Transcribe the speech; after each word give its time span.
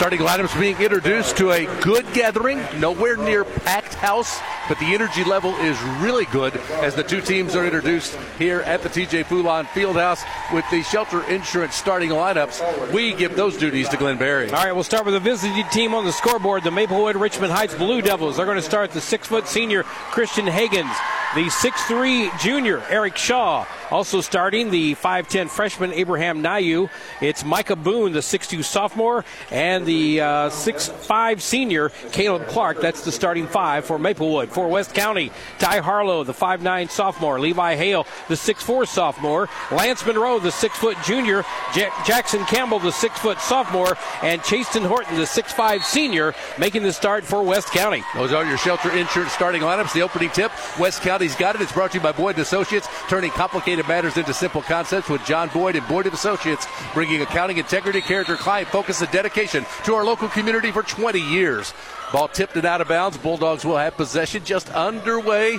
Starting 0.00 0.20
lineups 0.20 0.58
being 0.58 0.80
introduced 0.80 1.36
to 1.36 1.50
a 1.50 1.66
good 1.82 2.10
gathering, 2.14 2.58
nowhere 2.78 3.18
near 3.18 3.44
packed 3.44 3.92
house, 3.92 4.40
but 4.66 4.78
the 4.78 4.94
energy 4.94 5.22
level 5.24 5.54
is 5.56 5.78
really 6.00 6.24
good 6.24 6.56
as 6.80 6.94
the 6.94 7.02
two 7.02 7.20
teams 7.20 7.54
are 7.54 7.66
introduced 7.66 8.14
here 8.38 8.60
at 8.62 8.82
the 8.82 8.88
TJ 8.88 9.24
Fulon 9.26 9.66
Fieldhouse 9.66 10.24
with 10.54 10.64
the 10.70 10.82
shelter 10.84 11.22
insurance 11.24 11.74
starting 11.74 12.08
lineups. 12.08 12.94
We 12.94 13.12
give 13.12 13.36
those 13.36 13.58
duties 13.58 13.90
to 13.90 13.98
Glenn 13.98 14.16
Berry. 14.16 14.46
All 14.50 14.64
right, 14.64 14.72
we'll 14.72 14.84
start 14.84 15.04
with 15.04 15.12
the 15.12 15.20
visiting 15.20 15.68
team 15.68 15.92
on 15.92 16.06
the 16.06 16.12
scoreboard. 16.12 16.64
The 16.64 16.70
Maplewood 16.70 17.16
Richmond 17.16 17.52
Heights 17.52 17.74
Blue 17.74 18.00
Devils. 18.00 18.38
They're 18.38 18.46
going 18.46 18.56
to 18.56 18.62
start 18.62 18.92
the 18.92 19.02
six 19.02 19.28
foot 19.28 19.46
senior 19.46 19.82
Christian 19.82 20.46
Hagens, 20.46 20.96
the 21.34 21.50
six-three 21.50 22.30
junior 22.40 22.82
Eric 22.88 23.18
Shaw. 23.18 23.66
Also 23.90 24.20
starting 24.20 24.70
the 24.70 24.94
5'10 24.94 25.48
freshman 25.48 25.92
Abraham 25.92 26.42
Nayu. 26.42 26.88
It's 27.20 27.44
Micah 27.44 27.76
Boone, 27.76 28.12
the 28.12 28.20
6'2 28.20 28.62
sophomore, 28.62 29.24
and 29.50 29.84
the 29.84 30.20
uh, 30.20 30.50
6'5 30.50 31.40
senior 31.40 31.88
Caleb 32.12 32.46
Clark. 32.46 32.80
That's 32.80 33.04
the 33.04 33.10
starting 33.12 33.46
five 33.48 33.84
for 33.84 33.98
Maplewood. 33.98 34.50
For 34.50 34.68
West 34.68 34.94
County, 34.94 35.32
Ty 35.58 35.80
Harlow, 35.80 36.22
the 36.22 36.32
5'9 36.32 36.90
sophomore, 36.90 37.40
Levi 37.40 37.74
Hale, 37.74 38.06
the 38.28 38.34
6'4 38.34 38.86
sophomore, 38.86 39.48
Lance 39.72 40.06
Monroe, 40.06 40.38
the 40.38 40.52
6 40.52 40.76
foot 40.78 40.96
junior, 41.04 41.44
J- 41.74 41.90
Jackson 42.06 42.44
Campbell, 42.44 42.78
the 42.78 42.92
6 42.92 43.18
foot 43.18 43.40
sophomore, 43.40 43.96
and 44.22 44.42
Chasten 44.44 44.84
Horton, 44.84 45.16
the 45.16 45.24
6'5 45.24 45.82
senior, 45.82 46.34
making 46.58 46.84
the 46.84 46.92
start 46.92 47.24
for 47.24 47.42
West 47.42 47.68
County. 47.72 48.04
Those 48.14 48.32
are 48.32 48.44
your 48.44 48.58
shelter 48.58 48.90
insurance 48.96 49.32
starting 49.32 49.62
lineups. 49.62 49.92
The 49.92 50.02
opening 50.02 50.30
tip 50.30 50.52
West 50.78 51.02
County's 51.02 51.34
got 51.34 51.56
it. 51.56 51.60
It's 51.60 51.72
brought 51.72 51.90
to 51.92 51.98
you 51.98 52.02
by 52.02 52.12
Boyd 52.12 52.38
Associates, 52.38 52.88
turning 53.08 53.30
complicated 53.32 53.79
matters 53.88 54.16
into 54.16 54.32
simple 54.32 54.62
concepts 54.62 55.08
with 55.08 55.24
John 55.24 55.48
Boyd 55.52 55.76
and 55.76 55.86
Boyd 55.88 56.06
Associates, 56.06 56.66
bringing 56.94 57.22
accounting, 57.22 57.58
integrity, 57.58 58.00
character, 58.00 58.36
client 58.36 58.68
focus, 58.68 59.00
and 59.00 59.10
dedication 59.10 59.64
to 59.84 59.94
our 59.94 60.04
local 60.04 60.28
community 60.28 60.70
for 60.70 60.82
20 60.82 61.20
years. 61.20 61.72
Ball 62.12 62.28
tipped 62.28 62.56
and 62.56 62.64
out 62.64 62.80
of 62.80 62.88
bounds. 62.88 63.16
Bulldogs 63.16 63.64
will 63.64 63.76
have 63.76 63.96
possession 63.96 64.44
just 64.44 64.68
underway. 64.70 65.58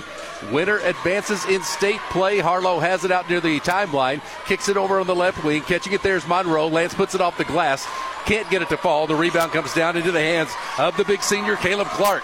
Winner 0.52 0.78
advances 0.78 1.44
in 1.46 1.62
state 1.62 2.00
play. 2.10 2.40
Harlow 2.40 2.78
has 2.78 3.04
it 3.04 3.10
out 3.10 3.28
near 3.30 3.40
the 3.40 3.58
timeline. 3.60 4.20
Kicks 4.46 4.68
it 4.68 4.76
over 4.76 5.00
on 5.00 5.06
the 5.06 5.14
left 5.14 5.42
wing. 5.44 5.62
Catching 5.62 5.94
it 5.94 6.02
there 6.02 6.16
is 6.16 6.28
Monroe. 6.28 6.68
Lance 6.68 6.92
puts 6.92 7.14
it 7.14 7.22
off 7.22 7.38
the 7.38 7.44
glass. 7.44 7.86
Can't 8.26 8.48
get 8.50 8.60
it 8.60 8.68
to 8.68 8.76
fall. 8.76 9.06
The 9.06 9.14
rebound 9.14 9.52
comes 9.52 9.72
down 9.74 9.96
into 9.96 10.12
the 10.12 10.20
hands 10.20 10.50
of 10.78 10.96
the 10.96 11.04
big 11.04 11.22
senior, 11.22 11.56
Caleb 11.56 11.88
Clark. 11.88 12.22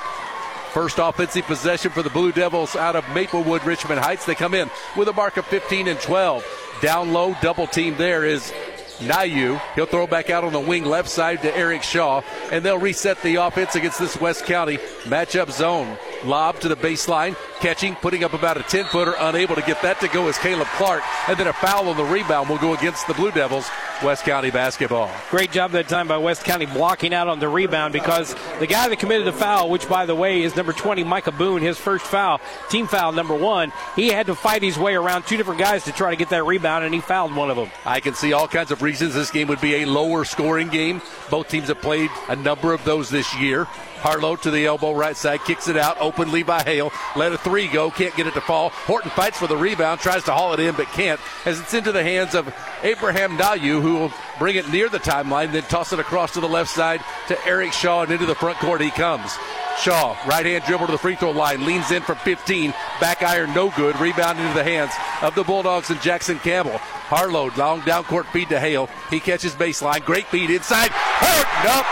First 0.79 1.01
offensive 1.01 1.45
possession 1.45 1.91
for 1.91 2.05
the 2.05 2.11
Blue 2.11 2.31
Devils 2.31 2.77
out 2.77 2.95
of 2.95 3.03
Maplewood, 3.09 3.65
Richmond 3.65 3.99
Heights. 4.01 4.25
They 4.27 4.37
come 4.37 4.55
in 4.55 4.71
with 4.97 5.09
a 5.09 5.13
mark 5.13 5.37
of 5.37 5.45
15 5.47 5.89
and 5.89 5.99
12. 5.99 6.45
Down 6.81 7.13
low, 7.13 7.35
double 7.43 7.67
team 7.67 7.97
there 7.97 8.25
is 8.25 8.53
Nayu. 9.01 9.61
He'll 9.75 9.87
throw 9.87 10.07
back 10.07 10.31
out 10.31 10.45
on 10.45 10.53
the 10.53 10.61
wing 10.61 10.85
left 10.85 11.09
side 11.09 11.43
to 11.43 11.57
Eric 11.57 11.83
Shaw, 11.83 12.23
and 12.53 12.65
they'll 12.65 12.79
reset 12.79 13.21
the 13.23 13.35
offense 13.35 13.75
against 13.75 13.99
this 13.99 14.21
West 14.21 14.47
County 14.47 14.77
matchup 15.03 15.51
zone. 15.51 15.99
Lob 16.25 16.59
to 16.61 16.69
the 16.69 16.77
baseline, 16.77 17.37
catching, 17.61 17.95
putting 17.97 18.25
up 18.25 18.33
about 18.33 18.57
a 18.57 18.63
10 18.63 18.87
footer, 18.87 19.15
unable 19.19 19.55
to 19.55 19.63
get 19.63 19.81
that 19.83 20.01
to 20.01 20.09
go 20.09 20.29
is 20.29 20.37
Caleb 20.39 20.67
Clark, 20.77 21.03
and 21.29 21.39
then 21.39 21.47
a 21.47 21.53
foul 21.53 21.89
on 21.89 21.97
the 21.97 22.05
rebound 22.05 22.49
will 22.49 22.59
go 22.59 22.75
against 22.75 23.07
the 23.07 23.15
Blue 23.15 23.31
Devils. 23.31 23.69
West 24.03 24.25
County 24.25 24.51
basketball. 24.51 25.11
Great 25.31 25.51
job 25.51 25.73
that 25.73 25.89
time 25.89 26.07
by 26.07 26.17
West 26.19 26.45
County 26.45 26.67
blocking 26.67 27.13
out 27.13 27.27
on 27.27 27.41
the 27.41 27.49
rebound 27.49 27.93
because 27.93 28.35
the 28.61 28.67
guy 28.67 28.89
that 28.89 28.99
committed 28.99 29.27
the 29.27 29.33
foul, 29.33 29.69
which 29.71 29.89
by 29.89 30.07
the 30.07 30.15
way 30.15 30.43
is 30.43 30.55
number 30.55 30.73
20, 30.73 31.03
Micah 31.05 31.33
Boone, 31.33 31.63
his 31.63 31.79
first 31.79 32.05
foul, 32.05 32.41
team 32.69 32.87
foul 32.87 33.13
number 33.13 33.35
one, 33.35 33.73
he 33.97 34.09
had 34.09 34.27
to 34.27 34.35
fight 34.35 34.63
his 34.63 34.79
way 34.79 34.95
around 34.95 35.27
two 35.27 35.37
different 35.37 35.61
guys 35.61 35.85
to 35.85 35.93
try 35.93 36.11
to 36.11 36.17
get 36.17 36.31
that 36.31 36.45
rebound, 36.45 36.85
and 36.85 36.95
he 36.95 37.01
fouled 37.01 37.35
one 37.35 37.51
of 37.51 37.57
them. 37.57 37.71
I 37.85 38.01
can 38.01 38.15
see 38.15 38.33
all 38.33 38.47
kinds 38.47 38.71
of 38.71 38.83
reasons 38.83 39.15
this 39.15 39.31
game 39.31 39.49
would 39.49 39.61
be 39.61 39.83
a 39.83 39.87
lower 39.87 40.25
scoring 40.25 40.69
game. 40.69 41.03
Both 41.31 41.49
teams 41.49 41.69
have 41.69 41.81
played 41.81 42.11
a 42.29 42.37
number 42.37 42.73
of 42.73 42.85
those 42.85 43.11
this 43.11 43.35
year. 43.37 43.67
Harlow 43.99 44.37
to 44.37 44.51
the 44.51 44.67
elbow, 44.67 44.95
right 44.95 45.17
side, 45.17 45.41
kicks 45.45 45.69
it 45.69 45.77
out, 45.77 46.01
open 46.01 46.31
Levi 46.31 46.63
Hale. 46.63 46.93
Let 47.17 47.33
a 47.33 47.39
three 47.39 47.69
go, 47.69 47.91
can't 47.91 48.15
get 48.17 48.27
it 48.27 48.35
to 48.35 48.41
fall. 48.41 48.71
Horton 48.71 49.11
fights 49.11 49.39
for 49.39 49.47
the 49.47 49.57
rebound, 49.57 50.01
tries 50.01 50.25
to 50.25 50.33
haul 50.33 50.53
it 50.55 50.61
in, 50.61 50.75
but 50.75 50.87
can't, 50.87 51.21
as 51.45 51.61
it's 51.61 51.75
into 51.75 51.93
the 51.93 52.03
hands 52.03 52.35
of 52.35 52.53
Abraham 52.83 53.37
Nayu, 53.37 53.81
who 53.83 53.95
will 53.95 54.13
bring 54.39 54.57
it 54.57 54.71
near 54.71 54.89
the 54.89 54.99
timeline, 54.99 55.53
then 55.53 55.63
toss 55.65 55.93
it 55.93 55.99
across 55.99 56.33
to 56.33 56.41
the 56.41 56.49
left 56.49 56.71
side 56.71 57.03
to 57.29 57.47
Eric 57.47 57.73
Shaw, 57.73 58.03
and 58.03 58.13
into 58.13 58.27
the 58.27 58.35
front 58.35 58.59
court 58.59 58.81
he 58.81 58.91
comes. 58.91 59.37
Shaw, 59.81 60.17
right 60.27 60.45
hand 60.45 60.65
dribble 60.65 60.87
to 60.87 60.93
the 60.93 60.99
free 60.99 61.15
throw 61.15 61.31
line, 61.31 61.65
leans 61.65 61.91
in 61.91 62.03
from 62.03 62.17
15, 62.19 62.73
back 63.01 63.23
iron 63.23 63.55
no 63.55 63.71
good, 63.71 63.99
rebound 64.01 64.39
into 64.41 64.55
the 64.55 64.65
hands 64.65 64.93
of 65.23 65.35
the 65.35 65.45
Bulldogs 65.45 65.91
and 65.91 66.01
Jackson 66.01 66.39
Campbell. 66.41 66.79
Harlow, 66.79 67.51
long 67.57 67.81
down 67.83 68.05
court 68.05 68.27
feed 68.27 68.49
to 68.49 68.59
Hale. 68.59 68.89
He 69.09 69.21
catches 69.21 69.55
baseline, 69.55 70.05
great 70.05 70.27
feed 70.27 70.51
inside. 70.51 70.91
Horton 70.93 71.71
up, 71.71 71.87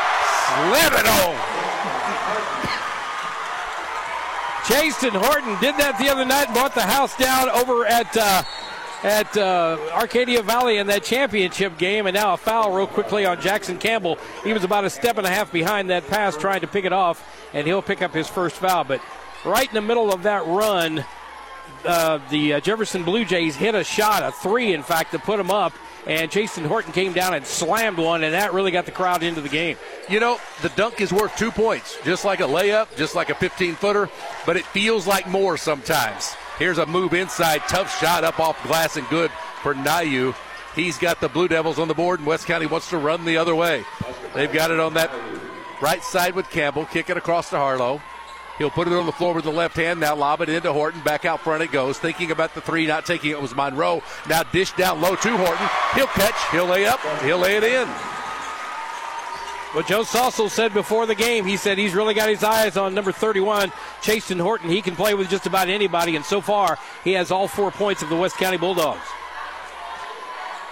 slam 0.71 0.93
it 0.93 1.07
home. 1.07 1.56
Chasten 4.69 5.13
Horton 5.13 5.57
did 5.61 5.77
that 5.77 5.97
the 5.99 6.09
other 6.09 6.25
night 6.25 6.47
and 6.47 6.55
brought 6.55 6.75
the 6.75 6.83
house 6.83 7.17
down 7.17 7.49
over 7.51 7.87
at 7.87 8.17
uh, 8.17 8.43
at 9.05 9.37
uh, 9.37 9.79
Arcadia 9.93 10.43
Valley 10.43 10.79
in 10.79 10.89
that 10.89 11.05
championship 11.05 11.79
game, 11.79 12.07
and 12.07 12.15
now 12.15 12.35
a 12.35 12.37
foul 12.37 12.73
real 12.73 12.89
quickly 12.89 13.25
on 13.25 13.41
Jackson 13.41 13.79
Campbell. 13.79 14.19
He 14.43 14.53
was 14.53 14.65
about 14.65 14.85
a 14.85 14.91
step 14.91 15.19
and 15.19 15.27
a 15.27 15.31
half 15.31 15.53
behind 15.53 15.91
that 15.91 16.09
pass, 16.09 16.37
trying 16.37 16.63
to 16.63 16.67
pick 16.67 16.85
it 16.85 16.93
off, 16.93 17.25
and 17.53 17.67
he'll 17.67 17.83
pick 17.83 18.03
up 18.03 18.13
his 18.13 18.27
first 18.27 18.57
foul. 18.57 18.83
But 18.83 19.01
right 19.45 19.69
in 19.69 19.75
the 19.75 19.83
middle 19.83 20.13
of 20.13 20.25
that 20.25 20.45
run, 20.47 21.05
uh, 21.85 22.19
the 22.31 22.55
uh, 22.55 22.61
Jefferson 22.61 23.05
Blue 23.05 23.25
Jays 23.25 23.55
hit 23.55 23.77
a 23.77 23.85
shot, 23.85 24.25
a 24.25 24.33
three, 24.33 24.73
in 24.73 24.83
fact, 24.83 25.13
to 25.13 25.21
put 25.21 25.37
them 25.37 25.51
up. 25.51 25.75
And 26.07 26.31
Chasten 26.31 26.65
Horton 26.65 26.93
came 26.93 27.13
down 27.13 27.35
and 27.35 27.45
slammed 27.45 27.99
one, 27.99 28.23
and 28.23 28.33
that 28.33 28.53
really 28.53 28.71
got 28.71 28.87
the 28.87 28.93
crowd 28.93 29.25
into 29.25 29.41
the 29.41 29.49
game. 29.49 29.77
You 30.09 30.21
know, 30.21 30.39
the 30.63 30.69
dunk 30.71 31.01
is 31.01 31.13
worth 31.13 31.37
two 31.37 31.51
points, 31.51 31.99
just 32.05 32.25
like 32.25 32.39
a 32.39 32.45
layup, 32.45 32.97
just 32.97 33.17
like 33.17 33.29
a 33.29 33.35
15 33.35 33.75
footer, 33.75 34.09
but 34.47 34.57
it 34.57 34.65
feels 34.67 35.07
like 35.07 35.27
more 35.27 35.57
sometimes. 35.57 36.35
Here's 36.59 36.79
a 36.79 36.87
move 36.87 37.13
inside, 37.13 37.63
tough 37.69 37.99
shot 37.99 38.23
up 38.23 38.39
off 38.39 38.63
glass 38.67 38.97
and 38.97 39.09
good 39.09 39.33
for 39.63 39.75
Nayu. 39.75 40.35
He's 40.77 40.97
got 40.97 41.21
the 41.21 41.29
Blue 41.29 41.49
Devils 41.49 41.79
on 41.79 41.89
the 41.89 41.95
board, 41.95 42.21
and 42.21 42.27
West 42.27 42.47
County 42.47 42.67
wants 42.67 42.89
to 42.91 42.99
run 42.99 43.25
the 43.25 43.39
other 43.39 43.55
way. 43.55 43.85
They've 44.33 44.53
got 44.53 44.71
it 44.71 44.79
on 44.79 44.95
that 44.95 45.11
right 45.83 46.05
side 46.05 46.35
with 46.35 46.49
Campbell, 46.51 46.85
kick 46.85 47.11
it 47.11 47.17
across 47.17 47.51
to 47.51 47.57
Harlow. 47.57 48.01
He'll 48.59 48.71
put 48.71 48.89
it 48.89 48.95
on 48.95 49.07
the 49.07 49.13
floor 49.13 49.35
with 49.35 49.45
the 49.45 49.51
left 49.51 49.77
hand. 49.77 50.01
Now 50.01 50.17
lob 50.17 50.41
it 50.41 50.49
into 50.49 50.73
Horton. 50.73 51.01
Back 51.03 51.25
out 51.25 51.41
front 51.41 51.63
it 51.63 51.73
goes. 51.73 51.99
Thinking 51.99 52.31
about 52.31 52.55
the 52.55 52.61
three, 52.61 52.87
not 52.87 53.05
taking 53.05 53.31
it 53.31 53.41
was 53.41 53.55
Monroe. 53.55 54.03
Now 54.29 54.43
dish 54.45 54.73
down 54.73 55.01
low 55.01 55.15
to 55.15 55.37
Horton. 55.37 55.69
He'll 55.95 56.07
catch. 56.07 56.35
He'll 56.53 56.67
lay 56.67 56.87
up. 56.87 57.01
He'll 57.23 57.39
lay 57.39 57.57
it 57.57 57.65
in. 57.65 57.89
What 59.73 59.89
Joe 59.89 60.05
Saucel 60.05 60.49
said 60.49 60.73
before 60.73 61.05
the 61.05 61.15
game, 61.15 61.45
he 61.45 61.59
said 61.59 61.77
he's 61.77 61.95
really 61.95 62.15
got 62.15 62.31
his 62.31 62.43
eyes 62.43 62.79
on 62.79 62.95
number 62.95 63.13
31, 63.13 63.71
Chasten 64.01 64.39
Horton. 64.39 64.71
He 64.71 64.81
can 64.81 64.97
play 64.97 65.13
with 65.13 65.29
just 65.29 65.45
about 65.45 65.69
anybody, 65.69 66.17
and 66.17 66.25
so 66.25 66.41
far 66.41 66.79
he 67.05 67.13
has 67.13 67.31
all 67.31 67.47
four 67.47 67.71
points 67.71 68.03
of 68.03 68.09
the 68.09 68.17
West 68.17 68.37
County 68.37 68.57
Bulldogs. 68.57 69.07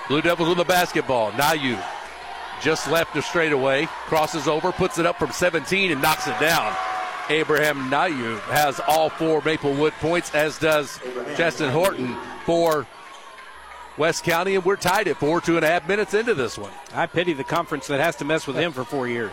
Blue 0.08 0.22
Devils 0.22 0.48
with 0.48 0.56
the 0.56 0.64
basketball. 0.64 1.32
Nayu 1.32 1.78
just 2.62 2.90
left 2.90 3.12
the 3.12 3.20
straightaway, 3.20 3.84
crosses 4.06 4.48
over, 4.48 4.72
puts 4.72 4.98
it 4.98 5.04
up 5.04 5.18
from 5.18 5.32
17 5.32 5.90
and 5.90 6.00
knocks 6.00 6.26
it 6.26 6.40
down. 6.40 6.74
Abraham 7.30 7.90
Nayu 7.90 8.38
has 8.40 8.80
all 8.80 9.08
four 9.08 9.40
Maplewood 9.40 9.92
points, 9.94 10.34
as 10.34 10.58
does 10.58 11.00
Chasten 11.36 11.70
Horton 11.70 12.16
for 12.44 12.86
West 13.96 14.24
County, 14.24 14.56
and 14.56 14.64
we're 14.64 14.76
tied 14.76 15.08
at 15.08 15.16
four, 15.16 15.40
two 15.40 15.56
and 15.56 15.64
a 15.64 15.68
half 15.68 15.88
minutes 15.88 16.14
into 16.14 16.34
this 16.34 16.58
one. 16.58 16.72
I 16.94 17.06
pity 17.06 17.32
the 17.32 17.44
conference 17.44 17.86
that 17.86 18.00
has 18.00 18.16
to 18.16 18.24
mess 18.24 18.46
with 18.46 18.56
him 18.56 18.72
for 18.72 18.84
four 18.84 19.08
years. 19.08 19.32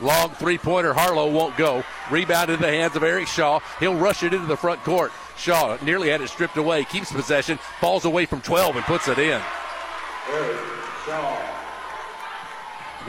Long 0.00 0.30
three 0.30 0.58
pointer, 0.58 0.92
Harlow 0.92 1.30
won't 1.30 1.56
go. 1.56 1.84
Rebound 2.10 2.50
in 2.50 2.60
the 2.60 2.68
hands 2.68 2.96
of 2.96 3.02
Eric 3.02 3.28
Shaw. 3.28 3.60
He'll 3.80 3.94
rush 3.94 4.22
it 4.22 4.34
into 4.34 4.46
the 4.46 4.56
front 4.56 4.82
court. 4.82 5.12
Shaw 5.36 5.78
nearly 5.82 6.10
had 6.10 6.20
it 6.20 6.28
stripped 6.28 6.56
away, 6.56 6.84
keeps 6.84 7.12
possession, 7.12 7.58
falls 7.80 8.04
away 8.04 8.26
from 8.26 8.40
12 8.40 8.76
and 8.76 8.84
puts 8.84 9.08
it 9.08 9.18
in. 9.18 9.40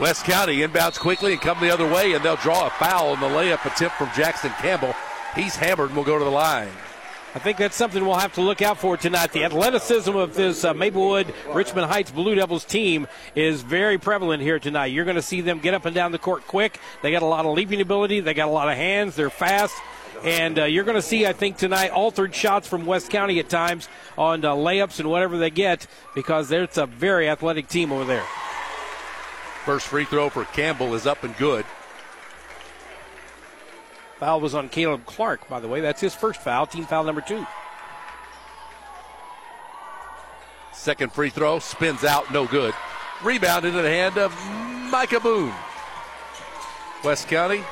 West 0.00 0.24
County 0.24 0.58
inbounds 0.58 0.98
quickly 0.98 1.32
and 1.32 1.40
come 1.40 1.60
the 1.60 1.72
other 1.72 1.86
way, 1.86 2.14
and 2.14 2.24
they'll 2.24 2.36
draw 2.36 2.66
a 2.66 2.70
foul 2.70 3.10
on 3.10 3.20
the 3.20 3.28
layup 3.28 3.64
attempt 3.64 3.96
from 3.96 4.10
Jackson 4.16 4.50
Campbell. 4.58 4.94
He's 5.36 5.54
hammered 5.54 5.88
and 5.88 5.96
will 5.96 6.04
go 6.04 6.18
to 6.18 6.24
the 6.24 6.30
line. 6.30 6.70
I 7.34 7.38
think 7.38 7.58
that's 7.58 7.76
something 7.76 8.04
we'll 8.04 8.14
have 8.14 8.34
to 8.34 8.42
look 8.42 8.62
out 8.62 8.78
for 8.78 8.96
tonight. 8.96 9.32
The 9.32 9.44
athleticism 9.44 10.14
of 10.14 10.34
this 10.34 10.64
uh, 10.64 10.72
Maplewood 10.72 11.34
Richmond 11.52 11.90
Heights 11.90 12.10
Blue 12.10 12.34
Devils 12.34 12.64
team 12.64 13.08
is 13.34 13.62
very 13.62 13.98
prevalent 13.98 14.42
here 14.42 14.60
tonight. 14.60 14.86
You're 14.86 15.04
going 15.04 15.16
to 15.16 15.22
see 15.22 15.40
them 15.40 15.58
get 15.58 15.74
up 15.74 15.84
and 15.84 15.94
down 15.94 16.12
the 16.12 16.18
court 16.18 16.46
quick. 16.46 16.78
They 17.02 17.10
got 17.10 17.22
a 17.22 17.26
lot 17.26 17.44
of 17.44 17.54
leaping 17.54 17.80
ability. 17.80 18.20
They 18.20 18.34
got 18.34 18.48
a 18.48 18.52
lot 18.52 18.68
of 18.68 18.76
hands. 18.76 19.16
They're 19.16 19.30
fast. 19.30 19.74
And 20.22 20.60
uh, 20.60 20.64
you're 20.64 20.84
going 20.84 20.94
to 20.94 21.02
see, 21.02 21.26
I 21.26 21.32
think, 21.32 21.56
tonight 21.56 21.90
altered 21.90 22.34
shots 22.34 22.68
from 22.68 22.86
West 22.86 23.10
County 23.10 23.40
at 23.40 23.48
times 23.48 23.88
on 24.16 24.44
uh, 24.44 24.54
layups 24.54 25.00
and 25.00 25.10
whatever 25.10 25.36
they 25.36 25.50
get 25.50 25.88
because 26.14 26.52
it's 26.52 26.78
a 26.78 26.86
very 26.86 27.28
athletic 27.28 27.68
team 27.68 27.90
over 27.92 28.04
there. 28.04 28.24
First 29.64 29.86
free 29.86 30.04
throw 30.04 30.28
for 30.28 30.44
Campbell 30.44 30.94
is 30.94 31.06
up 31.06 31.24
and 31.24 31.34
good. 31.38 31.64
Foul 34.18 34.40
was 34.40 34.54
on 34.54 34.68
Caleb 34.68 35.06
Clark, 35.06 35.48
by 35.48 35.58
the 35.58 35.68
way. 35.68 35.80
That's 35.80 36.00
his 36.00 36.14
first 36.14 36.40
foul, 36.42 36.66
team 36.66 36.84
foul 36.84 37.04
number 37.04 37.22
two. 37.22 37.46
Second 40.72 41.12
free 41.12 41.30
throw 41.30 41.60
spins 41.60 42.04
out, 42.04 42.30
no 42.30 42.46
good. 42.46 42.74
Rebound 43.22 43.64
into 43.64 43.80
the 43.80 43.88
hand 43.88 44.18
of 44.18 44.34
Micah 44.90 45.20
Boone. 45.20 45.54
West 47.02 47.28
County 47.28 47.62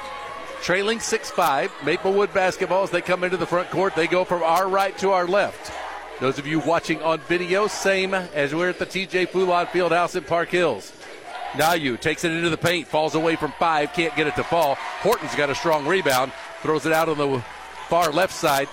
trailing 0.63 1.01
6 1.01 1.31
5. 1.31 1.73
Maplewood 1.85 2.33
basketball 2.33 2.85
as 2.85 2.91
they 2.91 3.03
come 3.03 3.25
into 3.25 3.37
the 3.37 3.47
front 3.47 3.69
court. 3.71 3.95
They 3.95 4.07
go 4.07 4.25
from 4.25 4.43
our 4.43 4.69
right 4.69 4.97
to 4.99 5.11
our 5.11 5.27
left. 5.27 5.73
Those 6.21 6.39
of 6.39 6.47
you 6.47 6.61
watching 6.61 7.03
on 7.03 7.19
video, 7.21 7.67
same 7.67 8.15
as 8.15 8.55
we're 8.55 8.71
at 8.71 8.79
the 8.79 8.87
TJ 8.87 9.29
Fulon 9.29 9.67
Fieldhouse 9.67 10.17
in 10.17 10.25
Park 10.25 10.51
Hills. 10.51 10.93
Nayu 11.53 12.01
takes 12.01 12.25
it 12.25 12.33
into 12.33 12.49
the 12.49 12.57
paint, 12.57 12.89
falls 12.89 13.15
away 13.15 13.37
from 13.37 13.53
five, 13.53 13.93
can't 13.93 14.17
get 14.17 14.27
it 14.27 14.37
to 14.37 14.45
fall. 14.45 14.77
Horton's 15.01 15.35
got 15.35 15.51
a 15.51 15.55
strong 15.55 15.87
rebound, 15.87 16.33
throws 16.63 16.87
it 16.87 16.93
out 16.93 17.09
on 17.09 17.19
the 17.19 17.43
far 17.89 18.11
left 18.11 18.33
side 18.33 18.69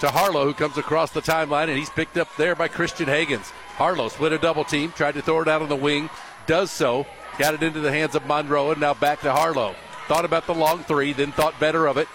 to 0.00 0.08
Harlow, 0.08 0.44
who 0.44 0.54
comes 0.54 0.78
across 0.78 1.10
the 1.10 1.20
timeline, 1.20 1.68
and 1.68 1.76
he's 1.76 1.90
picked 1.90 2.16
up 2.16 2.28
there 2.36 2.54
by 2.54 2.68
Christian 2.68 3.06
Hagens. 3.06 3.50
Harlow 3.76 4.08
split 4.08 4.32
a 4.32 4.38
double 4.38 4.64
team, 4.64 4.92
tried 4.92 5.14
to 5.14 5.22
throw 5.22 5.40
it 5.40 5.48
out 5.48 5.62
on 5.62 5.68
the 5.68 5.76
wing, 5.76 6.08
does 6.46 6.70
so, 6.70 7.06
got 7.38 7.54
it 7.54 7.62
into 7.62 7.80
the 7.80 7.90
hands 7.90 8.14
of 8.14 8.26
Monroe, 8.26 8.70
and 8.70 8.80
now 8.80 8.94
back 8.94 9.20
to 9.22 9.32
Harlow. 9.32 9.74
Thought 10.06 10.24
about 10.24 10.46
the 10.46 10.54
long 10.54 10.84
three, 10.84 11.12
then 11.12 11.32
thought 11.32 11.58
better 11.58 11.88
of 11.88 11.96
it. 11.96 12.08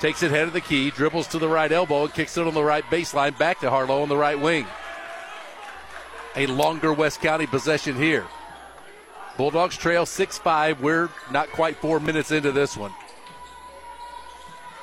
Takes 0.00 0.22
it 0.22 0.30
head 0.30 0.48
of 0.48 0.52
the 0.52 0.60
key, 0.60 0.90
dribbles 0.90 1.28
to 1.28 1.38
the 1.38 1.48
right 1.48 1.70
elbow, 1.70 2.04
and 2.04 2.12
kicks 2.14 2.36
it 2.36 2.46
on 2.46 2.54
the 2.54 2.64
right 2.64 2.84
baseline 2.84 3.38
back 3.38 3.60
to 3.60 3.70
Harlow 3.70 4.02
on 4.02 4.08
the 4.08 4.16
right 4.16 4.38
wing. 4.38 4.66
A 6.36 6.46
longer 6.46 6.92
West 6.92 7.20
County 7.20 7.46
possession 7.46 7.96
here. 7.96 8.26
Bulldogs 9.38 9.76
trail 9.76 10.04
6 10.04 10.36
5. 10.36 10.82
We're 10.82 11.08
not 11.30 11.48
quite 11.52 11.76
four 11.76 12.00
minutes 12.00 12.32
into 12.32 12.52
this 12.52 12.76
one. 12.76 12.92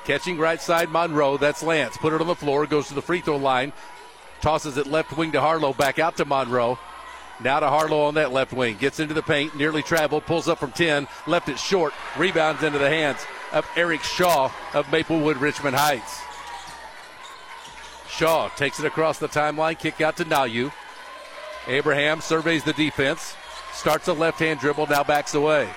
Catching 0.06 0.38
right 0.38 0.62
side 0.62 0.90
Monroe. 0.90 1.38
That's 1.38 1.62
Lance. 1.62 1.98
Put 1.98 2.14
it 2.14 2.22
on 2.22 2.28
the 2.28 2.36
floor. 2.36 2.66
Goes 2.66 2.88
to 2.88 2.94
the 2.94 3.02
free 3.02 3.20
throw 3.20 3.36
line. 3.36 3.74
Tosses 4.40 4.78
it 4.78 4.88
left 4.88 5.16
wing 5.18 5.34
to 5.34 5.42
Harlow. 5.42 5.74
Back 5.74 6.00
out 6.00 6.16
to 6.18 6.26
Monroe. 6.26 6.80
Now 7.44 7.60
to 7.60 7.68
Harlow 7.68 8.04
on 8.04 8.14
that 8.14 8.32
left 8.32 8.54
wing. 8.54 8.78
Gets 8.78 9.02
into 9.02 9.14
the 9.14 9.22
paint. 9.22 9.58
Nearly 9.58 9.84
traveled. 9.84 10.26
Pulls 10.26 10.48
up 10.48 10.60
from 10.60 10.72
10. 10.72 11.08
Left 11.28 11.50
it 11.50 11.60
short. 11.60 11.94
Rebounds 12.18 12.64
into 12.64 12.80
the 12.80 12.90
hands 12.90 13.20
of 13.52 13.68
Eric 13.76 14.04
Shaw 14.04 14.52
of 14.74 14.90
Maplewood 14.90 15.38
Richmond 15.38 15.76
Heights. 15.76 16.22
Shaw 18.08 18.48
takes 18.50 18.80
it 18.80 18.86
across 18.86 19.20
the 19.20 19.28
timeline. 19.28 19.78
Kick 19.78 20.00
out 20.00 20.16
to 20.18 20.24
Nayu. 20.24 20.72
Abraham 21.68 22.22
surveys 22.22 22.64
the 22.64 22.74
defense. 22.74 23.36
Starts 23.76 24.08
a 24.08 24.14
left 24.14 24.40
hand 24.40 24.60
dribble. 24.60 24.88
Now 24.88 25.04
backs 25.04 25.36
away. 25.36 25.70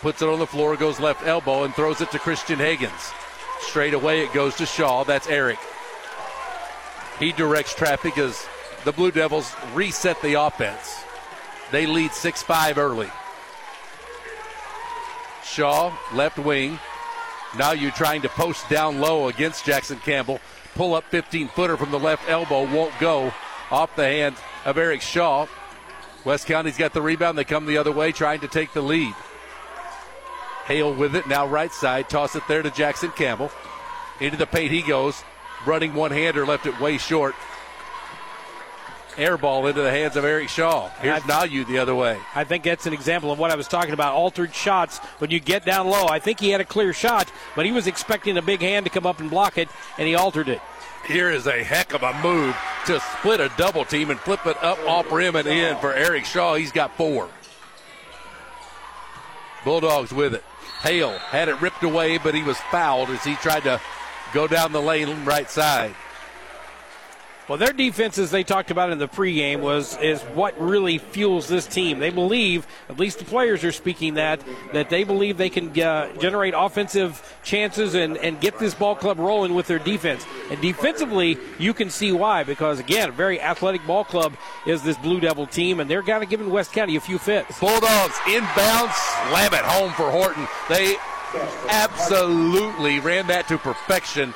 Puts 0.00 0.22
it 0.22 0.28
on 0.28 0.38
the 0.38 0.46
floor. 0.46 0.74
Goes 0.76 0.98
left 0.98 1.26
elbow 1.26 1.64
and 1.64 1.74
throws 1.74 2.00
it 2.00 2.10
to 2.10 2.18
Christian 2.18 2.58
Hagens. 2.58 3.12
Straight 3.60 3.94
away 3.94 4.22
it 4.22 4.32
goes 4.32 4.56
to 4.56 4.66
Shaw. 4.66 5.04
That's 5.04 5.28
Eric. 5.28 5.58
He 7.20 7.30
directs 7.32 7.74
traffic 7.74 8.18
as 8.18 8.46
the 8.84 8.92
Blue 8.92 9.10
Devils 9.10 9.54
reset 9.74 10.20
the 10.22 10.34
offense. 10.34 11.04
They 11.70 11.86
lead 11.86 12.12
6 12.12 12.42
5 12.42 12.78
early. 12.78 13.10
Shaw, 15.44 15.96
left 16.12 16.38
wing. 16.38 16.78
Now 17.56 17.72
you're 17.72 17.92
trying 17.92 18.22
to 18.22 18.28
post 18.28 18.68
down 18.68 19.00
low 19.00 19.28
against 19.28 19.64
Jackson 19.64 19.98
Campbell. 19.98 20.40
Pull 20.74 20.94
up 20.94 21.04
15 21.04 21.48
footer 21.48 21.76
from 21.76 21.92
the 21.92 21.98
left 21.98 22.28
elbow 22.28 22.64
won't 22.72 22.92
go 22.98 23.32
off 23.70 23.94
the 23.94 24.04
hand 24.04 24.36
of 24.64 24.76
Eric 24.76 25.02
Shaw. 25.02 25.46
West 26.24 26.46
County's 26.46 26.76
got 26.76 26.92
the 26.92 27.02
rebound. 27.02 27.36
They 27.36 27.44
come 27.44 27.66
the 27.66 27.78
other 27.78 27.92
way 27.92 28.12
trying 28.12 28.40
to 28.40 28.48
take 28.48 28.72
the 28.72 28.82
lead. 28.82 29.14
Hale 30.66 30.94
with 30.94 31.14
it. 31.14 31.26
Now 31.28 31.46
right 31.46 31.72
side. 31.72 32.08
Toss 32.08 32.34
it 32.34 32.42
there 32.48 32.62
to 32.62 32.70
Jackson 32.70 33.10
Campbell. 33.10 33.50
Into 34.20 34.36
the 34.36 34.46
paint 34.46 34.72
he 34.72 34.82
goes. 34.82 35.22
Running 35.66 35.94
one 35.94 36.10
hander 36.10 36.46
left 36.46 36.66
it 36.66 36.80
way 36.80 36.98
short. 36.98 37.34
Air 39.16 39.36
ball 39.36 39.66
into 39.66 39.80
the 39.80 39.90
hands 39.90 40.16
of 40.16 40.24
Eric 40.24 40.48
Shaw. 40.48 40.88
Here's 41.00 41.22
Nayu 41.22 41.66
the 41.68 41.78
other 41.78 41.94
way. 41.94 42.18
I 42.34 42.42
think 42.42 42.64
that's 42.64 42.86
an 42.86 42.92
example 42.92 43.30
of 43.30 43.38
what 43.38 43.52
I 43.52 43.54
was 43.54 43.68
talking 43.68 43.92
about. 43.92 44.14
Altered 44.14 44.52
shots 44.52 44.98
when 45.18 45.30
you 45.30 45.38
get 45.38 45.64
down 45.64 45.86
low. 45.86 46.06
I 46.08 46.18
think 46.18 46.40
he 46.40 46.50
had 46.50 46.60
a 46.60 46.64
clear 46.64 46.92
shot, 46.92 47.30
but 47.54 47.64
he 47.64 47.70
was 47.70 47.86
expecting 47.86 48.36
a 48.36 48.42
big 48.42 48.60
hand 48.60 48.86
to 48.86 48.90
come 48.90 49.06
up 49.06 49.20
and 49.20 49.30
block 49.30 49.56
it, 49.56 49.68
and 49.98 50.08
he 50.08 50.16
altered 50.16 50.48
it. 50.48 50.60
Here 51.06 51.30
is 51.30 51.46
a 51.46 51.62
heck 51.62 51.92
of 51.92 52.02
a 52.02 52.14
move 52.22 52.56
to 52.86 52.98
split 53.18 53.40
a 53.40 53.52
double 53.58 53.84
team 53.84 54.10
and 54.10 54.18
flip 54.18 54.46
it 54.46 54.56
up 54.62 54.78
off 54.86 55.12
rim 55.12 55.36
and 55.36 55.46
in 55.46 55.76
for 55.76 55.92
Eric 55.92 56.24
Shaw. 56.24 56.54
He's 56.54 56.72
got 56.72 56.96
four. 56.96 57.28
Bulldogs 59.64 60.12
with 60.12 60.34
it. 60.34 60.44
Hale 60.82 61.18
had 61.18 61.48
it 61.48 61.60
ripped 61.60 61.82
away, 61.82 62.18
but 62.18 62.34
he 62.34 62.42
was 62.42 62.58
fouled 62.70 63.10
as 63.10 63.22
he 63.22 63.34
tried 63.36 63.64
to 63.64 63.80
go 64.32 64.46
down 64.46 64.72
the 64.72 64.80
lane 64.80 65.24
right 65.24 65.48
side. 65.50 65.94
Well, 67.46 67.58
their 67.58 67.74
defense, 67.74 68.16
as 68.16 68.30
they 68.30 68.42
talked 68.42 68.70
about 68.70 68.90
in 68.90 68.96
the 68.96 69.06
pregame, 69.06 69.60
was 69.60 69.98
is 69.98 70.22
what 70.22 70.58
really 70.58 70.96
fuels 70.96 71.46
this 71.46 71.66
team. 71.66 71.98
They 71.98 72.08
believe, 72.08 72.66
at 72.88 72.98
least 72.98 73.18
the 73.18 73.26
players 73.26 73.62
are 73.64 73.72
speaking 73.72 74.14
that, 74.14 74.42
that 74.72 74.88
they 74.88 75.04
believe 75.04 75.36
they 75.36 75.50
can 75.50 75.78
uh, 75.78 76.10
generate 76.16 76.54
offensive 76.56 77.38
chances 77.44 77.94
and, 77.94 78.16
and 78.16 78.40
get 78.40 78.58
this 78.58 78.72
ball 78.72 78.96
club 78.96 79.18
rolling 79.18 79.54
with 79.54 79.66
their 79.66 79.78
defense. 79.78 80.24
And 80.50 80.58
defensively, 80.62 81.36
you 81.58 81.74
can 81.74 81.90
see 81.90 82.12
why, 82.12 82.44
because 82.44 82.80
again, 82.80 83.10
a 83.10 83.12
very 83.12 83.38
athletic 83.38 83.86
ball 83.86 84.04
club 84.04 84.32
is 84.66 84.82
this 84.82 84.96
Blue 84.96 85.20
Devil 85.20 85.46
team, 85.46 85.80
and 85.80 85.90
they're 85.90 86.02
kind 86.02 86.24
of 86.24 86.30
giving 86.30 86.48
West 86.48 86.72
County 86.72 86.96
a 86.96 87.00
few 87.00 87.18
fits. 87.18 87.60
Bulldogs 87.60 88.14
inbounds, 88.24 88.94
slam 89.28 89.52
it 89.52 89.60
home 89.60 89.92
for 89.92 90.10
Horton. 90.10 90.48
They 90.70 90.96
absolutely 91.68 93.00
ran 93.00 93.26
that 93.26 93.48
to 93.48 93.58
perfection, 93.58 94.32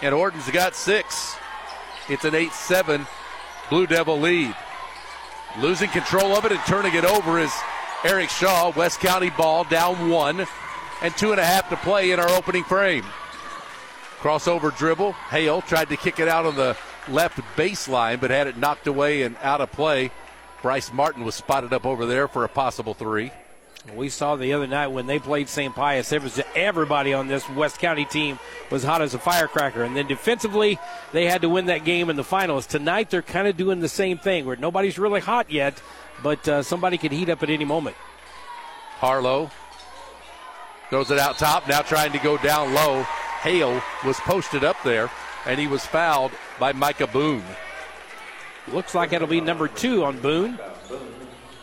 and 0.00 0.14
Horton's 0.14 0.48
got 0.52 0.76
six. 0.76 1.34
It's 2.08 2.24
an 2.24 2.34
8 2.34 2.52
7 2.52 3.06
Blue 3.68 3.86
Devil 3.86 4.18
lead. 4.18 4.54
Losing 5.60 5.90
control 5.90 6.36
of 6.36 6.44
it 6.44 6.52
and 6.52 6.60
turning 6.66 6.94
it 6.94 7.04
over 7.04 7.38
is 7.38 7.52
Eric 8.04 8.30
Shaw. 8.30 8.72
West 8.74 9.00
County 9.00 9.30
ball 9.30 9.64
down 9.64 10.08
one 10.08 10.46
and 11.02 11.16
two 11.16 11.32
and 11.32 11.40
a 11.40 11.44
half 11.44 11.68
to 11.68 11.76
play 11.76 12.10
in 12.10 12.18
our 12.18 12.28
opening 12.30 12.64
frame. 12.64 13.04
Crossover 14.20 14.76
dribble. 14.76 15.12
Hale 15.12 15.60
tried 15.62 15.90
to 15.90 15.96
kick 15.96 16.18
it 16.18 16.28
out 16.28 16.46
on 16.46 16.56
the 16.56 16.76
left 17.08 17.38
baseline, 17.56 18.20
but 18.20 18.30
had 18.30 18.46
it 18.46 18.56
knocked 18.56 18.86
away 18.86 19.22
and 19.22 19.36
out 19.42 19.60
of 19.60 19.70
play. 19.70 20.10
Bryce 20.62 20.92
Martin 20.92 21.24
was 21.24 21.34
spotted 21.34 21.72
up 21.72 21.84
over 21.84 22.06
there 22.06 22.26
for 22.26 22.44
a 22.44 22.48
possible 22.48 22.94
three. 22.94 23.30
We 23.94 24.08
saw 24.08 24.36
the 24.36 24.52
other 24.52 24.66
night 24.66 24.88
when 24.88 25.06
they 25.06 25.18
played 25.18 25.48
St. 25.48 25.74
Pius, 25.74 26.12
it 26.12 26.22
was 26.22 26.40
everybody 26.54 27.12
on 27.14 27.28
this 27.28 27.48
West 27.50 27.78
County 27.78 28.04
team 28.04 28.38
was 28.70 28.84
hot 28.84 29.02
as 29.02 29.14
a 29.14 29.18
firecracker. 29.18 29.82
And 29.82 29.96
then 29.96 30.06
defensively, 30.06 30.78
they 31.12 31.26
had 31.26 31.42
to 31.42 31.48
win 31.48 31.66
that 31.66 31.84
game 31.84 32.10
in 32.10 32.16
the 32.16 32.24
finals. 32.24 32.66
Tonight, 32.66 33.10
they're 33.10 33.22
kind 33.22 33.48
of 33.48 33.56
doing 33.56 33.80
the 33.80 33.88
same 33.88 34.18
thing 34.18 34.44
where 34.44 34.56
nobody's 34.56 34.98
really 34.98 35.20
hot 35.20 35.50
yet, 35.50 35.80
but 36.22 36.46
uh, 36.48 36.62
somebody 36.62 36.98
could 36.98 37.12
heat 37.12 37.28
up 37.28 37.42
at 37.42 37.50
any 37.50 37.64
moment. 37.64 37.96
Harlow 38.98 39.50
throws 40.90 41.10
it 41.10 41.18
out 41.18 41.38
top, 41.38 41.68
now 41.68 41.82
trying 41.82 42.12
to 42.12 42.18
go 42.18 42.36
down 42.38 42.74
low. 42.74 43.02
Hale 43.42 43.82
was 44.04 44.18
posted 44.20 44.64
up 44.64 44.76
there, 44.84 45.10
and 45.46 45.58
he 45.58 45.66
was 45.66 45.86
fouled 45.86 46.32
by 46.58 46.72
Micah 46.72 47.06
Boone. 47.06 47.44
Looks 48.72 48.94
like 48.94 49.12
it'll 49.12 49.28
be 49.28 49.40
number 49.40 49.68
two 49.68 50.04
on 50.04 50.18
Boone. 50.20 50.58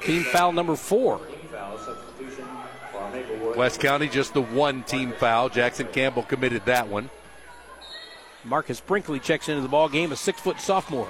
Team 0.02 0.24
foul 0.24 0.52
number 0.52 0.76
four. 0.76 1.20
West 3.56 3.80
County 3.80 4.08
just 4.08 4.34
the 4.34 4.42
one 4.42 4.84
team 4.84 5.12
foul. 5.14 5.50
Jackson 5.50 5.88
Campbell 5.88 6.24
committed 6.24 6.66
that 6.66 6.88
one. 6.88 7.10
Marcus 8.44 8.80
Brinkley 8.80 9.20
checks 9.20 9.50
into 9.50 9.62
the 9.62 9.68
ball 9.68 9.90
game, 9.90 10.12
a 10.12 10.16
six 10.16 10.40
foot 10.40 10.60
sophomore. 10.60 11.10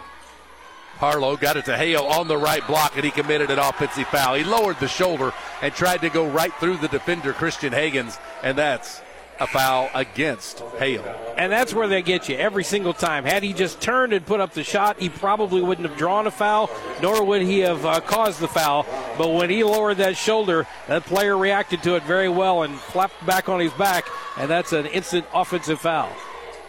Harlow 0.97 1.35
got 1.35 1.57
it 1.57 1.65
to 1.65 1.75
Hale 1.75 2.03
on 2.03 2.29
the 2.29 2.37
right 2.37 2.65
block, 2.67 2.95
and 2.95 3.03
he 3.03 3.11
committed 3.11 3.51
an 3.51 3.59
offensive 3.59 4.07
foul. 4.07 4.35
He 4.35 4.45
lowered 4.45 4.79
the 4.79 4.87
shoulder 4.87 5.33
and 5.61 5.73
tried 5.73 6.01
to 6.01 6.09
go 6.09 6.25
right 6.25 6.53
through 6.53 6.77
the 6.77 6.87
defender, 6.87 7.33
Christian 7.33 7.73
Hagens, 7.73 8.17
and 8.43 8.57
that's 8.57 9.01
a 9.39 9.47
foul 9.47 9.89
against 9.93 10.59
Hale. 10.79 11.03
And 11.37 11.51
that's 11.51 11.73
where 11.73 11.89
they 11.89 12.01
get 12.01 12.29
you 12.29 12.37
every 12.37 12.63
single 12.63 12.93
time. 12.93 13.25
Had 13.25 13.43
he 13.43 13.51
just 13.51 13.81
turned 13.81 14.13
and 14.13 14.25
put 14.25 14.39
up 14.39 14.53
the 14.53 14.63
shot, 14.63 14.97
he 14.97 15.09
probably 15.09 15.61
wouldn't 15.61 15.87
have 15.87 15.97
drawn 15.97 16.27
a 16.27 16.31
foul, 16.31 16.69
nor 17.01 17.25
would 17.25 17.41
he 17.41 17.59
have 17.59 17.85
uh, 17.85 17.99
caused 17.99 18.39
the 18.39 18.47
foul. 18.47 18.85
But 19.17 19.29
when 19.29 19.49
he 19.49 19.63
lowered 19.63 19.97
that 19.97 20.17
shoulder, 20.17 20.67
that 20.87 21.05
player 21.05 21.37
reacted 21.37 21.83
to 21.83 21.95
it 21.95 22.03
very 22.03 22.29
well 22.29 22.63
and 22.63 22.75
flapped 22.75 23.25
back 23.25 23.47
on 23.49 23.59
his 23.59 23.71
back, 23.73 24.05
and 24.37 24.49
that's 24.49 24.73
an 24.73 24.85
instant 24.87 25.25
offensive 25.33 25.79
foul. 25.79 26.11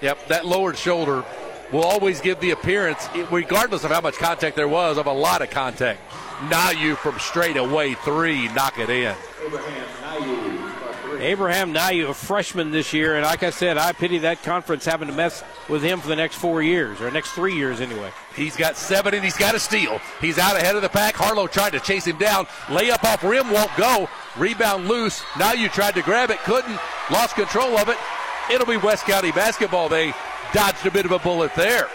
Yep, 0.00 0.28
that 0.28 0.46
lowered 0.46 0.78
shoulder 0.78 1.24
will 1.72 1.82
always 1.82 2.20
give 2.20 2.38
the 2.40 2.50
appearance, 2.50 3.08
regardless 3.30 3.82
of 3.84 3.90
how 3.90 4.00
much 4.00 4.14
contact 4.16 4.56
there 4.56 4.68
was, 4.68 4.98
of 4.98 5.06
a 5.06 5.12
lot 5.12 5.42
of 5.42 5.50
contact. 5.50 6.00
Nayu 6.48 6.96
from 6.96 7.18
straight 7.18 7.56
away 7.56 7.94
three, 7.94 8.48
knock 8.48 8.78
it 8.78 8.90
in. 8.90 9.14
Abraham 11.20 11.72
Nayu, 11.72 12.10
a 12.10 12.14
freshman 12.14 12.70
this 12.70 12.92
year, 12.92 13.16
and 13.16 13.24
like 13.24 13.42
I 13.42 13.50
said, 13.50 13.78
I 13.78 13.92
pity 13.92 14.18
that 14.18 14.42
conference 14.42 14.84
having 14.84 15.08
to 15.08 15.14
mess 15.14 15.42
with 15.68 15.82
him 15.82 16.00
for 16.00 16.08
the 16.08 16.16
next 16.16 16.36
four 16.36 16.62
years, 16.62 17.00
or 17.00 17.10
next 17.10 17.32
three 17.32 17.54
years 17.54 17.80
anyway. 17.80 18.10
He's 18.34 18.56
got 18.56 18.76
seven 18.76 19.14
and 19.14 19.24
he's 19.24 19.36
got 19.36 19.54
a 19.54 19.58
steal. 19.60 20.00
He's 20.20 20.38
out 20.38 20.56
ahead 20.56 20.76
of 20.76 20.82
the 20.82 20.88
pack. 20.88 21.14
Harlow 21.14 21.46
tried 21.46 21.70
to 21.70 21.80
chase 21.80 22.06
him 22.06 22.18
down. 22.18 22.46
Layup 22.66 23.02
off 23.04 23.24
rim 23.24 23.50
won't 23.50 23.74
go. 23.76 24.08
Rebound 24.36 24.88
loose. 24.88 25.20
Nayu 25.34 25.70
tried 25.72 25.94
to 25.94 26.02
grab 26.02 26.30
it, 26.30 26.38
couldn't. 26.40 26.78
Lost 27.10 27.34
control 27.34 27.76
of 27.78 27.88
it. 27.88 27.96
It'll 28.50 28.66
be 28.66 28.76
West 28.76 29.04
County 29.04 29.32
basketball. 29.32 29.88
They 29.88 30.12
dodged 30.52 30.86
a 30.86 30.90
bit 30.90 31.04
of 31.04 31.12
a 31.12 31.18
bullet 31.18 31.54
there. 31.54 31.88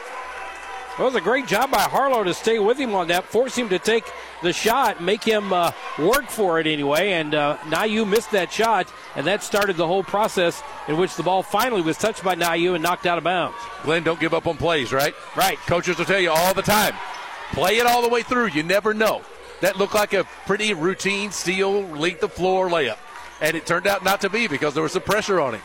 It 1.02 1.04
was 1.04 1.16
a 1.16 1.22
great 1.22 1.48
job 1.48 1.72
by 1.72 1.82
Harlow 1.82 2.24
to 2.24 2.32
stay 2.32 2.60
with 2.60 2.78
him 2.78 2.94
on 2.94 3.08
that, 3.08 3.26
force 3.26 3.56
him 3.56 3.70
to 3.70 3.80
take 3.80 4.06
the 4.44 4.54
shot, 4.54 5.02
make 5.02 5.24
him 5.24 5.52
uh, 5.52 5.72
work 5.98 6.30
for 6.30 6.60
it 6.60 6.68
anyway. 6.68 7.14
And 7.14 7.34
uh, 7.34 7.58
Nayu 7.64 8.08
missed 8.08 8.30
that 8.34 8.54
shot, 8.54 8.88
and 9.16 9.26
that 9.26 9.42
started 9.42 9.78
the 9.78 9.88
whole 9.88 10.04
process 10.04 10.62
in 10.88 10.98
which 10.98 11.16
the 11.16 11.24
ball 11.24 11.42
finally 11.42 11.82
was 11.82 11.98
touched 11.98 12.24
by 12.24 12.36
Nayu 12.36 12.76
and 12.76 12.84
knocked 12.84 13.08
out 13.08 13.18
of 13.18 13.24
bounds. 13.24 13.58
Glenn, 13.82 14.04
don't 14.04 14.20
give 14.20 14.36
up 14.36 14.46
on 14.46 14.58
plays, 14.58 14.94
right? 14.94 15.16
Right. 15.36 15.58
Coaches 15.66 15.98
will 15.98 16.06
tell 16.06 16.20
you 16.20 16.30
all 16.30 16.54
the 16.54 16.62
time 16.62 16.94
play 17.52 17.78
it 17.78 17.88
all 17.88 18.04
the 18.04 18.10
way 18.10 18.22
through. 18.22 18.48
You 18.50 18.62
never 18.62 18.94
know. 18.94 19.24
That 19.62 19.78
looked 19.78 19.96
like 19.96 20.14
a 20.14 20.26
pretty 20.46 20.76
routine 20.76 21.32
steal, 21.32 21.82
length 21.82 22.22
of 22.22 22.32
floor 22.32 22.70
layup. 22.70 22.98
And 23.42 23.58
it 23.58 23.66
turned 23.66 23.88
out 23.88 24.04
not 24.04 24.22
to 24.22 24.30
be 24.30 24.48
because 24.48 24.76
there 24.76 24.84
was 24.84 24.92
some 24.92 25.02
pressure 25.02 25.42
on 25.42 25.56
him. 25.56 25.62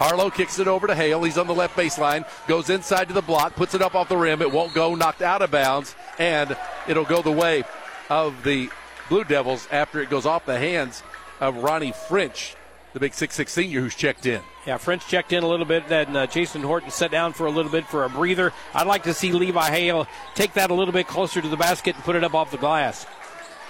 Harlow 0.00 0.30
kicks 0.30 0.58
it 0.58 0.66
over 0.66 0.86
to 0.86 0.94
Hale. 0.94 1.22
He's 1.24 1.36
on 1.36 1.46
the 1.46 1.54
left 1.54 1.76
baseline, 1.76 2.26
goes 2.48 2.70
inside 2.70 3.08
to 3.08 3.14
the 3.14 3.20
block, 3.20 3.54
puts 3.54 3.74
it 3.74 3.82
up 3.82 3.94
off 3.94 4.08
the 4.08 4.16
rim. 4.16 4.40
It 4.40 4.50
won't 4.50 4.72
go, 4.72 4.94
knocked 4.94 5.20
out 5.20 5.42
of 5.42 5.50
bounds, 5.50 5.94
and 6.18 6.56
it'll 6.88 7.04
go 7.04 7.20
the 7.20 7.30
way 7.30 7.64
of 8.08 8.42
the 8.42 8.70
Blue 9.10 9.24
Devils 9.24 9.68
after 9.70 10.00
it 10.00 10.08
goes 10.08 10.24
off 10.24 10.46
the 10.46 10.58
hands 10.58 11.02
of 11.38 11.56
Ronnie 11.56 11.92
French, 11.92 12.56
the 12.94 13.00
big 13.00 13.12
six-six 13.12 13.52
senior 13.52 13.82
who's 13.82 13.94
checked 13.94 14.24
in. 14.24 14.40
Yeah, 14.66 14.78
French 14.78 15.06
checked 15.06 15.34
in 15.34 15.42
a 15.42 15.46
little 15.46 15.66
bit. 15.66 15.86
Then 15.86 16.16
uh, 16.16 16.26
Chasten 16.26 16.62
Horton 16.62 16.90
sat 16.90 17.10
down 17.10 17.34
for 17.34 17.46
a 17.46 17.50
little 17.50 17.70
bit 17.70 17.86
for 17.86 18.04
a 18.04 18.08
breather. 18.08 18.54
I'd 18.72 18.86
like 18.86 19.02
to 19.02 19.12
see 19.12 19.32
Levi 19.32 19.70
Hale 19.70 20.06
take 20.34 20.54
that 20.54 20.70
a 20.70 20.74
little 20.74 20.94
bit 20.94 21.08
closer 21.08 21.42
to 21.42 21.48
the 21.48 21.58
basket 21.58 21.94
and 21.94 22.04
put 22.04 22.16
it 22.16 22.24
up 22.24 22.34
off 22.34 22.50
the 22.50 22.56
glass. 22.56 23.06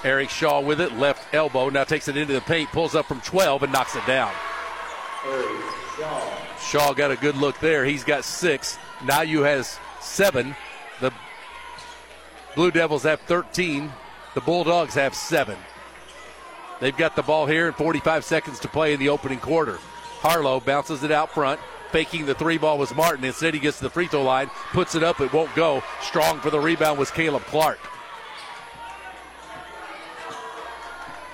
Eric 0.05 0.31
Shaw 0.31 0.61
with 0.61 0.81
it, 0.81 0.93
left 0.93 1.35
elbow, 1.35 1.71
now 1.71 1.83
takes 1.83 2.07
it 2.07 2.17
into 2.17 2.35
the 2.35 2.41
paint, 2.41 2.71
pulls 2.71 2.95
up 2.95 3.07
from 3.07 3.21
12 3.23 3.65
and 3.65 3.73
knocks 3.73 3.97
it 3.97 4.07
down. 4.07 4.33
Shaw 6.61 6.93
got 6.93 7.11
a 7.11 7.17
good 7.17 7.37
look 7.37 7.59
there. 7.61 7.85
He's 7.85 8.05
got 8.05 8.25
six. 8.25 8.79
Nayu 9.01 9.45
has 9.45 9.79
seven. 10.01 10.55
The 11.01 11.13
Blue 12.55 12.71
Devils 12.71 13.03
have 13.05 13.21
13. 13.23 13.91
The 14.35 14.41
Bulldogs 14.41 14.95
have 14.95 15.15
seven. 15.15 15.57
They've 16.81 16.97
got 16.97 17.17
the 17.17 17.23
ball 17.23 17.47
here 17.47 17.67
and 17.67 17.77
45 17.77 18.25
seconds 18.25 18.59
to 18.61 18.69
play 18.69 18.95
in 18.95 19.01
the 19.01 19.09
opening 19.09 19.39
quarter. 19.39 19.79
Harlow 20.21 20.61
bounces 20.61 21.03
it 21.03 21.11
out 21.11 21.33
front. 21.33 21.61
Faking 21.93 22.27
the 22.27 22.35
three 22.35 22.57
ball 22.57 22.79
was 22.79 22.95
Martin. 22.95 23.25
Instead, 23.25 23.53
he 23.53 23.61
gets 23.61 23.79
to 23.79 23.85
the 23.85 23.91
free 23.91 24.07
throw 24.07 24.23
line, 24.23 24.49
puts 24.73 24.95
it 24.95 25.03
up. 25.03 25.21
It 25.21 25.33
won't 25.33 25.55
go. 25.55 25.83
Strong 26.03 26.41
for 26.41 26.51
the 26.51 26.61
rebound 26.61 26.99
was 26.99 27.11
Caleb 27.11 27.43
Clark. 27.43 27.81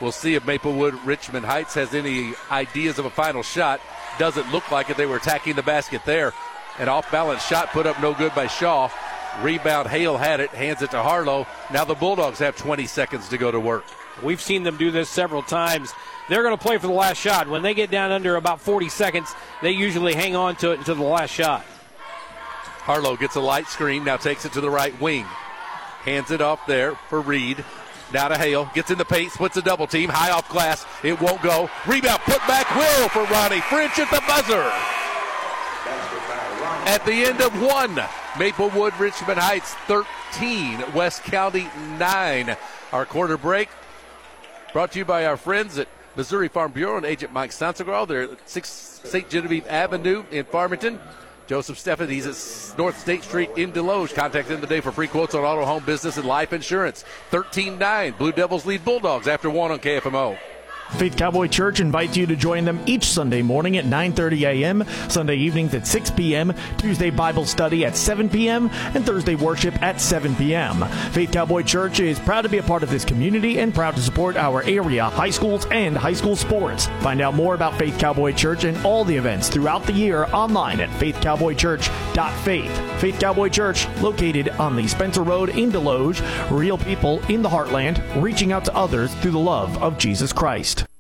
We'll 0.01 0.13
see 0.13 0.35
if 0.35 0.47
Maplewood 0.47 0.95
Richmond 1.05 1.47
Heights 1.47 1.75
has 1.75 1.95
any 1.95 2.35
ideas 2.51 2.99
of 2.99 3.05
a 3.05 3.11
final 3.11 3.43
shot. 3.43 3.81
Doesn't 4.19 4.51
look 4.53 4.71
like 4.71 4.91
it. 4.91 4.97
They 4.97 5.07
were 5.07 5.17
attacking 5.17 5.57
the 5.57 5.63
basket 5.63 6.03
there. 6.05 6.33
An 6.79 6.89
off 6.89 7.11
balance 7.11 7.45
shot 7.45 7.69
put 7.69 7.87
up 7.87 8.01
no 8.01 8.15
good 8.15 8.35
by 8.35 8.47
Shaw. 8.47 8.91
Rebound, 9.43 9.89
Hale 9.89 10.17
had 10.17 10.41
it, 10.41 10.51
hands 10.51 10.83
it 10.83 10.91
to 10.93 11.03
Harlow. 11.03 11.47
Now 11.73 11.85
the 11.85 11.95
Bulldogs 11.95 12.39
have 12.39 12.57
20 12.57 12.87
seconds 12.87 13.29
to 13.29 13.39
go 13.39 13.51
to 13.51 13.61
work. 13.61 13.85
We've 14.23 14.41
seen 14.41 14.63
them 14.63 14.77
do 14.77 14.91
this 14.91 15.11
several 15.11 15.43
times. 15.43 15.93
They're 16.29 16.43
going 16.43 16.57
to 16.57 16.63
play 16.63 16.79
for 16.79 16.87
the 16.87 16.93
last 16.93 17.19
shot. 17.19 17.49
When 17.49 17.63
they 17.63 17.75
get 17.75 17.91
down 17.91 18.13
under 18.13 18.37
about 18.37 18.61
40 18.61 18.89
seconds, 18.89 19.35
they 19.63 19.71
usually 19.71 20.15
hang 20.15 20.35
on 20.35 20.57
to 20.57 20.73
it 20.73 20.79
until 20.79 20.95
the 20.95 21.03
last 21.03 21.31
shot. 21.31 21.65
Harlow 22.81 23.17
gets 23.17 23.37
a 23.37 23.41
light 23.41 23.67
screen, 23.67 24.05
now 24.05 24.17
takes 24.17 24.45
it 24.45 24.53
to 24.53 24.61
the 24.61 24.71
right 24.71 24.99
wing. 25.01 25.25
Hands 26.03 26.31
it 26.31 26.41
off 26.41 26.67
there 26.67 26.95
for 27.09 27.21
Reed. 27.21 27.65
Now 28.13 28.29
to 28.29 28.39
Hale. 28.39 28.71
Gets 28.75 28.91
in 28.91 28.99
the 28.99 29.05
paint, 29.05 29.33
splits 29.33 29.57
a 29.57 29.63
double 29.63 29.87
team. 29.87 30.09
High 30.09 30.31
off 30.31 30.49
glass. 30.49 30.87
It 31.03 31.21
won't 31.21 31.43
go. 31.43 31.69
Rebound, 31.87 32.21
put 32.23 32.39
back 32.47 32.69
will 32.77 33.09
for 33.09 33.25
Ronnie 33.33 33.61
French 33.63 33.99
at 33.99 34.11
the 34.11 34.23
buzzer. 34.27 34.71
At 36.87 37.05
the 37.05 37.13
end 37.13 37.41
of 37.41 37.61
one, 37.61 38.01
Maplewood 38.39 38.97
Richmond 39.01 39.41
Heights 39.41 39.75
13, 39.87 40.95
West 40.95 41.25
County 41.25 41.69
9. 41.99 42.57
Our 42.93 43.05
quarter 43.05 43.37
break 43.37 43.69
brought 44.73 44.93
to 44.93 45.01
you 45.01 45.05
by 45.05 45.27
our 45.27 45.37
friends 45.37 45.79
at 45.79 45.89
Missouri 46.15 46.49
Farm 46.49 46.71
Bureau 46.71 46.97
and 46.97 47.05
Agent 47.05 47.33
Mike 47.33 47.51
Sansegraw. 47.51 48.07
They're 48.07 48.23
at 48.23 48.49
6 48.49 48.69
St. 49.05 49.29
Genevieve 49.29 49.67
Avenue 49.67 50.25
in 50.31 50.45
Farmington. 50.45 51.01
Joseph 51.47 51.79
Steffen, 51.79 52.09
he's 52.09 52.27
at 52.27 52.79
North 52.79 52.99
State 52.99 53.23
Street 53.23 53.51
in 53.57 53.73
Desloge. 53.73 54.15
Contact 54.15 54.49
him 54.49 54.61
today 54.61 54.81
for 54.81 54.91
free 54.93 55.07
quotes 55.07 55.35
on 55.35 55.45
auto, 55.45 55.65
home, 55.65 55.85
business, 55.85 56.17
and 56.17 56.27
life 56.27 56.53
insurance. 56.53 57.05
13 57.31 57.79
9. 57.79 58.15
Blue 58.19 58.33
Devils 58.33 58.67
lead 58.67 58.85
Bulldogs 58.85 59.29
after 59.29 59.49
one 59.49 59.71
on 59.71 59.79
KFMO. 59.79 60.37
Faith 60.93 61.17
Cowboy 61.17 61.49
Church 61.49 61.81
invites 61.81 62.17
you 62.17 62.27
to 62.27 62.37
join 62.37 62.65
them 62.65 62.81
each 62.87 63.05
Sunday 63.05 63.43
morning 63.43 63.77
at 63.77 63.85
9:30 63.85 64.43
a.m., 64.43 64.85
Sunday 65.09 65.37
evenings 65.37 65.75
at 65.75 65.87
6 65.87 66.11
p.m., 66.13 66.55
Tuesday 66.79 67.11
Bible 67.11 67.45
study 67.45 67.85
at 67.85 67.97
7 67.97 68.31
p.m., 68.31 68.71
and 68.95 69.05
Thursday 69.05 69.35
worship 69.35 69.81
at 69.83 70.01
7 70.01 70.35
p.m. 70.37 70.85
Faith 71.11 71.33
Cowboy 71.33 71.63
Church 71.63 72.01
is 72.01 72.19
proud 72.21 72.43
to 72.43 72.49
be 72.49 72.59
a 72.59 72.63
part 72.63 72.83
of 72.83 72.91
this 72.91 73.05
community 73.05 73.59
and 73.59 73.75
proud 73.75 73.95
to 73.97 74.01
support 74.01 74.37
our 74.37 74.63
area 74.63 75.05
high 75.05 75.31
schools 75.31 75.67
and 75.71 75.97
high 75.97 76.15
school 76.15 76.37
sports. 76.37 76.87
Find 77.01 77.21
out 77.21 77.35
more 77.35 77.55
about 77.55 77.79
Faith 77.79 77.99
Cowboy 77.99 78.33
Church 78.33 78.65
and 78.65 78.83
all 78.85 79.05
the 79.05 79.17
events 79.17 79.49
throughout 79.49 79.85
the 79.85 79.93
year 79.93 80.25
online 80.33 80.81
at 80.81 80.91
faithcowboychurch.faith. 81.01 83.01
Faith 83.01 83.21
Cowboy 83.21 83.49
Church, 83.51 83.87
located 84.01 84.49
on 84.51 84.77
the 84.77 84.87
Spencer 84.87 85.23
Road 85.23 85.51
in 85.51 85.71
Desloge, 85.71 86.23
real 86.51 86.79
people 86.79 87.21
in 87.27 87.43
the 87.43 87.49
heartland, 87.49 88.01
reaching 88.23 88.53
out 88.53 88.65
to 88.65 88.75
others 88.75 89.15
through 89.17 89.33
the 89.33 89.39
love 89.39 89.83
of 89.83 89.99
Jesus 89.99 90.33
Christ. 90.33 90.86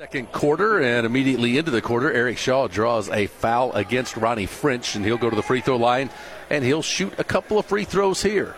Second 0.00 0.32
quarter, 0.32 0.80
and 0.80 1.04
immediately 1.04 1.58
into 1.58 1.70
the 1.70 1.82
quarter, 1.82 2.10
Eric 2.10 2.38
Shaw 2.38 2.68
draws 2.68 3.10
a 3.10 3.26
foul 3.26 3.70
against 3.74 4.16
Ronnie 4.16 4.46
French, 4.46 4.94
and 4.94 5.04
he'll 5.04 5.18
go 5.18 5.28
to 5.28 5.36
the 5.36 5.42
free 5.42 5.60
throw 5.60 5.76
line 5.76 6.08
and 6.48 6.64
he'll 6.64 6.80
shoot 6.80 7.12
a 7.18 7.22
couple 7.22 7.58
of 7.58 7.66
free 7.66 7.84
throws 7.84 8.22
here. 8.22 8.56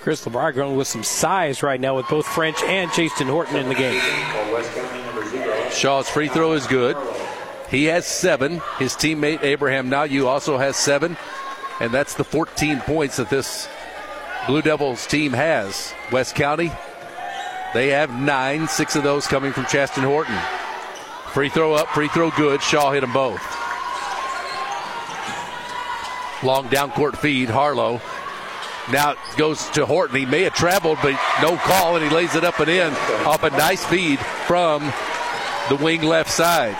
Chris 0.00 0.24
LeBron 0.24 0.54
going 0.54 0.76
with 0.76 0.86
some 0.86 1.02
size 1.02 1.64
right 1.64 1.80
now 1.80 1.96
with 1.96 2.06
both 2.06 2.24
French 2.24 2.62
and 2.62 2.88
Chasten 2.92 3.26
Horton 3.26 3.56
in 3.56 3.68
the 3.68 3.74
game. 3.74 4.00
Shaw's 5.72 6.08
free 6.08 6.28
throw 6.28 6.52
is 6.52 6.68
good. 6.68 6.96
He 7.68 7.86
has 7.86 8.06
seven. 8.06 8.62
His 8.78 8.92
teammate 8.92 9.42
Abraham 9.42 9.90
Nayu 9.90 10.26
also 10.26 10.56
has 10.56 10.76
seven, 10.76 11.16
and 11.80 11.92
that's 11.92 12.14
the 12.14 12.22
14 12.22 12.78
points 12.82 13.16
that 13.16 13.28
this 13.28 13.68
Blue 14.46 14.62
Devils 14.62 15.04
team 15.08 15.32
has. 15.32 15.92
West 16.12 16.36
County, 16.36 16.70
they 17.74 17.88
have 17.88 18.10
nine, 18.20 18.68
six 18.68 18.94
of 18.94 19.02
those 19.02 19.26
coming 19.26 19.52
from 19.52 19.66
Chaston 19.66 20.04
Horton. 20.04 20.38
Free 21.32 21.48
throw 21.48 21.74
up, 21.74 21.88
free 21.88 22.08
throw 22.08 22.30
good. 22.32 22.60
Shaw 22.60 22.90
hit 22.90 23.00
them 23.00 23.12
both. 23.12 23.40
Long 26.42 26.68
down 26.68 26.90
court 26.90 27.16
feed. 27.16 27.48
Harlow 27.48 28.00
now 28.90 29.14
goes 29.36 29.68
to 29.70 29.86
Horton. 29.86 30.16
He 30.16 30.26
may 30.26 30.42
have 30.42 30.54
traveled, 30.54 30.98
but 31.02 31.12
no 31.40 31.56
call, 31.56 31.96
and 31.96 32.04
he 32.04 32.10
lays 32.10 32.34
it 32.34 32.44
up 32.44 32.58
and 32.58 32.68
in 32.68 32.92
off 33.26 33.42
a 33.42 33.50
nice 33.50 33.84
feed 33.84 34.18
from 34.18 34.92
the 35.68 35.76
wing 35.76 36.02
left 36.02 36.30
side. 36.30 36.74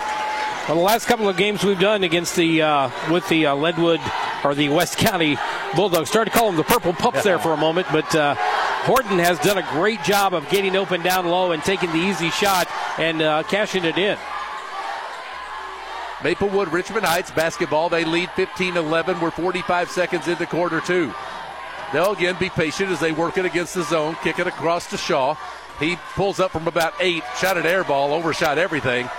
Well, 0.67 0.77
the 0.77 0.83
last 0.83 1.07
couple 1.07 1.29
of 1.29 1.37
games 1.37 1.63
we've 1.63 1.79
done 1.79 2.03
against 2.03 2.35
the 2.35 2.61
uh, 2.61 2.89
with 3.09 3.27
the 3.29 3.47
uh, 3.47 3.55
Leadwood 3.55 4.01
or 4.43 4.53
the 4.53 4.69
West 4.69 4.97
County 4.97 5.37
Bulldogs, 5.75 6.09
started 6.09 6.31
to 6.31 6.37
call 6.37 6.47
them 6.47 6.57
the 6.57 6.63
Purple 6.63 6.93
Pups 6.93 7.23
there 7.23 7.39
for 7.39 7.53
a 7.53 7.57
moment, 7.57 7.87
but 7.91 8.13
uh, 8.15 8.35
Horton 8.83 9.19
has 9.19 9.39
done 9.39 9.57
a 9.57 9.67
great 9.71 10.03
job 10.03 10.33
of 10.33 10.47
getting 10.49 10.75
open 10.75 11.01
down 11.01 11.27
low 11.27 11.51
and 11.51 11.63
taking 11.63 11.91
the 11.91 11.99
easy 11.99 12.29
shot 12.31 12.67
and 12.97 13.21
uh, 13.21 13.43
cashing 13.43 13.85
it 13.85 13.97
in. 13.97 14.17
Maplewood 16.23 16.71
Richmond 16.71 17.05
Heights 17.05 17.31
basketball. 17.31 17.89
They 17.89 18.05
lead 18.05 18.29
15 18.31 18.77
11. 18.77 19.19
We're 19.19 19.31
45 19.31 19.89
seconds 19.89 20.27
into 20.27 20.45
quarter 20.45 20.79
two. 20.81 21.13
They'll 21.91 22.13
again 22.13 22.37
be 22.39 22.49
patient 22.49 22.89
as 22.89 22.99
they 22.99 23.11
work 23.11 23.37
it 23.37 23.45
against 23.45 23.73
the 23.73 23.83
zone, 23.83 24.15
kick 24.23 24.39
it 24.39 24.47
across 24.47 24.89
to 24.91 24.97
Shaw. 24.97 25.35
He 25.79 25.97
pulls 26.13 26.39
up 26.39 26.51
from 26.51 26.67
about 26.67 26.93
eight, 26.99 27.23
shot 27.37 27.57
an 27.57 27.65
air 27.65 27.83
ball, 27.83 28.13
overshot 28.13 28.57
everything, 28.57 29.09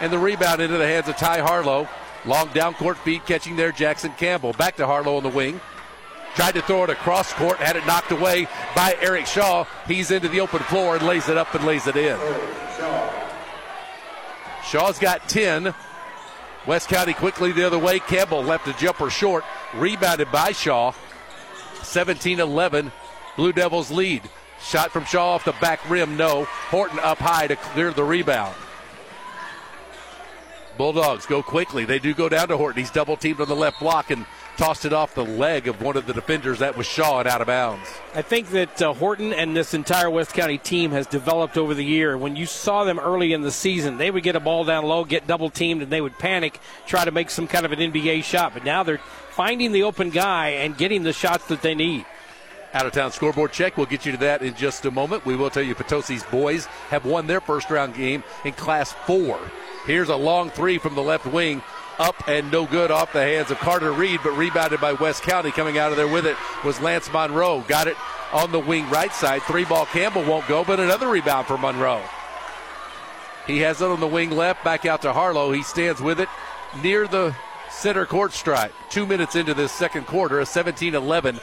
and 0.00 0.12
the 0.12 0.18
rebound 0.18 0.62
into 0.62 0.78
the 0.78 0.86
hands 0.86 1.08
of 1.08 1.16
Ty 1.16 1.40
Harlow. 1.40 1.88
Long 2.24 2.48
down 2.52 2.74
court 2.74 2.96
feed 2.98 3.26
catching 3.26 3.56
there, 3.56 3.72
Jackson 3.72 4.12
Campbell. 4.12 4.52
Back 4.52 4.76
to 4.76 4.86
Harlow 4.86 5.16
on 5.16 5.24
the 5.24 5.28
wing. 5.28 5.60
Tried 6.36 6.54
to 6.54 6.62
throw 6.62 6.84
it 6.84 6.90
across 6.90 7.32
court, 7.34 7.58
had 7.58 7.76
it 7.76 7.84
knocked 7.86 8.12
away 8.12 8.46
by 8.74 8.96
Eric 9.00 9.26
Shaw. 9.26 9.66
He's 9.86 10.10
into 10.10 10.28
the 10.28 10.40
open 10.40 10.60
floor 10.60 10.96
and 10.96 11.06
lays 11.06 11.28
it 11.28 11.36
up 11.36 11.54
and 11.54 11.66
lays 11.66 11.86
it 11.86 11.96
in. 11.96 12.18
Shaw's 14.64 14.98
got 14.98 15.28
10. 15.28 15.74
West 16.66 16.88
County 16.88 17.12
quickly 17.12 17.52
the 17.52 17.66
other 17.66 17.78
way. 17.78 17.98
Campbell 17.98 18.42
left 18.42 18.68
a 18.68 18.72
jumper 18.74 19.10
short, 19.10 19.44
rebounded 19.74 20.30
by 20.30 20.52
Shaw. 20.52 20.92
17 21.82 22.40
11. 22.40 22.92
Blue 23.36 23.52
Devils 23.52 23.90
lead. 23.90 24.22
Shot 24.60 24.92
from 24.92 25.04
Shaw 25.04 25.34
off 25.34 25.44
the 25.44 25.52
back 25.60 25.88
rim, 25.90 26.16
no. 26.16 26.44
Horton 26.44 27.00
up 27.00 27.18
high 27.18 27.48
to 27.48 27.56
clear 27.56 27.92
the 27.92 28.04
rebound. 28.04 28.54
Bulldogs 30.78 31.26
go 31.26 31.42
quickly. 31.42 31.84
They 31.84 31.98
do 31.98 32.14
go 32.14 32.28
down 32.28 32.48
to 32.48 32.56
Horton. 32.56 32.80
He's 32.80 32.90
double 32.90 33.16
teamed 33.16 33.40
on 33.40 33.48
the 33.48 33.56
left 33.56 33.80
block 33.80 34.10
and 34.10 34.24
tossed 34.56 34.84
it 34.84 34.92
off 34.92 35.14
the 35.14 35.24
leg 35.24 35.68
of 35.68 35.80
one 35.82 35.96
of 35.96 36.06
the 36.06 36.12
defenders. 36.12 36.58
That 36.58 36.76
was 36.76 36.86
Shaw 36.86 37.20
and 37.20 37.28
out 37.28 37.40
of 37.40 37.46
bounds. 37.46 37.88
I 38.14 38.22
think 38.22 38.50
that 38.50 38.82
uh, 38.82 38.92
Horton 38.92 39.32
and 39.32 39.56
this 39.56 39.74
entire 39.74 40.10
West 40.10 40.34
County 40.34 40.58
team 40.58 40.90
has 40.92 41.06
developed 41.06 41.56
over 41.56 41.74
the 41.74 41.84
year. 41.84 42.16
When 42.16 42.36
you 42.36 42.46
saw 42.46 42.84
them 42.84 42.98
early 42.98 43.32
in 43.32 43.42
the 43.42 43.50
season, 43.50 43.98
they 43.98 44.10
would 44.10 44.22
get 44.22 44.36
a 44.36 44.40
ball 44.40 44.64
down 44.64 44.84
low, 44.84 45.04
get 45.04 45.26
double 45.26 45.50
teamed, 45.50 45.82
and 45.82 45.90
they 45.90 46.00
would 46.00 46.18
panic, 46.18 46.60
try 46.86 47.04
to 47.04 47.10
make 47.10 47.30
some 47.30 47.46
kind 47.46 47.64
of 47.64 47.72
an 47.72 47.78
NBA 47.78 48.24
shot. 48.24 48.54
But 48.54 48.64
now 48.64 48.82
they're 48.82 49.00
finding 49.30 49.72
the 49.72 49.84
open 49.84 50.10
guy 50.10 50.48
and 50.48 50.76
getting 50.76 51.02
the 51.02 51.12
shots 51.12 51.46
that 51.46 51.62
they 51.62 51.74
need. 51.74 52.04
Out 52.74 52.86
of 52.86 52.92
town 52.92 53.12
scoreboard 53.12 53.52
check. 53.52 53.76
We'll 53.76 53.86
get 53.86 54.06
you 54.06 54.12
to 54.12 54.18
that 54.18 54.40
in 54.40 54.54
just 54.54 54.86
a 54.86 54.90
moment. 54.90 55.26
We 55.26 55.36
will 55.36 55.50
tell 55.50 55.62
you 55.62 55.74
Potosi's 55.74 56.22
boys 56.24 56.66
have 56.88 57.04
won 57.04 57.26
their 57.26 57.40
first 57.40 57.68
round 57.70 57.94
game 57.94 58.24
in 58.44 58.52
Class 58.52 58.92
4. 59.06 59.38
Here's 59.84 60.08
a 60.08 60.16
long 60.16 60.48
three 60.48 60.78
from 60.78 60.94
the 60.94 61.02
left 61.02 61.26
wing. 61.26 61.60
Up 61.98 62.16
and 62.26 62.50
no 62.50 62.66
good 62.66 62.90
off 62.90 63.12
the 63.12 63.22
hands 63.22 63.50
of 63.50 63.58
Carter 63.58 63.92
Reed, 63.92 64.20
but 64.24 64.36
rebounded 64.36 64.80
by 64.80 64.94
West 64.94 65.22
County. 65.22 65.50
Coming 65.50 65.78
out 65.78 65.90
of 65.90 65.96
there 65.96 66.08
with 66.08 66.26
it 66.26 66.36
was 66.64 66.80
Lance 66.80 67.12
Monroe. 67.12 67.64
Got 67.68 67.86
it 67.86 67.96
on 68.32 68.50
the 68.50 68.58
wing 68.58 68.88
right 68.90 69.12
side. 69.12 69.42
Three 69.42 69.64
ball 69.64 69.86
Campbell 69.86 70.24
won't 70.24 70.48
go, 70.48 70.64
but 70.64 70.80
another 70.80 71.08
rebound 71.08 71.46
for 71.46 71.58
Monroe. 71.58 72.02
He 73.46 73.58
has 73.58 73.82
it 73.82 73.86
on 73.86 74.00
the 74.00 74.06
wing 74.06 74.30
left, 74.30 74.64
back 74.64 74.86
out 74.86 75.02
to 75.02 75.12
Harlow. 75.12 75.52
He 75.52 75.62
stands 75.62 76.00
with 76.00 76.20
it 76.20 76.28
near 76.82 77.06
the 77.06 77.34
center 77.70 78.06
court 78.06 78.32
stripe. 78.32 78.72
Two 78.88 79.06
minutes 79.06 79.36
into 79.36 79.54
this 79.54 79.72
second 79.72 80.06
quarter, 80.06 80.40
a 80.40 80.46
17 80.46 80.94
11 80.94 81.40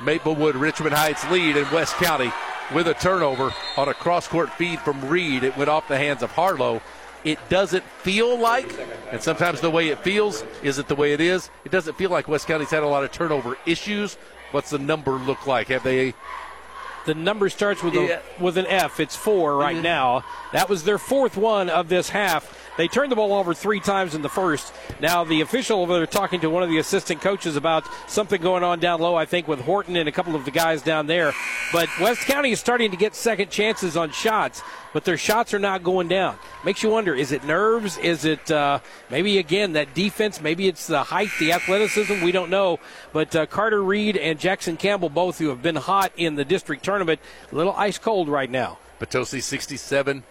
Maplewood 0.00 0.56
Richmond 0.56 0.94
Heights 0.94 1.28
lead 1.30 1.56
in 1.56 1.70
West 1.70 1.94
County 1.94 2.32
with 2.72 2.88
a 2.88 2.94
turnover 2.94 3.52
on 3.76 3.88
a 3.88 3.94
cross 3.94 4.26
court 4.26 4.50
feed 4.54 4.80
from 4.80 5.08
Reed. 5.08 5.44
It 5.44 5.56
went 5.56 5.70
off 5.70 5.88
the 5.88 5.98
hands 5.98 6.22
of 6.22 6.30
Harlow. 6.32 6.80
It 7.24 7.38
doesn't 7.48 7.84
feel 7.84 8.38
like, 8.38 8.78
and 9.10 9.22
sometimes 9.22 9.60
the 9.60 9.70
way 9.70 9.88
it 9.88 9.98
feels 10.00 10.44
isn't 10.62 10.88
the 10.88 10.94
way 10.94 11.14
it 11.14 11.20
is. 11.20 11.50
It 11.64 11.72
doesn't 11.72 11.96
feel 11.96 12.10
like 12.10 12.28
West 12.28 12.46
County's 12.46 12.70
had 12.70 12.82
a 12.82 12.86
lot 12.86 13.02
of 13.02 13.12
turnover 13.12 13.56
issues. 13.64 14.16
What's 14.50 14.70
the 14.70 14.78
number 14.78 15.12
look 15.12 15.46
like? 15.46 15.68
Have 15.68 15.82
they 15.82 16.14
the 17.06 17.14
number 17.14 17.48
starts 17.48 17.82
with 17.82 17.94
a, 17.94 18.22
with 18.40 18.56
an 18.56 18.66
F. 18.66 18.98
It's 18.98 19.14
four 19.14 19.56
right 19.56 19.74
mm-hmm. 19.74 19.82
now. 19.82 20.24
That 20.52 20.68
was 20.68 20.84
their 20.84 20.98
fourth 20.98 21.36
one 21.36 21.68
of 21.68 21.88
this 21.88 22.08
half. 22.08 22.63
They 22.76 22.88
turned 22.88 23.12
the 23.12 23.16
ball 23.16 23.32
over 23.34 23.54
three 23.54 23.78
times 23.78 24.14
in 24.14 24.22
the 24.22 24.28
first. 24.28 24.72
Now, 25.00 25.22
the 25.22 25.42
official 25.42 25.80
over 25.80 25.94
there 25.94 26.06
talking 26.06 26.40
to 26.40 26.50
one 26.50 26.64
of 26.64 26.68
the 26.68 26.78
assistant 26.78 27.20
coaches 27.20 27.54
about 27.54 27.84
something 28.08 28.40
going 28.40 28.64
on 28.64 28.80
down 28.80 29.00
low, 29.00 29.14
I 29.14 29.26
think, 29.26 29.46
with 29.46 29.60
Horton 29.60 29.94
and 29.96 30.08
a 30.08 30.12
couple 30.12 30.34
of 30.34 30.44
the 30.44 30.50
guys 30.50 30.82
down 30.82 31.06
there. 31.06 31.32
But 31.72 31.88
West 32.00 32.22
County 32.22 32.50
is 32.50 32.58
starting 32.58 32.90
to 32.90 32.96
get 32.96 33.14
second 33.14 33.50
chances 33.50 33.96
on 33.96 34.10
shots, 34.10 34.60
but 34.92 35.04
their 35.04 35.16
shots 35.16 35.54
are 35.54 35.60
not 35.60 35.84
going 35.84 36.08
down. 36.08 36.36
Makes 36.64 36.82
you 36.82 36.90
wonder 36.90 37.14
is 37.14 37.30
it 37.30 37.44
nerves? 37.44 37.96
Is 37.98 38.24
it 38.24 38.50
uh, 38.50 38.80
maybe, 39.08 39.38
again, 39.38 39.74
that 39.74 39.94
defense? 39.94 40.40
Maybe 40.40 40.66
it's 40.66 40.88
the 40.88 41.04
height, 41.04 41.30
the 41.38 41.52
athleticism? 41.52 42.24
We 42.24 42.32
don't 42.32 42.50
know. 42.50 42.80
But 43.12 43.36
uh, 43.36 43.46
Carter 43.46 43.82
Reed 43.82 44.16
and 44.16 44.38
Jackson 44.38 44.76
Campbell, 44.76 45.10
both 45.10 45.38
who 45.38 45.48
have 45.48 45.62
been 45.62 45.76
hot 45.76 46.12
in 46.16 46.34
the 46.34 46.44
district 46.44 46.84
tournament, 46.84 47.20
a 47.52 47.54
little 47.54 47.74
ice 47.74 47.98
cold 47.98 48.28
right 48.28 48.50
now. 48.50 48.78
Potosi 48.98 49.40
67, 49.40 50.24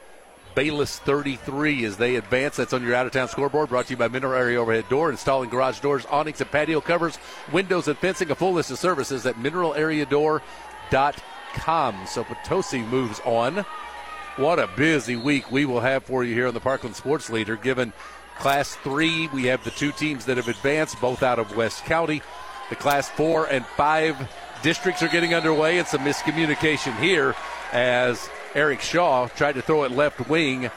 Bayless 0.55 0.97
33 0.99 1.85
as 1.85 1.97
they 1.97 2.15
advance. 2.15 2.57
That's 2.57 2.73
on 2.73 2.83
your 2.83 2.95
out 2.95 3.05
of 3.05 3.11
town 3.11 3.27
scoreboard. 3.27 3.69
Brought 3.69 3.85
to 3.87 3.91
you 3.91 3.97
by 3.97 4.07
Mineral 4.07 4.33
Area 4.33 4.61
Overhead 4.61 4.89
Door, 4.89 5.11
installing 5.11 5.49
garage 5.49 5.79
doors, 5.79 6.05
awnings, 6.09 6.41
and 6.41 6.51
patio 6.51 6.81
covers, 6.81 7.17
windows, 7.51 7.87
and 7.87 7.97
fencing. 7.97 8.31
A 8.31 8.35
full 8.35 8.53
list 8.53 8.71
of 8.71 8.79
services 8.79 9.25
at 9.25 9.35
mineralareadoor.com. 9.35 12.07
So 12.07 12.23
Potosi 12.23 12.81
moves 12.83 13.19
on. 13.25 13.65
What 14.35 14.59
a 14.59 14.67
busy 14.75 15.15
week 15.15 15.51
we 15.51 15.65
will 15.65 15.81
have 15.81 16.05
for 16.05 16.23
you 16.23 16.33
here 16.33 16.47
on 16.47 16.55
the 16.55 16.59
Parkland 16.59 16.95
Sports 16.95 17.29
Leader. 17.29 17.55
Given 17.55 17.93
Class 18.39 18.75
3, 18.77 19.27
we 19.27 19.45
have 19.45 19.63
the 19.63 19.69
two 19.71 19.91
teams 19.91 20.25
that 20.25 20.37
have 20.37 20.47
advanced, 20.47 20.99
both 20.99 21.21
out 21.21 21.37
of 21.37 21.55
West 21.55 21.85
County. 21.85 22.23
The 22.69 22.75
Class 22.75 23.09
4 23.09 23.45
and 23.47 23.65
5 23.65 24.31
districts 24.63 25.03
are 25.03 25.07
getting 25.07 25.35
underway, 25.35 25.77
and 25.77 25.87
some 25.87 26.01
miscommunication 26.01 26.97
here 26.97 27.35
as 27.71 28.27
Eric 28.55 28.81
Shaw 28.81 29.27
tried 29.27 29.53
to 29.53 29.61
throw 29.61 29.83
it 29.83 29.91
left 29.91 30.29
wing, 30.29 30.69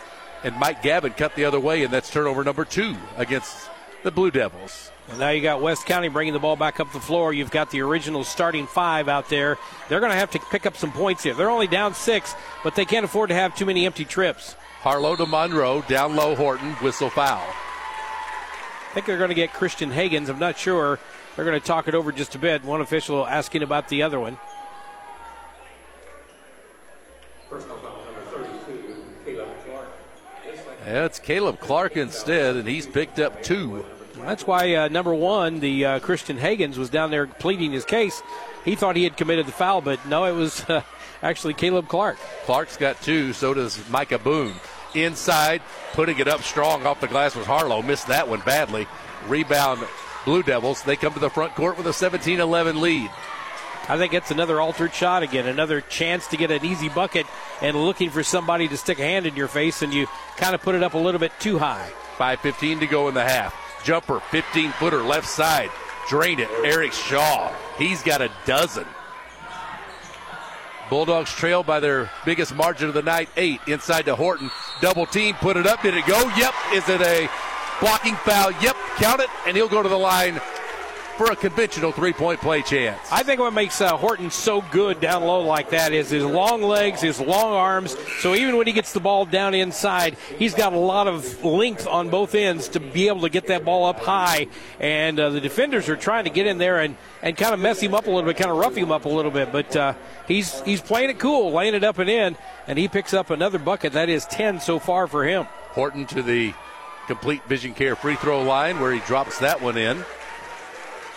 and 0.43 0.57
Mike 0.57 0.83
Gavin 0.83 1.13
cut 1.13 1.35
the 1.35 1.45
other 1.45 1.61
way, 1.61 1.85
and 1.85 1.93
that's 1.93 2.11
turnover 2.11 2.43
number 2.43 2.65
two 2.65 2.97
against 3.17 3.69
the 4.03 4.11
Blue 4.11 4.31
Devils. 4.31 4.91
Well, 5.09 5.19
now 5.19 5.31
you 5.31 5.41
got 5.41 5.61
West 5.61 5.87
County 5.87 6.09
bringing 6.09 6.33
the 6.33 6.41
ball 6.41 6.57
back 6.57 6.81
up 6.81 6.93
the 6.93 7.01
floor. 7.01 7.33
You've 7.33 7.51
got 7.51 7.71
the 7.71 7.81
original 7.83 8.25
starting 8.25 8.67
five 8.67 9.09
out 9.09 9.29
there. 9.29 9.57
They're 9.89 10.01
going 10.01 10.13
to 10.13 10.19
have 10.19 10.31
to 10.33 10.39
pick 10.39 10.67
up 10.67 10.77
some 10.77 10.91
points 10.91 11.23
here. 11.23 11.35
They're 11.35 11.51
only 11.51 11.69
down 11.69 11.95
six, 11.95 12.35
but 12.65 12.75
they 12.75 12.85
can't 12.85 13.05
afford 13.05 13.29
to 13.29 13.35
have 13.35 13.55
too 13.55 13.67
many 13.67 13.87
empty 13.87 14.05
trips. 14.05 14.57
Harlow 14.81 15.15
to 15.17 15.27
Monroe, 15.27 15.83
down 15.83 16.17
low 16.17 16.35
Horton, 16.35 16.73
whistle 16.75 17.11
foul. 17.11 17.45
I 17.45 18.95
think 18.95 19.07
they're 19.07 19.19
going 19.19 19.29
to 19.29 19.35
get 19.35 19.53
Christian 19.53 19.91
Hagens. 19.91 20.29
I'm 20.29 20.39
not 20.39 20.59
sure. 20.59 20.99
They're 21.35 21.45
going 21.45 21.61
to 21.61 21.67
talk 21.67 21.87
it 21.87 21.95
over 21.95 22.11
just 22.13 22.35
a 22.35 22.39
bit. 22.39 22.65
One 22.65 22.81
official 22.81 23.27
asking 23.27 23.63
about 23.63 23.89
the 23.89 24.03
other 24.03 24.19
one. 24.19 24.39
Yeah, 30.87 31.05
it's 31.05 31.19
Caleb 31.19 31.59
Clark 31.59 31.97
instead, 31.97 32.55
and 32.55 32.69
he's 32.69 32.87
picked 32.87 33.19
up 33.19 33.43
two. 33.43 33.85
That's 34.21 34.47
why 34.47 34.73
uh, 34.77 34.87
number 34.87 35.13
one, 35.13 35.59
the 35.59 35.85
uh, 35.85 35.99
Christian 35.99 36.39
Hagens, 36.39 36.77
was 36.77 36.91
down 36.91 37.11
there 37.11 37.27
pleading 37.27 37.73
his 37.73 37.85
case. 37.85 38.23
He 38.65 38.77
thought 38.77 38.95
he 38.95 39.03
had 39.03 39.17
committed 39.17 39.47
the 39.47 39.53
foul, 39.53 39.81
but 39.81 40.07
no, 40.07 40.27
it 40.27 40.33
was 40.33 40.65
uh, 40.71 40.83
actually 41.25 41.55
Caleb 41.55 41.89
Clark. 41.89 42.19
Clark's 42.45 42.77
got 42.77 43.03
two, 43.03 43.33
so 43.33 43.53
does 43.53 43.81
Micah 43.91 44.21
Boone. 44.21 44.55
Inside, 44.95 45.61
putting 45.93 46.21
it 46.21 46.29
up 46.29 46.43
strong 46.43 46.87
off 46.87 47.01
the 47.01 47.09
glass 47.09 47.35
was 47.35 47.47
Harlow. 47.47 47.83
Missed 47.83 48.07
that 48.07 48.29
one 48.29 48.41
badly. 48.47 48.87
Rebound, 49.27 49.85
Blue 50.25 50.45
Devils. 50.45 50.83
They 50.85 50.95
come 50.95 51.15
to 51.15 51.21
the 51.21 51.31
front 51.31 51.57
court 51.57 51.77
with 51.77 51.89
a 51.89 51.93
17 51.93 52.39
11 52.39 52.81
lead. 52.81 53.11
I 53.89 53.97
think 53.99 54.15
it's 54.15 54.33
another 54.33 54.61
altered 54.61 54.93
shot 54.93 55.23
again, 55.23 55.47
another 55.47 55.81
chance 55.81 56.27
to 56.29 56.37
get 56.37 56.51
an 56.51 56.65
easy 56.65 56.89
bucket 56.89 57.27
and 57.63 57.77
looking 57.77 58.11
for 58.11 58.25
somebody 58.25 58.67
to 58.69 58.77
stick 58.77 58.99
a 58.99 59.03
hand 59.03 59.27
in 59.27 59.37
your 59.37 59.47
face, 59.47 59.83
and 59.83 59.95
you 59.95 60.09
kind 60.37 60.55
of 60.55 60.63
put 60.63 60.75
it 60.75 60.83
up 60.83 60.95
a 60.95 60.99
little 60.99 61.21
bit 61.21 61.33
too 61.39 61.59
high. 61.59 61.91
5.15 62.17 62.81
to 62.81 62.87
go 62.87 63.09
in 63.09 63.15
the 63.15 63.23
half. 63.23 63.55
Jumper, 63.85 64.21
15 64.31 64.73
footer, 64.73 65.03
left 65.03 65.29
side. 65.29 65.71
Drain 66.09 66.41
it. 66.41 66.49
Eric 66.65 66.93
Shaw. 66.93 67.55
He's 67.79 68.03
got 68.03 68.21
a 68.21 68.31
dozen. 68.45 68.87
Bulldogs 70.91 71.31
trail 71.33 71.63
by 71.63 71.81
their 71.81 72.11
biggest 72.25 72.55
margin 72.55 72.89
of 72.89 72.95
the 72.95 73.03
night, 73.03 73.29
eight. 73.37 73.61
Inside 73.67 74.07
to 74.07 74.17
Horton. 74.17 74.51
Double 74.81 75.07
team, 75.07 75.35
put 75.37 75.57
it 75.57 75.67
up. 75.67 75.83
Did 75.83 75.95
it 75.95 76.07
go? 76.07 76.19
Yep. 76.37 76.55
Is 76.75 76.89
it 76.89 77.01
a 77.01 77.29
blocking 77.81 78.15
foul? 78.17 78.51
Yep. 78.63 78.77
Count 78.97 79.21
it, 79.21 79.31
and 79.47 79.57
he'll 79.57 79.69
go 79.69 79.83
to 79.83 79.89
the 79.89 79.99
line 79.99 80.41
for 81.17 81.31
a 81.31 81.37
conventional 81.37 81.93
three 81.93 82.13
point 82.13 82.41
play 82.41 82.63
chance. 82.63 83.01
I 83.11 83.23
think 83.23 83.41
what 83.41 83.53
makes 83.53 83.81
uh, 83.81 83.97
Horton 83.97 84.31
so 84.31 84.63
good 84.71 85.01
down 85.01 85.25
low 85.25 85.41
like 85.41 85.71
that 85.71 85.93
is 85.93 86.11
his 86.11 86.25
long 86.25 86.63
legs, 86.63 87.01
his 87.01 87.21
long 87.21 87.53
arms. 87.53 87.97
So 88.21 88.35
even 88.35 88.57
when 88.57 88.67
he 88.67 88.73
gets 88.73 88.93
the 88.93 89.01
ball 89.01 89.25
down 89.25 89.55
inside, 89.55 90.17
he's 90.39 90.55
got 90.55 90.73
a 90.73 90.79
lot 90.79 91.09
of 91.09 91.45
length 91.45 91.87
on 91.87 92.11
both 92.11 92.35
ends 92.35 92.69
to 92.71 92.81
be 92.81 93.09
able 93.09 93.23
to 93.23 93.29
get 93.29 93.47
that 93.47 93.65
ball 93.65 93.87
up 93.87 94.01
high. 94.01 94.49
And 94.79 95.19
uh, 95.19 95.31
the 95.31 95.41
defenders 95.41 95.89
are 95.89 95.97
trying 95.97 96.25
to 96.25 96.31
get 96.31 96.47
in 96.47 96.59
there 96.59 96.81
and, 96.81 96.97
and 97.23 97.37
kind 97.37 97.55
of 97.55 97.61
mess 97.61 97.81
him 97.81 97.95
up 97.95 98.07
a 98.07 98.11
little 98.11 98.29
bit, 98.29 98.37
kind 98.37 98.51
of 98.51 98.59
rough 98.59 98.77
him 98.77 98.93
up 98.93 99.07
a 99.07 99.09
little 99.09 99.31
bit. 99.31 99.53
But 99.53 99.75
uh, 99.75 99.95
he's 100.29 100.61
he's 100.63 100.81
playing 100.81 101.11
it 101.11 101.19
cool, 101.19 101.53
laying 101.53 101.75
it 101.75 101.85
up 101.85 101.99
and 101.99 102.11
in, 102.11 102.37
and 102.67 102.79
he 102.79 102.89
picks 102.89 103.15
up 103.15 103.31
another 103.31 103.59
bucket. 103.59 103.95
That 103.95 104.09
is 104.09 104.27
10 104.27 104.61
so 104.61 104.79
far 104.79 105.07
for 105.07 105.25
him. 105.25 105.45
Horton 105.71 106.07
to 106.07 106.23
the 106.23 106.53
complete 107.07 107.45
vision 107.45 107.73
care 107.73 107.97
free 107.97 108.17
throw 108.17 108.43
line 108.43 108.81
where 108.81 108.93
he 108.93 109.01
drops 109.01 109.39
that 109.39 109.63
one 109.63 109.77
in. 109.79 110.05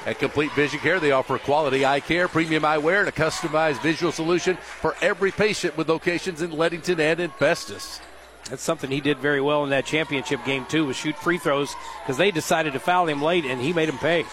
At 0.06 0.18
Complete 0.20 0.52
Vision 0.54 0.80
Care, 0.80 1.00
they 1.00 1.12
offer 1.12 1.38
quality 1.38 1.86
eye 1.86 2.00
care, 2.00 2.28
premium 2.28 2.64
eyewear, 2.64 3.02
and 3.02 3.10
a 3.10 3.12
customized 3.12 3.82
visual 3.82 4.12
solution 4.12 4.56
for 4.56 4.96
every 5.02 5.32
patient 5.32 5.76
with 5.78 5.90
locations 5.90 6.42
in 6.42 6.52
Leadington 6.52 7.00
and 7.00 7.20
in 7.20 7.30
Festus. 7.32 8.00
That's 8.50 8.64
something 8.64 8.90
he 8.90 9.02
did 9.02 9.20
very 9.20 9.42
well 9.42 9.64
in 9.66 9.70
that 9.72 9.86
championship 9.86 10.44
game, 10.46 10.66
too, 10.66 10.86
was 10.86 10.96
shoot 10.96 11.16
free 11.18 11.38
throws 11.38 11.76
because 12.02 12.18
they 12.18 12.32
decided 12.32 12.74
to 12.74 12.80
foul 12.80 13.08
him 13.08 13.22
late 13.22 13.46
and 13.46 13.62
he 13.62 13.74
made 13.74 13.90
him 13.90 13.98
pay. 13.98 14.26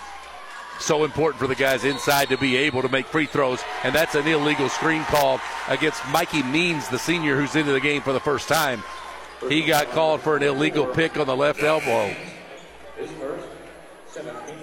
so 0.79 1.05
important 1.05 1.41
for 1.41 1.47
the 1.47 1.55
guys 1.55 1.85
inside 1.85 2.29
to 2.29 2.39
be 2.39 2.57
able 2.57 2.83
to 2.83 2.89
make 2.89 3.07
free 3.07 3.27
throws. 3.27 3.63
And 3.83 3.95
that's 3.95 4.15
an 4.15 4.27
illegal 4.27 4.69
screen 4.69 5.03
call 5.05 5.41
against 5.69 6.07
Mikey 6.09 6.43
Means, 6.45 6.89
the 6.89 6.99
senior 6.99 7.37
who's 7.37 7.57
into 7.57 7.73
the 7.73 7.81
game 7.81 8.03
for 8.03 8.13
the 8.13 8.21
first 8.21 8.49
time. 8.49 8.83
He 9.49 9.63
got 9.65 9.91
called 9.91 10.21
for 10.23 10.37
an 10.37 10.43
illegal 10.43 10.87
pick 10.87 11.19
on 11.19 11.27
the 11.27 11.37
left 11.37 11.63
elbow. 11.63 12.15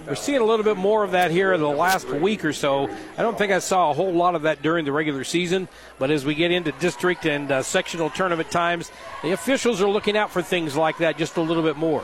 We're 0.05 0.15
seeing 0.15 0.41
a 0.41 0.43
little 0.43 0.65
bit 0.65 0.75
more 0.75 1.05
of 1.05 1.11
that 1.11 1.31
here 1.31 1.53
in 1.53 1.61
the 1.61 1.69
last 1.69 2.09
week 2.09 2.43
or 2.43 2.51
so. 2.51 2.89
I 3.17 3.21
don't 3.21 3.37
think 3.37 3.53
I 3.53 3.59
saw 3.59 3.89
a 3.89 3.93
whole 3.93 4.11
lot 4.11 4.35
of 4.35 4.41
that 4.41 4.61
during 4.61 4.83
the 4.83 4.91
regular 4.91 5.23
season, 5.23 5.69
but 5.97 6.11
as 6.11 6.25
we 6.25 6.35
get 6.35 6.51
into 6.51 6.73
district 6.73 7.25
and 7.25 7.49
uh, 7.49 7.63
sectional 7.63 8.09
tournament 8.09 8.51
times, 8.51 8.91
the 9.21 9.31
officials 9.31 9.81
are 9.81 9.87
looking 9.87 10.17
out 10.17 10.29
for 10.29 10.41
things 10.41 10.75
like 10.75 10.97
that 10.97 11.17
just 11.17 11.37
a 11.37 11.41
little 11.41 11.63
bit 11.63 11.77
more. 11.77 12.03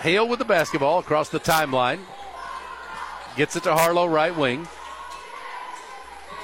Hale 0.00 0.28
with 0.28 0.38
the 0.38 0.44
basketball 0.44 0.98
across 0.98 1.30
the 1.30 1.40
timeline. 1.40 2.00
Gets 3.36 3.56
it 3.56 3.62
to 3.62 3.72
Harlow, 3.72 4.06
right 4.06 4.36
wing. 4.36 4.68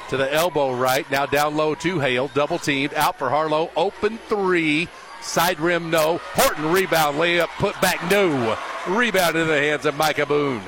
To 0.08 0.16
the 0.16 0.32
elbow 0.32 0.74
right. 0.74 1.08
Now 1.10 1.26
down 1.26 1.56
low 1.56 1.74
to 1.74 1.98
Hale. 1.98 2.28
Double 2.28 2.58
teamed. 2.58 2.94
Out 2.94 3.18
for 3.18 3.28
Harlow. 3.28 3.70
Open 3.76 4.16
three. 4.28 4.88
Side 5.20 5.60
rim, 5.60 5.90
no. 5.90 6.18
Horton 6.34 6.72
rebound. 6.72 7.18
Layup 7.18 7.48
put 7.58 7.80
back, 7.80 8.10
no. 8.10 8.56
Rebound 8.88 9.36
in 9.36 9.46
the 9.46 9.58
hands 9.58 9.84
of 9.84 9.96
Micah 9.96 10.26
Boone. 10.26 10.62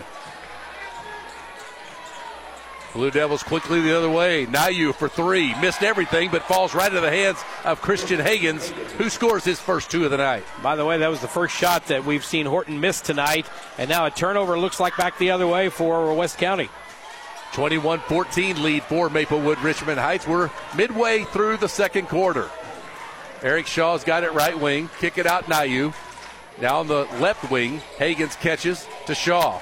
Blue 2.92 3.10
Devils 3.12 3.44
quickly 3.44 3.80
the 3.80 3.96
other 3.96 4.10
way. 4.10 4.46
Nayu 4.46 4.92
for 4.92 5.08
three. 5.08 5.54
Missed 5.60 5.84
everything, 5.84 6.30
but 6.30 6.42
falls 6.42 6.74
right 6.74 6.88
into 6.88 7.00
the 7.00 7.10
hands 7.10 7.38
of 7.64 7.80
Christian 7.80 8.18
Hagens, 8.18 8.68
who 8.98 9.08
scores 9.08 9.44
his 9.44 9.60
first 9.60 9.90
two 9.90 10.04
of 10.04 10.10
the 10.10 10.16
night. 10.16 10.42
By 10.60 10.74
the 10.74 10.84
way, 10.84 10.98
that 10.98 11.08
was 11.08 11.20
the 11.20 11.28
first 11.28 11.54
shot 11.54 11.86
that 11.86 12.04
we've 12.04 12.24
seen 12.24 12.46
Horton 12.46 12.80
miss 12.80 13.00
tonight. 13.00 13.46
And 13.78 13.88
now 13.88 14.06
a 14.06 14.10
turnover 14.10 14.58
looks 14.58 14.80
like 14.80 14.96
back 14.96 15.18
the 15.18 15.30
other 15.30 15.46
way 15.46 15.68
for 15.68 16.12
West 16.14 16.38
County. 16.38 16.68
21 17.52 18.00
14 18.00 18.62
lead 18.62 18.82
for 18.84 19.08
Maplewood 19.08 19.58
Richmond 19.60 19.98
Heights. 19.98 20.26
We're 20.26 20.50
midway 20.76 21.24
through 21.24 21.58
the 21.58 21.68
second 21.68 22.08
quarter. 22.08 22.48
Eric 23.42 23.66
Shaw's 23.66 24.04
got 24.04 24.22
it 24.22 24.32
right 24.32 24.58
wing. 24.58 24.90
Kick 24.98 25.16
it 25.16 25.26
out, 25.26 25.44
Nayu. 25.44 25.94
Now 26.60 26.80
on 26.80 26.88
the 26.88 27.06
left 27.20 27.50
wing, 27.50 27.80
Hagens 27.96 28.38
catches 28.38 28.86
to 29.06 29.14
Shaw. 29.14 29.60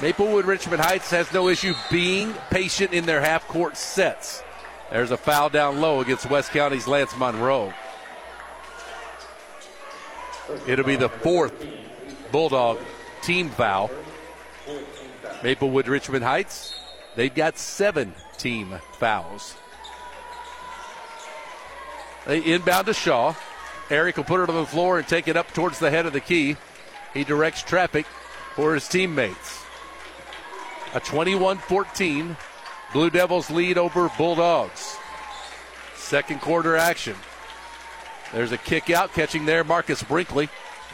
Maplewood 0.00 0.46
Richmond 0.46 0.82
Heights 0.82 1.10
has 1.10 1.32
no 1.32 1.48
issue 1.48 1.74
being 1.90 2.34
patient 2.50 2.92
in 2.92 3.06
their 3.06 3.20
half 3.20 3.46
court 3.48 3.76
sets. 3.76 4.42
There's 4.90 5.10
a 5.10 5.16
foul 5.16 5.48
down 5.48 5.80
low 5.80 6.00
against 6.00 6.30
West 6.30 6.50
County's 6.50 6.86
Lance 6.86 7.16
Monroe. 7.16 7.72
It'll 10.66 10.84
be 10.84 10.96
the 10.96 11.08
fourth 11.08 11.66
Bulldog 12.30 12.78
team 13.22 13.50
foul. 13.50 13.90
Maplewood 15.42 15.88
Richmond 15.88 16.24
Heights, 16.24 16.78
they've 17.16 17.34
got 17.34 17.58
seven 17.58 18.14
team 18.38 18.78
fouls. 18.98 19.56
They 22.26 22.40
inbound 22.40 22.86
to 22.86 22.94
Shaw. 22.94 23.34
Eric 23.88 24.16
will 24.16 24.24
put 24.24 24.40
it 24.40 24.48
on 24.48 24.56
the 24.56 24.66
floor 24.66 24.98
and 24.98 25.06
take 25.06 25.28
it 25.28 25.36
up 25.36 25.52
towards 25.52 25.78
the 25.78 25.90
head 25.90 26.06
of 26.06 26.12
the 26.12 26.20
key. 26.20 26.56
He 27.14 27.24
directs 27.24 27.62
traffic 27.62 28.06
for 28.54 28.74
his 28.74 28.88
teammates. 28.88 29.62
A 30.94 31.00
21 31.00 31.58
14 31.58 32.36
Blue 32.92 33.10
Devils 33.10 33.50
lead 33.50 33.78
over 33.78 34.10
Bulldogs. 34.16 34.96
Second 35.96 36.40
quarter 36.40 36.76
action. 36.76 37.16
There's 38.32 38.52
a 38.52 38.58
kick 38.58 38.90
out, 38.90 39.12
catching 39.12 39.44
there 39.44 39.64
Marcus 39.64 40.02
Brinkley. 40.02 40.48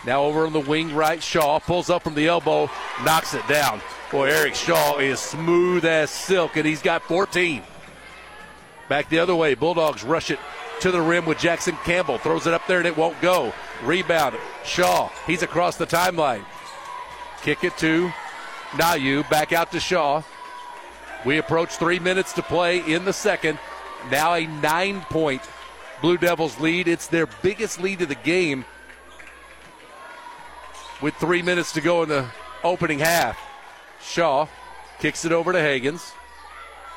Now 0.04 0.24
over 0.24 0.46
on 0.46 0.52
the 0.52 0.60
wing 0.60 0.94
right, 0.94 1.22
Shaw 1.22 1.60
pulls 1.60 1.90
up 1.90 2.02
from 2.02 2.14
the 2.14 2.26
elbow, 2.26 2.68
knocks 3.04 3.34
it 3.34 3.46
down. 3.46 3.80
Boy, 4.10 4.30
Eric 4.30 4.54
Shaw 4.54 4.98
is 4.98 5.20
smooth 5.20 5.84
as 5.84 6.10
silk, 6.10 6.56
and 6.56 6.66
he's 6.66 6.82
got 6.82 7.02
14. 7.02 7.62
Back 8.88 9.08
the 9.08 9.20
other 9.20 9.36
way, 9.36 9.54
Bulldogs 9.54 10.02
rush 10.02 10.30
it 10.30 10.38
to 10.82 10.90
the 10.90 11.00
rim 11.00 11.24
with 11.26 11.38
Jackson 11.38 11.76
Campbell. 11.84 12.18
Throws 12.18 12.48
it 12.48 12.52
up 12.52 12.66
there 12.66 12.78
and 12.78 12.86
it 12.86 12.96
won't 12.96 13.20
go. 13.20 13.52
Rebound, 13.84 14.36
Shaw. 14.64 15.10
He's 15.28 15.42
across 15.42 15.76
the 15.76 15.86
timeline. 15.86 16.44
Kick 17.42 17.62
it 17.62 17.76
to 17.78 18.12
Nayu. 18.72 19.28
Back 19.30 19.52
out 19.52 19.70
to 19.72 19.80
Shaw. 19.80 20.22
We 21.24 21.38
approach 21.38 21.76
three 21.76 22.00
minutes 22.00 22.32
to 22.32 22.42
play 22.42 22.78
in 22.78 23.04
the 23.04 23.12
second. 23.12 23.60
Now 24.10 24.34
a 24.34 24.44
nine 24.46 25.02
point 25.02 25.42
Blue 26.00 26.18
Devils 26.18 26.58
lead. 26.58 26.88
It's 26.88 27.06
their 27.06 27.26
biggest 27.26 27.80
lead 27.80 28.02
of 28.02 28.08
the 28.08 28.16
game 28.16 28.64
with 31.00 31.14
three 31.14 31.42
minutes 31.42 31.72
to 31.74 31.80
go 31.80 32.02
in 32.02 32.08
the 32.08 32.26
opening 32.64 32.98
half. 32.98 33.38
Shaw 34.00 34.48
kicks 34.98 35.24
it 35.24 35.30
over 35.30 35.52
to 35.52 35.58
Hagens. 35.60 36.12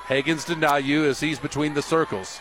Hagens 0.08 0.44
to 0.46 0.56
Nayu 0.56 1.06
as 1.06 1.20
he's 1.20 1.38
between 1.38 1.76
the 1.76 1.84
circles. 1.84 2.40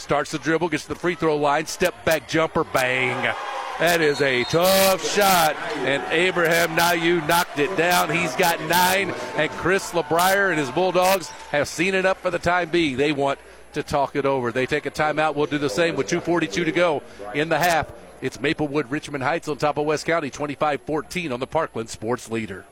Starts 0.00 0.30
the 0.30 0.38
dribble, 0.38 0.70
gets 0.70 0.84
to 0.84 0.88
the 0.88 0.94
free 0.94 1.14
throw 1.14 1.36
line, 1.36 1.66
step 1.66 2.06
back 2.06 2.26
jumper, 2.26 2.64
bang. 2.64 3.34
That 3.78 4.00
is 4.00 4.22
a 4.22 4.44
tough 4.44 5.06
shot, 5.06 5.54
and 5.76 6.02
Abraham 6.10 6.74
Nayu 6.74 7.26
knocked 7.28 7.58
it 7.58 7.76
down. 7.76 8.10
He's 8.10 8.34
got 8.36 8.58
nine, 8.62 9.10
and 9.36 9.50
Chris 9.52 9.92
LeBrier 9.92 10.48
and 10.48 10.58
his 10.58 10.70
Bulldogs 10.70 11.28
have 11.50 11.68
seen 11.68 11.94
it 11.94 12.06
up 12.06 12.16
for 12.16 12.30
the 12.30 12.38
time 12.38 12.70
being. 12.70 12.96
They 12.96 13.12
want 13.12 13.38
to 13.74 13.82
talk 13.82 14.16
it 14.16 14.24
over. 14.24 14.50
They 14.50 14.64
take 14.64 14.86
a 14.86 14.90
timeout. 14.90 15.34
We'll 15.34 15.44
do 15.46 15.58
the 15.58 15.68
same 15.68 15.96
with 15.96 16.08
2.42 16.08 16.50
to 16.50 16.72
go 16.72 17.02
in 17.34 17.50
the 17.50 17.58
half. 17.58 17.92
It's 18.22 18.40
Maplewood 18.40 18.90
Richmond 18.90 19.22
Heights 19.22 19.48
on 19.48 19.58
top 19.58 19.76
of 19.76 19.84
West 19.84 20.06
County, 20.06 20.30
25 20.30 20.80
14 20.80 21.30
on 21.30 21.40
the 21.40 21.46
Parkland 21.46 21.90
Sports 21.90 22.30
Leader. 22.30 22.64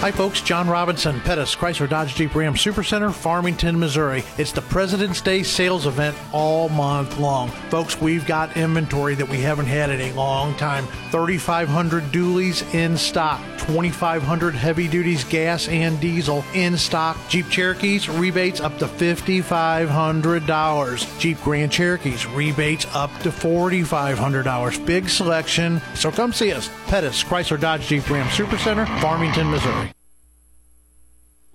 Hi, 0.00 0.10
folks. 0.12 0.42
John 0.42 0.68
Robinson, 0.68 1.20
Pettis, 1.22 1.56
Chrysler 1.56 1.88
Dodge 1.88 2.14
Jeep 2.14 2.34
Ram 2.34 2.52
Supercenter, 2.54 3.12
Farmington, 3.12 3.76
Missouri. 3.76 4.22
It's 4.38 4.52
the 4.52 4.60
President's 4.60 5.20
Day 5.20 5.42
sales 5.42 5.86
event 5.86 6.16
all 6.32 6.68
month 6.68 7.18
long. 7.18 7.50
Folks, 7.70 8.00
we've 8.00 8.24
got 8.24 8.56
inventory 8.56 9.16
that 9.16 9.28
we 9.28 9.40
haven't 9.40 9.66
had 9.66 9.90
in 9.90 10.00
a 10.02 10.12
long 10.12 10.54
time 10.54 10.86
3,500 11.10 12.04
dualies 12.12 12.62
in 12.72 12.96
stock, 12.96 13.40
2,500 13.58 14.54
heavy 14.54 14.86
duties 14.86 15.24
gas 15.24 15.66
and 15.66 15.98
diesel 15.98 16.44
in 16.54 16.76
stock. 16.76 17.16
Jeep 17.28 17.48
Cherokees, 17.48 18.08
rebates 18.08 18.60
up 18.60 18.78
to 18.78 18.86
$5,500. 18.86 21.18
Jeep 21.18 21.42
Grand 21.42 21.72
Cherokees, 21.72 22.26
rebates 22.26 22.86
up 22.94 23.10
to 23.20 23.30
$4,500. 23.30 24.86
Big 24.86 25.08
selection. 25.08 25.82
So 25.94 26.12
come 26.12 26.32
see 26.32 26.52
us. 26.52 26.70
Pettis, 26.86 27.24
Chrysler 27.24 27.58
Dodge 27.58 27.88
Jeep 27.88 28.08
Ram 28.08 28.28
Supercenter, 28.28 28.86
Farmington, 29.00 29.50
Missouri. 29.50 29.85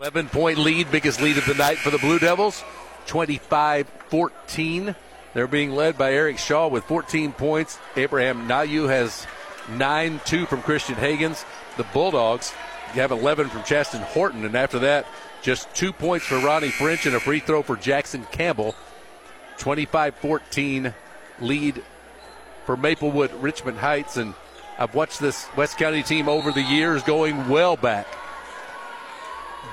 11 0.02 0.30
point 0.30 0.58
lead, 0.58 0.90
biggest 0.90 1.22
lead 1.22 1.38
of 1.38 1.46
the 1.46 1.54
night 1.54 1.78
for 1.78 1.92
the 1.92 2.00
Blue 2.00 2.18
Devils. 2.18 2.64
25 3.06 3.88
14. 4.08 4.96
They're 5.36 5.46
being 5.46 5.74
led 5.74 5.96
by 5.96 6.12
Eric 6.12 6.40
Shaw 6.40 6.70
with 6.70 6.86
14 6.86 7.34
points. 7.34 7.78
Abraham 7.96 8.48
Nayu 8.48 8.90
has 8.90 9.28
9 9.70 10.20
2 10.26 10.48
from 10.48 10.64
Christian 10.64 10.96
Hagens. 10.96 11.46
The 11.78 11.84
Bulldogs 11.94 12.50
have 12.94 13.12
11 13.12 13.50
from 13.50 13.62
Chaston 13.62 14.02
Horton, 14.02 14.44
and 14.44 14.56
after 14.56 14.80
that, 14.80 15.06
just 15.44 15.72
two 15.76 15.94
points 15.94 16.26
for 16.26 16.40
Ronnie 16.40 16.70
French 16.70 17.06
and 17.06 17.16
a 17.16 17.20
free 17.20 17.40
throw 17.40 17.62
for 17.62 17.76
Jackson 17.76 18.26
Campbell. 18.32 18.74
25 19.60 20.16
14 20.16 20.96
lead 21.42 21.84
for 22.66 22.76
Maplewood 22.76 23.32
Richmond 23.36 23.78
Heights. 23.78 24.18
And 24.18 24.34
I've 24.80 24.96
watched 24.96 25.20
this 25.20 25.46
West 25.56 25.78
County 25.78 26.02
team 26.02 26.28
over 26.28 26.52
the 26.52 26.64
years 26.64 27.04
going 27.04 27.50
well 27.50 27.78
back 27.78 28.08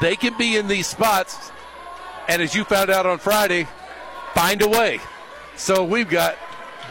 they 0.00 0.16
can 0.16 0.36
be 0.36 0.56
in 0.56 0.68
these 0.68 0.86
spots, 0.86 1.50
and 2.28 2.40
as 2.42 2.54
you 2.54 2.64
found 2.64 2.90
out 2.90 3.06
on 3.06 3.18
Friday, 3.18 3.66
find 4.34 4.62
a 4.62 4.68
way. 4.68 5.00
So 5.56 5.84
we've 5.84 6.08
got 6.08 6.36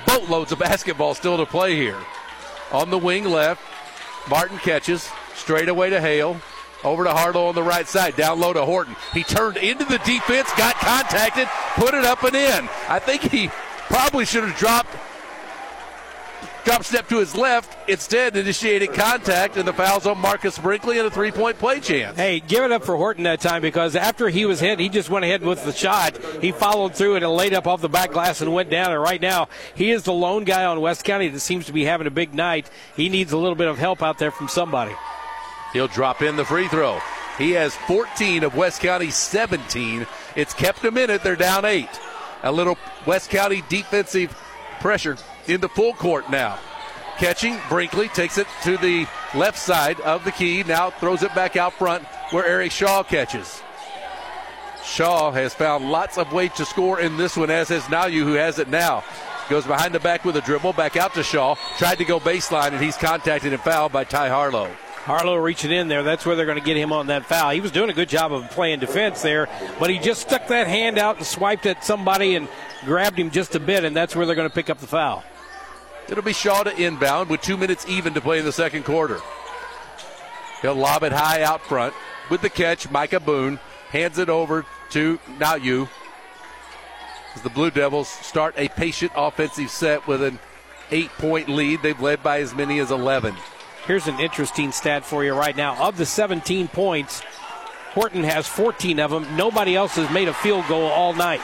boatloads 0.06 0.52
of 0.52 0.60
basketball 0.60 1.13
still 1.13 1.38
to 1.38 1.46
play 1.46 1.76
here. 1.76 1.98
On 2.72 2.89
the 2.89 2.98
wing 2.98 3.26
left, 3.26 3.62
Martin 4.30 4.58
catches 4.58 5.10
straight 5.36 5.70
away 5.70 5.89
to 5.89 6.02
Hale. 6.02 6.38
Over 6.84 7.06
to 7.06 7.12
Harlow 7.12 7.48
on 7.48 7.56
the 7.56 7.63
right 7.63 7.88
side, 7.88 8.15
down 8.15 8.39
low 8.39 8.54
to 8.54 8.63
Horton. 8.63 8.96
He 9.12 9.24
turned 9.24 9.58
into 9.58 9.84
the 9.84 9.98
defense, 10.00 10.50
got 10.58 10.76
contacted, 10.76 11.48
put 11.76 11.96
it 11.96 12.06
up 12.06 12.24
and 12.24 12.36
in. 12.36 12.70
I 12.88 13.00
think 13.00 13.24
he 13.24 13.48
probably 13.88 14.26
should 14.26 14.43
have 14.43 14.56
dropped 14.58 14.96
drop 16.67 16.84
step 16.84 17.08
to 17.08 17.19
his 17.19 17.34
left, 17.34 17.89
instead 17.89 18.36
initiated 18.36 18.91
contact, 18.91 19.56
and 19.56 19.65
the 19.65 19.71
foul's 19.71 20.06
on 20.06 20.17
Marcus 20.17 20.60
Brinkley 20.60 20.97
and 20.97 21.08
a 21.08 21.10
three 21.10 21.32
point 21.32 21.58
play 21.58 21.80
chance. 21.80 22.17
Hey, 22.17 22.41
give 22.41 22.62
it 22.62 22.73
up 22.73 22.84
for 22.84 22.97
Horton 22.97 23.23
that 23.23 23.39
time 23.39 23.62
because 23.62 23.95
after 23.95 24.27
he 24.27 24.45
was 24.45 24.60
hit, 24.60 24.77
he 24.77 24.89
just 24.89 25.10
went 25.10 25.23
ahead 25.23 25.43
with 25.43 25.63
the 25.63 25.71
shot. 25.71 26.17
He 26.41 26.51
followed 26.51 26.93
through 26.93 27.15
it 27.15 27.23
and 27.23 27.32
laid 27.32 27.53
up 27.53 27.67
off 27.67 27.80
the 27.80 27.88
back 27.88 28.12
glass 28.12 28.41
and 28.41 28.53
went 28.53 28.69
down. 28.69 28.91
And 28.91 29.01
right 29.01 29.21
now, 29.21 29.47
he 29.75 29.91
is 29.91 30.03
the 30.03 30.12
lone 30.12 30.43
guy 30.43 30.65
on 30.65 30.82
West 30.82 31.06
County 31.06 31.30
that 31.30 31.39
seems 31.39 31.67
to 31.67 31.73
be 31.73 31.86
having 31.86 32.06
a 32.06 32.12
big 32.12 32.34
night. 32.34 32.69
He 32.97 33.08
needs 33.08 33.32
a 33.32 33.38
little 33.38 33.56
bit 33.56 33.69
of 33.69 33.77
help 33.77 34.03
out 34.03 34.19
there 34.19 34.32
from 34.32 34.49
somebody. 34.49 34.93
He'll 35.71 35.88
drop 35.88 36.21
in 36.21 36.36
the 36.36 36.43
free 36.43 36.67
throw. 36.67 36.99
He 37.38 37.51
has 37.51 37.77
14 37.77 38.43
of 38.43 38.58
West 38.58 38.82
County's 38.82 39.15
17. 39.15 40.06
It's 40.36 40.53
kept 40.53 40.82
them 40.82 40.97
in 40.97 41.12
it. 41.12 41.23
They're 41.23 41.38
down 41.38 41.63
eight. 41.63 41.97
A 42.43 42.51
little 42.51 42.77
West 43.06 43.30
County 43.30 43.63
defensive 43.69 44.38
pressure 44.82 45.15
in 45.48 45.62
the 45.62 45.70
full 45.70 45.94
court 45.94 46.30
now. 46.30 46.60
Catching, 47.18 47.60
Brinkley 47.68 48.10
takes 48.10 48.38
it 48.38 48.48
to 48.64 48.78
the 48.78 49.08
left 49.34 49.58
side 49.58 50.00
of 50.02 50.24
the 50.24 50.32
key. 50.32 50.64
Now 50.64 50.92
throws 50.92 51.24
it 51.24 51.34
back 51.34 51.56
out 51.56 51.74
front 51.74 52.06
where 52.32 52.46
Eric 52.46 52.72
Shaw 52.72 53.02
catches. 53.04 53.62
Shaw 54.84 55.32
has 55.32 55.54
found 55.54 55.90
lots 55.90 56.18
of 56.18 56.32
ways 56.32 56.54
to 56.54 56.66
score 56.66 57.00
in 57.00 57.18
this 57.18 57.36
one, 57.36 57.50
as 57.50 57.70
has 57.70 57.84
Nayu, 57.84 58.24
who 58.24 58.34
has 58.34 58.60
it 58.60 58.70
now. 58.70 59.04
Goes 59.50 59.66
behind 59.66 59.94
the 59.94 60.00
back 60.00 60.26
with 60.26 60.36
a 60.36 60.42
dribble, 60.42 60.74
back 60.74 60.96
out 60.96 61.14
to 61.16 61.24
Shaw. 61.24 61.56
Tried 61.78 61.98
to 61.98 62.06
go 62.06 62.20
baseline, 62.20 62.74
and 62.74 62.84
he's 62.84 62.98
contacted 62.98 63.52
and 63.52 63.62
fouled 63.62 63.92
by 63.92 64.04
Ty 64.04 64.30
Harlow. 64.30 64.70
Harlow 65.04 65.38
reaching 65.38 65.72
in 65.72 65.88
there. 65.88 66.04
That's 66.04 66.26
where 66.26 66.36
they're 66.36 66.46
going 66.46 66.60
to 66.60 66.64
get 66.64 66.76
him 66.76 66.92
on 66.92 67.08
that 67.08 67.26
foul. 67.26 67.52
He 67.52 67.62
was 67.62 67.72
doing 67.72 67.90
a 67.90 67.94
good 67.94 68.10
job 68.10 68.34
of 68.34 68.50
playing 68.52 68.80
defense 68.80 69.22
there, 69.22 69.48
but 69.80 69.90
he 69.90 70.00
just 70.00 70.22
stuck 70.22 70.48
that 70.48 70.68
hand 70.68 70.98
out 70.98 71.18
and 71.18 71.26
swiped 71.26 71.66
at 71.66 71.84
somebody 71.84 72.36
and 72.36 72.48
grabbed 72.84 73.18
him 73.18 73.32
just 73.32 73.56
a 73.56 73.60
bit, 73.60 73.86
and 73.86 73.96
that's 73.96 74.16
where 74.16 74.26
they're 74.26 74.36
going 74.36 74.50
to 74.50 74.54
pick 74.54 74.70
up 74.70 74.80
the 74.80 74.88
foul. 74.88 75.24
It'll 76.10 76.24
be 76.24 76.34
Shaw 76.34 76.63
to 76.63 76.82
inbound 76.82 77.30
with 77.30 77.41
two 77.41 77.58
minutes 77.58 77.86
even 77.88 78.13
to 78.13 78.22
play 78.22 78.39
in 78.39 78.46
the 78.46 78.52
second 78.52 78.86
quarter. 78.86 79.20
He'll 80.62 80.76
lob 80.76 81.04
it 81.04 81.12
high 81.12 81.43
out 81.43 81.62
front 81.62 81.93
with 82.30 82.41
the 82.41 82.50
catch. 82.50 82.89
Micah 82.89 83.20
Boone 83.20 83.60
hands 83.89 84.17
it 84.17 84.30
over 84.30 84.65
to 84.91 85.20
Nayu. 85.38 85.89
As 87.36 87.41
the 87.41 87.50
Blue 87.50 87.70
Devils 87.70 88.08
start 88.08 88.56
a 88.58 88.70
patient 88.70 89.12
offensive 89.15 89.70
set 89.70 90.08
with 90.08 90.24
an 90.24 90.39
eight 90.91 91.12
point 91.17 91.50
lead, 91.50 91.82
they've 91.82 92.00
led 92.00 92.24
by 92.24 92.39
as 92.39 92.56
many 92.56 92.80
as 92.80 92.89
11. 92.89 93.36
Here's 93.86 94.08
an 94.08 94.20
interesting 94.20 94.72
stat 94.72 95.06
for 95.06 95.24
you 95.24 95.34
right 95.34 95.56
now. 95.56 95.88
Of 95.88 95.98
the 95.98 96.06
17 96.06 96.67
points, 96.70 97.22
Horton 97.91 98.24
has 98.24 98.48
14 98.48 99.00
of 99.00 99.12
them. 99.12 99.36
Nobody 99.36 99.76
else 99.76 99.96
has 99.96 100.10
made 100.12 100.28
a 100.28 100.34
field 100.34 100.65
goal 100.67 100.86
all 100.86 101.13
night. 101.13 101.41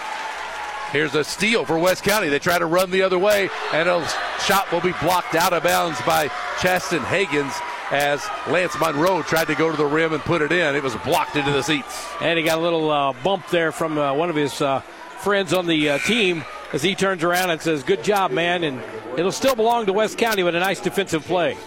Here's 0.93 1.15
a 1.15 1.23
steal 1.23 1.65
for 1.65 1.79
West 1.79 2.03
County. 2.03 2.29
They 2.29 2.37
try 2.37 2.59
to 2.59 2.67
run 2.67 2.91
the 2.91 3.01
other 3.01 3.17
way, 3.17 3.49
and 3.73 3.89
a 3.89 4.07
shot 4.45 4.71
will 4.71 4.79
be 4.79 4.93
blocked 5.01 5.33
out 5.33 5.51
of 5.51 5.63
bounds 5.63 5.99
by 6.03 6.27
Chaston 6.61 6.99
Hagens 6.99 7.51
as 7.91 8.23
Lance 8.47 8.79
Monroe 8.79 9.23
tried 9.23 9.47
to 9.47 9.55
go 9.55 9.71
to 9.71 9.75
the 9.75 9.87
rim 9.87 10.13
and 10.13 10.21
put 10.21 10.43
it 10.43 10.51
in. 10.51 10.75
It 10.75 10.83
was 10.83 10.95
blocked 10.97 11.35
into 11.35 11.51
the 11.51 11.63
seats. 11.63 12.07
And 12.21 12.37
he 12.37 12.45
got 12.45 12.59
a 12.59 12.61
little 12.61 12.91
uh, 12.91 13.13
bump 13.23 13.49
there 13.49 13.71
from 13.71 13.97
uh, 13.97 14.13
one 14.13 14.29
of 14.29 14.35
his 14.35 14.61
uh, 14.61 14.81
friends 15.17 15.51
on 15.51 15.65
the 15.65 15.89
uh, 15.89 15.97
team 15.97 16.45
as 16.73 16.83
he 16.83 16.93
turns 16.93 17.23
around 17.23 17.49
and 17.49 17.59
says, 17.59 17.81
Good 17.81 18.03
job, 18.03 18.29
man. 18.29 18.63
And 18.63 18.79
it'll 19.17 19.31
still 19.31 19.55
belong 19.55 19.87
to 19.87 19.93
West 19.93 20.19
County 20.19 20.43
with 20.43 20.53
a 20.53 20.59
nice 20.59 20.79
defensive 20.79 21.23
play. 21.23 21.57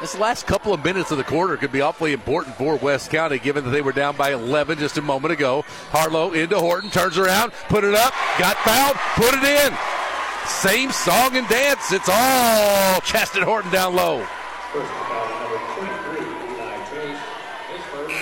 This 0.00 0.16
last 0.16 0.46
couple 0.46 0.72
of 0.72 0.82
minutes 0.82 1.10
of 1.10 1.18
the 1.18 1.24
quarter 1.24 1.58
could 1.58 1.72
be 1.72 1.82
awfully 1.82 2.14
important 2.14 2.56
for 2.56 2.76
West 2.76 3.10
County, 3.10 3.38
given 3.38 3.64
that 3.64 3.70
they 3.70 3.82
were 3.82 3.92
down 3.92 4.16
by 4.16 4.32
11 4.32 4.78
just 4.78 4.96
a 4.96 5.02
moment 5.02 5.30
ago. 5.30 5.62
Harlow 5.90 6.32
into 6.32 6.58
Horton, 6.58 6.88
turns 6.88 7.18
around, 7.18 7.52
put 7.68 7.84
it 7.84 7.94
up, 7.94 8.14
got 8.38 8.56
fouled, 8.58 8.96
put 9.16 9.34
it 9.34 9.44
in. 9.44 9.76
Same 10.46 10.90
song 10.90 11.36
and 11.36 11.46
dance. 11.48 11.92
It's 11.92 12.08
all 12.08 13.00
Chaston 13.02 13.42
Horton 13.42 13.70
down 13.70 13.94
low. 13.94 14.26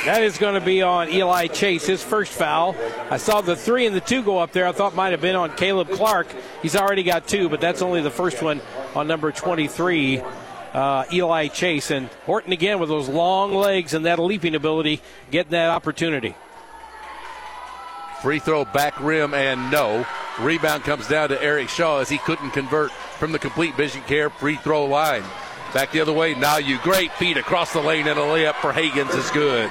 That 0.04 0.22
is 0.22 0.36
going 0.36 0.54
to 0.54 0.64
be 0.64 0.82
on 0.82 1.08
Eli 1.10 1.46
Chase, 1.46 1.86
his 1.86 2.02
first 2.02 2.32
foul. 2.32 2.74
I 3.08 3.18
saw 3.18 3.40
the 3.40 3.54
three 3.54 3.86
and 3.86 3.94
the 3.94 4.00
two 4.00 4.24
go 4.24 4.38
up 4.38 4.50
there. 4.50 4.66
I 4.66 4.72
thought 4.72 4.96
might 4.96 5.10
have 5.10 5.20
been 5.20 5.36
on 5.36 5.54
Caleb 5.54 5.90
Clark. 5.90 6.26
He's 6.60 6.74
already 6.74 7.04
got 7.04 7.28
two, 7.28 7.48
but 7.48 7.60
that's 7.60 7.82
only 7.82 8.00
the 8.00 8.10
first 8.10 8.42
one 8.42 8.60
on 8.96 9.06
number 9.06 9.30
23 9.30 10.22
uh, 10.72 11.04
Eli 11.12 11.48
Chase. 11.48 11.90
And 11.90 12.08
Horton 12.26 12.52
again 12.52 12.78
with 12.78 12.88
those 12.88 13.08
long 13.08 13.54
legs 13.54 13.94
and 13.94 14.06
that 14.06 14.18
leaping 14.18 14.54
ability, 14.54 15.00
getting 15.30 15.52
that 15.52 15.70
opportunity. 15.70 16.34
Free 18.22 18.40
throw 18.40 18.64
back 18.64 18.98
rim 19.00 19.32
and 19.32 19.70
no. 19.70 20.04
Rebound 20.40 20.82
comes 20.82 21.08
down 21.08 21.28
to 21.28 21.42
Eric 21.42 21.68
Shaw 21.68 21.98
as 22.00 22.08
he 22.08 22.18
couldn't 22.18 22.50
convert 22.50 22.90
from 22.90 23.32
the 23.32 23.38
complete 23.38 23.76
vision 23.76 24.02
care 24.02 24.30
free 24.30 24.56
throw 24.56 24.86
line. 24.86 25.22
Back 25.74 25.92
the 25.92 26.00
other 26.00 26.12
way. 26.12 26.34
Now 26.34 26.56
you 26.56 26.78
great 26.78 27.12
feet 27.12 27.36
across 27.36 27.72
the 27.72 27.80
lane 27.80 28.08
and 28.08 28.18
a 28.18 28.22
layup 28.22 28.54
for 28.54 28.72
Hagens 28.72 29.16
is 29.16 29.30
good. 29.30 29.70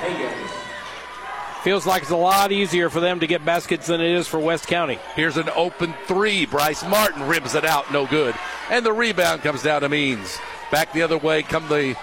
Feels 1.64 1.86
like 1.86 2.04
it's 2.04 2.12
a 2.12 2.16
lot 2.16 2.52
easier 2.52 2.90
for 2.90 3.02
them 3.02 3.20
to 3.20 3.28
get 3.28 3.44
baskets 3.44 3.88
than 3.88 4.00
it 4.00 4.12
is 4.12 4.28
for 4.28 4.40
West 4.40 4.68
County. 4.68 5.00
Here's 5.16 5.38
an 5.38 5.50
open 5.56 5.94
three. 6.06 6.46
Bryce 6.46 6.84
Martin 6.84 7.28
rims 7.28 7.56
it 7.56 7.66
out, 7.66 7.92
no 7.92 8.06
good. 8.06 8.36
And 8.70 8.86
the 8.86 8.94
rebound 8.94 9.42
comes 9.42 9.64
down 9.64 9.82
to 9.82 9.90
Means. 9.90 10.38
Back 10.72 10.94
the 10.94 11.02
other 11.02 11.18
way 11.18 11.44
come 11.44 11.68
the 11.68 11.96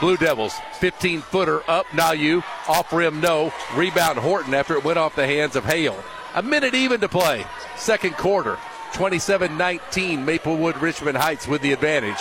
Blue 0.00 0.16
Devils. 0.16 0.54
15 0.78 1.20
footer 1.20 1.62
up, 1.70 1.86
Nayu. 1.86 2.42
Off 2.68 2.92
rim, 2.92 3.20
no. 3.20 3.52
Rebound 3.74 4.18
Horton 4.18 4.52
after 4.52 4.74
it 4.74 4.84
went 4.84 4.98
off 4.98 5.14
the 5.14 5.26
hands 5.26 5.56
of 5.56 5.64
Hale. 5.64 6.02
A 6.34 6.42
minute 6.42 6.74
even 6.74 7.00
to 7.00 7.08
play. 7.08 7.44
Second 7.76 8.16
quarter. 8.16 8.58
27 8.94 9.56
19. 9.56 10.24
Maplewood 10.24 10.76
Richmond 10.78 11.16
Heights 11.16 11.46
with 11.46 11.62
the 11.62 11.72
advantage. 11.72 12.20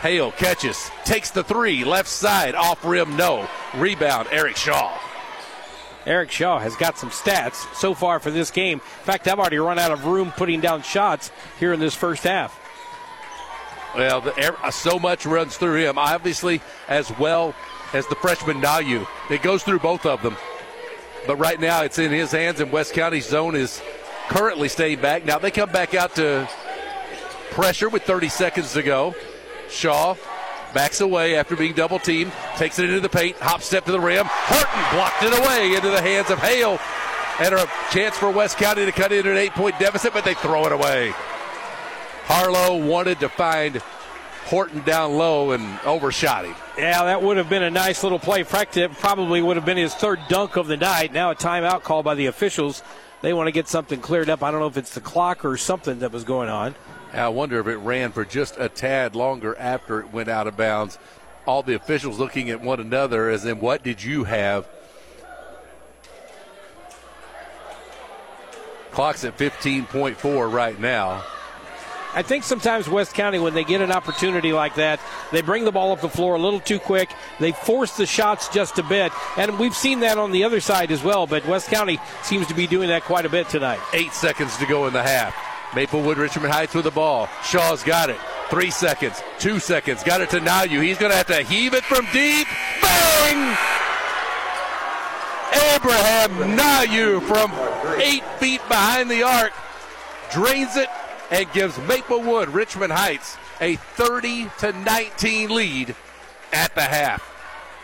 Hale 0.00 0.32
catches, 0.32 0.90
takes 1.04 1.30
the 1.30 1.44
three, 1.44 1.84
left 1.84 2.08
side, 2.08 2.54
off 2.54 2.82
rim, 2.86 3.16
no. 3.16 3.46
Rebound, 3.74 4.28
Eric 4.30 4.56
Shaw. 4.56 4.98
Eric 6.06 6.30
Shaw 6.30 6.58
has 6.58 6.74
got 6.76 6.96
some 6.96 7.10
stats 7.10 7.72
so 7.74 7.92
far 7.92 8.18
for 8.18 8.30
this 8.30 8.50
game. 8.50 8.78
In 8.78 9.04
fact, 9.04 9.28
I've 9.28 9.38
already 9.38 9.58
run 9.58 9.78
out 9.78 9.92
of 9.92 10.06
room 10.06 10.32
putting 10.32 10.62
down 10.62 10.80
shots 10.80 11.30
here 11.58 11.74
in 11.74 11.80
this 11.80 11.94
first 11.94 12.24
half. 12.24 12.58
Well, 13.94 14.20
the, 14.20 14.54
uh, 14.62 14.70
so 14.70 14.98
much 14.98 15.26
runs 15.26 15.56
through 15.56 15.84
him, 15.84 15.98
obviously, 15.98 16.60
as 16.88 17.10
well 17.18 17.54
as 17.92 18.06
the 18.06 18.14
freshman 18.16 18.60
Nayu. 18.60 19.06
It 19.30 19.42
goes 19.42 19.62
through 19.62 19.80
both 19.80 20.06
of 20.06 20.22
them. 20.22 20.36
But 21.26 21.36
right 21.36 21.60
now, 21.60 21.82
it's 21.82 21.98
in 21.98 22.12
his 22.12 22.30
hands, 22.30 22.60
and 22.60 22.70
West 22.70 22.94
County's 22.94 23.28
zone 23.28 23.54
is 23.54 23.82
currently 24.28 24.68
staying 24.68 25.00
back. 25.00 25.24
Now 25.24 25.38
they 25.38 25.50
come 25.50 25.70
back 25.70 25.94
out 25.94 26.14
to 26.14 26.48
pressure 27.50 27.88
with 27.88 28.04
30 28.04 28.28
seconds 28.28 28.72
to 28.74 28.82
go. 28.82 29.14
Shaw 29.68 30.14
backs 30.72 31.00
away 31.00 31.36
after 31.36 31.56
being 31.56 31.74
double 31.74 31.98
teamed, 31.98 32.32
takes 32.56 32.78
it 32.78 32.84
into 32.84 33.00
the 33.00 33.08
paint, 33.08 33.36
hop 33.38 33.60
step 33.60 33.84
to 33.86 33.92
the 33.92 34.00
rim. 34.00 34.24
Horton 34.28 34.96
blocked 34.96 35.22
it 35.22 35.36
away 35.36 35.74
into 35.74 35.90
the 35.90 36.00
hands 36.00 36.30
of 36.30 36.38
Hale. 36.38 36.78
And 37.40 37.54
a 37.54 37.66
chance 37.90 38.16
for 38.16 38.30
West 38.30 38.58
County 38.58 38.84
to 38.84 38.92
cut 38.92 39.12
in 39.12 39.26
an 39.26 39.36
eight 39.36 39.52
point 39.52 39.78
deficit, 39.78 40.12
but 40.12 40.24
they 40.24 40.34
throw 40.34 40.66
it 40.66 40.72
away. 40.72 41.12
Harlow 42.30 42.76
wanted 42.76 43.18
to 43.18 43.28
find 43.28 43.82
Horton 44.44 44.82
down 44.82 45.18
low 45.18 45.50
and 45.50 45.80
overshot 45.80 46.44
him. 46.44 46.54
Yeah, 46.78 47.02
that 47.02 47.20
would 47.20 47.36
have 47.36 47.48
been 47.48 47.64
a 47.64 47.70
nice 47.70 48.04
little 48.04 48.20
play. 48.20 48.44
Practice 48.44 48.88
probably 49.00 49.42
would 49.42 49.56
have 49.56 49.66
been 49.66 49.76
his 49.76 49.96
third 49.96 50.20
dunk 50.28 50.54
of 50.54 50.68
the 50.68 50.76
night. 50.76 51.12
Now 51.12 51.32
a 51.32 51.34
timeout 51.34 51.82
call 51.82 52.04
by 52.04 52.14
the 52.14 52.26
officials. 52.26 52.84
They 53.20 53.32
want 53.32 53.48
to 53.48 53.50
get 53.50 53.66
something 53.66 54.00
cleared 54.00 54.30
up. 54.30 54.44
I 54.44 54.52
don't 54.52 54.60
know 54.60 54.68
if 54.68 54.76
it's 54.76 54.94
the 54.94 55.00
clock 55.00 55.44
or 55.44 55.56
something 55.56 55.98
that 55.98 56.12
was 56.12 56.22
going 56.22 56.48
on. 56.48 56.76
I 57.12 57.30
wonder 57.30 57.58
if 57.58 57.66
it 57.66 57.78
ran 57.78 58.12
for 58.12 58.24
just 58.24 58.56
a 58.60 58.68
tad 58.68 59.16
longer 59.16 59.58
after 59.58 59.98
it 59.98 60.12
went 60.12 60.28
out 60.28 60.46
of 60.46 60.56
bounds. 60.56 61.00
All 61.46 61.64
the 61.64 61.74
officials 61.74 62.20
looking 62.20 62.48
at 62.48 62.60
one 62.60 62.78
another 62.78 63.28
as 63.28 63.44
in, 63.44 63.58
what 63.58 63.82
did 63.82 64.04
you 64.04 64.22
have? 64.22 64.68
Clock's 68.92 69.24
at 69.24 69.36
15.4 69.36 70.52
right 70.52 70.78
now. 70.78 71.24
I 72.14 72.22
think 72.22 72.44
sometimes 72.44 72.88
West 72.88 73.14
County, 73.14 73.38
when 73.38 73.54
they 73.54 73.64
get 73.64 73.80
an 73.80 73.92
opportunity 73.92 74.52
like 74.52 74.74
that, 74.74 75.00
they 75.30 75.42
bring 75.42 75.64
the 75.64 75.72
ball 75.72 75.92
up 75.92 76.00
the 76.00 76.08
floor 76.08 76.34
a 76.34 76.38
little 76.38 76.60
too 76.60 76.78
quick. 76.78 77.10
They 77.38 77.52
force 77.52 77.96
the 77.96 78.06
shots 78.06 78.48
just 78.48 78.78
a 78.78 78.82
bit. 78.82 79.12
And 79.36 79.58
we've 79.58 79.74
seen 79.74 80.00
that 80.00 80.18
on 80.18 80.32
the 80.32 80.44
other 80.44 80.60
side 80.60 80.90
as 80.90 81.02
well, 81.02 81.26
but 81.26 81.46
West 81.46 81.68
County 81.68 82.00
seems 82.22 82.46
to 82.48 82.54
be 82.54 82.66
doing 82.66 82.88
that 82.88 83.04
quite 83.04 83.26
a 83.26 83.28
bit 83.28 83.48
tonight. 83.48 83.78
Eight 83.92 84.12
seconds 84.12 84.56
to 84.56 84.66
go 84.66 84.86
in 84.86 84.92
the 84.92 85.02
half. 85.02 85.34
Maplewood 85.74 86.18
Richmond 86.18 86.52
Heights 86.52 86.74
with 86.74 86.84
the 86.84 86.90
ball. 86.90 87.28
Shaw's 87.44 87.84
got 87.84 88.10
it. 88.10 88.18
Three 88.50 88.72
seconds, 88.72 89.22
two 89.38 89.60
seconds. 89.60 90.02
Got 90.02 90.20
it 90.20 90.30
to 90.30 90.40
Nayu. 90.40 90.82
He's 90.82 90.98
going 90.98 91.12
to 91.12 91.16
have 91.16 91.28
to 91.28 91.42
heave 91.42 91.74
it 91.74 91.84
from 91.84 92.04
deep. 92.12 92.48
Bang! 92.82 93.56
Abraham 95.52 96.56
Nayu 96.58 97.22
from 97.22 97.52
eight 98.00 98.24
feet 98.38 98.60
behind 98.68 99.10
the 99.10 99.22
arc 99.22 99.52
drains 100.32 100.76
it 100.76 100.88
and 101.30 101.52
gives 101.52 101.78
Maplewood 101.78 102.48
Richmond 102.48 102.92
Heights 102.92 103.36
a 103.60 103.76
30 103.76 104.48
to 104.58 104.72
19 104.72 105.50
lead 105.50 105.94
at 106.52 106.74
the 106.74 106.82
half. 106.82 107.26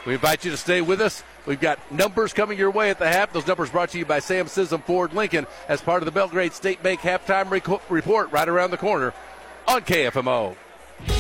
We 0.07 0.15
invite 0.15 0.45
you 0.45 0.51
to 0.51 0.57
stay 0.57 0.81
with 0.81 1.01
us. 1.01 1.23
We've 1.47 1.61
got 1.61 1.79
numbers 1.93 2.33
coming 2.33 2.59
your 2.59 2.71
way 2.71 2.91
at 2.91 2.99
the 2.99 3.09
half. 3.09 3.33
Those 3.33 3.47
numbers 3.47 3.71
brought 3.71 3.91
to 3.91 3.99
you 3.99 4.05
by 4.05 4.19
Sam 4.19 4.47
Sism 4.47 4.83
Ford 4.83 5.13
Lincoln 5.13 5.47
as 5.69 5.81
part 5.81 6.03
of 6.03 6.07
the 6.07 6.13
Belgrade 6.13 6.53
State 6.53 6.83
Bank 6.83 7.01
halftime 7.01 7.51
report 7.89 8.33
right 8.33 8.49
around 8.49 8.73
the 8.73 8.77
corner 8.77 9.15
on 9.69 9.83
KFMO. 9.83 10.57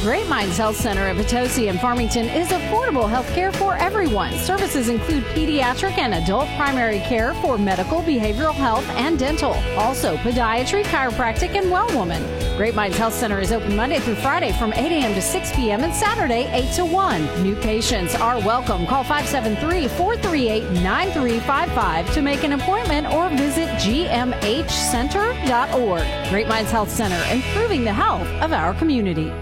Great 0.07 0.29
Mines 0.29 0.57
Health 0.57 0.77
Center 0.77 1.09
in 1.09 1.17
Potosi 1.17 1.69
and 1.69 1.81
Farmington 1.81 2.27
is 2.27 2.47
affordable 2.49 3.11
health 3.11 3.29
care 3.35 3.51
for 3.51 3.75
everyone. 3.75 4.33
Services 4.35 4.89
include 4.89 5.25
pediatric 5.35 5.99
and 5.99 6.15
adult 6.15 6.47
primary 6.57 7.01
care 7.01 7.35
for 7.43 7.59
medical, 7.59 8.03
behavioral 8.03 8.55
health, 8.55 8.89
and 8.91 9.19
dental. 9.19 9.55
Also, 9.77 10.17
podiatry, 10.19 10.85
chiropractic, 10.85 11.57
and 11.57 11.69
well 11.73 11.93
woman. 11.93 12.23
Great 12.57 12.77
Mines 12.77 12.97
Health 12.97 13.15
Center 13.15 13.41
is 13.41 13.51
open 13.51 13.75
Monday 13.75 13.99
through 13.99 14.15
Friday 14.15 14.53
from 14.53 14.73
8 14.75 14.93
a.m. 14.93 15.13
to 15.15 15.21
6 15.21 15.57
p.m. 15.57 15.83
and 15.83 15.93
Saturday 15.93 16.49
8 16.53 16.73
to 16.75 16.85
1. 16.85 17.43
New 17.43 17.57
patients 17.57 18.15
are 18.15 18.39
welcome. 18.39 18.87
Call 18.87 19.03
573 19.03 19.89
438 19.89 20.71
9355 20.83 22.15
to 22.15 22.23
make 22.23 22.45
an 22.45 22.53
appointment 22.53 23.13
or 23.13 23.29
visit 23.31 23.69
gmhcenter.org. 23.81 26.31
Great 26.31 26.47
Mines 26.47 26.71
Health 26.71 26.91
Center, 26.91 27.21
improving 27.33 27.83
the 27.83 27.93
health 27.93 28.29
of 28.41 28.53
our 28.53 28.73
community. 28.75 29.33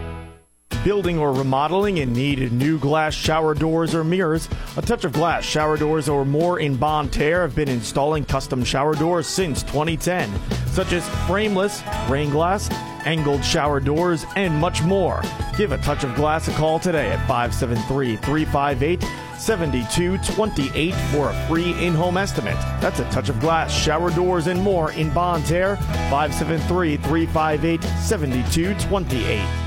Building 0.84 1.18
or 1.18 1.32
remodeling 1.32 2.00
and 2.00 2.12
need 2.12 2.52
new 2.52 2.78
glass 2.78 3.14
shower 3.14 3.54
doors 3.54 3.94
or 3.94 4.04
mirrors? 4.04 4.50
A 4.76 4.82
Touch 4.82 5.06
of 5.06 5.14
Glass 5.14 5.42
shower 5.42 5.78
doors 5.78 6.10
or 6.10 6.26
more 6.26 6.60
in 6.60 6.76
Bonne 6.76 7.08
Terre 7.08 7.40
have 7.40 7.54
been 7.54 7.70
installing 7.70 8.22
custom 8.26 8.62
shower 8.62 8.94
doors 8.94 9.26
since 9.26 9.62
2010, 9.62 10.30
such 10.66 10.92
as 10.92 11.08
frameless, 11.26 11.82
rain 12.10 12.28
glass, 12.28 12.70
angled 13.06 13.42
shower 13.42 13.80
doors, 13.80 14.26
and 14.36 14.54
much 14.54 14.82
more. 14.82 15.22
Give 15.56 15.72
a 15.72 15.78
Touch 15.78 16.04
of 16.04 16.14
Glass 16.16 16.48
a 16.48 16.52
call 16.52 16.78
today 16.78 17.10
at 17.10 17.26
573 17.26 18.16
358 18.16 19.02
7228 19.38 20.94
for 21.12 21.30
a 21.30 21.48
free 21.48 21.72
in 21.82 21.94
home 21.94 22.18
estimate. 22.18 22.60
That's 22.82 23.00
a 23.00 23.10
touch 23.10 23.30
of 23.30 23.40
glass, 23.40 23.72
shower 23.72 24.10
doors, 24.10 24.48
and 24.48 24.60
more 24.60 24.92
in 24.92 25.10
Bonne 25.14 25.42
Terre. 25.44 25.76
573 26.10 26.98
358 26.98 27.82
7228. 27.82 29.63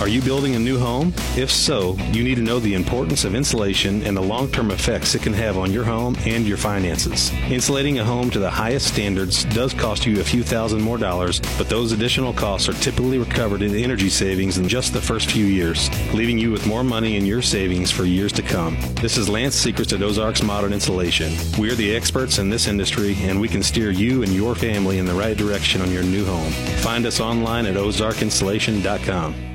Are 0.00 0.08
you 0.08 0.22
building 0.22 0.54
a 0.54 0.58
new 0.58 0.78
home? 0.78 1.12
If 1.36 1.50
so, 1.50 1.94
you 2.10 2.24
need 2.24 2.36
to 2.36 2.42
know 2.42 2.58
the 2.58 2.72
importance 2.72 3.24
of 3.24 3.34
insulation 3.34 4.02
and 4.04 4.16
the 4.16 4.22
long 4.22 4.50
term 4.50 4.70
effects 4.70 5.14
it 5.14 5.20
can 5.20 5.34
have 5.34 5.58
on 5.58 5.72
your 5.72 5.84
home 5.84 6.16
and 6.24 6.46
your 6.46 6.56
finances. 6.56 7.30
Insulating 7.50 7.98
a 7.98 8.04
home 8.04 8.30
to 8.30 8.38
the 8.38 8.48
highest 8.48 8.86
standards 8.86 9.44
does 9.44 9.74
cost 9.74 10.06
you 10.06 10.18
a 10.18 10.24
few 10.24 10.42
thousand 10.42 10.80
more 10.80 10.96
dollars, 10.96 11.42
but 11.58 11.68
those 11.68 11.92
additional 11.92 12.32
costs 12.32 12.66
are 12.66 12.72
typically 12.72 13.18
recovered 13.18 13.60
in 13.60 13.74
energy 13.74 14.08
savings 14.08 14.56
in 14.56 14.66
just 14.66 14.94
the 14.94 15.02
first 15.02 15.30
few 15.30 15.44
years, 15.44 15.90
leaving 16.14 16.38
you 16.38 16.50
with 16.50 16.66
more 16.66 16.82
money 16.82 17.16
in 17.16 17.26
your 17.26 17.42
savings 17.42 17.90
for 17.90 18.06
years 18.06 18.32
to 18.32 18.42
come. 18.42 18.78
This 19.02 19.18
is 19.18 19.28
Lance 19.28 19.54
Secrets 19.54 19.92
at 19.92 20.02
Ozarks 20.02 20.42
Modern 20.42 20.72
Insulation. 20.72 21.34
We 21.58 21.70
are 21.70 21.76
the 21.76 21.94
experts 21.94 22.38
in 22.38 22.48
this 22.48 22.68
industry, 22.68 23.16
and 23.20 23.38
we 23.38 23.48
can 23.48 23.62
steer 23.62 23.90
you 23.90 24.22
and 24.22 24.32
your 24.32 24.54
family 24.54 24.96
in 24.96 25.04
the 25.04 25.12
right 25.12 25.36
direction 25.36 25.82
on 25.82 25.92
your 25.92 26.04
new 26.04 26.24
home. 26.24 26.52
Find 26.80 27.04
us 27.04 27.20
online 27.20 27.66
at 27.66 27.74
ozarkinsulation.com. 27.74 29.49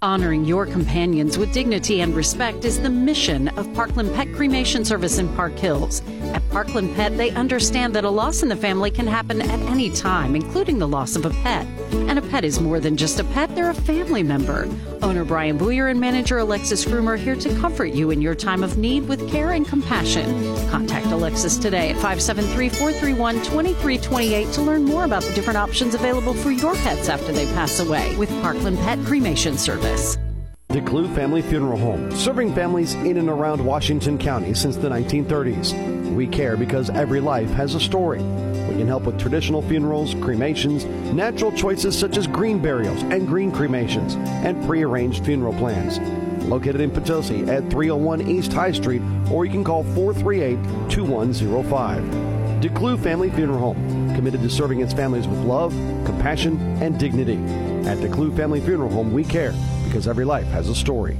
Honoring 0.00 0.44
your 0.44 0.64
companions 0.64 1.38
with 1.38 1.52
dignity 1.52 2.02
and 2.02 2.14
respect 2.14 2.64
is 2.64 2.80
the 2.80 2.88
mission 2.88 3.48
of 3.58 3.74
Parkland 3.74 4.14
Pet 4.14 4.32
Cremation 4.32 4.84
Service 4.84 5.18
in 5.18 5.28
Park 5.34 5.58
Hills. 5.58 6.02
At 6.32 6.48
Parkland 6.50 6.94
Pet, 6.94 7.16
they 7.16 7.30
understand 7.30 7.96
that 7.96 8.04
a 8.04 8.10
loss 8.10 8.44
in 8.44 8.48
the 8.48 8.54
family 8.54 8.92
can 8.92 9.08
happen 9.08 9.42
at 9.42 9.58
any 9.68 9.90
time, 9.90 10.36
including 10.36 10.78
the 10.78 10.86
loss 10.86 11.16
of 11.16 11.26
a 11.26 11.30
pet. 11.30 11.66
And 11.92 12.18
a 12.18 12.22
pet 12.22 12.44
is 12.44 12.60
more 12.60 12.80
than 12.80 12.96
just 12.96 13.20
a 13.20 13.24
pet, 13.24 13.54
they're 13.54 13.70
a 13.70 13.74
family 13.74 14.22
member. 14.22 14.68
Owner 15.02 15.24
Brian 15.24 15.58
Booyer 15.58 15.90
and 15.90 16.00
manager 16.00 16.38
Alexis 16.38 16.84
Groomer 16.84 17.14
are 17.14 17.16
here 17.16 17.36
to 17.36 17.48
comfort 17.60 17.92
you 17.92 18.10
in 18.10 18.20
your 18.20 18.34
time 18.34 18.62
of 18.62 18.78
need 18.78 19.08
with 19.08 19.30
care 19.30 19.52
and 19.52 19.66
compassion. 19.66 20.26
Contact 20.70 21.06
Alexis 21.06 21.56
today 21.56 21.90
at 21.90 21.96
573 21.96 22.68
431 22.68 23.34
2328 23.36 24.52
to 24.52 24.62
learn 24.62 24.84
more 24.84 25.04
about 25.04 25.22
the 25.22 25.32
different 25.34 25.58
options 25.58 25.94
available 25.94 26.34
for 26.34 26.50
your 26.50 26.74
pets 26.76 27.08
after 27.08 27.32
they 27.32 27.46
pass 27.54 27.80
away 27.80 28.16
with 28.16 28.30
Parkland 28.42 28.78
Pet 28.78 28.98
Cremation 29.04 29.56
Service. 29.56 30.16
DeClue 30.70 31.14
Family 31.14 31.40
Funeral 31.40 31.78
Home, 31.78 32.10
serving 32.10 32.54
families 32.54 32.92
in 32.92 33.16
and 33.16 33.30
around 33.30 33.64
Washington 33.64 34.18
County 34.18 34.52
since 34.52 34.76
the 34.76 34.90
1930s. 34.90 36.14
We 36.14 36.26
care 36.26 36.58
because 36.58 36.90
every 36.90 37.20
life 37.20 37.48
has 37.52 37.74
a 37.74 37.80
story. 37.80 38.20
We 38.68 38.76
can 38.76 38.86
help 38.86 39.04
with 39.04 39.18
traditional 39.18 39.62
funerals, 39.62 40.14
cremations, 40.14 40.84
natural 41.12 41.50
choices 41.50 41.98
such 41.98 42.16
as 42.16 42.26
green 42.26 42.60
burials 42.60 43.02
and 43.04 43.26
green 43.26 43.50
cremations, 43.50 44.14
and 44.14 44.62
prearranged 44.66 45.24
funeral 45.24 45.54
plans. 45.54 45.98
Located 46.44 46.80
in 46.80 46.90
Potosi 46.90 47.48
at 47.48 47.70
301 47.70 48.28
East 48.28 48.52
High 48.52 48.72
Street, 48.72 49.02
or 49.30 49.44
you 49.44 49.50
can 49.50 49.64
call 49.64 49.84
438 49.84 50.90
2105. 50.90 52.02
DeClue 52.60 53.02
Family 53.02 53.30
Funeral 53.30 53.58
Home, 53.58 54.14
committed 54.14 54.42
to 54.42 54.50
serving 54.50 54.80
its 54.80 54.92
families 54.92 55.28
with 55.28 55.38
love, 55.40 55.72
compassion, 56.04 56.58
and 56.82 56.98
dignity. 56.98 57.36
At 57.88 57.98
DeClue 57.98 58.36
Family 58.36 58.60
Funeral 58.60 58.90
Home, 58.90 59.12
we 59.12 59.24
care 59.24 59.54
because 59.84 60.08
every 60.08 60.24
life 60.24 60.46
has 60.48 60.68
a 60.68 60.74
story. 60.74 61.16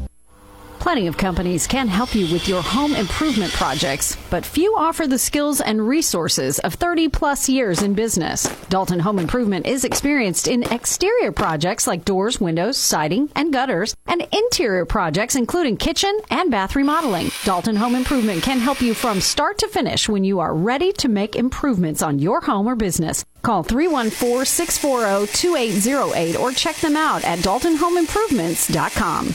Plenty 0.78 1.08
of 1.08 1.16
companies 1.16 1.66
can 1.66 1.88
help 1.88 2.14
you 2.14 2.32
with 2.32 2.46
your 2.48 2.62
home 2.62 2.94
improvement 2.94 3.52
projects, 3.52 4.16
but 4.30 4.46
few 4.46 4.76
offer 4.78 5.08
the 5.08 5.18
skills 5.18 5.60
and 5.60 5.84
resources 5.86 6.58
of 6.60 6.74
30 6.74 7.08
plus 7.08 7.48
years 7.48 7.82
in 7.82 7.94
business. 7.94 8.46
Dalton 8.68 9.00
Home 9.00 9.18
Improvement 9.18 9.66
is 9.66 9.84
experienced 9.84 10.46
in 10.46 10.62
exterior 10.72 11.32
projects 11.32 11.88
like 11.88 12.04
doors, 12.04 12.40
windows, 12.40 12.76
siding, 12.76 13.28
and 13.34 13.52
gutters, 13.52 13.96
and 14.06 14.24
interior 14.32 14.84
projects 14.84 15.34
including 15.34 15.76
kitchen 15.76 16.16
and 16.30 16.48
bath 16.50 16.76
remodeling. 16.76 17.30
Dalton 17.44 17.74
Home 17.76 17.96
Improvement 17.96 18.44
can 18.44 18.60
help 18.60 18.80
you 18.80 18.94
from 18.94 19.20
start 19.20 19.58
to 19.58 19.66
finish 19.68 20.08
when 20.08 20.22
you 20.22 20.38
are 20.38 20.54
ready 20.54 20.92
to 20.92 21.08
make 21.08 21.34
improvements 21.34 22.02
on 22.02 22.20
your 22.20 22.40
home 22.40 22.68
or 22.68 22.76
business. 22.76 23.24
Call 23.42 23.64
314 23.64 24.44
640 24.44 25.32
2808 25.32 26.36
or 26.36 26.52
check 26.52 26.76
them 26.76 26.96
out 26.96 27.24
at 27.24 27.40
daltonhomeimprovements.com. 27.40 29.34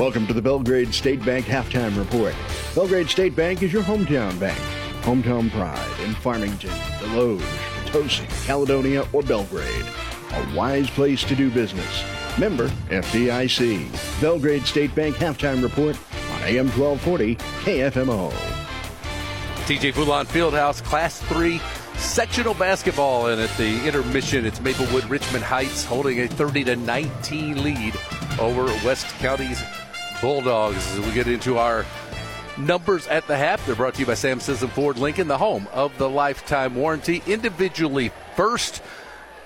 Welcome 0.00 0.26
to 0.28 0.32
the 0.32 0.40
Belgrade 0.40 0.94
State 0.94 1.22
Bank 1.26 1.44
Halftime 1.44 1.94
Report. 1.94 2.34
Belgrade 2.74 3.10
State 3.10 3.36
Bank 3.36 3.62
is 3.62 3.70
your 3.70 3.82
hometown 3.82 4.40
bank. 4.40 4.58
Hometown 5.02 5.50
pride 5.50 6.00
in 6.00 6.14
Farmington, 6.14 6.70
Desloge, 6.70 7.44
Potosi, 7.84 8.24
Caledonia, 8.46 9.06
or 9.12 9.22
Belgrade. 9.22 9.84
A 10.32 10.56
wise 10.56 10.88
place 10.88 11.22
to 11.24 11.36
do 11.36 11.50
business. 11.50 12.02
Member 12.38 12.68
FDIC. 12.88 14.22
Belgrade 14.22 14.64
State 14.64 14.94
Bank 14.94 15.16
Halftime 15.16 15.62
Report 15.62 15.98
on 16.32 16.42
AM 16.44 16.70
1240 16.70 17.36
KFMO. 17.36 18.30
TJ 19.66 19.92
Fulon 19.92 20.24
Fieldhouse 20.24 20.82
Class 20.82 21.20
3 21.24 21.60
sectional 21.98 22.54
basketball 22.54 23.26
and 23.26 23.38
at 23.38 23.54
the 23.58 23.86
intermission 23.86 24.46
it's 24.46 24.58
Maplewood 24.62 25.04
Richmond 25.10 25.44
Heights 25.44 25.84
holding 25.84 26.20
a 26.20 26.26
30 26.26 26.64
to 26.64 26.76
19 26.76 27.62
lead 27.62 27.94
over 28.38 28.64
West 28.86 29.06
County's 29.18 29.62
Bulldogs 30.20 30.76
as 30.92 31.00
we 31.00 31.12
get 31.12 31.26
into 31.26 31.56
our 31.56 31.86
numbers 32.58 33.06
at 33.08 33.26
the 33.26 33.36
half. 33.36 33.64
They're 33.64 33.74
brought 33.74 33.94
to 33.94 34.00
you 34.00 34.06
by 34.06 34.14
Sam 34.14 34.38
Sisson 34.38 34.68
Ford 34.68 34.98
Lincoln, 34.98 35.28
the 35.28 35.38
home 35.38 35.66
of 35.72 35.96
the 35.96 36.10
lifetime 36.10 36.74
warranty. 36.74 37.22
Individually 37.26 38.12
first, 38.36 38.82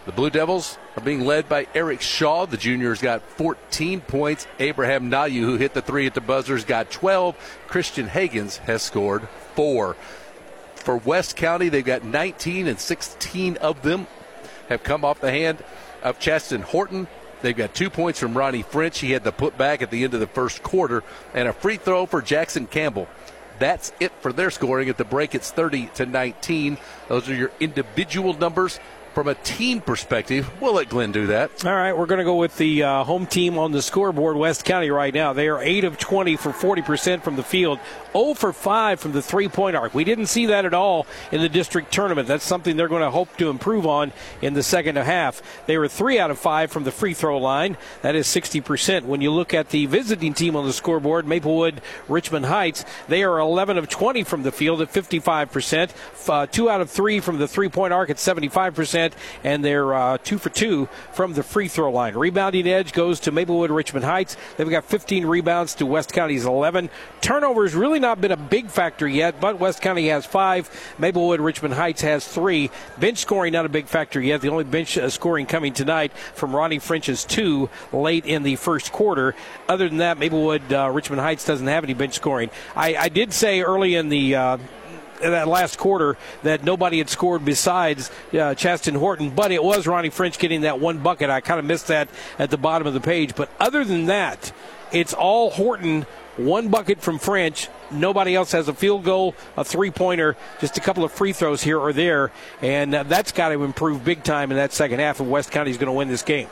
the 0.04 0.12
Blue 0.12 0.30
Devils 0.30 0.76
are 0.96 1.02
being 1.02 1.24
led 1.24 1.48
by 1.48 1.66
Eric 1.74 2.00
Shaw. 2.00 2.46
The 2.46 2.56
junior's 2.56 3.00
got 3.00 3.22
14 3.22 4.00
points. 4.00 4.46
Abraham 4.58 5.10
Nayu, 5.10 5.40
who 5.40 5.56
hit 5.56 5.74
the 5.74 5.82
three 5.82 6.06
at 6.06 6.14
the 6.14 6.20
buzzers, 6.20 6.64
got 6.64 6.90
12. 6.90 7.36
Christian 7.68 8.08
Hagens 8.08 8.58
has 8.58 8.82
scored 8.82 9.28
four. 9.54 9.96
For 10.74 10.96
West 10.96 11.36
County, 11.36 11.68
they've 11.68 11.84
got 11.84 12.04
19, 12.04 12.66
and 12.66 12.78
16 12.78 13.56
of 13.58 13.80
them 13.82 14.06
have 14.68 14.82
come 14.82 15.04
off 15.04 15.20
the 15.20 15.30
hand 15.30 15.62
of 16.02 16.18
Chasten 16.18 16.62
Horton. 16.62 17.06
They've 17.44 17.54
got 17.54 17.74
two 17.74 17.90
points 17.90 18.18
from 18.18 18.34
Ronnie 18.34 18.62
French. 18.62 19.00
He 19.00 19.10
had 19.10 19.22
the 19.22 19.30
putback 19.30 19.82
at 19.82 19.90
the 19.90 20.02
end 20.02 20.14
of 20.14 20.20
the 20.20 20.26
first 20.26 20.62
quarter, 20.62 21.04
and 21.34 21.46
a 21.46 21.52
free 21.52 21.76
throw 21.76 22.06
for 22.06 22.22
Jackson 22.22 22.66
Campbell. 22.66 23.06
That's 23.58 23.92
it 24.00 24.12
for 24.20 24.32
their 24.32 24.50
scoring. 24.50 24.88
At 24.88 24.96
the 24.96 25.04
break, 25.04 25.34
it's 25.34 25.50
30 25.50 25.88
to 25.96 26.06
19. 26.06 26.78
Those 27.08 27.28
are 27.28 27.34
your 27.34 27.50
individual 27.60 28.32
numbers. 28.32 28.80
From 29.14 29.28
a 29.28 29.36
team 29.36 29.80
perspective, 29.80 30.50
we'll 30.60 30.72
let 30.72 30.88
Glenn 30.88 31.12
do 31.12 31.28
that. 31.28 31.64
All 31.64 31.72
right, 31.72 31.96
we're 31.96 32.06
going 32.06 32.18
to 32.18 32.24
go 32.24 32.34
with 32.34 32.58
the 32.58 32.82
uh, 32.82 33.04
home 33.04 33.26
team 33.26 33.56
on 33.58 33.70
the 33.70 33.80
scoreboard, 33.80 34.36
West 34.36 34.64
County, 34.64 34.90
right 34.90 35.14
now. 35.14 35.32
They 35.32 35.46
are 35.46 35.62
8 35.62 35.84
of 35.84 35.98
20 35.98 36.34
for 36.34 36.50
40% 36.50 37.22
from 37.22 37.36
the 37.36 37.44
field, 37.44 37.78
0 38.12 38.34
for 38.34 38.52
5 38.52 38.98
from 38.98 39.12
the 39.12 39.22
three 39.22 39.46
point 39.46 39.76
arc. 39.76 39.94
We 39.94 40.02
didn't 40.02 40.26
see 40.26 40.46
that 40.46 40.64
at 40.64 40.74
all 40.74 41.06
in 41.30 41.40
the 41.40 41.48
district 41.48 41.92
tournament. 41.92 42.26
That's 42.26 42.42
something 42.42 42.76
they're 42.76 42.88
going 42.88 43.02
to 43.02 43.10
hope 43.12 43.36
to 43.36 43.50
improve 43.50 43.86
on 43.86 44.12
in 44.42 44.54
the 44.54 44.64
second 44.64 44.96
half. 44.96 45.40
They 45.66 45.78
were 45.78 45.86
3 45.86 46.18
out 46.18 46.32
of 46.32 46.38
5 46.40 46.72
from 46.72 46.82
the 46.82 46.90
free 46.90 47.14
throw 47.14 47.38
line. 47.38 47.76
That 48.02 48.16
is 48.16 48.26
60%. 48.26 49.04
When 49.04 49.20
you 49.20 49.30
look 49.30 49.54
at 49.54 49.68
the 49.68 49.86
visiting 49.86 50.34
team 50.34 50.56
on 50.56 50.66
the 50.66 50.72
scoreboard, 50.72 51.24
Maplewood 51.24 51.82
Richmond 52.08 52.46
Heights, 52.46 52.84
they 53.06 53.22
are 53.22 53.38
11 53.38 53.78
of 53.78 53.88
20 53.88 54.24
from 54.24 54.42
the 54.42 54.50
field 54.50 54.82
at 54.82 54.92
55%, 54.92 55.90
uh, 56.28 56.46
2 56.46 56.68
out 56.68 56.80
of 56.80 56.90
3 56.90 57.20
from 57.20 57.38
the 57.38 57.46
three 57.46 57.68
point 57.68 57.92
arc 57.92 58.10
at 58.10 58.16
75% 58.16 59.03
and 59.42 59.64
they're 59.64 59.92
uh, 59.92 60.18
two 60.18 60.38
for 60.38 60.50
two 60.50 60.88
from 61.12 61.34
the 61.34 61.42
free 61.42 61.68
throw 61.68 61.90
line. 61.90 62.14
Rebounding 62.14 62.66
edge 62.66 62.92
goes 62.92 63.20
to 63.20 63.32
Maplewood 63.32 63.70
Richmond 63.70 64.04
Heights. 64.04 64.36
They've 64.56 64.70
got 64.70 64.84
15 64.84 65.26
rebounds 65.26 65.74
to 65.76 65.86
West 65.86 66.12
County's 66.12 66.44
11. 66.44 66.90
Turnovers 67.20 67.74
really 67.74 67.98
not 67.98 68.20
been 68.20 68.32
a 68.32 68.36
big 68.36 68.68
factor 68.68 69.08
yet, 69.08 69.40
but 69.40 69.58
West 69.58 69.80
County 69.80 70.08
has 70.08 70.24
five. 70.24 70.70
Maplewood 70.98 71.40
Richmond 71.40 71.74
Heights 71.74 72.02
has 72.02 72.26
three. 72.26 72.70
Bench 72.98 73.18
scoring 73.18 73.52
not 73.52 73.66
a 73.66 73.68
big 73.68 73.86
factor 73.86 74.20
yet. 74.20 74.40
The 74.40 74.48
only 74.48 74.64
bench 74.64 74.96
uh, 74.96 75.10
scoring 75.10 75.46
coming 75.46 75.72
tonight 75.72 76.12
from 76.34 76.54
Ronnie 76.54 76.78
French's 76.78 77.24
two 77.24 77.68
late 77.92 78.26
in 78.26 78.42
the 78.42 78.56
first 78.56 78.92
quarter. 78.92 79.34
Other 79.68 79.88
than 79.88 79.98
that, 79.98 80.18
Maplewood 80.18 80.72
uh, 80.72 80.90
Richmond 80.92 81.20
Heights 81.20 81.44
doesn't 81.44 81.66
have 81.66 81.84
any 81.84 81.94
bench 81.94 82.14
scoring. 82.14 82.50
I, 82.76 82.96
I 82.96 83.08
did 83.08 83.32
say 83.32 83.62
early 83.62 83.94
in 83.94 84.08
the 84.08 84.34
uh, 84.34 84.58
that 85.20 85.48
last 85.48 85.78
quarter 85.78 86.16
that 86.42 86.64
nobody 86.64 86.98
had 86.98 87.08
scored 87.08 87.44
besides 87.44 88.10
uh, 88.32 88.54
Chasten 88.54 88.94
Horton, 88.94 89.30
but 89.30 89.52
it 89.52 89.62
was 89.62 89.86
Ronnie 89.86 90.10
French 90.10 90.38
getting 90.38 90.62
that 90.62 90.80
one 90.80 90.98
bucket. 90.98 91.30
I 91.30 91.40
kind 91.40 91.58
of 91.58 91.66
missed 91.66 91.88
that 91.88 92.08
at 92.38 92.50
the 92.50 92.58
bottom 92.58 92.86
of 92.86 92.94
the 92.94 93.00
page. 93.00 93.34
But 93.34 93.50
other 93.60 93.84
than 93.84 94.06
that, 94.06 94.52
it's 94.92 95.12
all 95.12 95.50
Horton 95.50 96.06
one 96.36 96.68
bucket 96.68 97.00
from 97.00 97.18
French. 97.18 97.68
Nobody 97.90 98.34
else 98.34 98.52
has 98.52 98.68
a 98.68 98.74
field 98.74 99.04
goal, 99.04 99.34
a 99.56 99.64
three 99.64 99.90
pointer, 99.90 100.36
just 100.60 100.76
a 100.76 100.80
couple 100.80 101.04
of 101.04 101.12
free 101.12 101.32
throws 101.32 101.62
here 101.62 101.78
or 101.78 101.92
there. 101.92 102.32
And 102.60 102.94
uh, 102.94 103.02
that's 103.04 103.32
got 103.32 103.50
to 103.50 103.62
improve 103.62 104.04
big 104.04 104.24
time 104.24 104.50
in 104.50 104.56
that 104.56 104.72
second 104.72 105.00
half 105.00 105.20
if 105.20 105.26
West 105.26 105.50
County 105.50 105.70
is 105.70 105.76
going 105.76 105.86
to 105.86 105.92
win 105.92 106.08
this 106.08 106.22
game. 106.22 106.48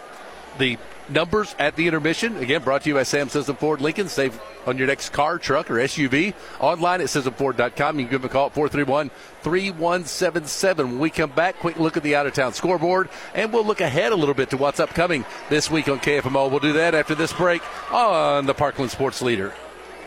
The 0.58 0.78
numbers 1.08 1.54
at 1.58 1.76
the 1.76 1.86
intermission, 1.86 2.36
again, 2.36 2.62
brought 2.62 2.82
to 2.82 2.88
you 2.88 2.94
by 2.94 3.02
Sam 3.02 3.28
Sisson 3.28 3.56
Ford 3.56 3.80
Lincoln. 3.80 4.08
Save 4.08 4.40
on 4.66 4.78
your 4.78 4.86
next 4.86 5.10
car, 5.10 5.38
truck, 5.38 5.70
or 5.70 5.74
SUV. 5.74 6.34
Online 6.60 7.00
at 7.00 7.06
SissonFord.com. 7.08 7.98
You 7.98 8.04
can 8.06 8.10
give 8.10 8.22
them 8.22 8.30
a 8.30 8.32
call 8.32 8.46
at 8.46 8.54
431 8.54 9.10
3177. 9.42 10.90
When 10.90 10.98
we 10.98 11.10
come 11.10 11.30
back, 11.30 11.58
quick 11.58 11.78
look 11.78 11.96
at 11.96 12.02
the 12.02 12.16
out 12.16 12.26
of 12.26 12.34
town 12.34 12.52
scoreboard, 12.52 13.08
and 13.34 13.52
we'll 13.52 13.66
look 13.66 13.80
ahead 13.80 14.12
a 14.12 14.16
little 14.16 14.34
bit 14.34 14.50
to 14.50 14.56
what's 14.56 14.80
upcoming 14.80 15.24
this 15.50 15.70
week 15.70 15.88
on 15.88 15.98
KFMO. 15.98 16.50
We'll 16.50 16.60
do 16.60 16.74
that 16.74 16.94
after 16.94 17.14
this 17.14 17.32
break 17.32 17.62
on 17.92 18.46
the 18.46 18.54
Parkland 18.54 18.90
Sports 18.90 19.22
Leader. 19.22 19.52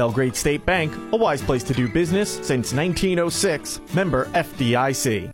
Belgrade 0.00 0.34
State 0.34 0.64
Bank, 0.64 0.90
a 1.12 1.16
wise 1.16 1.42
place 1.42 1.62
to 1.62 1.74
do 1.74 1.86
business 1.86 2.36
since 2.36 2.72
1906, 2.72 3.82
member 3.92 4.24
FDIC. 4.30 5.30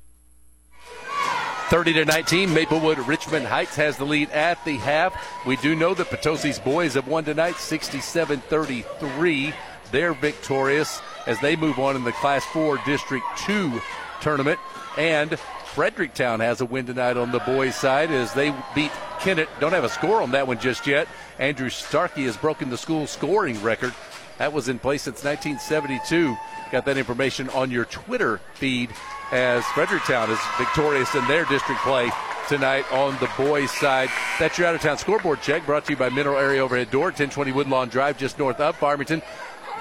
30 1.68 1.92
to 1.92 2.04
19, 2.04 2.52
Maplewood 2.52 2.98
Richmond 3.06 3.46
Heights 3.46 3.76
has 3.76 3.96
the 3.96 4.04
lead 4.04 4.28
at 4.30 4.64
the 4.64 4.76
half. 4.78 5.14
We 5.46 5.54
do 5.58 5.76
know 5.76 5.94
that 5.94 6.08
Potosi's 6.08 6.58
boys 6.58 6.94
have 6.94 7.06
won 7.06 7.24
tonight 7.24 7.54
67 7.58 8.40
33. 8.40 9.54
They're 9.92 10.14
victorious 10.14 11.00
as 11.28 11.38
they 11.38 11.54
move 11.54 11.78
on 11.78 11.94
in 11.94 12.02
the 12.02 12.10
Class 12.10 12.44
4 12.46 12.78
District 12.84 13.24
2 13.46 13.80
tournament. 14.20 14.58
And 14.98 15.38
Fredericktown 15.38 16.40
has 16.40 16.60
a 16.60 16.64
win 16.64 16.86
tonight 16.86 17.16
on 17.16 17.30
the 17.30 17.38
boys' 17.38 17.76
side 17.76 18.10
as 18.10 18.34
they 18.34 18.52
beat 18.74 18.90
Kennett. 19.20 19.48
Don't 19.60 19.74
have 19.74 19.84
a 19.84 19.88
score 19.88 20.22
on 20.22 20.32
that 20.32 20.48
one 20.48 20.58
just 20.58 20.88
yet. 20.88 21.06
Andrew 21.38 21.68
Starkey 21.68 22.24
has 22.24 22.36
broken 22.36 22.68
the 22.68 22.76
school 22.76 23.06
scoring 23.06 23.62
record. 23.62 23.94
That 24.38 24.52
was 24.52 24.68
in 24.68 24.78
place 24.78 25.02
since 25.02 25.24
1972. 25.24 26.36
Got 26.70 26.84
that 26.84 26.98
information 26.98 27.48
on 27.50 27.70
your 27.70 27.84
Twitter 27.86 28.40
feed 28.54 28.90
as 29.32 29.64
Fredericktown 29.66 30.30
is 30.30 30.38
victorious 30.58 31.14
in 31.14 31.26
their 31.26 31.44
district 31.46 31.80
play 31.80 32.10
tonight 32.48 32.90
on 32.92 33.16
the 33.18 33.30
boys' 33.36 33.70
side. 33.70 34.08
That's 34.38 34.56
your 34.58 34.68
out 34.68 34.74
of 34.74 34.80
town 34.80 34.98
scoreboard 34.98 35.42
check 35.42 35.66
brought 35.66 35.84
to 35.86 35.92
you 35.92 35.96
by 35.96 36.10
Mineral 36.10 36.36
Area 36.36 36.62
Overhead 36.62 36.90
Door, 36.90 37.06
1020 37.06 37.52
Woodlawn 37.52 37.88
Drive, 37.88 38.18
just 38.18 38.38
north 38.38 38.60
of 38.60 38.76
Farmington. 38.76 39.22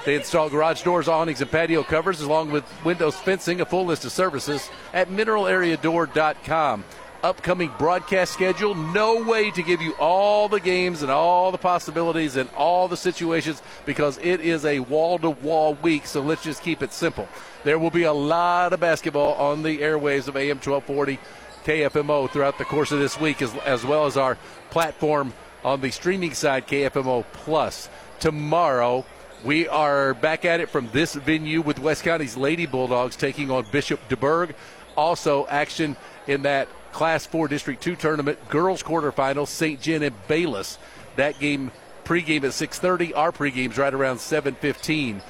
They 0.04 0.14
install 0.14 0.48
garage 0.48 0.82
doors, 0.82 1.08
awnings, 1.08 1.40
and 1.40 1.50
patio 1.50 1.82
covers, 1.82 2.20
along 2.20 2.52
with 2.52 2.64
windows 2.84 3.16
fencing. 3.16 3.60
A 3.60 3.66
full 3.66 3.84
list 3.84 4.04
of 4.04 4.12
services 4.12 4.70
at 4.92 5.08
mineralareadoor.com. 5.08 6.84
Upcoming 7.22 7.72
broadcast 7.78 8.32
schedule. 8.32 8.74
No 8.74 9.24
way 9.24 9.50
to 9.50 9.62
give 9.62 9.80
you 9.80 9.94
all 9.94 10.48
the 10.48 10.60
games 10.60 11.02
and 11.02 11.10
all 11.10 11.50
the 11.50 11.58
possibilities 11.58 12.36
and 12.36 12.48
all 12.50 12.88
the 12.88 12.96
situations 12.96 13.62
because 13.84 14.18
it 14.18 14.40
is 14.40 14.64
a 14.64 14.80
wall 14.80 15.18
to 15.20 15.30
wall 15.30 15.74
week. 15.74 16.06
So 16.06 16.20
let's 16.20 16.42
just 16.42 16.62
keep 16.62 16.82
it 16.82 16.92
simple. 16.92 17.28
There 17.64 17.78
will 17.78 17.90
be 17.90 18.04
a 18.04 18.12
lot 18.12 18.72
of 18.72 18.80
basketball 18.80 19.34
on 19.34 19.62
the 19.62 19.78
airwaves 19.78 20.28
of 20.28 20.36
AM 20.36 20.58
1240 20.58 21.18
KFMO 21.64 22.30
throughout 22.30 22.58
the 22.58 22.64
course 22.64 22.92
of 22.92 23.00
this 23.00 23.18
week, 23.18 23.42
as, 23.42 23.52
as 23.64 23.84
well 23.84 24.06
as 24.06 24.16
our 24.16 24.38
platform 24.70 25.32
on 25.64 25.80
the 25.80 25.90
streaming 25.90 26.32
side, 26.32 26.68
KFMO 26.68 27.24
Plus. 27.32 27.88
Tomorrow, 28.20 29.04
we 29.44 29.66
are 29.66 30.14
back 30.14 30.44
at 30.44 30.60
it 30.60 30.68
from 30.68 30.88
this 30.92 31.14
venue 31.14 31.60
with 31.60 31.80
West 31.80 32.04
County's 32.04 32.36
Lady 32.36 32.66
Bulldogs 32.66 33.16
taking 33.16 33.50
on 33.50 33.66
Bishop 33.72 34.00
DuBourg. 34.08 34.54
Also, 34.96 35.46
action 35.48 35.96
in 36.26 36.42
that 36.42 36.68
Class 36.96 37.26
4 37.26 37.46
District 37.48 37.82
2 37.82 37.94
tournament, 37.94 38.48
girls 38.48 38.82
quarterfinals, 38.82 39.48
St. 39.48 39.78
John 39.82 40.02
and 40.02 40.14
Bayless. 40.28 40.78
That 41.16 41.38
game 41.38 41.70
pregame 42.06 42.44
at 42.44 42.54
6:30. 42.54 43.12
Our 43.12 43.32
pregame's 43.32 43.76
right 43.76 43.92
around 43.92 44.18
7:15. 44.18 45.20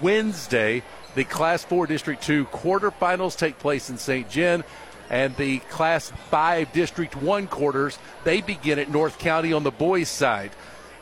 Wednesday, 0.00 0.82
the 1.14 1.24
Class 1.24 1.62
4 1.62 1.86
District 1.86 2.22
2 2.22 2.46
quarterfinals 2.46 3.36
take 3.36 3.58
place 3.58 3.90
in 3.90 3.98
St. 3.98 4.30
John, 4.30 4.64
and 5.10 5.36
the 5.36 5.58
Class 5.68 6.10
5 6.30 6.72
District 6.72 7.14
1 7.14 7.48
quarters 7.48 7.98
they 8.24 8.40
begin 8.40 8.78
at 8.78 8.90
North 8.90 9.18
County 9.18 9.52
on 9.52 9.62
the 9.62 9.70
boys' 9.70 10.08
side. 10.08 10.52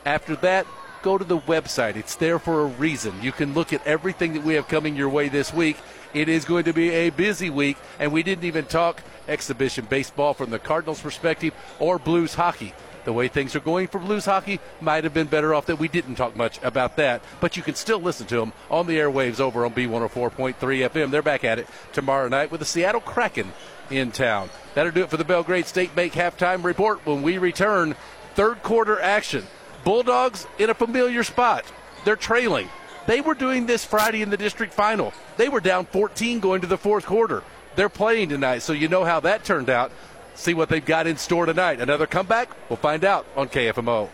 After 0.04 0.34
that, 0.34 0.66
go 1.02 1.16
to 1.16 1.24
the 1.24 1.38
website. 1.38 1.94
It's 1.94 2.16
there 2.16 2.40
for 2.40 2.62
a 2.62 2.66
reason. 2.66 3.14
You 3.22 3.30
can 3.30 3.54
look 3.54 3.72
at 3.72 3.86
everything 3.86 4.32
that 4.32 4.42
we 4.42 4.54
have 4.54 4.66
coming 4.66 4.96
your 4.96 5.10
way 5.10 5.28
this 5.28 5.54
week. 5.54 5.76
It 6.12 6.28
is 6.28 6.44
going 6.44 6.64
to 6.64 6.72
be 6.72 6.90
a 6.90 7.10
busy 7.10 7.50
week, 7.50 7.76
and 8.00 8.10
we 8.10 8.24
didn't 8.24 8.44
even 8.44 8.64
talk 8.64 9.00
exhibition 9.28 9.86
baseball 9.88 10.34
from 10.34 10.50
the 10.50 10.58
Cardinals' 10.58 11.00
perspective 11.00 11.54
or 11.78 11.98
Blues 11.98 12.34
hockey. 12.34 12.74
The 13.04 13.12
way 13.12 13.28
things 13.28 13.56
are 13.56 13.60
going 13.60 13.86
for 13.88 13.98
Blues 13.98 14.26
hockey 14.26 14.60
might 14.80 15.04
have 15.04 15.14
been 15.14 15.28
better 15.28 15.54
off 15.54 15.66
that 15.66 15.78
we 15.78 15.88
didn't 15.88 16.16
talk 16.16 16.36
much 16.36 16.62
about 16.62 16.96
that, 16.96 17.22
but 17.40 17.56
you 17.56 17.62
can 17.62 17.74
still 17.74 18.00
listen 18.00 18.26
to 18.26 18.36
them 18.36 18.52
on 18.70 18.86
the 18.86 18.98
airwaves 18.98 19.40
over 19.40 19.64
on 19.64 19.72
B104.3 19.72 20.54
FM. 20.56 21.10
They're 21.10 21.22
back 21.22 21.44
at 21.44 21.58
it 21.58 21.68
tomorrow 21.92 22.28
night 22.28 22.50
with 22.50 22.60
the 22.60 22.66
Seattle 22.66 23.00
Kraken 23.00 23.52
in 23.90 24.12
town. 24.12 24.50
That'll 24.74 24.92
do 24.92 25.04
it 25.04 25.10
for 25.10 25.16
the 25.16 25.24
Belgrade 25.24 25.66
State 25.66 25.94
Bank 25.96 26.12
halftime 26.12 26.62
report. 26.64 27.06
When 27.06 27.22
we 27.22 27.38
return, 27.38 27.96
third 28.34 28.62
quarter 28.62 29.00
action. 29.00 29.46
Bulldogs 29.84 30.46
in 30.58 30.70
a 30.70 30.74
familiar 30.74 31.22
spot. 31.22 31.64
They're 32.04 32.16
trailing. 32.16 32.68
They 33.06 33.22
were 33.22 33.34
doing 33.34 33.64
this 33.64 33.86
Friday 33.86 34.20
in 34.20 34.28
the 34.28 34.36
district 34.36 34.74
final. 34.74 35.14
They 35.38 35.48
were 35.48 35.60
down 35.60 35.86
14 35.86 36.40
going 36.40 36.60
to 36.60 36.66
the 36.66 36.76
fourth 36.76 37.06
quarter. 37.06 37.42
They're 37.78 37.88
playing 37.88 38.30
tonight, 38.30 38.62
so 38.62 38.72
you 38.72 38.88
know 38.88 39.04
how 39.04 39.20
that 39.20 39.44
turned 39.44 39.70
out. 39.70 39.92
See 40.34 40.52
what 40.52 40.68
they've 40.68 40.84
got 40.84 41.06
in 41.06 41.16
store 41.16 41.46
tonight. 41.46 41.80
Another 41.80 42.08
comeback? 42.08 42.50
We'll 42.68 42.76
find 42.76 43.04
out 43.04 43.24
on 43.36 43.48
KFMO. 43.48 44.08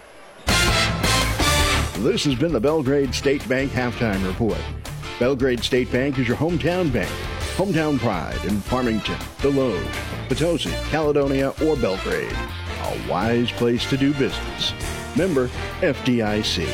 This 2.03 2.25
has 2.25 2.35
been 2.35 2.53
the 2.53 2.61
Belgrade 2.61 3.15
State 3.15 3.49
Bank 3.49 3.73
halftime 3.73 4.23
report. 4.27 4.59
Belgrade 5.19 5.65
State 5.65 5.91
Bank 5.91 6.19
is 6.19 6.29
your 6.29 6.37
hometown 6.37 6.93
bank. 6.93 7.09
Hometown 7.57 7.99
pride 7.99 8.45
in 8.45 8.61
Farmington, 8.61 9.17
Desloge, 9.39 10.29
Potosi, 10.29 10.71
Caledonia, 10.91 11.55
or 11.65 11.75
Belgrade. 11.75 12.37
A 12.83 13.09
wise 13.09 13.51
place 13.51 13.89
to 13.89 13.97
do 13.97 14.13
business. 14.13 14.75
Member 15.17 15.49
FDIC. 15.81 16.69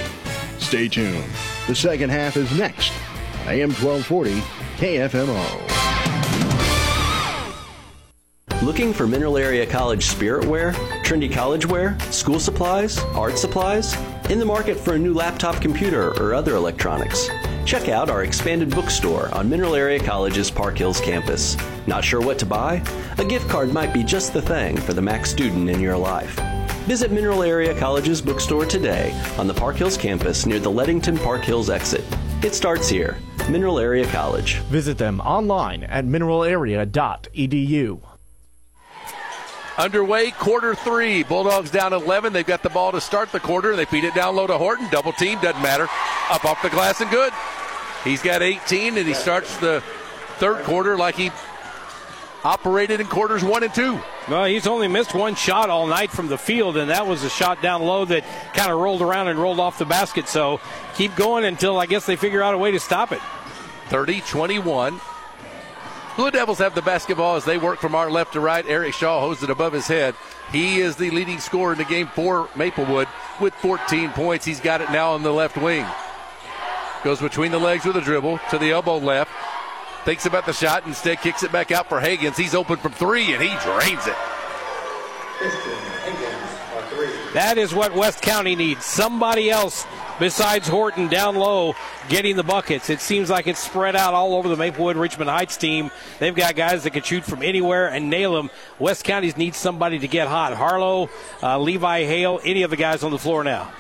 Stay 0.61 0.89
tuned. 0.89 1.23
The 1.69 1.75
second 1.77 2.11
half 2.11 2.37
is 2.37 2.51
next. 2.59 2.93
AM 3.47 3.71
1240 3.75 4.41
KFMO. 4.77 6.10
Looking 8.63 8.93
for 8.93 9.07
Mineral 9.07 9.39
Area 9.39 9.65
College 9.65 10.05
spirit 10.05 10.45
wear, 10.45 10.73
trendy 11.03 11.33
college 11.33 11.65
wear, 11.65 11.99
school 12.11 12.39
supplies, 12.39 12.99
art 13.15 13.39
supplies? 13.39 13.97
In 14.29 14.39
the 14.39 14.45
market 14.45 14.79
for 14.79 14.93
a 14.93 14.99
new 14.99 15.15
laptop 15.15 15.63
computer 15.63 16.11
or 16.21 16.35
other 16.35 16.57
electronics? 16.57 17.31
Check 17.65 17.89
out 17.89 18.11
our 18.11 18.23
expanded 18.23 18.69
bookstore 18.71 19.35
on 19.35 19.49
Mineral 19.49 19.75
Area 19.75 19.99
College's 19.99 20.51
Park 20.51 20.77
Hills 20.77 21.01
campus. 21.01 21.57
Not 21.87 22.05
sure 22.05 22.21
what 22.21 22.39
to 22.41 22.47
buy? 22.47 22.83
A 23.17 23.25
gift 23.25 23.49
card 23.49 23.73
might 23.73 23.95
be 23.95 24.05
just 24.05 24.35
the 24.35 24.43
thing 24.43 24.77
for 24.77 24.93
the 24.93 25.01
Mac 25.01 25.25
student 25.25 25.71
in 25.71 25.81
your 25.81 25.97
life. 25.97 26.39
Visit 26.85 27.13
Mineral 27.13 27.43
Area 27.43 27.75
College's 27.79 28.21
bookstore 28.21 28.67
today 28.67 29.19
on 29.39 29.47
the 29.47 29.55
Park 29.55 29.77
Hills 29.77 29.97
campus 29.97 30.45
near 30.45 30.59
the 30.59 30.71
Leadington 30.71 31.17
Park 31.23 31.43
Hills 31.43 31.71
exit. 31.71 32.05
It 32.43 32.55
starts 32.55 32.89
here. 32.89 33.17
Mineral 33.49 33.79
Area 33.79 34.07
College. 34.09 34.57
Visit 34.69 34.99
them 34.99 35.21
online 35.21 35.85
at 35.85 36.05
mineralarea.edu. 36.05 38.10
Underway, 39.79 40.31
quarter 40.33 40.75
three. 40.75 41.23
Bulldogs 41.23 41.71
down 41.71 41.93
11. 41.93 42.33
They've 42.33 42.47
got 42.47 42.63
the 42.63 42.71
ball 42.71 42.93
to 42.93 43.01
start 43.01 43.33
the 43.33 43.41
quarter. 43.41 43.77
They 43.77 43.85
feed 43.85 44.05
it 44.05 44.15
down 44.15 44.37
low 44.37 44.47
to 44.47 44.59
Horton. 44.59 44.89
Double 44.91 45.13
team, 45.13 45.41
doesn't 45.41 45.63
matter. 45.63 45.89
Up 46.31 46.45
off 46.45 46.63
the 46.63 46.71
glass 46.71 47.01
and 47.01 47.11
good. 47.11 47.33
He's 48.05 48.23
got 48.23 48.43
18, 48.43 48.97
and 48.97 49.07
he 49.07 49.15
starts 49.15 49.57
the 49.59 49.83
third 50.39 50.65
quarter 50.65 50.97
like 50.97 51.17
he 51.17 51.31
operated 52.45 53.01
in 53.01 53.07
quarters 53.07 53.45
one 53.45 53.63
and 53.63 53.75
two. 53.75 54.01
Well, 54.29 54.47
he's 54.47 54.67
only 54.67 54.89
missed 54.89 55.15
one 55.15 55.35
shot 55.35 55.71
all 55.71 55.87
night 55.87 56.11
from 56.11 56.29
the 56.29 56.39
field, 56.39 56.77
and 56.77 56.91
that 56.91 57.07
was 57.07 57.25
a 57.25 57.31
shot 57.31 57.61
down 57.63 57.83
low 57.83 58.05
that 58.07 58.25
kind 58.55 58.71
of 58.71 58.79
rolled 58.79 59.03
around 59.03 59.29
and 59.29 59.39
rolled 59.39 59.61
off 59.61 59.79
the 59.79 59.85
basket. 59.85 60.29
So 60.29 60.61
keep 60.95 61.15
going 61.17 61.45
until 61.45 61.79
I 61.79 61.87
guess 61.87 62.07
they 62.07 62.17
figure 62.17 62.43
out 62.43 62.55
a 62.55 62.59
way 62.59 62.71
to 62.71 62.81
stop 62.81 63.13
it. 63.13 63.21
30 63.89 64.21
21. 64.23 65.01
Blue 66.17 66.31
Devils 66.31 66.59
have 66.59 66.75
the 66.75 66.83
basketball 66.83 67.37
as 67.37 67.45
they 67.45 67.57
work 67.57 67.79
from 67.79 67.95
our 67.95 68.11
left 68.11 68.35
to 68.35 68.41
right. 68.41 68.65
Eric 68.67 68.95
Shaw 68.95 69.21
holds 69.21 69.43
it 69.43 69.51
above 69.51 69.73
his 69.73 69.87
head. 69.87 70.15
He 70.53 70.81
is 70.81 70.97
the 70.97 71.11
leading 71.11 71.39
scorer 71.39 71.73
in 71.73 71.79
the 71.79 71.85
game 71.85 72.09
for 72.09 72.49
Maplewood 72.57 73.09
with 73.41 73.55
14 73.55 74.11
points. 74.11 74.45
He's 74.45 74.61
got 74.61 74.81
it 74.81 74.91
now 74.91 75.13
on 75.13 75.23
the 75.23 75.33
left 75.33 75.57
wing. 75.57 75.87
Goes 77.05 77.21
between 77.21 77.53
the 77.53 77.59
legs 77.59 77.87
with 77.87 77.97
a 77.97 78.01
dribble 78.01 78.41
to 78.51 78.59
the 78.59 78.73
elbow 78.73 78.99
left. 78.99 79.31
thinks 80.05 80.27
about 80.27 80.45
the 80.47 80.53
shot, 80.53 80.87
instead 80.87 81.21
kicks 81.21 81.43
it 81.43 81.53
back 81.53 81.71
out 81.71 81.89
for 81.89 82.01
Higgins. 82.01 82.37
He's 82.37 82.55
open 82.55 82.77
from 82.77 82.93
three, 82.93 83.33
and 83.33 83.43
he 83.43 83.49
drains 83.61 84.07
it. 84.07 84.17
That 87.33 87.55
is 87.57 87.73
what 87.73 87.95
West 87.95 88.21
County 88.21 88.57
needs. 88.57 88.85
Somebody 88.85 89.51
else 89.51 89.87
besides 90.21 90.69
Horton 90.69 91.09
down 91.09 91.35
low 91.35 91.75
getting 92.09 92.37
the 92.37 92.45
buckets. 92.45 92.91
It 92.91 93.01
seems 93.01 93.29
like 93.29 93.49
it's 93.49 93.59
spread 93.59 93.97
out 93.97 94.15
all 94.15 94.35
over 94.35 94.49
the 94.49 94.57
Maplewood 94.57 94.97
Richmond 94.97 95.31
Heights 95.31 95.57
team. 95.57 95.91
They've 96.21 96.35
got 96.37 96.55
guys 96.55 96.85
that 96.85 96.91
can 96.91 97.03
shoot 97.03 97.25
from 97.25 97.43
anywhere 97.43 97.89
and 97.89 98.09
nail 98.09 98.35
them. 98.35 98.51
West 98.79 99.03
County's 99.03 99.37
needs 99.37 99.57
somebody 99.57 99.99
to 99.99 100.07
get 100.07 100.29
hot. 100.29 100.53
Harlow, 100.55 101.11
uh, 101.43 101.59
Levi 101.59 102.05
Hale, 102.05 102.39
any 102.45 102.63
of 102.63 102.71
the 102.71 102.77
guys 102.77 103.03
on 103.03 103.11
the 103.11 103.19
floor 103.19 103.43
now. 103.43 103.73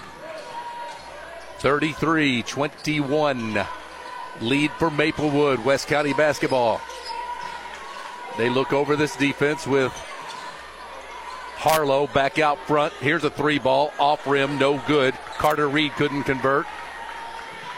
33 1.58 2.42
21. 2.42 3.66
Lead 4.40 4.70
for 4.72 4.90
Maplewood, 4.90 5.62
West 5.64 5.86
County 5.86 6.14
basketball. 6.14 6.80
They 8.38 8.48
look 8.48 8.72
over 8.72 8.96
this 8.96 9.14
defense 9.16 9.66
with 9.66 9.92
Harlow 11.60 12.06
back 12.06 12.38
out 12.38 12.58
front. 12.66 12.94
Here's 12.94 13.22
a 13.22 13.28
three 13.28 13.58
ball 13.58 13.92
off 13.98 14.26
rim, 14.26 14.58
no 14.58 14.78
good. 14.86 15.12
Carter 15.36 15.68
Reed 15.68 15.92
couldn't 15.92 16.22
convert. 16.22 16.64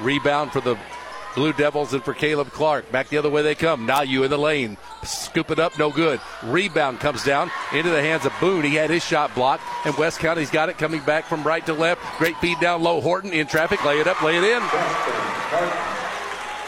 Rebound 0.01 0.53
for 0.53 0.61
the 0.61 0.79
Blue 1.35 1.53
Devils 1.53 1.93
and 1.93 2.05
for 2.05 2.15
Caleb 2.15 2.53
Clark. 2.53 2.93
Back 2.93 3.09
the 3.09 3.17
other 3.17 3.29
way 3.29 3.43
they 3.43 3.57
come. 3.57 3.85
Nayu 3.85 4.23
in 4.23 4.31
the 4.31 4.39
lane. 4.39 4.77
Scoop 5.03 5.51
it 5.51 5.59
up, 5.59 5.77
no 5.81 5.91
good. 5.91 6.21
Rebound 6.45 7.01
comes 7.01 7.25
down 7.25 7.51
into 7.73 7.91
the 7.91 8.01
hands 8.01 8.25
of 8.25 8.33
Boone. 8.39 8.63
He 8.63 8.77
had 8.77 8.89
his 8.89 9.05
shot 9.05 9.35
blocked, 9.35 9.65
and 9.85 9.97
West 9.97 10.21
County's 10.21 10.51
got 10.51 10.69
it 10.69 10.79
coming 10.79 11.03
back 11.03 11.25
from 11.25 11.43
right 11.43 11.67
to 11.67 11.73
left. 11.73 12.03
Great 12.19 12.37
feed 12.37 12.61
down 12.61 12.85
low. 12.85 13.01
Horton 13.01 13.33
in 13.33 13.49
traffic. 13.49 13.85
Lay 13.85 13.99
it 13.99 14.07
up, 14.07 14.23
lay 14.23 14.37
it 14.37 14.45
in. 14.45 14.63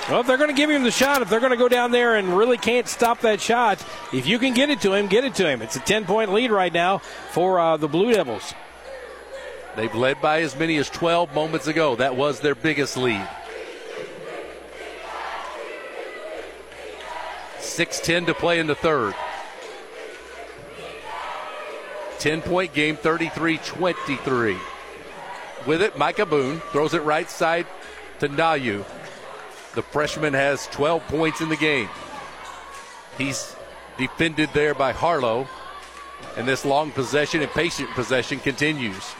Well, 0.08 0.20
if 0.20 0.26
they're 0.26 0.36
going 0.36 0.50
to 0.50 0.56
give 0.56 0.68
him 0.68 0.82
the 0.82 0.90
shot, 0.90 1.22
if 1.22 1.30
they're 1.30 1.40
going 1.40 1.52
to 1.52 1.56
go 1.56 1.68
down 1.68 1.90
there 1.90 2.16
and 2.16 2.36
really 2.36 2.58
can't 2.58 2.86
stop 2.86 3.20
that 3.20 3.40
shot, 3.40 3.82
if 4.12 4.26
you 4.26 4.38
can 4.38 4.52
get 4.52 4.68
it 4.68 4.82
to 4.82 4.92
him, 4.92 5.06
get 5.06 5.24
it 5.24 5.34
to 5.36 5.48
him. 5.48 5.62
It's 5.62 5.76
a 5.76 5.80
10 5.80 6.04
point 6.04 6.30
lead 6.30 6.50
right 6.50 6.72
now 6.72 6.98
for 6.98 7.58
uh, 7.58 7.78
the 7.78 7.88
Blue 7.88 8.12
Devils. 8.12 8.52
They've 9.76 9.94
led 9.94 10.20
by 10.20 10.42
as 10.42 10.56
many 10.58 10.76
as 10.76 10.90
12 10.90 11.34
moments 11.34 11.68
ago. 11.68 11.96
That 11.96 12.16
was 12.16 12.40
their 12.40 12.54
biggest 12.54 12.98
lead. 12.98 13.26
6-10 17.60 18.26
to 18.26 18.34
play 18.34 18.58
in 18.58 18.66
the 18.66 18.74
third. 18.74 19.14
10 22.18 22.42
point 22.42 22.74
game, 22.74 22.96
33 22.96 23.58
23. 23.58 24.58
With 25.66 25.80
it, 25.80 25.96
Micah 25.96 26.26
Boone 26.26 26.60
throws 26.72 26.92
it 26.92 27.02
right 27.02 27.28
side 27.28 27.66
to 28.20 28.28
Nayu. 28.28 28.84
The 29.74 29.82
freshman 29.82 30.34
has 30.34 30.66
12 30.68 31.06
points 31.08 31.40
in 31.40 31.48
the 31.48 31.56
game. 31.56 31.88
He's 33.18 33.54
defended 33.98 34.50
there 34.52 34.74
by 34.74 34.92
Harlow. 34.92 35.48
And 36.36 36.48
this 36.48 36.64
long 36.64 36.90
possession 36.90 37.42
and 37.42 37.50
patient 37.50 37.90
possession 37.90 38.40
continues. 38.40 39.14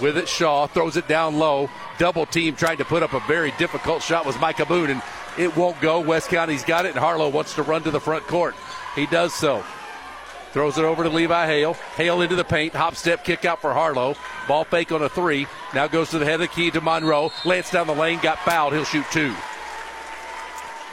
With 0.00 0.16
it, 0.16 0.28
Shaw 0.28 0.66
throws 0.66 0.96
it 0.96 1.08
down 1.08 1.38
low. 1.38 1.68
Double 1.98 2.26
team 2.26 2.56
trying 2.56 2.78
to 2.78 2.84
put 2.84 3.02
up 3.02 3.12
a 3.12 3.20
very 3.20 3.52
difficult 3.58 4.02
shot 4.02 4.24
was 4.24 4.38
Micah 4.38 4.66
Boone, 4.66 4.90
and 4.90 5.02
it 5.38 5.54
won't 5.56 5.80
go. 5.80 6.00
West 6.00 6.28
County's 6.28 6.64
got 6.64 6.86
it, 6.86 6.90
and 6.90 6.98
Harlow 6.98 7.28
wants 7.28 7.54
to 7.54 7.62
run 7.62 7.82
to 7.82 7.90
the 7.90 8.00
front 8.00 8.26
court. 8.26 8.54
He 8.94 9.06
does 9.06 9.34
so. 9.34 9.64
Throws 10.52 10.76
it 10.76 10.84
over 10.84 11.02
to 11.02 11.08
Levi 11.08 11.46
Hale. 11.46 11.74
Hale 11.96 12.20
into 12.20 12.36
the 12.36 12.44
paint. 12.44 12.74
Hop 12.74 12.94
step 12.94 13.24
kick 13.24 13.44
out 13.44 13.60
for 13.60 13.72
Harlow. 13.72 14.14
Ball 14.46 14.64
fake 14.64 14.92
on 14.92 15.02
a 15.02 15.08
three. 15.08 15.46
Now 15.74 15.86
goes 15.86 16.10
to 16.10 16.18
the 16.18 16.26
head 16.26 16.34
of 16.34 16.40
the 16.40 16.48
key 16.48 16.70
to 16.70 16.80
Monroe. 16.80 17.30
Lance 17.44 17.70
down 17.70 17.86
the 17.86 17.94
lane. 17.94 18.18
Got 18.20 18.38
fouled. 18.40 18.74
He'll 18.74 18.84
shoot 18.84 19.06
two. 19.10 19.34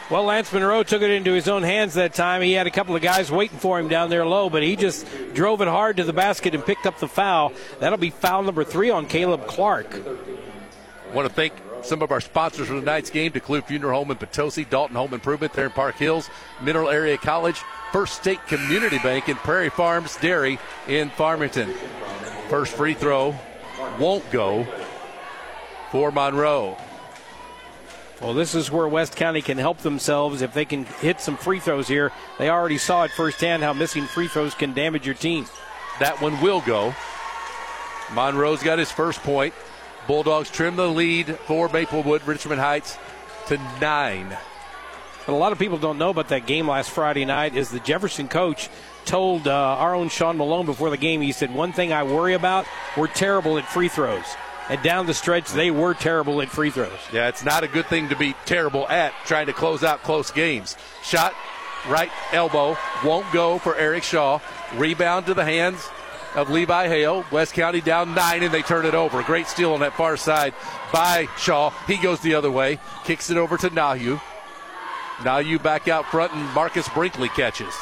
Well, 0.10 0.24
Lance 0.24 0.52
Monroe 0.52 0.82
took 0.82 1.04
it 1.04 1.12
into 1.12 1.34
his 1.34 1.48
own 1.48 1.62
hands 1.62 1.94
that 1.94 2.16
time. 2.16 2.42
He 2.42 2.54
had 2.54 2.66
a 2.66 2.72
couple 2.72 2.96
of 2.96 3.02
guys 3.04 3.30
waiting 3.30 3.60
for 3.60 3.78
him 3.78 3.90
down 3.90 4.10
there 4.10 4.26
low, 4.26 4.50
but 4.50 4.64
he 4.64 4.76
just 4.76 5.06
drove 5.36 5.62
it 5.62 5.68
hard 5.68 5.98
to 5.98 6.04
the 6.04 6.14
basket 6.14 6.56
and 6.56 6.66
picked 6.66 6.88
up 6.88 6.98
the 7.00 7.08
foul. 7.08 7.52
That'll 7.80 8.00
be 8.00 8.10
foul 8.10 8.42
number 8.42 8.64
three 8.64 8.90
on 8.90 9.06
Caleb 9.06 9.46
Clark. 9.46 9.94
I 9.94 11.14
Want 11.14 11.28
to 11.28 11.34
thank 11.34 11.54
some 11.84 12.02
of 12.02 12.12
our 12.12 12.22
sponsors 12.22 12.70
for 12.70 12.80
tonight's 12.80 13.12
game 13.12 13.32
DeClue 13.32 13.66
Funeral 13.66 14.00
Home 14.00 14.10
in 14.10 14.18
Potosi, 14.18 14.66
Dalton 14.66 14.96
Home 14.96 15.14
Improvement 15.14 15.54
there 15.54 15.66
in 15.66 15.72
Park 15.72 15.96
Hills, 15.96 16.28
Mineral 16.60 16.90
Area 16.90 17.18
College, 17.18 17.62
First 17.92 18.22
State 18.22 18.46
Community 18.48 19.00
Bank, 19.00 19.28
and 19.28 19.38
Prairie 19.38 19.70
Farms 19.70 20.16
Dairy 20.18 20.60
in 20.88 21.10
Farmington. 21.10 21.74
First 22.50 22.74
free 22.74 22.94
throw 22.94 23.36
won't 24.00 24.30
go 24.32 24.68
for 25.92 26.12
Monroe. 26.12 26.78
Well, 28.22 28.34
this 28.34 28.54
is 28.54 28.70
where 28.70 28.88
West 28.88 29.16
County 29.16 29.42
can 29.42 29.58
help 29.58 29.78
themselves 29.80 30.42
if 30.42 30.54
they 30.54 30.66
can 30.66 30.86
hit 30.86 31.22
some 31.22 31.38
free 31.38 31.60
throws 31.60 31.88
here. 31.88 32.12
They 32.38 32.50
already 32.50 32.78
saw 32.78 33.06
it 33.06 33.12
firsthand 33.12 33.64
how 33.64 33.74
missing 33.74 34.06
free 34.06 34.28
throws 34.28 34.54
can 34.54 34.74
damage 34.74 35.06
your 35.06 35.16
team. 35.16 35.46
That 36.00 36.22
one 36.22 36.42
will 36.42 36.62
go. 36.62 36.94
Monroe's 38.14 38.62
got 38.62 38.78
his 38.78 38.92
first 38.92 39.22
point. 39.24 39.54
Bulldogs 40.06 40.50
trim 40.50 40.76
the 40.76 40.88
lead 40.88 41.38
for 41.46 41.70
Maplewood, 41.70 42.26
Richmond 42.28 42.60
Heights 42.60 42.98
to 43.48 43.58
nine. 43.80 44.36
What 45.30 45.36
a 45.36 45.38
lot 45.38 45.52
of 45.52 45.60
people 45.60 45.78
don't 45.78 46.00
know 46.00 46.10
about 46.10 46.30
that 46.30 46.48
game 46.48 46.68
last 46.68 46.90
Friday 46.90 47.24
night 47.24 47.56
is 47.56 47.70
the 47.70 47.80
Jefferson 47.82 48.28
coach 48.28 48.68
told 49.06 49.48
uh, 49.48 49.54
our 49.54 49.94
own 49.94 50.10
Sean 50.10 50.38
Malone 50.38 50.66
before 50.66 50.90
the 50.90 50.98
game, 50.98 51.22
he 51.22 51.34
said, 51.34 51.54
One 51.54 51.72
thing 51.72 51.94
I 51.94 52.02
worry 52.02 52.34
about, 52.34 52.66
we're 52.98 53.06
terrible 53.06 53.60
at 53.60 53.68
free 53.68 53.90
throws. 53.90 54.26
And 54.70 54.82
down 54.82 55.06
the 55.06 55.14
stretch, 55.14 55.52
they 55.52 55.70
were 55.70 55.94
terrible 55.94 56.42
at 56.42 56.50
free 56.50 56.72
throws. 56.72 56.98
Yeah, 57.14 57.28
it's 57.28 57.46
not 57.46 57.64
a 57.64 57.68
good 57.68 57.86
thing 57.86 58.10
to 58.10 58.16
be 58.16 58.34
terrible 58.48 58.90
at 58.90 59.14
trying 59.26 59.46
to 59.46 59.54
close 59.54 59.84
out 59.84 60.02
close 60.02 60.32
games. 60.32 60.76
Shot 61.04 61.36
right 61.88 62.10
elbow 62.32 62.76
won't 63.06 63.32
go 63.32 63.60
for 63.60 63.76
Eric 63.76 64.02
Shaw. 64.02 64.40
Rebound 64.78 65.28
to 65.28 65.36
the 65.36 65.46
hands 65.46 65.88
of 66.34 66.50
Levi 66.50 66.88
Hale. 66.88 67.24
West 67.32 67.54
County 67.54 67.82
down 67.82 68.16
nine, 68.16 68.42
and 68.42 68.52
they 68.52 68.64
turn 68.64 68.84
it 68.84 68.96
over. 68.96 69.22
Great 69.22 69.46
steal 69.46 69.74
on 69.74 69.82
that 69.82 69.94
far 69.94 70.18
side 70.18 70.56
by 70.92 71.28
Shaw. 71.38 71.70
He 71.86 71.98
goes 71.98 72.20
the 72.20 72.34
other 72.34 72.50
way, 72.50 72.80
kicks 73.04 73.30
it 73.30 73.38
over 73.38 73.58
to 73.58 73.70
Nayu. 73.70 74.20
Nayu 75.20 75.62
back 75.62 75.88
out 75.88 76.06
front, 76.06 76.34
and 76.34 76.44
Marcus 76.54 76.88
Brinkley 76.90 77.30
catches. 77.30 77.74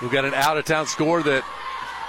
We've 0.00 0.10
got 0.10 0.24
an 0.24 0.34
out 0.34 0.58
of 0.58 0.64
town 0.64 0.86
score 0.86 1.22
that 1.22 1.44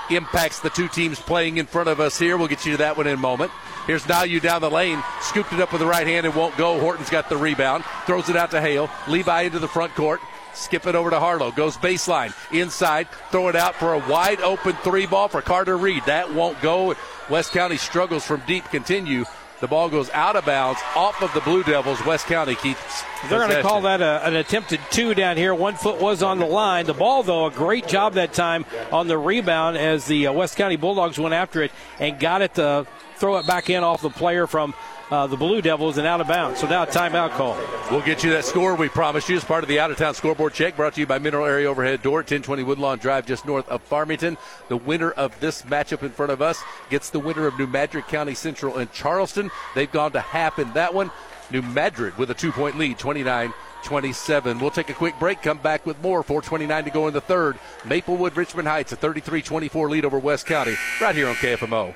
impacts 0.09 0.59
the 0.59 0.69
two 0.69 0.87
teams 0.87 1.19
playing 1.19 1.57
in 1.57 1.65
front 1.65 1.89
of 1.89 1.99
us 1.99 2.17
here. 2.17 2.37
We'll 2.37 2.47
get 2.47 2.65
you 2.65 2.73
to 2.73 2.77
that 2.79 2.97
one 2.97 3.07
in 3.07 3.13
a 3.13 3.17
moment. 3.17 3.51
Here's 3.85 4.03
Nayu 4.03 4.41
down 4.41 4.61
the 4.61 4.69
lane, 4.69 5.01
scooped 5.21 5.53
it 5.53 5.61
up 5.61 5.71
with 5.71 5.79
the 5.81 5.87
right 5.87 6.05
hand 6.05 6.25
and 6.25 6.35
won't 6.35 6.57
go. 6.57 6.79
Horton's 6.79 7.09
got 7.09 7.29
the 7.29 7.37
rebound, 7.37 7.85
throws 8.05 8.29
it 8.29 8.35
out 8.35 8.51
to 8.51 8.61
Hale. 8.61 8.89
Levi 9.07 9.43
into 9.43 9.59
the 9.59 9.67
front 9.67 9.95
court. 9.95 10.19
Skip 10.53 10.87
it 10.87 10.95
over 10.95 11.11
to 11.11 11.19
Harlow. 11.19 11.51
Goes 11.51 11.77
baseline. 11.77 12.33
Inside. 12.51 13.07
Throw 13.29 13.47
it 13.47 13.55
out 13.55 13.75
for 13.75 13.93
a 13.93 13.99
wide 14.09 14.41
open 14.41 14.73
three 14.77 15.05
ball 15.05 15.27
for 15.27 15.41
Carter 15.41 15.77
Reed. 15.77 16.01
That 16.07 16.33
won't 16.33 16.59
go. 16.61 16.95
West 17.29 17.51
County 17.51 17.77
struggles 17.77 18.25
from 18.25 18.41
deep. 18.47 18.65
Continue. 18.65 19.25
The 19.59 19.67
ball 19.67 19.89
goes 19.89 20.09
out 20.11 20.35
of 20.35 20.45
bounds 20.45 20.79
off 20.95 21.21
of 21.23 21.33
the 21.33 21.41
Blue 21.41 21.63
Devils. 21.63 22.03
West 22.05 22.27
County 22.27 22.53
keeps. 22.55 23.03
They're 23.27 23.39
going 23.39 23.49
to 23.49 23.63
call 23.63 23.81
that 23.81 24.01
a, 24.01 24.25
an 24.25 24.35
attempted 24.35 24.79
two 24.91 25.15
down 25.15 25.35
here. 25.35 25.55
One 25.55 25.75
foot 25.75 25.99
was 25.99 26.21
on 26.21 26.37
the 26.37 26.45
line. 26.45 26.85
The 26.85 26.93
ball, 26.93 27.23
though, 27.23 27.47
a 27.47 27.51
great 27.51 27.87
job 27.87 28.13
that 28.13 28.33
time 28.33 28.65
on 28.91 29.07
the 29.07 29.17
rebound 29.17 29.77
as 29.77 30.05
the 30.05 30.27
uh, 30.27 30.33
West 30.33 30.57
County 30.57 30.75
Bulldogs 30.75 31.17
went 31.17 31.33
after 31.33 31.63
it 31.63 31.71
and 31.99 32.19
got 32.19 32.43
it 32.43 32.53
to 32.55 32.85
throw 33.15 33.37
it 33.37 33.47
back 33.47 33.69
in 33.71 33.83
off 33.83 34.01
the 34.01 34.11
player 34.11 34.45
from 34.45 34.75
uh, 35.11 35.27
the 35.27 35.37
Blue 35.37 35.61
Devils 35.61 35.97
and 35.97 36.07
out 36.07 36.21
of 36.21 36.27
bounds. 36.27 36.59
So 36.59 36.67
now 36.67 36.85
timeout 36.85 37.31
call. 37.31 37.57
We'll 37.91 38.01
get 38.01 38.23
you 38.23 38.31
that 38.31 38.45
score 38.45 38.75
we 38.75 38.89
promised 38.89 39.29
you 39.29 39.37
as 39.37 39.43
part 39.43 39.63
of 39.63 39.69
the 39.69 39.79
out 39.79 39.91
of 39.91 39.97
town 39.97 40.13
scoreboard 40.13 40.53
check 40.53 40.75
brought 40.75 40.93
to 40.95 40.99
you 40.99 41.07
by 41.07 41.19
Mineral 41.19 41.45
Area 41.45 41.69
Overhead 41.69 42.01
Door, 42.01 42.19
1020 42.19 42.63
Woodlawn 42.63 42.99
Drive, 42.99 43.25
just 43.25 43.45
north 43.45 43.67
of 43.69 43.81
Farmington. 43.81 44.37
The 44.67 44.77
winner 44.77 45.11
of 45.11 45.39
this 45.39 45.61
matchup 45.63 46.03
in 46.03 46.09
front 46.09 46.31
of 46.31 46.41
us 46.41 46.61
gets 46.89 47.09
the 47.09 47.19
winner 47.19 47.47
of 47.47 47.57
New 47.57 47.67
Madrid 47.67 48.07
County 48.07 48.33
Central 48.33 48.77
and 48.77 48.91
Charleston. 48.91 49.49
They've 49.75 49.91
gone 49.91 50.11
to 50.13 50.19
half 50.19 50.59
in 50.59 50.71
that 50.73 50.93
one. 50.93 51.11
New 51.49 51.61
Madrid 51.61 52.17
with 52.17 52.29
a 52.29 52.33
two 52.33 52.51
point 52.51 52.77
lead, 52.77 52.99
29 52.99 53.53
27. 53.83 54.59
We'll 54.59 54.71
take 54.71 54.89
a 54.89 54.93
quick 54.93 55.17
break, 55.17 55.41
come 55.41 55.59
back 55.59 55.85
with 55.85 56.01
more. 56.01 56.23
429 56.23 56.83
to 56.83 56.89
go 56.89 57.07
in 57.07 57.13
the 57.13 57.21
third. 57.21 57.57
Maplewood 57.85 58.35
Richmond 58.35 58.67
Heights, 58.67 58.91
a 58.91 58.97
33 58.97 59.41
24 59.41 59.89
lead 59.89 60.03
over 60.03 60.19
West 60.19 60.45
County, 60.45 60.75
right 60.99 61.15
here 61.15 61.29
on 61.29 61.35
KFMO 61.35 61.95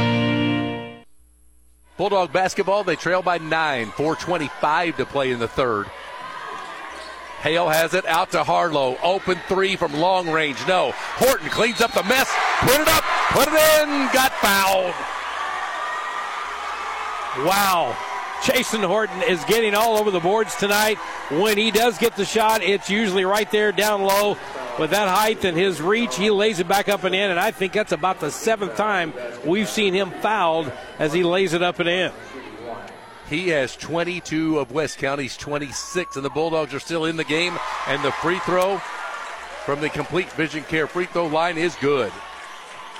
Bulldog 2.01 2.33
basketball, 2.33 2.83
they 2.83 2.95
trail 2.95 3.21
by 3.21 3.37
nine. 3.37 3.91
425 3.91 4.97
to 4.97 5.05
play 5.05 5.29
in 5.29 5.37
the 5.37 5.47
third. 5.47 5.85
Hale 7.41 7.69
has 7.69 7.93
it 7.93 8.07
out 8.07 8.31
to 8.31 8.43
Harlow. 8.43 8.97
Open 9.03 9.39
three 9.47 9.75
from 9.75 9.93
long 9.93 10.27
range. 10.27 10.57
No. 10.67 10.93
Horton 10.95 11.47
cleans 11.49 11.79
up 11.79 11.93
the 11.93 12.01
mess. 12.01 12.27
Put 12.61 12.81
it 12.81 12.87
up. 12.87 13.03
Put 13.29 13.49
it 13.49 13.53
in. 13.53 14.09
Got 14.11 14.31
fouled. 14.41 14.95
Wow. 17.45 17.95
Chasten 18.41 18.81
Horton 18.81 19.21
is 19.23 19.43
getting 19.45 19.75
all 19.75 19.97
over 19.97 20.09
the 20.09 20.19
boards 20.19 20.55
tonight. 20.55 20.97
When 21.29 21.57
he 21.57 21.69
does 21.69 21.97
get 21.99 22.15
the 22.15 22.25
shot, 22.25 22.63
it's 22.63 22.89
usually 22.89 23.23
right 23.23 23.49
there 23.51 23.71
down 23.71 24.01
low. 24.01 24.37
With 24.79 24.91
that 24.91 25.09
height 25.09 25.45
and 25.45 25.55
his 25.55 25.81
reach, 25.81 26.15
he 26.15 26.31
lays 26.31 26.59
it 26.59 26.67
back 26.67 26.89
up 26.89 27.03
and 27.03 27.13
in, 27.13 27.29
and 27.29 27.39
I 27.39 27.51
think 27.51 27.73
that's 27.73 27.91
about 27.91 28.19
the 28.19 28.31
seventh 28.31 28.75
time 28.75 29.13
we've 29.45 29.69
seen 29.69 29.93
him 29.93 30.09
fouled 30.21 30.71
as 30.97 31.13
he 31.13 31.23
lays 31.23 31.53
it 31.53 31.61
up 31.61 31.79
and 31.79 31.89
in. 31.89 32.11
He 33.29 33.49
has 33.49 33.75
22 33.75 34.59
of 34.59 34.71
West 34.71 34.97
County's 34.97 35.37
26, 35.37 36.15
and 36.15 36.25
the 36.25 36.29
Bulldogs 36.29 36.73
are 36.73 36.79
still 36.79 37.05
in 37.05 37.17
the 37.17 37.23
game. 37.23 37.57
And 37.87 38.03
the 38.03 38.11
free 38.11 38.39
throw 38.39 38.79
from 39.65 39.81
the 39.81 39.89
complete 39.89 40.31
vision 40.31 40.63
care 40.63 40.87
free 40.87 41.05
throw 41.05 41.27
line 41.27 41.57
is 41.57 41.75
good. 41.75 42.11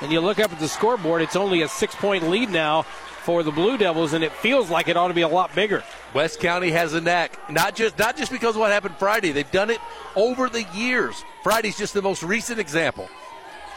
And 0.01 0.11
you 0.11 0.21
look 0.21 0.39
up 0.39 0.51
at 0.51 0.59
the 0.59 0.67
scoreboard, 0.67 1.21
it's 1.21 1.35
only 1.35 1.63
a 1.63 1.67
six 1.67 1.95
point 1.95 2.29
lead 2.29 2.49
now 2.49 2.85
for 3.21 3.43
the 3.43 3.51
Blue 3.51 3.77
Devils, 3.77 4.13
and 4.13 4.23
it 4.23 4.31
feels 4.31 4.69
like 4.69 4.87
it 4.87 4.97
ought 4.97 5.09
to 5.09 5.13
be 5.13 5.21
a 5.21 5.27
lot 5.27 5.53
bigger. 5.55 5.83
West 6.13 6.39
County 6.39 6.71
has 6.71 6.93
a 6.93 7.01
knack, 7.01 7.49
not 7.49 7.75
just 7.75 7.97
not 7.97 8.17
just 8.17 8.31
because 8.31 8.55
of 8.55 8.59
what 8.59 8.71
happened 8.71 8.95
Friday. 8.97 9.31
They've 9.31 9.49
done 9.51 9.69
it 9.69 9.79
over 10.15 10.49
the 10.49 10.63
years. 10.73 11.23
Friday's 11.43 11.77
just 11.77 11.93
the 11.93 12.01
most 12.01 12.23
recent 12.23 12.59
example. 12.59 13.09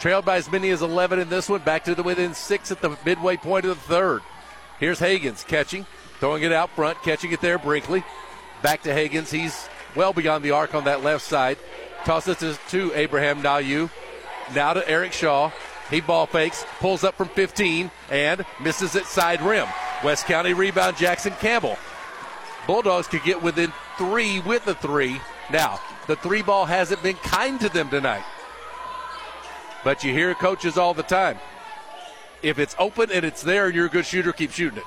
Trailed 0.00 0.24
by 0.24 0.36
as 0.36 0.50
many 0.50 0.70
as 0.70 0.82
11 0.82 1.18
in 1.18 1.28
this 1.28 1.48
one, 1.48 1.60
back 1.60 1.84
to 1.84 1.94
the 1.94 2.02
within 2.02 2.34
six 2.34 2.70
at 2.72 2.80
the 2.80 2.96
midway 3.04 3.36
point 3.36 3.64
of 3.64 3.76
the 3.76 3.82
third. 3.82 4.22
Here's 4.80 4.98
Hagens 4.98 5.46
catching, 5.46 5.86
throwing 6.18 6.42
it 6.42 6.52
out 6.52 6.70
front, 6.70 7.00
catching 7.02 7.32
it 7.32 7.40
there. 7.40 7.58
Brinkley 7.58 8.02
back 8.62 8.82
to 8.82 8.90
Hagens. 8.90 9.30
He's 9.30 9.68
well 9.94 10.12
beyond 10.12 10.42
the 10.42 10.50
arc 10.50 10.74
on 10.74 10.84
that 10.84 11.04
left 11.04 11.24
side. 11.24 11.58
Tosses 12.04 12.42
it 12.42 12.58
to 12.70 12.92
Abraham 12.94 13.42
Nayu. 13.42 13.90
Now 14.54 14.72
to 14.72 14.88
Eric 14.88 15.12
Shaw. 15.12 15.50
He 15.90 16.00
ball 16.00 16.26
fakes, 16.26 16.64
pulls 16.80 17.04
up 17.04 17.14
from 17.14 17.28
15, 17.28 17.90
and 18.10 18.44
misses 18.60 18.94
it 18.96 19.04
side 19.06 19.42
rim. 19.42 19.68
West 20.02 20.26
County 20.26 20.54
rebound, 20.54 20.96
Jackson 20.96 21.32
Campbell. 21.40 21.76
Bulldogs 22.66 23.06
could 23.06 23.22
get 23.22 23.42
within 23.42 23.72
three 23.98 24.40
with 24.40 24.64
the 24.64 24.74
three. 24.74 25.20
Now, 25.52 25.80
the 26.06 26.16
three 26.16 26.42
ball 26.42 26.64
hasn't 26.64 27.02
been 27.02 27.16
kind 27.16 27.60
to 27.60 27.68
them 27.68 27.90
tonight. 27.90 28.24
But 29.84 30.02
you 30.02 30.12
hear 30.12 30.34
coaches 30.34 30.78
all 30.78 30.94
the 30.94 31.02
time. 31.02 31.38
If 32.42 32.58
it's 32.58 32.74
open 32.78 33.10
and 33.10 33.24
it's 33.24 33.42
there 33.42 33.66
and 33.66 33.74
you're 33.74 33.86
a 33.86 33.90
good 33.90 34.06
shooter, 34.06 34.32
keep 34.32 34.50
shooting 34.50 34.78
it. 34.78 34.84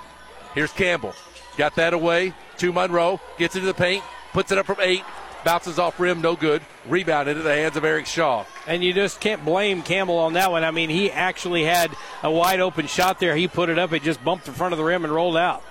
Here's 0.56 0.72
Campbell. 0.72 1.14
Got 1.58 1.76
that 1.76 1.94
away 1.94 2.34
to 2.58 2.72
Monroe. 2.72 3.20
Gets 3.38 3.56
into 3.56 3.68
the 3.68 3.74
paint. 3.74 4.04
Puts 4.34 4.52
it 4.52 4.58
up 4.58 4.66
from 4.66 4.78
eight. 4.80 5.04
Bounces 5.44 5.80
off 5.80 6.00
rim. 6.00 6.22
No 6.22 6.36
good. 6.36 6.62
Rebound 6.88 7.30
into 7.30 7.44
the 7.44 7.54
hands 7.54 7.78
of 7.78 7.86
Eric 7.86 8.06
Shaw. 8.06 8.46
And 8.66 8.84
you 8.84 8.94
just 8.94 9.20
can't 9.20 9.46
blame 9.46 9.82
Campbell 9.82 10.18
on 10.18 10.34
that 10.34 10.52
one. 10.52 10.64
I 10.64 10.72
mean, 10.72 10.90
he 10.90 11.12
actually 11.12 11.64
had 11.64 11.92
a 12.24 12.32
wide 12.32 12.60
open 12.60 12.88
shot 12.88 13.20
there. 13.20 13.36
He 13.36 13.48
put 13.48 13.70
it 13.70 13.80
up. 13.80 13.94
It 13.94 14.04
just 14.04 14.24
bumped 14.24 14.48
in 14.48 14.54
front 14.54 14.74
of 14.74 14.78
the 14.78 14.84
rim 14.84 15.04
and 15.04 15.14
rolled 15.14 15.38
out. 15.38 15.64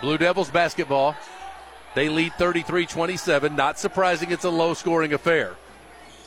Blue 0.00 0.18
Devils 0.18 0.50
basketball. 0.50 1.14
They 1.94 2.08
lead 2.08 2.32
33 2.34 2.86
27. 2.86 3.54
Not 3.54 3.78
surprising 3.78 4.30
it's 4.30 4.44
a 4.44 4.50
low 4.50 4.74
scoring 4.74 5.12
affair. 5.12 5.54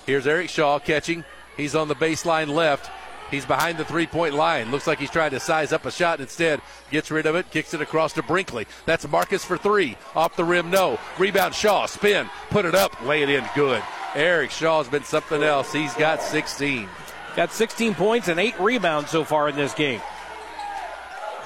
Here's 0.06 0.28
Eric 0.28 0.50
Shaw 0.50 0.80
catching. 0.80 1.24
He's 1.58 1.76
on 1.76 1.88
the 1.88 1.96
baseline 1.96 2.50
left. 2.50 2.92
He's 3.32 3.46
behind 3.46 3.78
the 3.78 3.86
three 3.86 4.08
point 4.08 4.36
line. 4.36 4.72
Looks 4.72 4.88
like 4.88 5.00
he's 5.00 5.10
trying 5.10 5.32
to 5.32 5.40
size 5.40 5.74
up 5.74 5.86
a 5.86 5.92
shot. 5.92 6.20
Instead, 6.20 6.62
gets 6.92 7.12
rid 7.12 7.26
of 7.26 7.36
it, 7.36 7.50
kicks 7.52 7.74
it 7.74 7.82
across 7.82 8.14
to 8.14 8.24
Brinkley. 8.24 8.68
That's 8.86 9.08
Marcus 9.08 9.44
for 9.44 9.58
three. 9.58 9.98
Off 10.16 10.36
the 10.36 10.44
rim, 10.44 10.70
no. 10.70 11.00
Rebound, 11.18 11.56
Shaw. 11.56 11.86
Spin. 11.88 12.30
Put 12.50 12.66
it 12.66 12.76
up. 12.76 13.02
Lay 13.04 13.24
it 13.24 13.30
in. 13.30 13.44
Good. 13.56 13.82
Eric 14.16 14.52
Shaw's 14.52 14.88
been 14.88 15.04
something 15.04 15.44
else. 15.44 15.74
He's 15.74 15.94
got 15.96 16.22
16. 16.22 16.88
Got 17.36 17.52
16 17.52 17.96
points 17.96 18.28
and 18.30 18.40
eight 18.40 18.58
rebounds 18.60 19.10
so 19.10 19.24
far 19.24 19.50
in 19.50 19.56
this 19.56 19.74
game. 19.74 20.02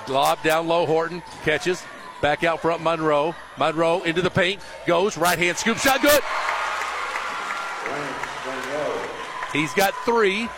Lob 0.08 0.42
down 0.44 0.68
low. 0.68 0.86
Horton 0.86 1.24
catches. 1.44 1.84
Back 2.22 2.44
out 2.44 2.62
front, 2.62 2.84
Monroe. 2.84 3.34
Monroe 3.58 4.02
into 4.04 4.22
the 4.22 4.30
paint. 4.30 4.62
Goes. 4.86 5.18
Right 5.18 5.40
hand 5.40 5.58
scoop 5.58 5.78
shot. 5.78 6.02
Good. 6.02 6.22
He's 9.54 9.74
got 9.74 9.94
three. 10.06 10.50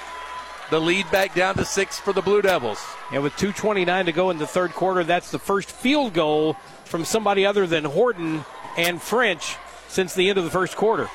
The 0.72 0.80
lead 0.80 1.12
back 1.12 1.36
down 1.36 1.56
to 1.56 1.66
six 1.66 2.00
for 2.00 2.14
the 2.14 2.22
Blue 2.22 2.42
Devils. 2.42 2.82
And 3.12 3.22
with 3.24 3.34
2.29 3.34 4.06
to 4.06 4.12
go 4.14 4.30
in 4.30 4.38
the 4.38 4.48
third 4.48 4.72
quarter, 4.72 5.04
that's 5.04 5.30
the 5.30 5.38
first 5.38 5.70
field 5.70 6.14
goal 6.14 6.54
from 6.86 7.04
somebody 7.04 7.46
other 7.46 7.68
than 7.68 7.84
Horton 7.84 8.46
and 8.78 9.02
French 9.02 9.58
since 9.90 10.14
the 10.14 10.30
end 10.30 10.38
of 10.38 10.46
the 10.46 10.50
first 10.50 10.78
quarter. 10.78 11.10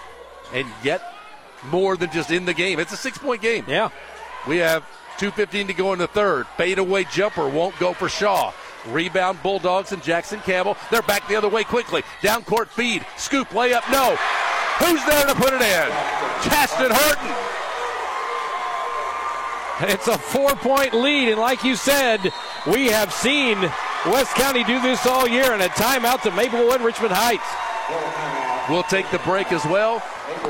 And 0.52 0.68
yet, 0.84 1.02
more 1.70 1.96
than 1.96 2.10
just 2.10 2.30
in 2.30 2.44
the 2.44 2.52
game. 2.52 2.78
It's 2.78 2.92
a 2.92 2.98
six 2.98 3.16
point 3.16 3.40
game. 3.40 3.64
Yeah. 3.66 3.88
We 4.46 4.58
have 4.58 4.84
2.15 5.16 5.68
to 5.68 5.72
go 5.72 5.94
in 5.94 5.98
the 5.98 6.06
third. 6.06 6.46
Fade 6.58 6.78
away 6.78 7.04
jumper 7.04 7.48
won't 7.48 7.78
go 7.78 7.94
for 7.94 8.10
Shaw. 8.10 8.52
Rebound 8.88 9.42
Bulldogs 9.42 9.92
and 9.92 10.02
Jackson 10.02 10.38
Campbell. 10.40 10.76
They're 10.90 11.00
back 11.02 11.26
the 11.28 11.36
other 11.36 11.48
way 11.48 11.64
quickly. 11.64 12.02
Down 12.22 12.44
court 12.44 12.68
feed. 12.68 13.06
Scoop 13.16 13.48
layup. 13.48 13.90
No. 13.90 14.16
Who's 14.84 15.02
there 15.06 15.26
to 15.26 15.34
put 15.34 15.54
it 15.54 15.62
in? 15.62 15.88
Chasten 16.44 16.90
Horton. 16.90 17.55
It's 19.78 20.08
a 20.08 20.16
four 20.16 20.54
point 20.56 20.94
lead, 20.94 21.28
and 21.28 21.38
like 21.38 21.62
you 21.62 21.76
said, 21.76 22.32
we 22.66 22.86
have 22.86 23.12
seen 23.12 23.60
West 24.06 24.34
County 24.34 24.64
do 24.64 24.80
this 24.80 25.04
all 25.04 25.28
year, 25.28 25.52
and 25.52 25.60
a 25.60 25.68
timeout 25.68 26.22
to 26.22 26.30
Maplewood 26.30 26.80
Richmond 26.80 27.12
Heights. 27.14 27.44
We'll 28.70 28.84
take 28.84 29.10
the 29.10 29.18
break 29.18 29.52
as 29.52 29.64
well. 29.66 30.02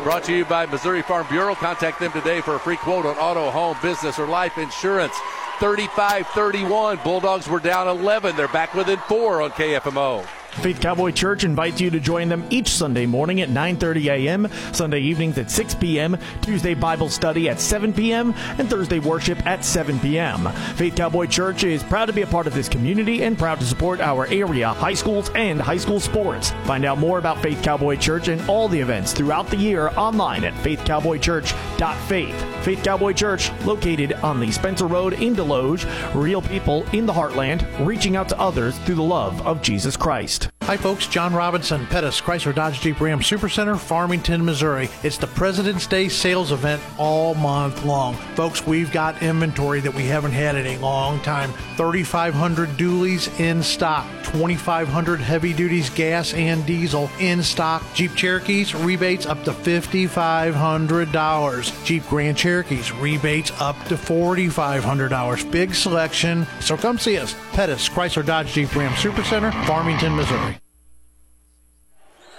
Brought 0.05 0.23
to 0.25 0.37
you 0.37 0.45
by 0.45 0.67
Missouri 0.67 1.03
Farm 1.03 1.27
Bureau. 1.29 1.57
Contact 1.57 1.99
them 1.99 2.13
today 2.13 2.41
for 2.41 2.55
a 2.55 2.61
free 2.61 2.77
quote 2.77 3.05
on 3.05 3.17
auto, 3.17 3.51
home, 3.51 3.77
business, 3.83 4.19
or 4.21 4.29
life 4.29 4.59
insurance. 4.59 5.15
35 5.59 6.29
31. 6.29 7.01
Bulldogs 7.03 7.49
were 7.49 7.61
down 7.61 7.89
11. 7.89 8.37
They're 8.37 8.47
back 8.49 8.75
within 8.75 8.99
four 9.09 9.43
on 9.43 9.51
KFMO. 9.51 10.25
Faith 10.63 10.81
Cowboy 10.81 11.13
Church 11.13 11.45
invites 11.45 11.81
you 11.81 11.91
to 11.91 12.01
join 12.01 12.29
them 12.29 12.45
each 12.51 12.69
Sunday 12.69 13.07
morning 13.07 13.41
at 13.41 13.51
9:30 13.51 14.07
a.m., 14.07 14.49
Sunday 14.73 15.01
evenings 15.01 15.39
at 15.39 15.51
6 15.51 15.75
p.m., 15.77 16.19
Tuesday 16.43 16.75
Bible 16.75 17.09
study 17.09 17.49
at 17.49 17.61
7 17.61 17.93
p.m., 17.93 18.35
and 18.59 18.69
Thursday 18.69 18.99
worship 18.99 19.45
at 19.47 19.65
7 19.65 19.99
p.m. 20.01 20.49
Faith 20.77 20.97
Cowboy 20.97 21.27
Church 21.27 21.65
is 21.65 21.83
proud 21.83 22.07
to 22.07 22.13
be 22.13 22.23
a 22.23 22.27
part 22.27 22.47
of 22.47 22.55
this 22.55 22.69
community 22.69 23.23
and 23.23 23.39
proud 23.39 23.61
to 23.61 23.67
support 23.67 24.01
our 24.01 24.27
area 24.27 24.69
high 24.69 24.95
schools 24.95 25.31
and 25.35 25.61
high 25.61 25.77
school 25.77 26.01
sports. 26.01 26.51
Find 26.65 26.85
out 26.85 26.99
more 26.99 27.19
about 27.19 27.43
Faith 27.43 27.63
Cowboy 27.63 27.97
Church 27.97 28.29
and 28.29 28.47
all 28.49 28.69
the 28.69 28.81
events 28.81 29.13
throughout 29.13 29.49
the 29.49 29.57
year 29.57 29.89
online 29.97 30.45
at 30.45 30.55
faithcowboychurch.faith. 30.55 32.65
Faith 32.65 32.83
Cowboy 32.83 33.13
Church, 33.13 33.53
located 33.65 34.15
on 34.15 34.41
the 34.41 34.51
Spencer 34.51 34.87
Road 34.87 35.15
in 35.15 35.35
Desloge, 35.35 35.87
real 36.15 36.43
people 36.43 36.85
in 36.91 37.07
the 37.07 37.13
heartland, 37.13 37.65
reaching 37.87 38.17
out 38.17 38.29
to 38.31 38.41
others 38.41 38.77
through 38.79 38.97
the 38.97 39.03
love 39.03 39.47
of 39.47 39.63
Jesus 39.63 39.97
Christ. 39.97 40.46
Hi, 40.67 40.77
folks. 40.77 41.07
John 41.07 41.33
Robinson, 41.33 41.87
Pettis, 41.87 42.21
Chrysler 42.21 42.53
Dodge 42.53 42.81
Jeep 42.81 43.01
Ram 43.01 43.21
Supercenter, 43.21 43.79
Farmington, 43.79 44.45
Missouri. 44.45 44.89
It's 45.05 45.17
the 45.17 45.29
President's 45.29 45.87
Day 45.87 46.09
sales 46.09 46.51
event 46.51 46.83
all 46.99 47.37
month 47.37 47.85
long. 47.85 48.17
Folks, 48.35 48.67
we've 48.67 48.91
got 48.91 49.23
inventory 49.23 49.79
that 49.79 49.95
we 49.95 50.07
haven't 50.07 50.33
had 50.33 50.57
in 50.57 50.67
a 50.67 50.77
long 50.79 51.21
time. 51.21 51.53
3,500 51.77 52.71
dualies 52.71 53.39
in 53.39 53.63
stock, 53.63 54.05
2,500 54.25 55.21
heavy 55.21 55.53
duties 55.53 55.89
gas 55.91 56.35
and 56.35 56.67
diesel 56.67 57.09
in 57.21 57.45
stock. 57.45 57.85
Jeep 57.95 58.17
Cherokees, 58.17 58.75
rebates 58.75 59.25
up 59.25 59.45
to 59.45 59.53
$5,500. 59.53 61.85
Jeep 61.85 62.05
Grand 62.09 62.37
Cherokees, 62.37 62.91
rebates 62.91 63.53
up 63.61 63.77
to 63.85 63.95
$4,500. 63.95 65.49
Big 65.53 65.77
selection. 65.77 66.45
So 66.59 66.77
come 66.77 66.99
see 66.99 67.19
us. 67.19 67.37
Pettis, 67.53 67.89
Chrysler 67.89 68.27
Dodge 68.27 68.49
Jeep 68.49 68.75
Ram 68.75 68.95
Supercenter, 68.95 69.53
Farmington, 69.65 70.17
Missouri. 70.17 70.56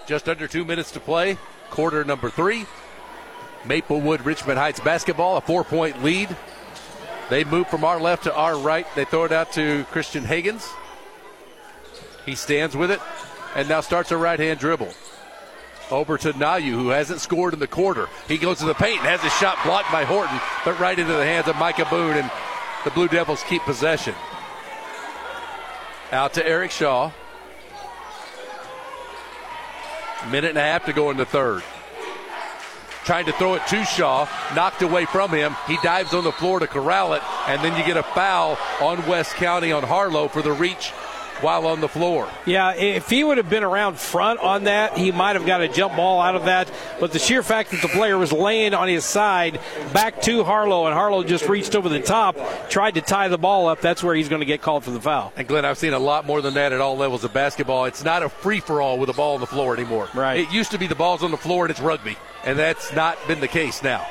Just 0.07 0.29
under 0.29 0.47
two 0.47 0.63
minutes 0.63 0.91
to 0.91 0.99
play. 1.01 1.37
Quarter 1.69 2.05
number 2.05 2.29
three. 2.29 2.65
Maplewood 3.65 4.21
Richmond 4.21 4.57
Heights 4.57 4.79
basketball, 4.79 5.35
a 5.35 5.41
four 5.41 5.63
point 5.65 6.01
lead. 6.01 6.35
They 7.29 7.43
move 7.43 7.67
from 7.67 7.83
our 7.83 7.99
left 7.99 8.23
to 8.23 8.33
our 8.33 8.57
right. 8.57 8.87
They 8.95 9.03
throw 9.03 9.25
it 9.25 9.33
out 9.33 9.51
to 9.53 9.83
Christian 9.91 10.23
Hagens. 10.23 10.65
He 12.25 12.35
stands 12.35 12.75
with 12.75 12.89
it 12.89 13.01
and 13.53 13.67
now 13.67 13.81
starts 13.81 14.11
a 14.11 14.17
right 14.17 14.39
hand 14.39 14.59
dribble. 14.59 14.93
Over 15.91 16.17
to 16.19 16.33
Nayu, 16.33 16.71
who 16.71 16.89
hasn't 16.89 17.19
scored 17.19 17.53
in 17.53 17.59
the 17.59 17.67
quarter. 17.67 18.07
He 18.27 18.37
goes 18.37 18.59
to 18.59 18.65
the 18.65 18.73
paint 18.73 18.99
and 18.99 19.07
has 19.07 19.21
his 19.21 19.33
shot 19.33 19.57
blocked 19.65 19.91
by 19.91 20.03
Horton, 20.05 20.39
but 20.63 20.79
right 20.79 20.97
into 20.97 21.13
the 21.13 21.25
hands 21.25 21.47
of 21.47 21.55
Micah 21.55 21.87
Boone, 21.89 22.17
and 22.17 22.31
the 22.83 22.91
Blue 22.91 23.07
Devils 23.07 23.43
keep 23.43 23.61
possession. 23.63 24.13
Out 26.11 26.33
to 26.33 26.45
Eric 26.45 26.71
Shaw. 26.71 27.11
Minute 30.31 30.49
and 30.49 30.57
a 30.57 30.61
half 30.61 30.85
to 30.85 30.93
go 30.93 31.09
in 31.09 31.17
the 31.17 31.25
third. 31.25 31.63
Trying 33.05 33.25
to 33.25 33.31
throw 33.31 33.53
it 33.53 33.65
to 33.67 33.85
Shaw, 33.85 34.27
knocked 34.53 34.81
away 34.81 35.05
from 35.05 35.31
him. 35.31 35.55
He 35.65 35.77
dives 35.81 36.13
on 36.13 36.25
the 36.25 36.31
floor 36.33 36.59
to 36.59 36.67
corral 36.67 37.13
it, 37.13 37.23
and 37.47 37.63
then 37.63 37.77
you 37.77 37.85
get 37.85 37.95
a 37.95 38.03
foul 38.03 38.57
on 38.81 39.07
West 39.07 39.35
County 39.35 39.71
on 39.71 39.83
Harlow 39.83 40.27
for 40.27 40.41
the 40.41 40.51
reach 40.51 40.91
while 41.41 41.67
on 41.67 41.81
the 41.81 41.87
floor. 41.87 42.29
Yeah, 42.45 42.73
if 42.73 43.09
he 43.09 43.23
would 43.23 43.37
have 43.37 43.49
been 43.49 43.63
around 43.63 43.97
front 43.97 44.39
on 44.39 44.65
that, 44.65 44.97
he 44.97 45.11
might 45.11 45.35
have 45.35 45.45
got 45.45 45.61
a 45.61 45.67
jump 45.67 45.95
ball 45.95 46.21
out 46.21 46.35
of 46.35 46.45
that. 46.45 46.71
But 46.99 47.11
the 47.11 47.19
sheer 47.19 47.43
fact 47.43 47.71
that 47.71 47.81
the 47.81 47.87
player 47.87 48.17
was 48.17 48.31
laying 48.31 48.73
on 48.73 48.87
his 48.87 49.05
side 49.05 49.59
back 49.93 50.21
to 50.23 50.43
Harlow, 50.43 50.85
and 50.85 50.93
Harlow 50.93 51.23
just 51.23 51.47
reached 51.47 51.75
over 51.75 51.89
the 51.89 52.01
top, 52.01 52.37
tried 52.69 52.95
to 52.95 53.01
tie 53.01 53.27
the 53.27 53.37
ball 53.37 53.67
up, 53.67 53.81
that's 53.81 54.03
where 54.03 54.15
he's 54.15 54.29
going 54.29 54.41
to 54.41 54.45
get 54.45 54.61
called 54.61 54.83
for 54.83 54.91
the 54.91 55.01
foul. 55.01 55.33
And 55.35 55.47
Glenn, 55.47 55.65
I've 55.65 55.77
seen 55.77 55.93
a 55.93 55.99
lot 55.99 56.25
more 56.25 56.41
than 56.41 56.55
that 56.55 56.73
at 56.73 56.81
all 56.81 56.97
levels 56.97 57.23
of 57.23 57.33
basketball. 57.33 57.85
It's 57.85 58.03
not 58.03 58.23
a 58.23 58.29
free 58.29 58.59
for 58.59 58.81
all 58.81 58.97
with 58.97 59.09
a 59.09 59.13
ball 59.13 59.35
on 59.35 59.39
the 59.39 59.47
floor 59.47 59.75
anymore. 59.75 60.09
Right. 60.13 60.39
It 60.39 60.51
used 60.51 60.71
to 60.71 60.77
be 60.77 60.87
the 60.87 60.95
ball's 60.95 61.23
on 61.23 61.31
the 61.31 61.37
floor 61.37 61.65
and 61.65 61.71
it's 61.71 61.79
rugby, 61.79 62.17
and 62.43 62.57
that's 62.57 62.93
not 62.93 63.17
been 63.27 63.39
the 63.39 63.47
case 63.47 63.83
now. 63.83 64.05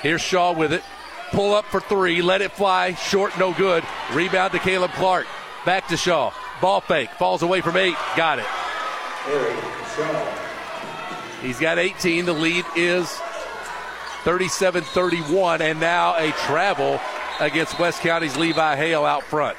Here's 0.00 0.20
Shaw 0.20 0.52
with 0.52 0.72
it. 0.72 0.82
Pull 1.32 1.54
up 1.54 1.66
for 1.66 1.80
three, 1.80 2.22
let 2.22 2.40
it 2.40 2.52
fly, 2.52 2.94
short, 2.94 3.38
no 3.38 3.52
good. 3.52 3.84
Rebound 4.14 4.52
to 4.52 4.58
Caleb 4.58 4.92
Clark. 4.92 5.26
Back 5.68 5.88
to 5.88 5.98
Shaw. 5.98 6.32
Ball 6.62 6.80
fake, 6.80 7.10
falls 7.18 7.42
away 7.42 7.60
from 7.60 7.76
eight. 7.76 7.94
Got 8.16 8.38
it. 8.38 8.46
He's 11.42 11.60
got 11.60 11.78
18. 11.78 12.24
The 12.24 12.32
lead 12.32 12.64
is 12.74 13.06
37 14.24 14.82
31, 14.82 15.60
and 15.60 15.78
now 15.78 16.16
a 16.16 16.30
travel 16.46 16.98
against 17.38 17.78
West 17.78 18.00
County's 18.00 18.34
Levi 18.34 18.76
Hale 18.76 19.04
out 19.04 19.24
front. 19.24 19.58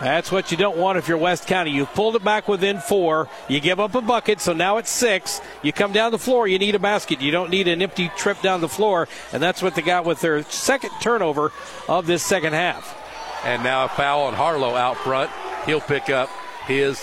That's 0.00 0.32
what 0.32 0.50
you 0.50 0.56
don't 0.56 0.76
want 0.76 0.98
if 0.98 1.06
you're 1.06 1.18
West 1.18 1.46
County. 1.46 1.70
You've 1.70 1.94
pulled 1.94 2.16
it 2.16 2.24
back 2.24 2.48
within 2.48 2.80
four. 2.80 3.28
You 3.46 3.60
give 3.60 3.78
up 3.78 3.94
a 3.94 4.00
bucket, 4.00 4.40
so 4.40 4.52
now 4.52 4.78
it's 4.78 4.90
six. 4.90 5.40
You 5.62 5.72
come 5.72 5.92
down 5.92 6.10
the 6.10 6.18
floor, 6.18 6.48
you 6.48 6.58
need 6.58 6.74
a 6.74 6.80
basket. 6.80 7.20
You 7.20 7.30
don't 7.30 7.50
need 7.50 7.68
an 7.68 7.80
empty 7.80 8.10
trip 8.16 8.42
down 8.42 8.60
the 8.60 8.68
floor, 8.68 9.06
and 9.32 9.40
that's 9.40 9.62
what 9.62 9.76
they 9.76 9.82
got 9.82 10.04
with 10.04 10.20
their 10.20 10.42
second 10.42 10.90
turnover 11.00 11.52
of 11.88 12.08
this 12.08 12.24
second 12.24 12.54
half. 12.54 13.05
And 13.46 13.62
now 13.62 13.84
a 13.84 13.88
foul 13.88 14.22
on 14.22 14.34
Harlow 14.34 14.74
out 14.74 14.96
front. 14.96 15.30
He'll 15.66 15.80
pick 15.80 16.10
up 16.10 16.28
his 16.66 17.00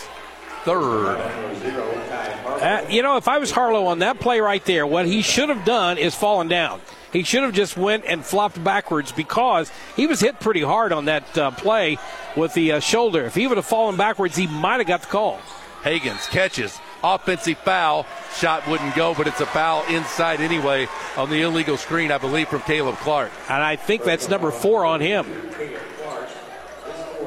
third. 0.66 1.16
Uh, 1.16 2.86
you 2.90 3.02
know, 3.02 3.16
if 3.16 3.30
I 3.30 3.38
was 3.38 3.50
Harlow 3.50 3.86
on 3.86 4.00
that 4.00 4.20
play 4.20 4.42
right 4.42 4.64
there, 4.66 4.86
what 4.86 5.06
he 5.06 5.22
should 5.22 5.48
have 5.48 5.64
done 5.64 5.98
is 5.98 6.14
fallen 6.14 6.50
down. 6.50 6.82
He 7.14 7.24
should 7.24 7.44
have 7.44 7.54
just 7.54 7.78
went 7.78 8.04
and 8.06 8.26
flopped 8.26 8.62
backwards 8.62 9.14
because 9.14 9.72
he 9.96 10.06
was 10.06 10.20
hit 10.20 10.40
pretty 10.42 10.62
hard 10.62 10.92
on 10.92 11.06
that 11.06 11.38
uh, 11.38 11.52
play 11.52 11.98
with 12.36 12.54
the 12.54 12.74
uh, 12.74 12.80
shoulder. 12.82 13.24
If 13.24 13.36
he 13.36 13.48
would 13.48 13.58
have 13.58 13.66
fallen 13.66 13.96
backwards, 13.96 14.36
he 14.36 14.48
might 14.48 14.80
have 14.80 14.88
got 14.88 15.02
the 15.02 15.08
call. 15.08 15.40
Hagens 15.84 16.30
catches. 16.30 16.78
Offensive 17.04 17.58
foul. 17.60 18.06
Shot 18.38 18.68
wouldn't 18.68 18.96
go, 18.96 19.14
but 19.14 19.28
it's 19.28 19.42
a 19.42 19.46
foul 19.46 19.86
inside 19.86 20.42
anyway 20.42 20.88
on 21.16 21.30
the 21.30 21.42
illegal 21.42 21.78
screen, 21.78 22.12
I 22.12 22.18
believe, 22.18 22.48
from 22.48 22.62
Caleb 22.62 22.96
Clark. 22.98 23.32
And 23.50 23.62
I 23.62 23.76
think 23.76 24.04
that's 24.04 24.28
number 24.28 24.52
four 24.52 24.86
on 24.86 25.00
him. 25.00 25.26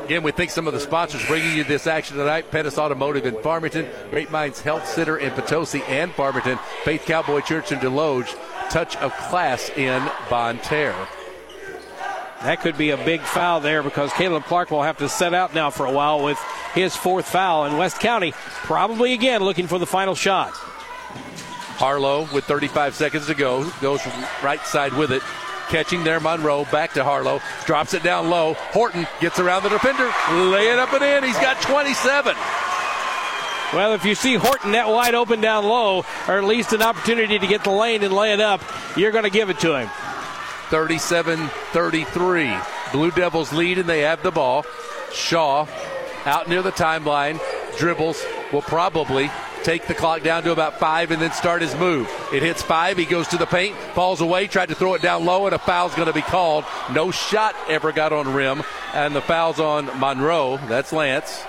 Again, 0.07 0.23
we 0.23 0.31
thank 0.31 0.51
some 0.51 0.69
of 0.69 0.73
the 0.73 0.79
sponsors 0.79 1.27
bringing 1.27 1.57
you 1.57 1.65
this 1.65 1.89
action 1.89 2.17
tonight. 2.17 2.53
Pettis 2.53 2.79
Automotive 2.79 3.27
in 3.27 3.43
Farmington, 3.43 3.89
Great 4.11 4.31
Mines 4.31 4.61
Health 4.61 4.87
Center 4.87 5.17
in 5.19 5.33
Potosi 5.33 5.83
and 5.89 6.13
Farmington, 6.13 6.61
Faith 6.85 7.03
Cowboy 7.07 7.41
Church 7.41 7.73
in 7.73 7.81
Desloge, 7.81 8.33
Touch 8.71 8.95
of 8.99 9.13
Class 9.17 9.69
in 9.71 10.09
Bonne 10.31 10.59
Terre. 10.59 11.09
That 12.43 12.61
could 12.61 12.79
be 12.79 12.91
a 12.91 12.97
big 12.97 13.21
foul 13.21 13.59
there 13.59 13.83
because 13.83 14.13
Caleb 14.13 14.45
Clark 14.45 14.71
will 14.71 14.85
have 14.85 14.99
to 14.99 15.09
set 15.09 15.35
out 15.35 15.57
now 15.57 15.71
for 15.71 15.87
a 15.87 15.93
while 15.93 16.23
with 16.23 16.39
his 16.73 16.95
fourth 16.95 17.27
foul. 17.27 17.65
And 17.65 17.77
West 17.77 17.99
County 17.99 18.31
probably 18.63 19.13
again 19.13 19.43
looking 19.43 19.67
for 19.67 19.81
the 19.81 19.87
final 19.87 20.15
shot. 20.15 20.53
Harlow 21.79 22.29
with 22.33 22.45
35 22.45 22.95
seconds 22.95 23.27
to 23.27 23.35
go 23.35 23.69
goes 23.81 24.07
right 24.41 24.61
side 24.61 24.93
with 24.93 25.11
it. 25.11 25.23
Catching 25.69 26.05
there, 26.05 26.21
Monroe 26.21 26.65
back 26.67 26.93
to 26.93 27.05
Harlow, 27.05 27.41
drops 27.65 27.95
it 27.95 28.03
down 28.03 28.31
low. 28.31 28.55
Horton 28.55 29.07
gets 29.21 29.39
around 29.41 29.65
the 29.65 29.69
defender, 29.69 30.11
lay 30.33 30.69
it 30.69 30.79
up 30.79 30.93
and 30.93 31.03
in. 31.03 31.25
He's 31.25 31.39
got 31.39 31.61
27. 31.61 32.37
Well, 33.75 33.95
if 33.95 34.05
you 34.05 34.15
see 34.15 34.35
Horton 34.35 34.73
that 34.73 34.89
wide 34.89 35.15
open 35.15 35.41
down 35.41 35.65
low, 35.65 36.05
or 36.29 36.39
at 36.39 36.45
least 36.45 36.73
an 36.73 36.83
opportunity 36.83 37.39
to 37.39 37.47
get 37.47 37.65
the 37.65 37.71
lane 37.71 38.05
and 38.05 38.15
lay 38.15 38.33
it 38.33 38.41
up, 38.41 38.63
you're 38.97 39.11
going 39.11 39.25
to 39.25 39.31
give 39.31 39.51
it 39.51 39.59
to 39.61 39.77
him. 39.77 39.91
37 40.71 41.49
33. 41.73 42.57
Blue 42.93 43.11
Devils 43.11 43.53
lead 43.53 43.79
and 43.79 43.89
they 43.89 44.01
have 44.01 44.23
the 44.23 44.31
ball. 44.31 44.65
Shaw 45.13 45.67
out 46.25 46.49
near 46.49 46.63
the 46.63 46.73
timeline, 46.73 47.41
dribbles, 47.77 48.25
will 48.53 48.63
probably 48.63 49.31
take 49.63 49.87
the 49.87 49.95
clock 49.95 50.23
down 50.23 50.43
to 50.45 50.53
about 50.53 50.79
five 50.79 51.11
and 51.11 51.21
then 51.21 51.33
start 51.33 51.63
his 51.63 51.75
move. 51.77 52.09
It 52.33 52.43
hits 52.43 52.63
five. 52.63 52.97
He 52.97 53.05
goes 53.05 53.29
to 53.29 53.37
the 53.37 53.47
paint, 53.47 53.77
falls 53.95 54.21
away, 54.21 54.47
tried 54.47 54.69
to 54.69 54.75
throw 54.75 54.95
it 54.95 55.03
down 55.03 55.25
low, 55.25 55.47
and 55.47 55.55
a 55.55 55.59
foul's 55.59 55.95
going 55.95 56.09
to 56.09 56.15
be 56.15 56.23
called. 56.23 56.65
No 56.93 57.11
shot 57.11 57.55
ever 57.69 57.93
got 57.93 58.13
on 58.13 58.33
rim, 58.33 58.63
and 58.95 59.15
the 59.15 59.23
foul's 59.23 59.61
on 59.61 59.87
Monroe. 59.99 60.59
That's 60.69 60.93
Lance. 60.93 61.45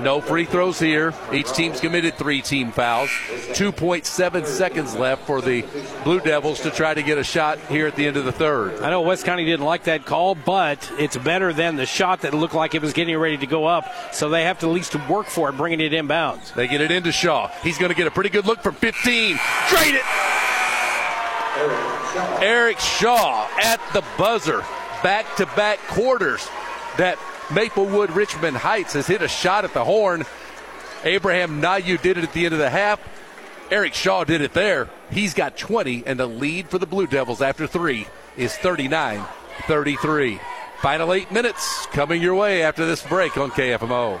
No 0.00 0.20
free 0.20 0.44
throws 0.44 0.78
here. 0.78 1.12
Each 1.32 1.52
team's 1.52 1.80
committed 1.80 2.14
three 2.14 2.40
team 2.40 2.72
fouls. 2.72 3.10
2.7 3.50 4.46
seconds 4.46 4.94
left 4.94 5.26
for 5.26 5.42
the 5.42 5.64
Blue 6.04 6.20
Devils 6.20 6.60
to 6.60 6.70
try 6.70 6.94
to 6.94 7.02
get 7.02 7.18
a 7.18 7.24
shot 7.24 7.58
here 7.68 7.86
at 7.86 7.96
the 7.96 8.06
end 8.06 8.16
of 8.16 8.24
the 8.24 8.32
third. 8.32 8.80
I 8.80 8.90
know 8.90 9.02
West 9.02 9.24
County 9.24 9.44
didn't 9.44 9.66
like 9.66 9.84
that 9.84 10.06
call, 10.06 10.34
but 10.34 10.90
it's 10.98 11.16
better 11.16 11.52
than 11.52 11.76
the 11.76 11.84
shot 11.84 12.22
that 12.22 12.32
looked 12.32 12.54
like 12.54 12.74
it 12.74 12.80
was 12.80 12.92
getting 12.92 13.18
ready 13.18 13.36
to 13.36 13.46
go 13.46 13.66
up. 13.66 13.84
So 14.14 14.30
they 14.30 14.44
have 14.44 14.60
to 14.60 14.66
at 14.66 14.72
least 14.72 14.94
work 15.08 15.26
for 15.26 15.50
it, 15.50 15.56
bringing 15.56 15.80
it 15.80 15.92
inbounds. 15.92 16.54
They 16.54 16.66
get 16.66 16.80
it 16.80 16.90
into 16.90 17.12
Shaw. 17.12 17.48
He's 17.62 17.76
going 17.76 17.90
to 17.90 17.96
get 17.96 18.06
a 18.06 18.10
pretty 18.10 18.30
good 18.30 18.46
look 18.46 18.62
from 18.62 18.76
15. 18.76 19.38
Trade 19.68 19.94
it. 19.94 20.04
Eric 22.40 22.78
Shaw 22.78 23.46
at 23.60 23.80
the 23.92 24.04
buzzer. 24.16 24.60
Back 25.02 25.36
to 25.36 25.46
back 25.46 25.78
quarters. 25.88 26.48
That 26.96 27.18
Maplewood 27.50 28.10
Richmond 28.10 28.56
Heights 28.56 28.92
has 28.92 29.06
hit 29.06 29.22
a 29.22 29.28
shot 29.28 29.64
at 29.64 29.72
the 29.72 29.84
horn. 29.84 30.24
Abraham 31.04 31.62
Nayu 31.62 32.00
did 32.00 32.18
it 32.18 32.24
at 32.24 32.32
the 32.32 32.44
end 32.44 32.52
of 32.54 32.60
the 32.60 32.70
half. 32.70 33.00
Eric 33.70 33.94
Shaw 33.94 34.24
did 34.24 34.40
it 34.40 34.52
there. 34.52 34.88
He's 35.10 35.34
got 35.34 35.56
20, 35.56 36.04
and 36.06 36.18
the 36.18 36.26
lead 36.26 36.68
for 36.68 36.78
the 36.78 36.86
Blue 36.86 37.06
Devils 37.06 37.42
after 37.42 37.66
three 37.66 38.06
is 38.36 38.56
39 38.56 39.24
33. 39.66 40.40
Final 40.80 41.12
eight 41.12 41.32
minutes 41.32 41.86
coming 41.86 42.22
your 42.22 42.34
way 42.34 42.62
after 42.62 42.86
this 42.86 43.02
break 43.02 43.36
on 43.36 43.50
KFMO. 43.50 44.20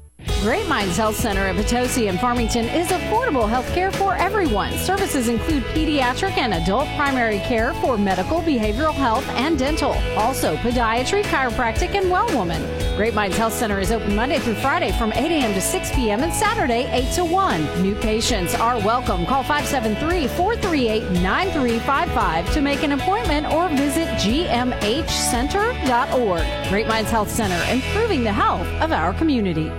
Great 0.41 0.67
Mines 0.67 0.97
Health 0.97 1.15
Center 1.15 1.47
in 1.47 1.55
Potosi 1.55 2.07
and 2.07 2.19
Farmington 2.19 2.65
is 2.65 2.87
affordable 2.87 3.47
health 3.47 3.71
care 3.73 3.91
for 3.91 4.15
everyone. 4.15 4.73
Services 4.73 5.27
include 5.27 5.61
pediatric 5.65 6.35
and 6.37 6.55
adult 6.55 6.87
primary 6.95 7.37
care 7.39 7.75
for 7.75 7.95
medical, 7.95 8.41
behavioral 8.41 8.93
health, 8.93 9.27
and 9.29 9.59
dental. 9.59 9.91
Also, 10.17 10.55
podiatry, 10.57 11.21
chiropractic, 11.23 11.93
and 11.93 12.09
well 12.09 12.25
woman. 12.35 12.59
Great 12.97 13.13
Mines 13.13 13.37
Health 13.37 13.53
Center 13.53 13.79
is 13.79 13.91
open 13.91 14.15
Monday 14.15 14.39
through 14.39 14.55
Friday 14.55 14.91
from 14.93 15.13
8 15.13 15.31
a.m. 15.31 15.53
to 15.53 15.61
6 15.61 15.95
p.m. 15.95 16.23
and 16.23 16.33
Saturday 16.33 16.89
8 16.91 17.13
to 17.13 17.23
1. 17.23 17.83
New 17.83 17.93
patients 17.95 18.55
are 18.55 18.79
welcome. 18.79 19.27
Call 19.27 19.43
573 19.43 20.27
438 20.27 21.21
9355 21.21 22.51
to 22.53 22.61
make 22.61 22.81
an 22.81 22.93
appointment 22.93 23.45
or 23.45 23.69
visit 23.69 24.07
gmhcenter.org. 24.19 26.69
Great 26.69 26.87
Mines 26.87 27.11
Health 27.11 27.29
Center, 27.29 27.63
improving 27.71 28.23
the 28.23 28.33
health 28.33 28.65
of 28.81 28.91
our 28.91 29.13
community. 29.13 29.71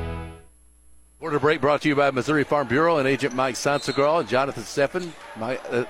Quarter 1.23 1.39
break 1.39 1.61
brought 1.61 1.83
to 1.83 1.89
you 1.89 1.95
by 1.95 2.11
Missouri 2.11 2.43
Farm 2.43 2.67
Bureau 2.67 2.97
and 2.97 3.07
Agent 3.07 3.33
Mike 3.33 3.55
Sansegraw 3.55 4.19
and 4.19 4.29
Jonathan 4.29 4.65
Steffen, 4.65 5.13
my, 5.37 5.57
uh, 5.71 5.85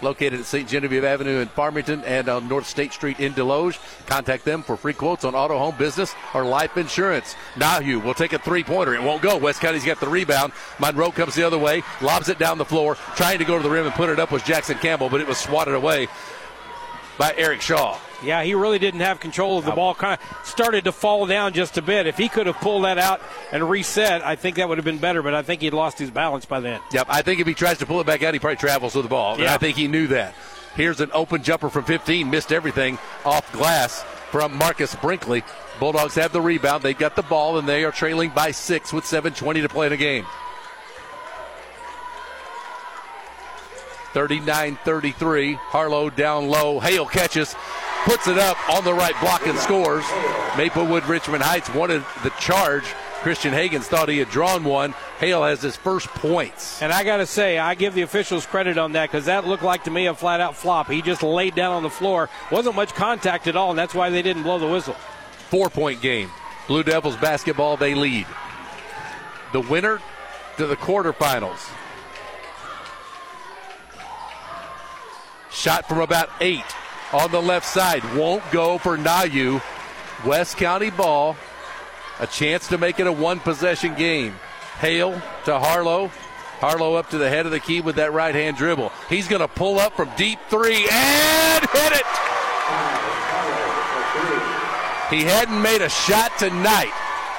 located 0.00 0.40
at 0.40 0.46
St. 0.46 0.66
Genevieve 0.66 1.04
Avenue 1.04 1.40
in 1.40 1.48
Farmington 1.48 2.02
and 2.04 2.26
on 2.30 2.48
North 2.48 2.66
State 2.66 2.94
Street 2.94 3.20
in 3.20 3.34
Desloge. 3.34 3.78
Contact 4.06 4.46
them 4.46 4.62
for 4.62 4.78
free 4.78 4.94
quotes 4.94 5.26
on 5.26 5.34
auto, 5.34 5.58
home, 5.58 5.74
business, 5.76 6.14
or 6.32 6.42
life 6.42 6.78
insurance. 6.78 7.34
Nayu 7.56 8.02
will 8.02 8.14
take 8.14 8.32
a 8.32 8.38
three-pointer. 8.38 8.94
It 8.94 9.02
won't 9.02 9.20
go. 9.20 9.36
West 9.36 9.60
County's 9.60 9.84
got 9.84 10.00
the 10.00 10.08
rebound. 10.08 10.54
Monroe 10.78 11.10
comes 11.10 11.34
the 11.34 11.42
other 11.42 11.58
way, 11.58 11.82
lobs 12.00 12.30
it 12.30 12.38
down 12.38 12.56
the 12.56 12.64
floor, 12.64 12.94
trying 13.14 13.38
to 13.38 13.44
go 13.44 13.58
to 13.58 13.62
the 13.62 13.68
rim 13.68 13.84
and 13.84 13.94
put 13.94 14.08
it 14.08 14.18
up 14.18 14.32
was 14.32 14.42
Jackson 14.42 14.78
Campbell, 14.78 15.10
but 15.10 15.20
it 15.20 15.28
was 15.28 15.36
swatted 15.36 15.74
away 15.74 16.08
by 17.18 17.34
Eric 17.36 17.60
Shaw. 17.60 17.98
Yeah, 18.24 18.42
he 18.42 18.54
really 18.54 18.78
didn't 18.78 19.00
have 19.00 19.20
control 19.20 19.58
of 19.58 19.64
the 19.64 19.72
ball. 19.72 19.94
Kind 19.94 20.18
of 20.18 20.46
started 20.46 20.84
to 20.84 20.92
fall 20.92 21.26
down 21.26 21.52
just 21.52 21.76
a 21.76 21.82
bit. 21.82 22.06
If 22.06 22.16
he 22.16 22.28
could 22.28 22.46
have 22.46 22.56
pulled 22.56 22.84
that 22.84 22.98
out 22.98 23.20
and 23.52 23.68
reset, 23.68 24.24
I 24.24 24.36
think 24.36 24.56
that 24.56 24.68
would 24.68 24.78
have 24.78 24.84
been 24.84 24.98
better. 24.98 25.22
But 25.22 25.34
I 25.34 25.42
think 25.42 25.60
he'd 25.60 25.74
lost 25.74 25.98
his 25.98 26.10
balance 26.10 26.46
by 26.46 26.60
then. 26.60 26.80
Yep, 26.92 27.06
I 27.10 27.22
think 27.22 27.40
if 27.40 27.46
he 27.46 27.54
tries 27.54 27.78
to 27.78 27.86
pull 27.86 28.00
it 28.00 28.06
back 28.06 28.22
out, 28.22 28.32
he 28.34 28.40
probably 28.40 28.56
travels 28.56 28.94
with 28.94 29.04
the 29.04 29.10
ball. 29.10 29.38
Yeah. 29.38 29.54
I 29.54 29.58
think 29.58 29.76
he 29.76 29.86
knew 29.86 30.06
that. 30.08 30.34
Here's 30.74 31.00
an 31.00 31.10
open 31.12 31.42
jumper 31.42 31.70
from 31.70 31.84
15, 31.84 32.28
missed 32.28 32.52
everything 32.52 32.98
off 33.24 33.50
glass 33.52 34.02
from 34.30 34.56
Marcus 34.56 34.94
Brinkley. 34.96 35.42
Bulldogs 35.80 36.14
have 36.16 36.32
the 36.32 36.40
rebound. 36.40 36.82
They've 36.82 36.96
got 36.96 37.16
the 37.16 37.22
ball, 37.22 37.58
and 37.58 37.68
they 37.68 37.84
are 37.84 37.92
trailing 37.92 38.30
by 38.30 38.50
six 38.50 38.92
with 38.92 39.04
7.20 39.04 39.62
to 39.62 39.68
play 39.68 39.86
in 39.86 39.92
the 39.92 39.96
game. 39.96 40.26
39 44.12 44.78
33. 44.82 45.52
Harlow 45.54 46.08
down 46.08 46.48
low. 46.48 46.80
Hale 46.80 47.04
catches, 47.04 47.54
puts 48.06 48.28
it 48.28 48.38
up 48.38 48.56
on 48.70 48.84
the 48.84 48.94
right 48.94 49.18
block 49.20 49.46
and 49.48 49.58
scores. 49.58 50.04
Maplewood 50.56 51.04
Richmond 51.06 51.42
Heights 51.42 51.68
wanted 51.74 52.04
the 52.22 52.30
charge. 52.38 52.84
Christian 53.16 53.52
Hagens 53.52 53.82
thought 53.82 54.08
he 54.08 54.18
had 54.18 54.30
drawn 54.30 54.62
one. 54.62 54.94
Hale 55.18 55.42
has 55.42 55.60
his 55.60 55.74
first 55.74 56.06
points. 56.06 56.80
And 56.80 56.92
I 56.92 57.02
got 57.02 57.16
to 57.16 57.26
say, 57.26 57.58
I 57.58 57.74
give 57.74 57.94
the 57.94 58.02
officials 58.02 58.46
credit 58.46 58.78
on 58.78 58.92
that 58.92 59.10
because 59.10 59.24
that 59.24 59.44
looked 59.44 59.64
like 59.64 59.84
to 59.84 59.90
me 59.90 60.06
a 60.06 60.14
flat 60.14 60.40
out 60.40 60.54
flop. 60.54 60.88
He 60.88 61.02
just 61.02 61.24
laid 61.24 61.56
down 61.56 61.72
on 61.74 61.82
the 61.82 61.90
floor. 61.90 62.30
Wasn't 62.52 62.76
much 62.76 62.94
contact 62.94 63.48
at 63.48 63.56
all, 63.56 63.70
and 63.70 63.78
that's 63.78 63.94
why 63.94 64.08
they 64.08 64.22
didn't 64.22 64.44
blow 64.44 64.60
the 64.60 64.68
whistle. 64.68 64.94
Four 65.50 65.68
point 65.68 66.00
game. 66.00 66.30
Blue 66.68 66.84
Devils 66.84 67.16
basketball, 67.16 67.76
they 67.76 67.96
lead. 67.96 68.26
The 69.52 69.62
winner 69.62 70.00
to 70.58 70.66
the 70.66 70.76
quarterfinals. 70.76 71.68
Shot 75.50 75.88
from 75.88 75.98
about 75.98 76.30
eight 76.40 76.64
on 77.12 77.30
the 77.30 77.40
left 77.40 77.66
side. 77.66 78.02
Won't 78.14 78.42
go 78.50 78.78
for 78.78 78.96
Nayu. 78.96 79.62
West 80.24 80.56
County 80.56 80.90
ball. 80.90 81.36
A 82.18 82.26
chance 82.26 82.68
to 82.68 82.78
make 82.78 82.98
it 82.98 83.06
a 83.06 83.12
one 83.12 83.40
possession 83.40 83.94
game. 83.94 84.34
Hale 84.78 85.20
to 85.44 85.58
Harlow. 85.58 86.10
Harlow 86.58 86.94
up 86.94 87.10
to 87.10 87.18
the 87.18 87.28
head 87.28 87.44
of 87.44 87.52
the 87.52 87.60
key 87.60 87.82
with 87.82 87.96
that 87.96 88.12
right 88.12 88.34
hand 88.34 88.56
dribble. 88.56 88.90
He's 89.10 89.28
going 89.28 89.42
to 89.42 89.48
pull 89.48 89.78
up 89.78 89.94
from 89.94 90.10
deep 90.16 90.38
three 90.48 90.88
and 90.90 91.60
hit 91.70 91.92
it. 91.92 92.06
He 95.10 95.22
hadn't 95.22 95.60
made 95.60 95.82
a 95.82 95.88
shot 95.88 96.32
tonight. 96.38 96.92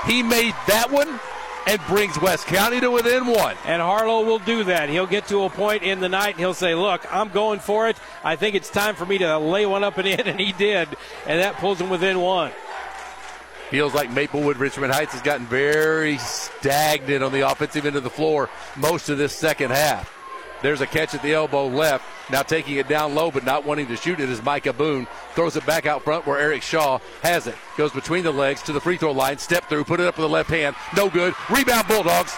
He 0.06 0.24
made 0.24 0.54
that 0.68 0.90
one 0.90 1.20
and 1.68 1.82
brings 1.88 2.20
West 2.20 2.48
County 2.48 2.80
to 2.80 2.90
within 2.90 3.26
one. 3.26 3.56
And 3.66 3.82
Harlow 3.82 4.24
will 4.24 4.40
do 4.40 4.64
that. 4.66 4.90
He'll 4.90 5.06
get 5.06 5.28
to 5.28 5.44
a 5.44 5.50
point 5.50 5.84
in 5.84 6.00
the 6.00 6.10
night 6.10 6.32
and 6.32 6.40
he'll 6.40 6.54
say, 6.54 6.74
Look, 6.76 7.06
I'm 7.14 7.30
going 7.30 7.60
for 7.60 7.90
it. 7.90 7.98
I 8.24 8.36
think 8.36 8.56
it's 8.56 8.70
time 8.70 8.96
for 8.96 9.06
me 9.06 9.18
to 9.20 9.38
lay 9.38 9.66
one 9.66 9.84
up 9.84 9.98
and 9.98 10.08
in, 10.08 10.20
and 10.28 10.40
he 10.40 10.54
did. 10.54 10.88
And 11.26 11.42
that 11.42 11.56
pulls 11.56 11.80
him 11.80 11.90
within 11.90 12.22
one. 12.22 12.52
Feels 13.70 13.94
like 13.94 14.10
Maplewood 14.12 14.58
Richmond 14.58 14.94
Heights 14.94 15.12
has 15.12 15.22
gotten 15.22 15.46
very 15.46 16.18
stagnant 16.20 17.22
on 17.22 17.34
the 17.34 17.50
offensive 17.50 17.86
end 17.86 17.98
of 17.98 18.04
the 18.04 18.10
floor 18.10 18.50
most 18.78 19.10
of 19.10 19.18
this 19.18 19.36
second 19.36 19.72
half. 19.72 20.17
There's 20.62 20.82
a 20.82 20.88
catch 20.88 21.14
at 21.14 21.22
the 21.22 21.34
elbow 21.34 21.68
left. 21.68 22.06
Now 22.32 22.42
taking 22.42 22.78
it 22.78 22.88
down 22.88 23.16
low, 23.16 23.32
but 23.32 23.44
not 23.44 23.66
wanting 23.66 23.88
to 23.88 23.96
shoot 23.96 24.20
it 24.20 24.30
is 24.30 24.42
Micah 24.44 24.74
Boone. 24.74 25.08
Throws 25.34 25.56
it 25.56 25.66
back 25.66 25.86
out 25.86 26.04
front 26.04 26.26
where 26.26 26.40
Eric 26.40 26.62
Shaw 26.62 27.00
has 27.22 27.48
it. 27.48 27.56
Goes 27.78 27.92
between 27.92 28.24
the 28.24 28.32
legs 28.32 28.62
to 28.64 28.74
the 28.74 28.82
free 28.82 28.98
throw 28.98 29.12
line. 29.12 29.38
Step 29.38 29.70
through, 29.70 29.84
put 29.84 30.00
it 30.00 30.08
up 30.08 30.18
with 30.18 30.24
the 30.24 30.30
left 30.30 30.50
hand. 30.50 30.76
No 30.96 31.10
good. 31.10 31.34
Rebound 31.50 31.88
Bulldogs. 31.88 32.36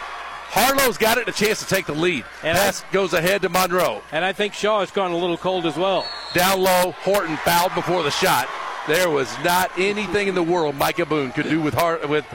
Harlow's 0.52 0.98
got 0.98 1.20
it, 1.20 1.28
a 1.28 1.32
chance 1.32 1.60
to 1.60 1.66
take 1.68 1.86
the 1.86 1.94
lead. 1.94 2.26
And 2.44 2.58
Pass 2.58 2.84
I, 2.84 2.92
goes 2.92 3.14
ahead 3.14 3.44
to 3.44 3.50
Monroe. 3.50 4.02
And 4.12 4.26
I 4.26 4.34
think 4.34 4.54
Shaw 4.54 4.80
has 4.80 4.90
gone 4.90 5.12
a 5.12 5.18
little 5.18 5.38
cold 5.38 5.68
as 5.68 5.78
well. 5.78 6.08
Down 6.34 6.62
low, 6.62 6.92
Horton 7.04 7.38
fouled 7.38 7.76
before 7.76 8.02
the 8.02 8.10
shot. 8.10 8.50
There 8.88 9.12
was 9.12 9.32
not 9.44 9.70
anything 9.78 10.28
in 10.28 10.34
the 10.34 10.42
world 10.42 10.76
Micah 10.76 11.06
Boone 11.06 11.32
could 11.32 11.48
do 11.48 11.62
with 11.62 11.76
Hart, 11.76 12.10
with 12.10 12.26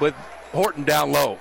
with 0.00 0.14
Horton 0.52 0.84
down 0.84 1.12
low. 1.12 1.38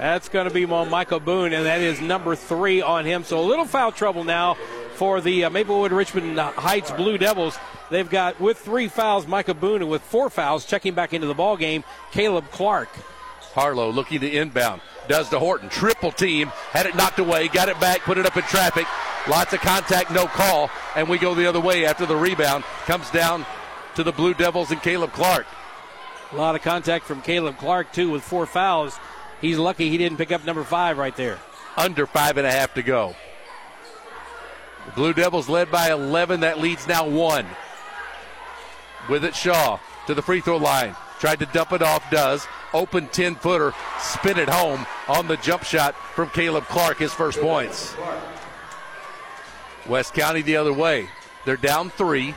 That's 0.00 0.30
going 0.30 0.48
to 0.48 0.54
be 0.54 0.64
on 0.64 0.88
Michael 0.88 1.20
Boone, 1.20 1.52
and 1.52 1.66
that 1.66 1.82
is 1.82 2.00
number 2.00 2.34
three 2.34 2.80
on 2.80 3.04
him. 3.04 3.22
So 3.22 3.38
a 3.38 3.44
little 3.44 3.66
foul 3.66 3.92
trouble 3.92 4.24
now 4.24 4.54
for 4.94 5.20
the 5.20 5.44
uh, 5.44 5.50
Maplewood 5.50 5.92
Richmond 5.92 6.38
Heights 6.38 6.90
Blue 6.90 7.18
Devils. 7.18 7.58
They've 7.90 8.08
got 8.08 8.40
with 8.40 8.56
three 8.56 8.88
fouls 8.88 9.26
Micah 9.26 9.52
Boone, 9.52 9.82
and 9.82 9.90
with 9.90 10.00
four 10.00 10.30
fouls 10.30 10.64
checking 10.64 10.94
back 10.94 11.12
into 11.12 11.26
the 11.26 11.34
ball 11.34 11.58
game, 11.58 11.84
Caleb 12.12 12.50
Clark. 12.50 12.88
Harlow 13.52 13.90
looking 13.90 14.20
to 14.20 14.30
inbound. 14.30 14.80
Does 15.06 15.28
to 15.28 15.38
Horton. 15.38 15.68
Triple 15.68 16.12
team. 16.12 16.48
Had 16.70 16.86
it 16.86 16.96
knocked 16.96 17.18
away. 17.18 17.48
Got 17.48 17.68
it 17.68 17.78
back. 17.78 18.00
Put 18.00 18.16
it 18.16 18.24
up 18.24 18.38
in 18.38 18.42
traffic. 18.44 18.86
Lots 19.28 19.52
of 19.52 19.60
contact. 19.60 20.10
No 20.12 20.26
call. 20.26 20.70
And 20.96 21.10
we 21.10 21.18
go 21.18 21.34
the 21.34 21.46
other 21.46 21.60
way 21.60 21.84
after 21.84 22.06
the 22.06 22.16
rebound. 22.16 22.64
Comes 22.86 23.10
down 23.10 23.44
to 23.96 24.02
the 24.02 24.12
Blue 24.12 24.32
Devils 24.32 24.70
and 24.70 24.80
Caleb 24.80 25.12
Clark. 25.12 25.46
A 26.32 26.36
lot 26.36 26.54
of 26.54 26.62
contact 26.62 27.04
from 27.04 27.20
Caleb 27.20 27.58
Clark, 27.58 27.92
too, 27.92 28.08
with 28.08 28.22
four 28.22 28.46
fouls. 28.46 28.98
He's 29.40 29.58
lucky 29.58 29.88
he 29.88 29.98
didn't 29.98 30.18
pick 30.18 30.32
up 30.32 30.44
number 30.44 30.64
five 30.64 30.98
right 30.98 31.16
there. 31.16 31.38
Under 31.76 32.06
five 32.06 32.36
and 32.36 32.46
a 32.46 32.52
half 32.52 32.74
to 32.74 32.82
go. 32.82 33.14
The 34.86 34.92
Blue 34.92 35.12
Devils 35.12 35.48
led 35.48 35.70
by 35.70 35.90
11. 35.90 36.40
That 36.40 36.58
leads 36.58 36.86
now 36.86 37.08
one. 37.08 37.46
With 39.08 39.24
it, 39.24 39.34
Shaw 39.34 39.78
to 40.06 40.14
the 40.14 40.22
free 40.22 40.40
throw 40.40 40.56
line. 40.56 40.94
Tried 41.18 41.38
to 41.40 41.46
dump 41.46 41.72
it 41.72 41.82
off, 41.82 42.10
does. 42.10 42.46
Open 42.72 43.08
10 43.08 43.34
footer, 43.36 43.74
spin 43.98 44.38
it 44.38 44.48
home 44.48 44.86
on 45.08 45.26
the 45.26 45.36
jump 45.38 45.64
shot 45.64 45.94
from 46.14 46.30
Caleb 46.30 46.64
Clark, 46.64 46.98
his 46.98 47.12
first 47.12 47.40
points. 47.40 47.96
West 49.88 50.14
County 50.14 50.42
the 50.42 50.56
other 50.56 50.72
way. 50.72 51.08
They're 51.44 51.56
down 51.56 51.90
three. 51.90 52.34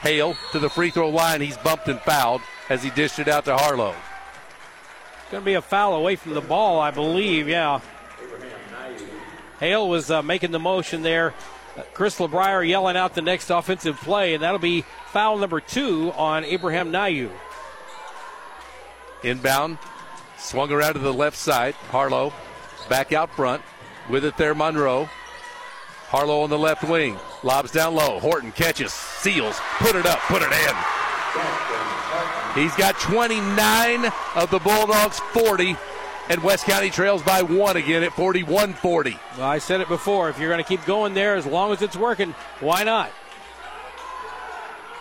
Hale 0.00 0.34
to 0.50 0.58
the 0.58 0.68
free 0.68 0.90
throw 0.90 1.10
line. 1.10 1.40
He's 1.40 1.56
bumped 1.58 1.86
and 1.88 2.00
fouled 2.00 2.42
as 2.68 2.82
he 2.82 2.90
dished 2.90 3.20
it 3.20 3.28
out 3.28 3.44
to 3.44 3.56
Harlow. 3.56 3.94
Going 5.32 5.40
to 5.40 5.46
be 5.46 5.54
a 5.54 5.62
foul 5.62 5.94
away 5.94 6.16
from 6.16 6.34
the 6.34 6.42
ball, 6.42 6.78
I 6.78 6.90
believe. 6.90 7.48
Yeah. 7.48 7.80
Hale 9.60 9.88
was 9.88 10.10
uh, 10.10 10.20
making 10.20 10.50
the 10.50 10.58
motion 10.58 11.00
there. 11.00 11.32
Uh, 11.74 11.80
Chris 11.94 12.18
LeBrier 12.18 12.68
yelling 12.68 12.98
out 12.98 13.14
the 13.14 13.22
next 13.22 13.48
offensive 13.48 13.96
play, 13.96 14.34
and 14.34 14.42
that'll 14.42 14.58
be 14.58 14.84
foul 15.06 15.38
number 15.38 15.58
two 15.58 16.12
on 16.16 16.44
Abraham 16.44 16.92
Nayu. 16.92 17.30
Inbound, 19.22 19.78
swung 20.36 20.70
around 20.70 20.94
to 20.94 20.98
the 20.98 21.14
left 21.14 21.38
side. 21.38 21.72
Harlow 21.88 22.30
back 22.90 23.14
out 23.14 23.34
front. 23.34 23.62
With 24.10 24.26
it 24.26 24.36
there, 24.36 24.54
Monroe. 24.54 25.08
Harlow 26.08 26.42
on 26.42 26.50
the 26.50 26.58
left 26.58 26.84
wing. 26.84 27.16
Lobs 27.42 27.72
down 27.72 27.94
low. 27.94 28.20
Horton 28.20 28.52
catches, 28.52 28.92
seals, 28.92 29.58
put 29.78 29.96
it 29.96 30.04
up, 30.04 30.18
put 30.28 30.42
it 30.42 30.52
in. 30.52 32.01
He's 32.54 32.74
got 32.76 32.98
29 33.00 34.12
of 34.34 34.50
the 34.50 34.58
Bulldogs 34.58 35.20
40, 35.32 35.74
and 36.28 36.42
West 36.42 36.66
County 36.66 36.90
trails 36.90 37.22
by 37.22 37.42
one 37.42 37.78
again 37.78 38.02
at 38.02 38.12
41 38.12 38.74
40. 38.74 39.18
Well, 39.38 39.46
I 39.46 39.56
said 39.58 39.80
it 39.80 39.88
before. 39.88 40.28
If 40.28 40.38
you're 40.38 40.50
going 40.50 40.62
to 40.62 40.68
keep 40.68 40.84
going 40.84 41.14
there, 41.14 41.36
as 41.36 41.46
long 41.46 41.72
as 41.72 41.80
it's 41.80 41.96
working, 41.96 42.32
why 42.60 42.84
not? 42.84 43.10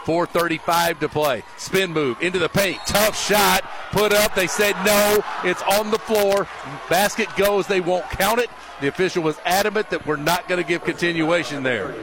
4.35 0.05 0.99
to 0.99 1.09
play. 1.09 1.43
Spin 1.57 1.91
move 1.91 2.21
into 2.21 2.39
the 2.39 2.49
paint. 2.49 2.79
Tough 2.87 3.17
shot. 3.17 3.63
Put 3.91 4.13
up. 4.13 4.33
They 4.33 4.47
said 4.47 4.73
no. 4.85 5.23
It's 5.43 5.61
on 5.63 5.91
the 5.91 5.99
floor. 5.99 6.47
Basket 6.89 7.27
goes. 7.35 7.67
They 7.67 7.81
won't 7.81 8.09
count 8.09 8.39
it. 8.39 8.49
The 8.79 8.87
official 8.87 9.23
was 9.23 9.37
adamant 9.45 9.89
that 9.91 10.07
we're 10.07 10.15
not 10.15 10.47
going 10.47 10.61
to 10.61 10.67
give 10.67 10.83
continuation 10.83 11.63
there. 11.63 11.93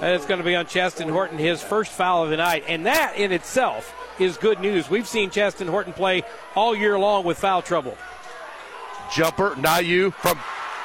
It's 0.00 0.26
going 0.26 0.38
to 0.38 0.44
be 0.44 0.54
on 0.54 0.66
Chasten 0.66 1.08
Horton, 1.08 1.38
his 1.38 1.62
first 1.62 1.92
foul 1.92 2.24
of 2.24 2.30
the 2.30 2.36
night. 2.36 2.64
And 2.68 2.86
that 2.86 3.16
in 3.16 3.32
itself 3.32 3.94
is 4.18 4.36
good 4.36 4.60
news. 4.60 4.90
We've 4.90 5.08
seen 5.08 5.30
Chasten 5.30 5.68
Horton 5.68 5.92
play 5.92 6.22
all 6.54 6.76
year 6.76 6.98
long 6.98 7.24
with 7.24 7.38
foul 7.38 7.62
trouble. 7.62 7.96
Jumper, 9.12 9.50
Nayu 9.56 10.12
from 10.12 10.38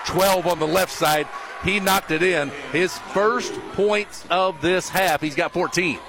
12 0.05 0.47
on 0.47 0.59
the 0.59 0.67
left 0.67 0.91
side 0.91 1.27
he 1.63 1.79
knocked 1.79 2.11
it 2.11 2.23
in. 2.23 2.49
His 2.71 2.97
first 2.97 3.53
points 3.73 4.25
of 4.29 4.61
this 4.61 4.89
half. 4.89 5.21
He's 5.21 5.35
got 5.35 5.51
14. 5.51 5.99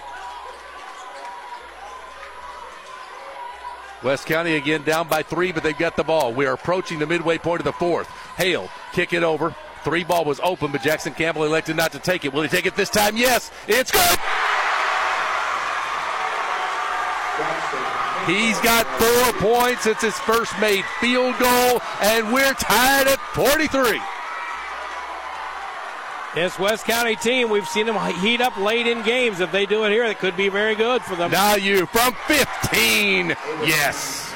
West 4.02 4.26
County 4.26 4.56
again 4.56 4.82
down 4.82 5.06
by 5.08 5.22
three, 5.22 5.52
but 5.52 5.62
they've 5.62 5.78
got 5.78 5.96
the 5.96 6.02
ball. 6.02 6.32
We 6.32 6.46
are 6.46 6.54
approaching 6.54 6.98
the 6.98 7.06
midway 7.06 7.38
point 7.38 7.60
of 7.60 7.64
the 7.64 7.72
fourth. 7.72 8.08
Hale, 8.36 8.68
kick 8.92 9.12
it 9.12 9.22
over. 9.22 9.54
Three 9.84 10.04
ball 10.04 10.24
was 10.24 10.40
open, 10.40 10.70
but 10.70 10.82
Jackson 10.82 11.12
Campbell 11.12 11.44
elected 11.44 11.76
not 11.76 11.92
to 11.92 11.98
take 11.98 12.24
it. 12.24 12.32
Will 12.32 12.42
he 12.42 12.48
take 12.48 12.66
it 12.66 12.76
this 12.76 12.90
time? 12.90 13.16
Yes. 13.16 13.50
It's 13.66 13.90
good. 13.90 14.18
He's 18.26 18.60
got 18.60 18.86
four 19.00 19.32
points. 19.40 19.86
It's 19.86 20.02
his 20.02 20.16
first 20.20 20.52
made 20.60 20.84
field 21.00 21.36
goal, 21.40 21.82
and 22.00 22.32
we're 22.32 22.54
tied 22.54 23.08
at 23.08 23.18
43. 23.34 24.00
This 26.34 26.56
West 26.58 26.84
County 26.86 27.16
team, 27.16 27.50
we've 27.50 27.66
seen 27.66 27.84
them 27.84 27.98
heat 28.20 28.40
up 28.40 28.56
late 28.56 28.86
in 28.86 29.02
games. 29.02 29.40
If 29.40 29.50
they 29.50 29.66
do 29.66 29.84
it 29.84 29.90
here, 29.90 30.04
it 30.04 30.18
could 30.18 30.36
be 30.36 30.48
very 30.48 30.76
good 30.76 31.02
for 31.02 31.16
them. 31.16 31.32
Nayu 31.32 31.88
from 31.88 32.14
15. 32.26 33.36
Yes. 33.66 34.32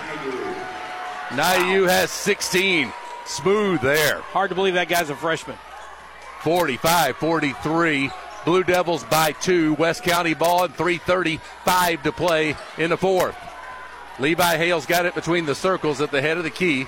Nayu 1.29 1.89
has 1.89 2.11
16. 2.11 2.93
Smooth 3.27 3.81
there. 3.81 4.21
Hard 4.21 4.51
to 4.51 4.55
believe 4.55 4.75
that 4.75 4.89
guy's 4.89 5.11
a 5.11 5.17
freshman. 5.17 5.57
45 6.43 7.17
43. 7.17 8.11
Blue 8.45 8.63
Devils 8.63 9.03
by 9.05 9.33
two. 9.33 9.75
West 9.75 10.05
County 10.05 10.33
ball 10.33 10.65
and 10.65 10.75
3.35 10.75 12.03
to 12.05 12.13
play 12.13 12.57
in 12.79 12.91
the 12.91 12.97
fourth. 12.97 13.37
Levi 14.21 14.57
Hale's 14.57 14.87
got 14.87 15.05
it 15.05 15.15
between 15.15 15.45
the 15.45 15.55
circles 15.55 16.01
at 16.01 16.13
the 16.13 16.23
head 16.23 16.39
of 16.39 16.45
the 16.45 16.51
key. 16.51 16.87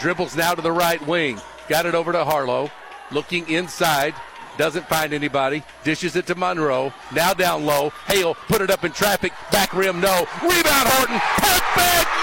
Dribbles 0.00 0.36
now 0.36 0.54
to 0.54 0.62
the 0.62 0.72
right 0.72 1.04
wing. 1.06 1.40
Got 1.68 1.86
it 1.86 1.94
over 1.94 2.12
to 2.12 2.24
Harlow. 2.24 2.70
Looking 3.10 3.48
inside 3.48 4.14
Doesn't 4.56 4.86
find 4.88 5.12
anybody. 5.12 5.64
Dishes 5.82 6.14
it 6.14 6.26
to 6.28 6.36
Monroe. 6.36 6.92
Now 7.12 7.34
down 7.34 7.66
low. 7.66 7.90
Hale 8.06 8.34
put 8.46 8.60
it 8.60 8.70
up 8.70 8.84
in 8.84 8.92
traffic. 8.92 9.32
Back 9.50 9.74
rim, 9.74 10.00
no. 10.00 10.26
Rebound 10.42 10.88
Horton. 10.88 11.20
Put 11.36 11.64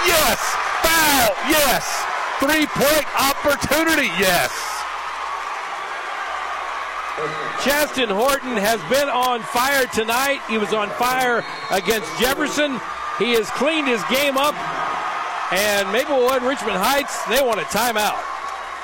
yes. 0.08 0.40
Foul, 0.82 1.50
yes. 1.50 2.01
Three 2.42 2.66
point 2.66 3.06
opportunity, 3.14 4.10
yes. 4.18 4.50
Chasten 7.62 8.08
Horton 8.08 8.56
has 8.56 8.80
been 8.90 9.08
on 9.08 9.42
fire 9.42 9.86
tonight. 9.86 10.40
He 10.48 10.58
was 10.58 10.74
on 10.74 10.90
fire 10.90 11.44
against 11.70 12.08
Jefferson. 12.18 12.80
He 13.20 13.34
has 13.34 13.48
cleaned 13.50 13.86
his 13.86 14.02
game 14.10 14.36
up. 14.36 14.56
And 15.52 15.86
Maplewood, 15.92 16.42
Richmond 16.42 16.78
Heights, 16.78 17.24
they 17.26 17.40
want 17.40 17.60
a 17.60 17.64
timeout. 17.64 18.18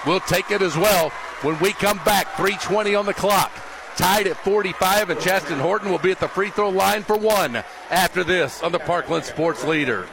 We'll 0.07 0.21
take 0.21 0.53
it 0.53 0.63
as 0.63 0.77
well 0.77 1.11
when 1.43 1.59
we 1.59 1.73
come 1.73 1.99
back. 2.05 2.37
320 2.37 2.95
on 2.95 3.07
the 3.07 3.15
clock. 3.15 3.51
Tied 3.97 4.29
at 4.29 4.37
45, 4.37 5.11
and 5.11 5.21
Chasten 5.21 5.59
Horton 5.59 5.91
will 5.91 5.99
be 5.99 6.13
at 6.13 6.21
the 6.21 6.29
free 6.29 6.51
throw 6.51 6.69
line 6.69 7.03
for 7.03 7.19
one 7.19 7.65
after 7.91 8.23
this 8.23 8.63
on 8.63 8.71
the 8.71 8.79
Parkland 8.79 9.25
Sports 9.25 9.65
Leader. 9.65 10.07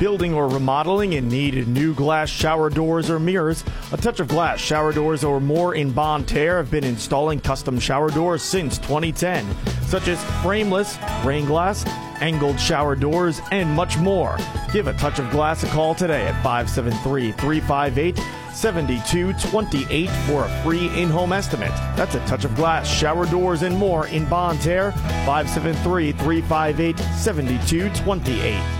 Building 0.00 0.32
or 0.32 0.48
remodeling 0.48 1.14
and 1.16 1.28
need 1.28 1.68
new 1.68 1.92
glass 1.92 2.30
shower 2.30 2.70
doors 2.70 3.10
or 3.10 3.20
mirrors, 3.20 3.62
A 3.92 3.98
Touch 3.98 4.18
of 4.18 4.28
Glass 4.28 4.58
shower 4.58 4.94
doors 4.94 5.22
or 5.22 5.42
more 5.42 5.74
in 5.74 5.90
Bonne 5.90 6.24
Terre 6.24 6.56
have 6.56 6.70
been 6.70 6.84
installing 6.84 7.38
custom 7.38 7.78
shower 7.78 8.08
doors 8.08 8.42
since 8.42 8.78
2010, 8.78 9.44
such 9.82 10.08
as 10.08 10.24
frameless, 10.42 10.96
rain 11.22 11.44
glass, 11.44 11.84
angled 12.22 12.58
shower 12.58 12.96
doors, 12.96 13.42
and 13.52 13.68
much 13.68 13.98
more. 13.98 14.38
Give 14.72 14.86
A 14.86 14.94
Touch 14.94 15.18
of 15.18 15.30
Glass 15.30 15.64
a 15.64 15.66
call 15.66 15.94
today 15.94 16.26
at 16.26 16.42
573 16.42 17.32
358 17.32 18.16
7228 18.54 20.08
for 20.26 20.46
a 20.46 20.62
free 20.62 20.88
in 20.98 21.10
home 21.10 21.34
estimate. 21.34 21.74
That's 21.94 22.14
a 22.14 22.24
touch 22.26 22.46
of 22.46 22.56
glass, 22.56 22.88
shower 22.88 23.26
doors, 23.26 23.60
and 23.62 23.76
more 23.76 24.06
in 24.06 24.24
Bonne 24.30 24.56
Terre. 24.58 24.92
573 25.26 26.12
358 26.12 26.98
7228. 26.98 28.79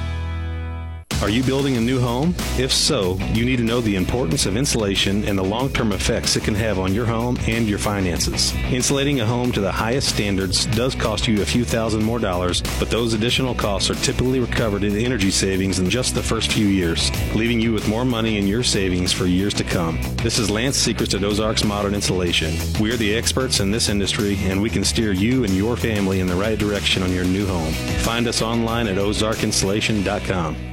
Are 1.22 1.28
you 1.28 1.42
building 1.42 1.76
a 1.76 1.80
new 1.82 2.00
home? 2.00 2.34
If 2.58 2.72
so, 2.72 3.18
you 3.34 3.44
need 3.44 3.58
to 3.58 3.62
know 3.62 3.82
the 3.82 3.96
importance 3.96 4.46
of 4.46 4.56
insulation 4.56 5.24
and 5.24 5.38
the 5.38 5.44
long 5.44 5.68
term 5.68 5.92
effects 5.92 6.34
it 6.34 6.44
can 6.44 6.54
have 6.54 6.78
on 6.78 6.94
your 6.94 7.04
home 7.04 7.36
and 7.46 7.68
your 7.68 7.78
finances. 7.78 8.54
Insulating 8.72 9.20
a 9.20 9.26
home 9.26 9.52
to 9.52 9.60
the 9.60 9.70
highest 9.70 10.08
standards 10.08 10.64
does 10.64 10.94
cost 10.94 11.28
you 11.28 11.42
a 11.42 11.44
few 11.44 11.62
thousand 11.62 12.02
more 12.02 12.18
dollars, 12.18 12.62
but 12.78 12.88
those 12.88 13.12
additional 13.12 13.54
costs 13.54 13.90
are 13.90 13.96
typically 13.96 14.40
recovered 14.40 14.82
in 14.82 14.96
energy 14.96 15.30
savings 15.30 15.78
in 15.78 15.90
just 15.90 16.14
the 16.14 16.22
first 16.22 16.52
few 16.52 16.66
years, 16.66 17.10
leaving 17.34 17.60
you 17.60 17.74
with 17.74 17.86
more 17.86 18.06
money 18.06 18.38
in 18.38 18.46
your 18.46 18.62
savings 18.62 19.12
for 19.12 19.26
years 19.26 19.52
to 19.52 19.64
come. 19.64 20.00
This 20.22 20.38
is 20.38 20.48
Lance 20.48 20.78
Secrets 20.78 21.12
at 21.12 21.22
Ozarks 21.22 21.64
Modern 21.64 21.94
Insulation. 21.94 22.54
We 22.80 22.94
are 22.94 22.96
the 22.96 23.14
experts 23.14 23.60
in 23.60 23.70
this 23.70 23.90
industry, 23.90 24.38
and 24.44 24.62
we 24.62 24.70
can 24.70 24.84
steer 24.84 25.12
you 25.12 25.44
and 25.44 25.52
your 25.52 25.76
family 25.76 26.20
in 26.20 26.26
the 26.26 26.34
right 26.34 26.58
direction 26.58 27.02
on 27.02 27.12
your 27.12 27.24
new 27.24 27.46
home. 27.46 27.74
Find 28.04 28.26
us 28.26 28.40
online 28.40 28.86
at 28.86 28.96
ozarkinsulation.com. 28.96 30.69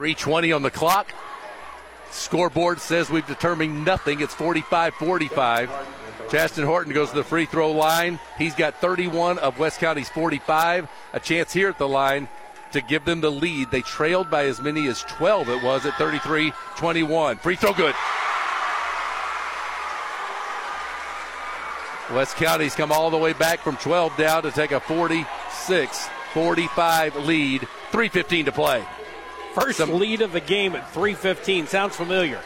320 0.00 0.52
on 0.52 0.62
the 0.62 0.70
clock. 0.70 1.12
Scoreboard 2.10 2.80
says 2.80 3.10
we've 3.10 3.26
determined 3.26 3.84
nothing. 3.84 4.22
It's 4.22 4.32
45 4.32 4.94
45. 4.94 5.70
Chasten 6.30 6.64
Horton 6.64 6.94
goes 6.94 7.10
to 7.10 7.16
the 7.16 7.22
free 7.22 7.44
throw 7.44 7.72
line. 7.72 8.18
He's 8.38 8.54
got 8.54 8.80
31 8.80 9.38
of 9.40 9.58
West 9.58 9.78
County's 9.78 10.08
45. 10.08 10.88
A 11.12 11.20
chance 11.20 11.52
here 11.52 11.68
at 11.68 11.76
the 11.76 11.86
line 11.86 12.28
to 12.72 12.80
give 12.80 13.04
them 13.04 13.20
the 13.20 13.30
lead. 13.30 13.70
They 13.70 13.82
trailed 13.82 14.30
by 14.30 14.46
as 14.46 14.58
many 14.58 14.88
as 14.88 15.02
12, 15.02 15.50
it 15.50 15.62
was 15.62 15.84
at 15.84 15.92
33 15.96 16.54
21. 16.76 17.36
Free 17.36 17.56
throw 17.56 17.74
good. 17.74 17.94
West 22.14 22.36
County's 22.36 22.74
come 22.74 22.90
all 22.90 23.10
the 23.10 23.18
way 23.18 23.34
back 23.34 23.60
from 23.60 23.76
12 23.76 24.16
down 24.16 24.44
to 24.44 24.50
take 24.50 24.72
a 24.72 24.80
46 24.80 26.08
45 26.32 27.16
lead. 27.16 27.68
3.15 27.92 28.46
to 28.46 28.52
play. 28.52 28.82
First 29.54 29.78
Some, 29.78 29.94
lead 29.94 30.20
of 30.20 30.32
the 30.32 30.40
game 30.40 30.76
at 30.76 30.92
3:15. 30.92 31.66
Sounds 31.66 31.96
familiar. 31.96 32.40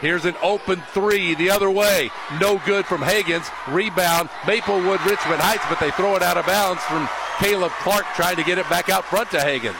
Here's 0.00 0.24
an 0.24 0.34
open 0.42 0.82
three 0.92 1.36
the 1.36 1.50
other 1.50 1.70
way. 1.70 2.10
No 2.40 2.60
good 2.66 2.86
from 2.86 3.02
Hagens. 3.02 3.48
Rebound, 3.72 4.28
Maplewood 4.46 5.00
Richmond 5.02 5.40
Heights, 5.40 5.64
but 5.68 5.78
they 5.78 5.92
throw 5.92 6.16
it 6.16 6.22
out 6.22 6.36
of 6.36 6.44
bounds 6.44 6.82
from 6.82 7.08
Caleb 7.38 7.70
Clark 7.82 8.04
trying 8.16 8.34
to 8.36 8.42
get 8.42 8.58
it 8.58 8.68
back 8.68 8.88
out 8.88 9.04
front 9.04 9.30
to 9.30 9.36
Hagens. 9.36 9.76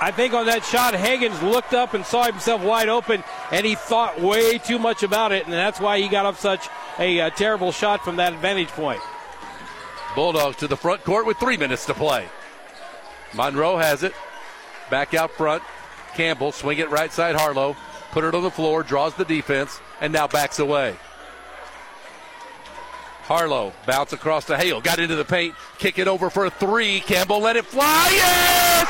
I 0.00 0.10
think 0.10 0.34
on 0.34 0.44
that 0.46 0.64
shot, 0.64 0.92
Hagens 0.92 1.40
looked 1.40 1.72
up 1.72 1.94
and 1.94 2.04
saw 2.04 2.24
himself 2.24 2.60
wide 2.62 2.90
open, 2.90 3.24
and 3.50 3.64
he 3.64 3.76
thought 3.76 4.20
way 4.20 4.58
too 4.58 4.78
much 4.78 5.02
about 5.02 5.32
it, 5.32 5.44
and 5.44 5.52
that's 5.52 5.80
why 5.80 6.00
he 6.00 6.08
got 6.08 6.26
up 6.26 6.36
such 6.36 6.68
a 6.98 7.20
uh, 7.22 7.30
terrible 7.30 7.72
shot 7.72 8.04
from 8.04 8.16
that 8.16 8.34
vantage 8.40 8.68
point. 8.68 9.00
Bulldogs 10.14 10.56
to 10.56 10.68
the 10.68 10.76
front 10.76 11.02
court 11.04 11.24
with 11.24 11.38
three 11.38 11.56
minutes 11.56 11.86
to 11.86 11.94
play. 11.94 12.28
Monroe 13.32 13.78
has 13.78 14.02
it. 14.02 14.12
Back 14.90 15.14
out 15.14 15.30
front. 15.30 15.62
Campbell 16.14 16.52
swing 16.52 16.78
it 16.78 16.90
right 16.90 17.12
side 17.12 17.34
Harlow. 17.34 17.76
Put 18.12 18.24
it 18.24 18.34
on 18.34 18.42
the 18.42 18.50
floor, 18.50 18.82
draws 18.82 19.14
the 19.14 19.24
defense, 19.24 19.80
and 20.00 20.12
now 20.12 20.28
backs 20.28 20.60
away. 20.60 20.96
Harlow 23.22 23.72
bounce 23.86 24.12
across 24.12 24.44
to 24.46 24.56
Hale. 24.56 24.80
Got 24.80 24.98
into 24.98 25.16
the 25.16 25.24
paint. 25.24 25.54
Kick 25.78 25.98
it 25.98 26.06
over 26.06 26.30
for 26.30 26.44
a 26.44 26.50
three. 26.50 27.00
Campbell 27.00 27.40
let 27.40 27.56
it 27.56 27.64
fly. 27.64 28.08
Yes! 28.12 28.88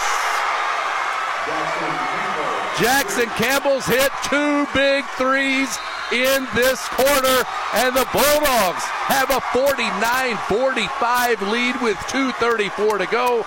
Jackson 2.81 3.27
Campbell's 3.37 3.87
hit 3.87 4.11
two 4.25 4.67
big 4.75 5.05
threes 5.17 5.79
in 6.13 6.47
this 6.55 6.87
quarter, 6.89 7.47
and 7.75 7.95
the 7.95 8.07
Bulldogs 8.13 8.83
have 9.07 9.31
a 9.31 9.41
49 9.53 10.37
45 10.49 11.43
lead 11.49 11.81
with 11.81 11.97
2.34 12.09 12.99
to 12.99 13.07
go 13.07 13.47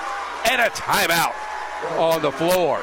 and 0.49 0.61
a 0.61 0.69
timeout 0.69 1.35
on 1.97 2.21
the 2.21 2.31
floor. 2.31 2.81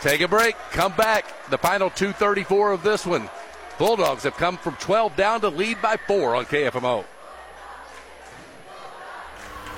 Take 0.00 0.20
a 0.20 0.28
break, 0.28 0.56
come 0.70 0.92
back. 0.96 1.48
The 1.50 1.58
final 1.58 1.90
234 1.90 2.72
of 2.72 2.82
this 2.82 3.06
one. 3.06 3.30
Bulldogs 3.78 4.22
have 4.24 4.36
come 4.36 4.56
from 4.56 4.76
12 4.76 5.16
down 5.16 5.40
to 5.40 5.48
lead 5.48 5.80
by 5.80 5.96
four 5.96 6.36
on 6.36 6.44
KFMO. 6.44 7.04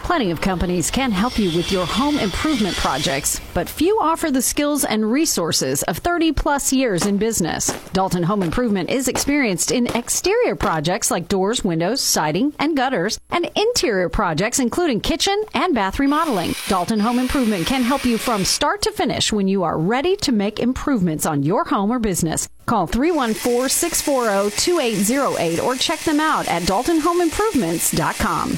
Plenty 0.06 0.30
of 0.30 0.40
companies 0.40 0.88
can 0.88 1.10
help 1.10 1.36
you 1.36 1.50
with 1.56 1.72
your 1.72 1.84
home 1.84 2.16
improvement 2.20 2.76
projects, 2.76 3.40
but 3.54 3.68
few 3.68 3.98
offer 4.00 4.30
the 4.30 4.40
skills 4.40 4.84
and 4.84 5.10
resources 5.10 5.82
of 5.82 5.98
30 5.98 6.30
plus 6.30 6.72
years 6.72 7.06
in 7.06 7.16
business. 7.16 7.72
Dalton 7.92 8.22
Home 8.22 8.44
Improvement 8.44 8.88
is 8.88 9.08
experienced 9.08 9.72
in 9.72 9.88
exterior 9.96 10.54
projects 10.54 11.10
like 11.10 11.26
doors, 11.26 11.64
windows, 11.64 12.00
siding, 12.00 12.54
and 12.60 12.76
gutters, 12.76 13.18
and 13.30 13.50
interior 13.56 14.08
projects 14.08 14.60
including 14.60 15.00
kitchen 15.00 15.42
and 15.54 15.74
bath 15.74 15.98
remodeling. 15.98 16.54
Dalton 16.68 17.00
Home 17.00 17.18
Improvement 17.18 17.66
can 17.66 17.82
help 17.82 18.04
you 18.04 18.16
from 18.16 18.44
start 18.44 18.82
to 18.82 18.92
finish 18.92 19.32
when 19.32 19.48
you 19.48 19.64
are 19.64 19.76
ready 19.76 20.14
to 20.18 20.30
make 20.30 20.60
improvements 20.60 21.26
on 21.26 21.42
your 21.42 21.64
home 21.64 21.90
or 21.90 21.98
business. 21.98 22.48
Call 22.66 22.86
314 22.86 23.68
640 23.68 24.56
2808 24.56 25.58
or 25.58 25.74
check 25.74 25.98
them 26.04 26.20
out 26.20 26.46
at 26.46 26.62
daltonhomeimprovements.com. 26.62 28.56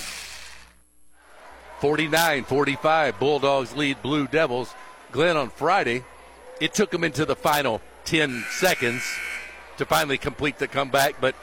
49 1.80 2.44
45. 2.44 3.18
Bulldogs 3.18 3.76
lead 3.76 4.02
Blue 4.02 4.26
Devils. 4.26 4.74
Glenn 5.10 5.36
on 5.36 5.48
Friday, 5.50 6.04
it 6.60 6.74
took 6.74 6.90
them 6.90 7.02
into 7.02 7.24
the 7.24 7.36
final 7.36 7.80
10 8.04 8.44
seconds 8.50 9.02
to 9.78 9.86
finally 9.86 10.18
complete 10.18 10.58
the 10.58 10.68
comeback, 10.68 11.20
but 11.20 11.34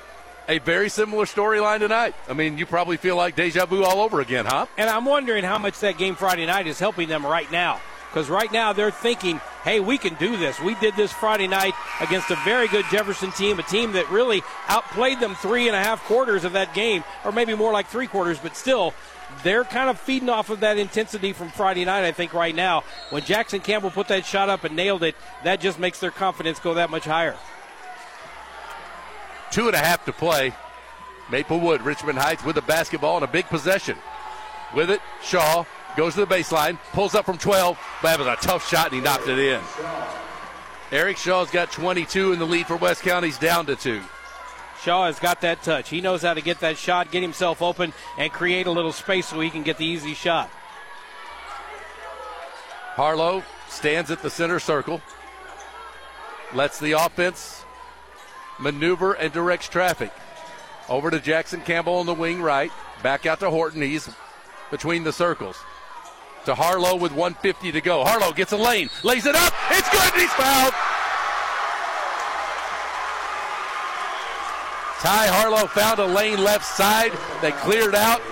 a 0.48 0.60
very 0.60 0.90
similar 0.90 1.26
storyline 1.26 1.80
tonight. 1.80 2.14
I 2.30 2.34
mean, 2.34 2.58
you 2.58 2.66
probably 2.66 2.98
feel 2.98 3.16
like 3.16 3.36
deja 3.36 3.66
vu 3.66 3.84
all 3.84 4.02
over 4.02 4.22
again, 4.22 4.46
huh? 4.46 4.68
And 4.78 4.90
I'm 4.90 5.06
wondering 5.06 5.44
how 5.44 5.58
much 5.58 5.80
that 5.80 5.98
game 5.98 6.16
Friday 6.16 6.46
night 6.46 6.68
is 6.68 6.78
helping 6.78 7.10
them 7.10 7.26
right 7.26 7.52
now. 7.52 7.82
Because 8.10 8.30
right 8.30 8.52
now 8.52 8.72
they're 8.72 8.92
thinking, 8.92 9.42
hey, 9.64 9.82
we 9.82 9.98
can 9.98 10.14
do 10.14 10.38
this. 10.38 10.58
We 10.62 10.76
did 10.76 10.96
this 10.96 11.12
Friday 11.12 11.48
night 11.48 11.74
against 12.00 12.32
a 12.32 12.38
very 12.46 12.70
good 12.70 12.86
Jefferson 12.90 13.32
team, 13.32 13.60
a 13.60 13.64
team 13.64 13.92
that 13.94 14.10
really 14.10 14.42
outplayed 14.68 15.20
them 15.20 15.36
three 15.36 15.68
and 15.68 15.76
a 15.76 15.80
half 15.80 16.02
quarters 16.06 16.46
of 16.46 16.54
that 16.54 16.74
game, 16.74 17.04
or 17.26 17.34
maybe 17.34 17.56
more 17.56 17.74
like 17.74 17.88
three 17.88 18.08
quarters, 18.08 18.40
but 18.40 18.56
still, 18.56 18.94
they're 19.46 19.64
kind 19.64 19.92
of 19.92 20.00
feeding 20.00 20.28
off 20.28 20.50
of 20.50 20.62
that 20.62 20.80
intensity 20.80 21.32
from 21.32 21.50
Friday 21.50 21.86
night, 21.86 22.04
I 22.04 22.12
think, 22.12 22.34
right 22.34 22.54
now. 22.54 22.84
When 23.12 23.24
Jackson 23.24 23.62
Campbell 23.62 23.92
put 23.92 24.08
that 24.08 24.26
shot 24.26 24.50
up 24.50 24.64
and 24.64 24.76
nailed 24.76 25.04
it, 25.04 25.16
that 25.44 25.62
just 25.62 25.78
makes 25.78 26.00
their 26.00 26.10
confidence 26.10 26.60
go 26.60 26.74
that 26.74 26.90
much 26.90 27.06
higher. 27.06 27.36
Two 29.52 29.68
and 29.68 29.76
a 29.76 29.80
half 29.80 30.04
to 30.06 30.12
play. 30.12 30.52
Maplewood, 31.30 31.84
Richmond 31.84 32.18
Heights 32.18 32.44
with 32.44 32.58
a 32.58 32.64
basketball 32.64 33.18
and 33.18 33.24
a 33.24 33.28
big 33.28 33.46
possession. 33.46 33.96
With 34.74 34.90
it, 34.90 35.00
Shaw 35.22 35.64
goes 35.96 36.16
to 36.16 36.26
the 36.26 36.28
baseline, 36.36 36.80
pulls 36.92 37.14
up 37.14 37.26
from 37.26 37.38
12, 37.38 37.78
but 38.02 38.18
was 38.18 38.28
a 38.28 38.36
tough 38.38 38.68
shot 38.68 38.88
and 38.88 38.96
he 38.96 39.02
knocked 39.02 39.28
it 39.28 39.38
in. 39.38 39.62
Eric 40.92 41.18
Shaw's 41.18 41.52
got 41.52 41.72
22 41.72 42.34
in 42.34 42.40
the 42.40 42.46
lead 42.46 42.66
for 42.66 42.78
West 42.78 43.04
County's 43.04 43.38
down 43.38 43.68
to 43.68 43.76
two. 43.76 44.02
Shaw 44.82 45.06
has 45.06 45.20
got 45.20 45.42
that 45.42 45.64
touch. 45.64 45.90
He 45.90 46.02
knows 46.02 46.22
how 46.22 46.34
to 46.34 46.42
get 46.42 46.60
that 46.60 46.78
shot, 46.78 47.12
get 47.12 47.22
himself 47.22 47.62
open, 47.62 47.94
and 48.18 48.32
create 48.32 48.68
a 48.68 48.72
little 48.72 48.92
space 48.92 49.28
so 49.28 49.40
he 49.40 49.50
can 49.50 49.64
get 49.64 49.78
the 49.78 49.86
easy 49.86 50.14
shot. 50.14 50.50
Harlow 52.96 53.44
stands 53.68 54.12
at 54.12 54.22
the 54.22 54.30
center 54.30 54.60
circle, 54.60 55.02
lets 56.54 56.80
the 56.80 56.94
offense 56.94 57.66
maneuver 58.60 59.14
and 59.14 59.34
directs 59.34 59.68
traffic. 59.68 60.12
Over 60.88 61.10
to 61.10 61.20
Jackson 61.20 61.62
Campbell 61.62 61.96
on 61.96 62.06
the 62.06 62.14
wing 62.14 62.42
right. 62.42 62.72
Back 63.02 63.26
out 63.26 63.40
to 63.40 63.50
Horton. 63.50 63.82
He's 63.82 64.10
between 64.72 65.04
the 65.04 65.12
circles. 65.12 65.58
To 66.46 66.54
Harlow 66.54 66.96
with 66.96 67.12
150 67.12 67.72
to 67.72 67.82
go. 67.82 68.04
Harlow 68.06 68.32
gets 68.32 68.52
a 68.52 68.58
lane, 68.58 68.90
lays 69.04 69.26
it 69.26 69.36
up. 69.36 69.54
It's 69.72 69.90
good. 69.90 70.14
He's 70.14 70.32
fouled. 70.34 70.74
Ty 75.06 75.28
Harlow 75.28 75.68
found 75.68 76.00
a 76.00 76.06
lane 76.08 76.44
left 76.44 76.66
side. 76.66 77.12
They 77.40 77.52
cleared 77.52 77.94
out. 77.94 78.24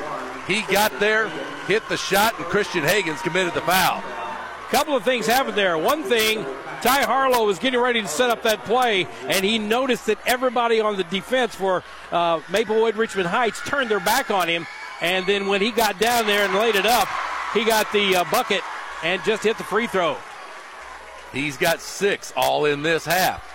He 0.47 0.63
got 0.73 0.99
there, 0.99 1.29
hit 1.67 1.87
the 1.87 1.97
shot, 1.97 2.35
and 2.39 2.47
Christian 2.47 2.83
Hagens 2.83 3.21
committed 3.21 3.53
the 3.53 3.61
foul. 3.61 3.99
A 3.99 4.71
Couple 4.71 4.95
of 4.95 5.03
things 5.03 5.27
happened 5.27 5.55
there. 5.55 5.77
One 5.77 6.01
thing, 6.01 6.43
Ty 6.81 7.03
Harlow 7.03 7.45
was 7.45 7.59
getting 7.59 7.79
ready 7.79 8.01
to 8.01 8.07
set 8.07 8.31
up 8.31 8.41
that 8.41 8.65
play, 8.65 9.07
and 9.27 9.45
he 9.45 9.59
noticed 9.59 10.07
that 10.07 10.17
everybody 10.25 10.81
on 10.81 10.97
the 10.97 11.03
defense 11.03 11.53
for 11.53 11.83
uh, 12.11 12.41
Maplewood 12.49 12.95
Richmond 12.95 13.27
Heights 13.27 13.61
turned 13.67 13.91
their 13.91 13.99
back 13.99 14.31
on 14.31 14.47
him. 14.47 14.65
And 14.99 15.27
then 15.27 15.45
when 15.45 15.61
he 15.61 15.69
got 15.69 15.99
down 15.99 16.25
there 16.25 16.43
and 16.43 16.55
laid 16.55 16.73
it 16.73 16.87
up, 16.87 17.07
he 17.53 17.65
got 17.65 17.91
the 17.93 18.15
uh, 18.15 18.23
bucket 18.31 18.61
and 19.03 19.23
just 19.23 19.43
hit 19.43 19.59
the 19.59 19.63
free 19.63 19.85
throw. 19.85 20.17
He's 21.33 21.55
got 21.55 21.81
six 21.81 22.33
all 22.35 22.65
in 22.65 22.81
this 22.81 23.05
half. 23.05 23.52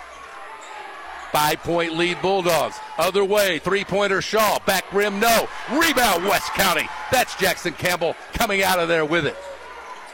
Five 1.32 1.58
point 1.58 1.96
lead 1.96 2.20
Bulldogs. 2.22 2.76
Other 2.96 3.24
way, 3.24 3.58
three 3.58 3.84
pointer 3.84 4.22
Shaw. 4.22 4.58
Back 4.60 4.90
rim, 4.92 5.20
no. 5.20 5.48
Rebound 5.70 6.24
West 6.24 6.52
County. 6.54 6.88
That's 7.12 7.34
Jackson 7.36 7.74
Campbell 7.74 8.16
coming 8.32 8.62
out 8.62 8.78
of 8.78 8.88
there 8.88 9.04
with 9.04 9.26
it. 9.26 9.36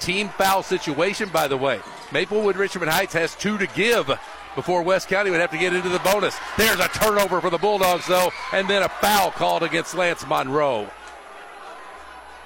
Team 0.00 0.28
foul 0.30 0.62
situation, 0.62 1.28
by 1.28 1.48
the 1.48 1.56
way. 1.56 1.80
Maplewood 2.12 2.56
Richmond 2.56 2.90
Heights 2.90 3.14
has 3.14 3.34
two 3.36 3.56
to 3.58 3.66
give 3.68 4.10
before 4.54 4.82
West 4.82 5.08
County 5.08 5.30
would 5.30 5.40
have 5.40 5.50
to 5.50 5.58
get 5.58 5.74
into 5.74 5.88
the 5.88 5.98
bonus. 6.00 6.36
There's 6.56 6.78
a 6.78 6.88
turnover 6.88 7.40
for 7.40 7.50
the 7.50 7.58
Bulldogs, 7.58 8.06
though, 8.06 8.30
and 8.52 8.68
then 8.68 8.82
a 8.82 8.88
foul 8.88 9.30
called 9.30 9.62
against 9.62 9.94
Lance 9.94 10.26
Monroe. 10.26 10.88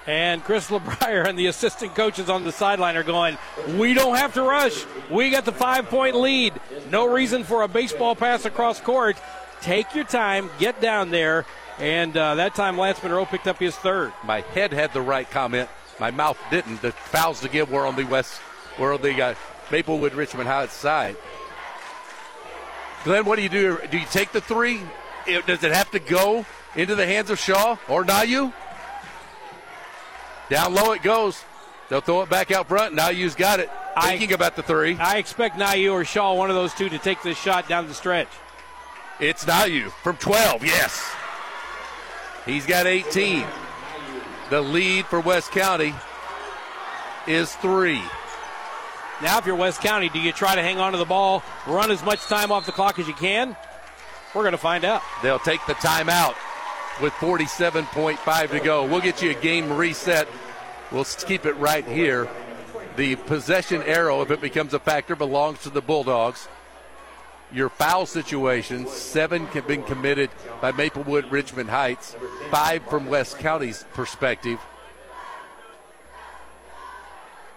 And 0.09 0.43
Chris 0.43 0.69
LeBrier 0.71 1.29
and 1.29 1.39
the 1.39 1.49
assistant 1.49 1.95
coaches 1.95 2.31
on 2.31 2.43
the 2.43 2.51
sideline 2.51 2.97
are 2.97 3.03
going, 3.03 3.37
We 3.77 3.93
don't 3.93 4.17
have 4.17 4.33
to 4.35 4.43
rush. 4.43 4.87
We 5.11 5.29
got 5.29 5.45
the 5.45 5.53
five 5.53 5.91
point 5.91 6.17
lead. 6.17 6.55
No 6.91 7.07
reason 7.07 7.45
for 7.45 7.63
a 7.63 7.69
baseball 7.69 8.17
pass 8.17 8.47
across 8.47 8.81
court. 8.81 9.19
Take 9.61 9.95
your 9.95 10.05
time, 10.05 10.49
get 10.59 10.81
down 10.81 11.11
there. 11.11 11.45
And 11.79 12.17
uh, 12.17 12.37
that 12.37 12.55
time, 12.55 12.79
Lance 12.79 13.03
Monroe 13.03 13.27
picked 13.27 13.47
up 13.47 13.59
his 13.59 13.77
third. 13.77 14.15
My 14.25 14.41
head 14.41 14.73
had 14.73 14.95
the 14.95 15.03
right 15.03 15.31
comment. 15.31 15.69
My 16.01 16.11
mouth 16.11 16.39
didn't. 16.51 16.81
The 16.81 16.93
fouls 16.93 17.41
to 17.43 17.49
give 17.51 17.71
were 17.71 17.87
on 17.87 17.95
the 17.95 18.05
West, 18.05 18.41
were 18.79 18.95
on 18.95 19.03
the 19.03 19.23
uh, 19.23 19.35
Maplewood 19.71 20.15
Richmond 20.15 20.49
Heights 20.49 20.73
side. 20.73 21.17
Glenn, 23.05 23.27
what 23.27 23.37
do 23.37 23.43
you 23.43 23.51
do? 23.51 23.79
Do 23.91 23.99
you 23.99 24.07
take 24.07 24.33
the 24.33 24.41
three? 24.41 24.81
Does 25.47 25.63
it 25.63 25.73
have 25.73 25.91
to 25.91 25.99
go 25.99 26.47
into 26.77 26.95
the 26.95 27.05
hands 27.05 27.29
of 27.29 27.39
Shaw 27.39 27.77
or 27.89 28.05
Nayu? 28.05 28.55
Down 30.49 30.75
low 30.75 30.93
it 30.93 31.03
goes. 31.03 31.43
They'll 31.89 32.01
throw 32.01 32.23
it 32.23 32.29
back 32.29 32.51
out 32.51 32.69
front. 32.69 32.95
Nayu's 32.95 33.35
got 33.35 33.61
it. 33.61 33.71
Thinking 34.03 34.31
I, 34.31 34.35
about 34.35 34.57
the 34.57 34.63
three. 34.63 34.97
I 34.97 35.17
expect 35.17 35.57
Nayu 35.57 35.93
or 35.93 36.05
Shaw, 36.05 36.35
one 36.35 36.51
of 36.51 36.57
those 36.57 36.75
two, 36.75 36.89
to 36.89 36.99
take 36.99 37.23
this 37.23 37.39
shot 37.39 37.69
down 37.69 37.89
the 37.89 37.95
stretch. 37.95 38.29
It's 39.21 39.45
Nayu 39.45 39.91
from 40.03 40.17
12, 40.17 40.65
yes. 40.65 41.11
He's 42.45 42.67
got 42.67 42.87
18. 42.87 43.45
The 44.51 44.61
lead 44.61 45.07
for 45.07 45.21
West 45.21 45.51
County 45.51 45.95
is 47.27 47.55
three. 47.57 48.03
Now, 49.21 49.39
if 49.39 49.47
you're 49.47 49.57
West 49.57 49.81
County, 49.81 50.09
do 50.09 50.21
you 50.21 50.33
try 50.33 50.55
to 50.55 50.63
hang 50.63 50.79
on 50.79 50.93
to 50.93 50.99
the 50.99 51.05
ball, 51.05 51.43
run 51.67 51.91
as 51.91 52.03
much 52.05 52.21
time 52.27 52.53
off 52.53 52.67
the 52.67 52.73
clock 52.73 52.99
as 52.99 53.09
you 53.09 53.15
can? 53.15 53.57
We're 54.35 54.43
going 54.43 54.53
to 54.53 54.59
find 54.59 54.85
out. 54.85 55.03
They'll 55.23 55.39
take 55.39 55.65
the 55.67 55.75
timeout 55.75 56.37
with 57.01 57.13
47.5 57.15 58.51
to 58.51 58.61
go. 58.61 58.85
We'll 58.85 59.01
get 59.01 59.23
you 59.23 59.31
a 59.31 59.35
game 59.35 59.73
reset. 59.73 60.29
We'll 60.91 61.05
keep 61.05 61.47
it 61.47 61.57
right 61.57 61.87
here. 61.87 62.29
The 62.97 63.17
possession 63.17 63.83
arrow, 63.83 64.23
if 64.23 64.31
it 64.31 64.41
becomes 64.41 64.75
a 64.75 64.79
factor, 64.79 65.15
belongs 65.15 65.61
to 65.61 65.71
the 65.71 65.81
Bulldogs. 65.81 66.49
Your 67.53 67.69
foul 67.69 68.05
situations, 68.07 68.91
seven 68.91 69.47
have 69.49 69.67
been 69.67 69.83
committed 69.83 70.31
by 70.61 70.73
Maplewood 70.73 71.31
Richmond 71.31 71.71
Heights, 71.71 72.17
five 72.51 72.83
from 72.85 73.07
West 73.07 73.39
County's 73.39 73.85
perspective. 73.95 74.59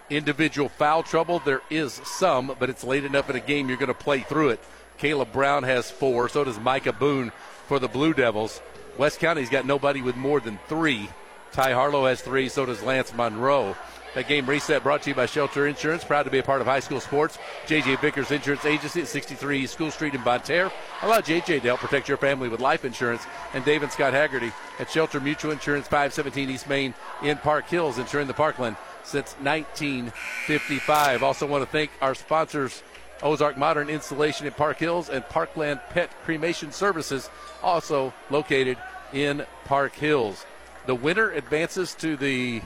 Individual 0.08 0.68
foul 0.68 1.02
trouble, 1.02 1.40
there 1.40 1.62
is 1.70 1.94
some, 2.04 2.54
but 2.58 2.70
it's 2.70 2.84
late 2.84 3.04
enough 3.04 3.28
in 3.28 3.36
a 3.36 3.40
game 3.40 3.68
you're 3.68 3.76
going 3.76 3.88
to 3.88 3.94
play 3.94 4.20
through 4.20 4.50
it. 4.50 4.60
Caleb 4.98 5.32
Brown 5.32 5.62
has 5.64 5.90
four, 5.90 6.28
so 6.28 6.44
does 6.44 6.60
Micah 6.60 6.92
Boone 6.92 7.32
for 7.66 7.78
the 7.78 7.88
Blue 7.88 8.14
Devils. 8.14 8.60
West 8.98 9.20
County's 9.20 9.50
got 9.50 9.66
nobody 9.66 10.02
with 10.02 10.16
more 10.16 10.40
than 10.40 10.58
three. 10.68 11.08
Ty 11.52 11.72
Harlow 11.72 12.06
has 12.06 12.20
three, 12.20 12.48
so 12.48 12.66
does 12.66 12.82
Lance 12.82 13.12
Monroe. 13.14 13.76
That 14.14 14.28
game 14.28 14.44
reset 14.46 14.82
brought 14.82 15.02
to 15.02 15.10
you 15.10 15.16
by 15.16 15.24
Shelter 15.24 15.66
Insurance, 15.66 16.04
proud 16.04 16.24
to 16.24 16.30
be 16.30 16.38
a 16.38 16.42
part 16.42 16.60
of 16.60 16.66
high 16.66 16.80
school 16.80 17.00
sports. 17.00 17.38
JJ 17.66 17.98
Vickers 18.02 18.30
Insurance 18.30 18.66
Agency 18.66 19.00
at 19.00 19.08
63 19.08 19.66
School 19.66 19.90
Street 19.90 20.14
in 20.14 20.22
Bonne 20.22 20.42
Terre. 20.42 20.70
Allow 21.00 21.20
JJ 21.20 21.46
to 21.46 21.60
help 21.60 21.80
protect 21.80 22.08
your 22.08 22.18
family 22.18 22.50
with 22.50 22.60
life 22.60 22.84
insurance. 22.84 23.22
And 23.54 23.64
Dave 23.64 23.82
and 23.82 23.90
Scott 23.90 24.12
Haggerty 24.12 24.52
at 24.78 24.90
Shelter 24.90 25.18
Mutual 25.18 25.52
Insurance, 25.52 25.88
517 25.88 26.50
East 26.50 26.68
Main 26.68 26.92
in 27.22 27.38
Park 27.38 27.66
Hills, 27.68 27.96
insuring 27.96 28.26
the 28.26 28.34
Parkland 28.34 28.76
since 29.02 29.32
1955. 29.40 31.22
Also 31.22 31.46
want 31.46 31.64
to 31.64 31.70
thank 31.70 31.90
our 32.02 32.14
sponsors, 32.14 32.82
Ozark 33.22 33.56
Modern 33.56 33.88
Insulation 33.88 34.46
in 34.46 34.52
Park 34.52 34.78
Hills 34.78 35.08
and 35.08 35.26
Parkland 35.28 35.80
Pet 35.90 36.10
Cremation 36.24 36.72
Services 36.72 37.30
also 37.62 38.12
located 38.30 38.78
in 39.12 39.46
Park 39.64 39.94
Hills. 39.94 40.44
The 40.86 40.94
winner 40.94 41.30
advances 41.30 41.94
to 41.96 42.16
the 42.16 42.62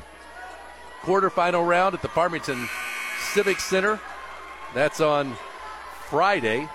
quarterfinal 1.02 1.66
round 1.66 1.94
at 1.94 2.02
the 2.02 2.08
Farmington 2.08 2.68
Civic 3.32 3.60
Center. 3.60 4.00
That's 4.74 5.00
on 5.00 5.36
Friday, 6.08 6.68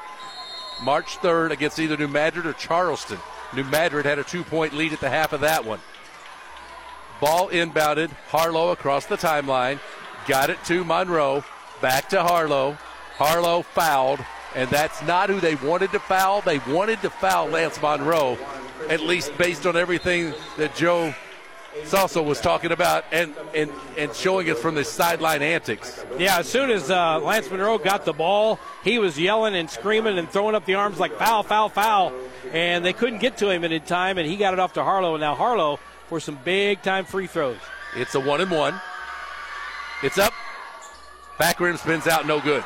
March 0.84 1.18
3rd, 1.18 1.52
against 1.52 1.80
either 1.80 1.98
New 1.98 2.08
Madrid 2.08 2.46
or 2.46 2.54
Charleston. 2.54 3.20
New 3.54 3.64
Madrid 3.66 4.06
had 4.06 4.20
a 4.20 4.24
two 4.24 4.44
point 4.44 4.74
lead 4.74 4.94
at 4.94 5.00
the 5.00 5.10
half 5.10 5.34
of 5.34 5.42
that 5.42 5.66
one. 5.66 5.80
Ball 7.20 7.50
inbounded. 7.50 8.10
Harlow 8.30 8.72
across 8.72 9.06
the 9.06 9.18
timeline. 9.18 9.80
Got 10.28 10.50
it 10.50 10.64
to 10.66 10.84
Monroe. 10.84 11.44
Back 11.82 12.10
to 12.10 12.24
Harlow. 12.24 12.78
Harlow 13.22 13.62
fouled 13.62 14.20
and 14.56 14.70
that's 14.70 15.02
not 15.04 15.30
who 15.30 15.40
they 15.40 15.56
wanted 15.56 15.92
to 15.92 16.00
foul. 16.00 16.42
They 16.42 16.60
wanted 16.60 17.02
to 17.04 17.10
foul 17.10 17.48
Lance 17.48 17.82
Monroe, 17.82 18.38
at 18.90 19.00
least 19.02 19.38
based 19.38 19.66
on 19.66 19.78
everything 19.78 20.34
that 20.58 20.76
Joe 20.76 21.14
Salsa 21.84 22.24
was 22.24 22.42
talking 22.42 22.72
about 22.72 23.06
and, 23.12 23.34
and, 23.56 23.72
and 23.98 24.14
showing 24.14 24.50
us 24.50 24.60
from 24.60 24.76
the 24.76 24.84
sideline 24.84 25.42
antics. 25.42 26.04
Yeah, 26.18 26.40
as 26.40 26.50
soon 26.50 26.70
as 26.70 26.92
uh, 26.92 27.20
Lance 27.20 27.50
Monroe 27.50 27.78
got 27.78 28.04
the 28.04 28.12
ball, 28.12 28.60
he 28.84 29.00
was 29.00 29.18
yelling 29.18 29.56
and 29.56 29.70
screaming 29.70 30.18
and 30.18 30.30
throwing 30.30 30.56
up 30.56 30.66
the 30.66 30.76
arms 30.76 31.00
like 31.00 31.14
foul, 31.14 31.44
foul, 31.44 31.70
foul. 31.70 32.12
And 32.52 32.84
they 32.84 32.92
couldn't 32.92 33.20
get 33.20 33.38
to 33.38 33.50
him 33.50 33.64
in 33.64 33.80
time, 33.84 34.18
and 34.18 34.28
he 34.28 34.36
got 34.36 34.54
it 34.54 34.60
off 34.60 34.74
to 34.74 34.84
Harlow. 34.84 35.14
And 35.14 35.22
now 35.22 35.36
Harlow 35.36 35.80
for 36.08 36.20
some 36.20 36.38
big 36.44 36.82
time 36.82 37.06
free 37.06 37.28
throws. 37.28 37.58
It's 37.96 38.16
a 38.16 38.20
one 38.20 38.42
and 38.42 38.52
one. 38.52 38.82
It's 40.04 40.18
up. 40.18 40.34
Back 41.40 41.60
rim 41.60 41.78
spins 41.78 42.08
out, 42.08 42.28
no 42.28 42.42
good. 42.42 42.64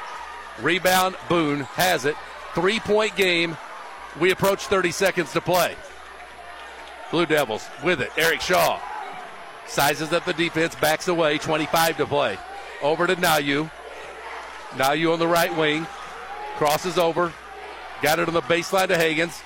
Rebound, 0.61 1.15
Boone 1.27 1.61
has 1.61 2.05
it. 2.05 2.15
Three 2.53 2.79
point 2.79 3.15
game. 3.15 3.57
We 4.19 4.31
approach 4.31 4.65
30 4.67 4.91
seconds 4.91 5.33
to 5.33 5.41
play. 5.41 5.75
Blue 7.11 7.25
Devils 7.25 7.67
with 7.83 8.01
it. 8.01 8.11
Eric 8.17 8.41
Shaw 8.41 8.79
sizes 9.67 10.13
up 10.13 10.25
the 10.25 10.33
defense, 10.33 10.75
backs 10.75 11.07
away, 11.07 11.37
25 11.37 11.97
to 11.97 12.05
play. 12.05 12.37
Over 12.81 13.07
to 13.07 13.15
Nayu. 13.15 13.69
Nayu 14.71 15.13
on 15.13 15.19
the 15.19 15.27
right 15.27 15.55
wing. 15.57 15.85
Crosses 16.55 16.97
over. 16.97 17.33
Got 18.01 18.19
it 18.19 18.27
on 18.27 18.33
the 18.33 18.41
baseline 18.41 18.87
to 18.87 18.95
Hagens. 18.95 19.41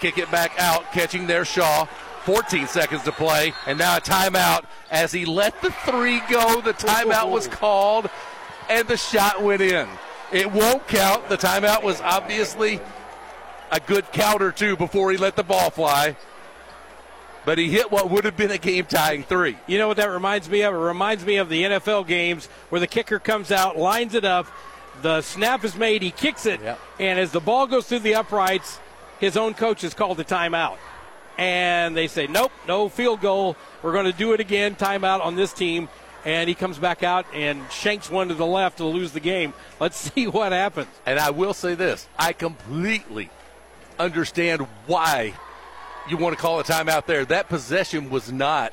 Kick 0.00 0.18
it 0.18 0.30
back 0.30 0.52
out, 0.58 0.90
catching 0.92 1.26
there 1.26 1.44
Shaw. 1.44 1.86
14 2.24 2.68
seconds 2.68 3.02
to 3.02 3.12
play, 3.12 3.52
and 3.66 3.78
now 3.78 3.96
a 3.96 4.00
timeout 4.00 4.64
as 4.92 5.10
he 5.10 5.24
let 5.24 5.60
the 5.60 5.72
three 5.84 6.20
go. 6.30 6.60
The 6.60 6.72
timeout 6.72 7.30
was 7.30 7.48
called, 7.48 8.08
and 8.70 8.86
the 8.86 8.96
shot 8.96 9.42
went 9.42 9.60
in. 9.60 9.88
It 10.32 10.50
won't 10.50 10.88
count. 10.88 11.28
The 11.28 11.36
timeout 11.36 11.82
was 11.82 12.00
obviously 12.00 12.80
a 13.70 13.78
good 13.80 14.10
count 14.12 14.42
or 14.42 14.50
two 14.50 14.76
before 14.76 15.10
he 15.10 15.18
let 15.18 15.36
the 15.36 15.42
ball 15.42 15.68
fly. 15.70 16.16
But 17.44 17.58
he 17.58 17.68
hit 17.68 17.90
what 17.90 18.08
would 18.10 18.24
have 18.24 18.36
been 18.36 18.50
a 18.50 18.58
game 18.58 18.86
tying 18.86 19.24
three. 19.24 19.58
You 19.66 19.76
know 19.76 19.88
what 19.88 19.98
that 19.98 20.06
reminds 20.06 20.48
me 20.48 20.62
of? 20.62 20.72
It 20.72 20.78
reminds 20.78 21.26
me 21.26 21.36
of 21.36 21.50
the 21.50 21.64
NFL 21.64 22.06
games 22.06 22.46
where 22.70 22.80
the 22.80 22.86
kicker 22.86 23.18
comes 23.18 23.52
out, 23.52 23.76
lines 23.76 24.14
it 24.14 24.24
up, 24.24 24.46
the 25.02 25.20
snap 25.20 25.64
is 25.64 25.76
made, 25.76 26.02
he 26.02 26.12
kicks 26.12 26.46
it, 26.46 26.60
yep. 26.62 26.78
and 27.00 27.18
as 27.18 27.32
the 27.32 27.40
ball 27.40 27.66
goes 27.66 27.86
through 27.86 28.00
the 28.00 28.14
uprights, 28.14 28.78
his 29.18 29.36
own 29.36 29.54
coach 29.54 29.82
has 29.82 29.92
called 29.92 30.18
the 30.18 30.24
timeout. 30.24 30.76
And 31.36 31.96
they 31.96 32.06
say, 32.06 32.26
nope, 32.26 32.52
no 32.68 32.88
field 32.88 33.20
goal. 33.20 33.56
We're 33.82 33.92
going 33.92 34.04
to 34.04 34.16
do 34.16 34.32
it 34.34 34.40
again, 34.40 34.76
timeout 34.76 35.24
on 35.24 35.34
this 35.34 35.52
team 35.52 35.88
and 36.24 36.48
he 36.48 36.54
comes 36.54 36.78
back 36.78 37.02
out 37.02 37.26
and 37.34 37.60
shanks 37.70 38.10
one 38.10 38.28
to 38.28 38.34
the 38.34 38.46
left 38.46 38.78
to 38.78 38.84
lose 38.84 39.12
the 39.12 39.20
game. 39.20 39.52
Let's 39.80 39.96
see 40.12 40.26
what 40.26 40.52
happens. 40.52 40.88
And 41.06 41.18
I 41.18 41.30
will 41.30 41.54
say 41.54 41.74
this 41.74 42.08
I 42.18 42.32
completely 42.32 43.30
understand 43.98 44.62
why 44.86 45.34
you 46.08 46.16
want 46.16 46.36
to 46.36 46.40
call 46.40 46.60
a 46.60 46.64
timeout 46.64 47.06
there. 47.06 47.24
That 47.24 47.48
possession 47.48 48.10
was 48.10 48.32
not 48.32 48.72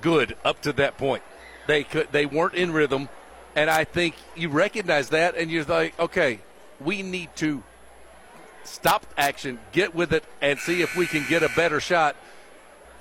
good 0.00 0.36
up 0.44 0.62
to 0.62 0.72
that 0.74 0.98
point. 0.98 1.22
They 1.66 1.84
could 1.84 2.08
they 2.12 2.26
weren't 2.26 2.54
in 2.54 2.72
rhythm, 2.72 3.08
and 3.54 3.68
I 3.68 3.84
think 3.84 4.14
you 4.36 4.48
recognize 4.48 5.08
that, 5.10 5.36
and 5.36 5.50
you're 5.50 5.64
like, 5.64 5.98
okay, 5.98 6.40
we 6.80 7.02
need 7.02 7.34
to 7.36 7.62
stop 8.64 9.06
action, 9.16 9.58
get 9.72 9.94
with 9.94 10.12
it, 10.12 10.24
and 10.40 10.58
see 10.58 10.82
if 10.82 10.96
we 10.96 11.06
can 11.06 11.24
get 11.28 11.42
a 11.42 11.48
better 11.56 11.80
shot. 11.80 12.16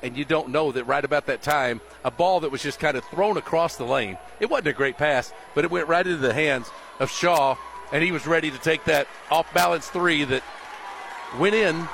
And 0.05 0.15
you 0.15 0.23
don't 0.23 0.49
know 0.49 0.71
that 0.71 0.83
right 0.83 1.03
about 1.03 1.25
that 1.25 1.41
time, 1.41 1.81
a 2.03 2.11
ball 2.11 2.41
that 2.41 2.51
was 2.51 2.61
just 2.61 2.79
kind 2.79 2.95
of 2.95 3.03
thrown 3.05 3.37
across 3.37 3.75
the 3.75 3.85
lane. 3.85 4.19
It 4.39 4.51
wasn't 4.51 4.67
a 4.67 4.73
great 4.73 4.99
pass, 4.99 5.33
but 5.55 5.65
it 5.65 5.71
went 5.71 5.87
right 5.87 6.05
into 6.05 6.19
the 6.19 6.31
hands 6.31 6.69
of 6.99 7.09
Shaw, 7.09 7.55
and 7.91 8.03
he 8.03 8.11
was 8.11 8.27
ready 8.27 8.51
to 8.51 8.57
take 8.59 8.83
that 8.83 9.07
off 9.31 9.51
balance 9.51 9.89
three 9.89 10.23
that 10.25 10.43
went 11.39 11.55
in 11.55 11.87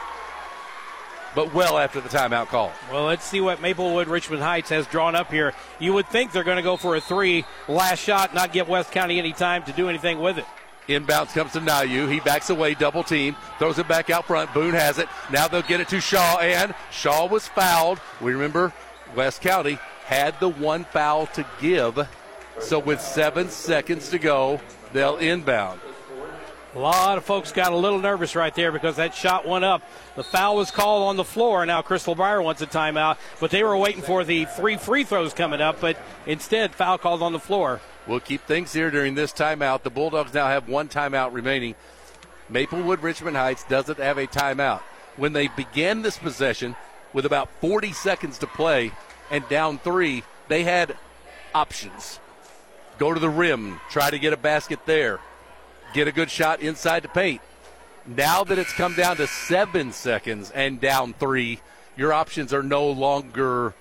but 1.35 1.53
well 1.53 1.77
after 1.77 2.01
the 2.01 2.09
timeout 2.09 2.47
call. 2.47 2.73
Well, 2.91 3.05
let's 3.05 3.23
see 3.23 3.39
what 3.39 3.61
Maplewood 3.61 4.09
Richmond 4.09 4.43
Heights 4.43 4.71
has 4.71 4.85
drawn 4.88 5.15
up 5.15 5.31
here. 5.31 5.53
You 5.79 5.93
would 5.93 6.07
think 6.07 6.33
they're 6.33 6.43
going 6.43 6.57
to 6.57 6.63
go 6.63 6.75
for 6.75 6.97
a 6.97 6.99
three 6.99 7.45
last 7.69 7.99
shot, 7.99 8.33
not 8.33 8.51
give 8.51 8.67
West 8.67 8.91
County 8.91 9.19
any 9.19 9.31
time 9.31 9.63
to 9.63 9.71
do 9.71 9.88
anything 9.88 10.19
with 10.19 10.38
it. 10.38 10.45
Inbounds 10.91 11.34
comes 11.34 11.51
to 11.53 11.59
Nayu. 11.59 12.11
He 12.11 12.19
backs 12.19 12.49
away, 12.49 12.73
double 12.73 13.03
team, 13.03 13.35
throws 13.59 13.80
it 13.80 13.88
back 13.88 14.09
out 14.09 14.26
front. 14.26 14.53
Boone 14.53 14.73
has 14.73 14.97
it. 14.97 15.07
Now 15.31 15.47
they'll 15.47 15.61
get 15.61 15.81
it 15.81 15.89
to 15.89 16.01
Shaw, 16.01 16.38
and 16.39 16.73
Shaw 16.91 17.27
was 17.27 17.47
fouled. 17.47 17.99
We 18.19 18.34
remember 18.34 18.73
West 19.15 19.41
County 19.41 19.80
had 20.05 20.39
the 20.39 20.49
one 20.49 20.84
foul 20.85 21.27
to 21.27 21.45
give. 21.59 22.07
So 22.59 22.80
with 22.80 23.01
seven 23.01 23.49
seconds 23.49 24.09
to 24.09 24.19
go, 24.19 24.59
they'll 24.93 25.18
inbound. 25.18 25.80
A 26.73 26.80
lot 26.80 27.18
of 27.18 27.26
folks 27.26 27.52
got 27.52 27.73
a 27.73 27.76
little 27.76 27.99
nervous 27.99 28.34
right 28.34 28.56
there 28.56 28.72
because 28.72 28.95
that 28.95 29.14
shot 29.14 29.45
went 29.45 29.65
up. 29.65 29.81
The 30.15 30.23
foul 30.23 30.56
was 30.56 30.72
called 30.72 31.10
on 31.10 31.18
the 31.18 31.23
floor. 31.26 31.65
Now 31.65 31.81
Chris 31.81 32.06
LeBrier 32.06 32.41
wants 32.41 32.61
a 32.61 32.68
timeout, 32.68 33.18
but 33.41 33.52
they 33.52 33.61
were 33.61 33.76
waiting 33.76 34.02
for 34.02 34.23
the 34.23 34.45
three 34.45 34.77
free 34.77 35.03
throws 35.03 35.34
coming 35.34 35.60
up, 35.60 35.81
but 35.81 35.98
instead, 36.26 36.73
foul 36.73 36.98
called 36.98 37.22
on 37.22 37.34
the 37.34 37.39
floor. 37.39 37.81
We'll 38.07 38.22
keep 38.22 38.43
things 38.43 38.72
here 38.72 38.89
during 38.89 39.15
this 39.15 39.34
timeout. 39.34 39.84
The 39.84 39.89
Bulldogs 39.89 40.34
now 40.34 40.48
have 40.48 40.69
one 40.69 40.88
timeout 40.88 41.34
remaining. 41.34 41.76
Maplewood 42.48 43.03
Richmond 43.03 43.35
Heights 43.35 43.65
doesn't 43.65 43.99
have 43.99 44.18
a 44.18 44.26
timeout. 44.26 44.80
When 45.18 45.34
they 45.34 45.49
began 45.49 46.03
this 46.03 46.18
possession 46.18 46.77
with 47.11 47.26
about 47.26 47.49
40 47.60 47.91
seconds 47.91 48.38
to 48.38 48.48
play 48.48 48.93
and 49.30 49.48
down 49.49 49.77
three, 49.77 50.23
they 50.48 50.64
had 50.64 50.95
options. 51.53 52.22
Go 52.98 53.14
to 53.14 53.19
the 53.19 53.30
rim, 53.30 53.81
try 53.89 54.10
to 54.10 54.18
get 54.18 54.31
a 54.31 54.38
basket 54.38 54.80
there 54.85 55.19
get 55.93 56.07
a 56.07 56.11
good 56.11 56.30
shot 56.30 56.61
inside 56.61 57.03
the 57.03 57.09
paint. 57.09 57.41
Now 58.05 58.43
that 58.43 58.57
it's 58.57 58.73
come 58.73 58.95
down 58.95 59.18
to 59.18 59.27
seven 59.27 59.91
seconds 59.91 60.51
and 60.51 60.81
down 60.81 61.13
three, 61.13 61.59
your 61.95 62.13
options 62.13 62.53
are 62.53 62.63
no 62.63 62.88
longer 62.88 63.76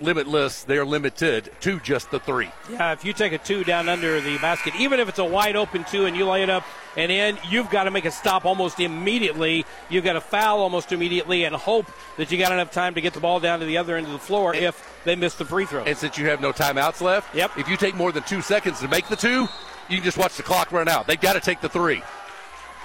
limitless. 0.00 0.62
They're 0.64 0.86
limited 0.86 1.50
to 1.60 1.80
just 1.80 2.10
the 2.10 2.20
three. 2.20 2.50
Yeah, 2.70 2.92
if 2.92 3.04
you 3.04 3.12
take 3.12 3.32
a 3.32 3.38
two 3.38 3.64
down 3.64 3.88
under 3.88 4.20
the 4.20 4.38
basket, 4.38 4.74
even 4.76 5.00
if 5.00 5.08
it's 5.08 5.18
a 5.18 5.24
wide 5.24 5.56
open 5.56 5.84
two 5.84 6.06
and 6.06 6.16
you 6.16 6.26
lay 6.26 6.42
it 6.42 6.50
up 6.50 6.64
and 6.96 7.10
in, 7.10 7.38
you've 7.48 7.70
got 7.70 7.84
to 7.84 7.90
make 7.90 8.04
a 8.04 8.10
stop 8.10 8.44
almost 8.44 8.80
immediately. 8.80 9.64
You've 9.88 10.04
got 10.04 10.14
to 10.14 10.20
foul 10.20 10.60
almost 10.60 10.92
immediately 10.92 11.44
and 11.44 11.54
hope 11.54 11.86
that 12.16 12.30
you 12.30 12.38
got 12.38 12.52
enough 12.52 12.70
time 12.70 12.94
to 12.94 13.00
get 13.00 13.14
the 13.14 13.20
ball 13.20 13.40
down 13.40 13.60
to 13.60 13.66
the 13.66 13.78
other 13.78 13.96
end 13.96 14.06
of 14.06 14.12
the 14.12 14.18
floor 14.18 14.54
and, 14.54 14.64
if 14.64 15.00
they 15.04 15.16
miss 15.16 15.34
the 15.34 15.44
free 15.44 15.64
throw. 15.64 15.82
And 15.84 15.96
since 15.96 16.18
you 16.18 16.26
have 16.26 16.40
no 16.40 16.52
timeouts 16.52 17.00
left, 17.00 17.34
yep. 17.34 17.50
if 17.56 17.68
you 17.68 17.76
take 17.76 17.94
more 17.94 18.12
than 18.12 18.22
two 18.24 18.42
seconds 18.42 18.80
to 18.80 18.88
make 18.88 19.08
the 19.08 19.16
two, 19.16 19.48
you 19.88 19.96
can 19.96 20.04
just 20.04 20.18
watch 20.18 20.36
the 20.36 20.42
clock 20.42 20.72
run 20.72 20.88
out. 20.88 21.06
They've 21.06 21.20
got 21.20 21.34
to 21.34 21.40
take 21.40 21.60
the 21.60 21.68
three. 21.68 22.02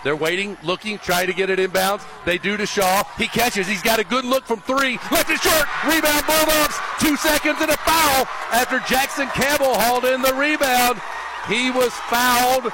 They're 0.03 0.15
waiting, 0.15 0.57
looking, 0.63 0.97
trying 0.97 1.27
to 1.27 1.33
get 1.33 1.49
it 1.49 1.59
inbounds. 1.59 2.03
They 2.25 2.37
do 2.37 2.57
to 2.57 2.65
Shaw. 2.65 3.03
He 3.17 3.27
catches. 3.27 3.67
He's 3.67 3.81
got 3.81 3.99
a 3.99 4.03
good 4.03 4.25
look 4.25 4.45
from 4.45 4.59
three. 4.59 4.99
Left 5.11 5.29
it 5.29 5.39
short. 5.39 5.65
Rebound 5.85 6.25
Bulldogs. 6.27 6.77
Two 6.99 7.15
seconds 7.15 7.57
and 7.61 7.71
a 7.71 7.77
foul 7.77 8.27
after 8.51 8.79
Jackson 8.79 9.27
Campbell 9.29 9.73
hauled 9.73 10.03
in 10.03 10.21
the 10.21 10.33
rebound. 10.33 11.01
He 11.47 11.71
was 11.71 11.93
fouled. 12.09 12.71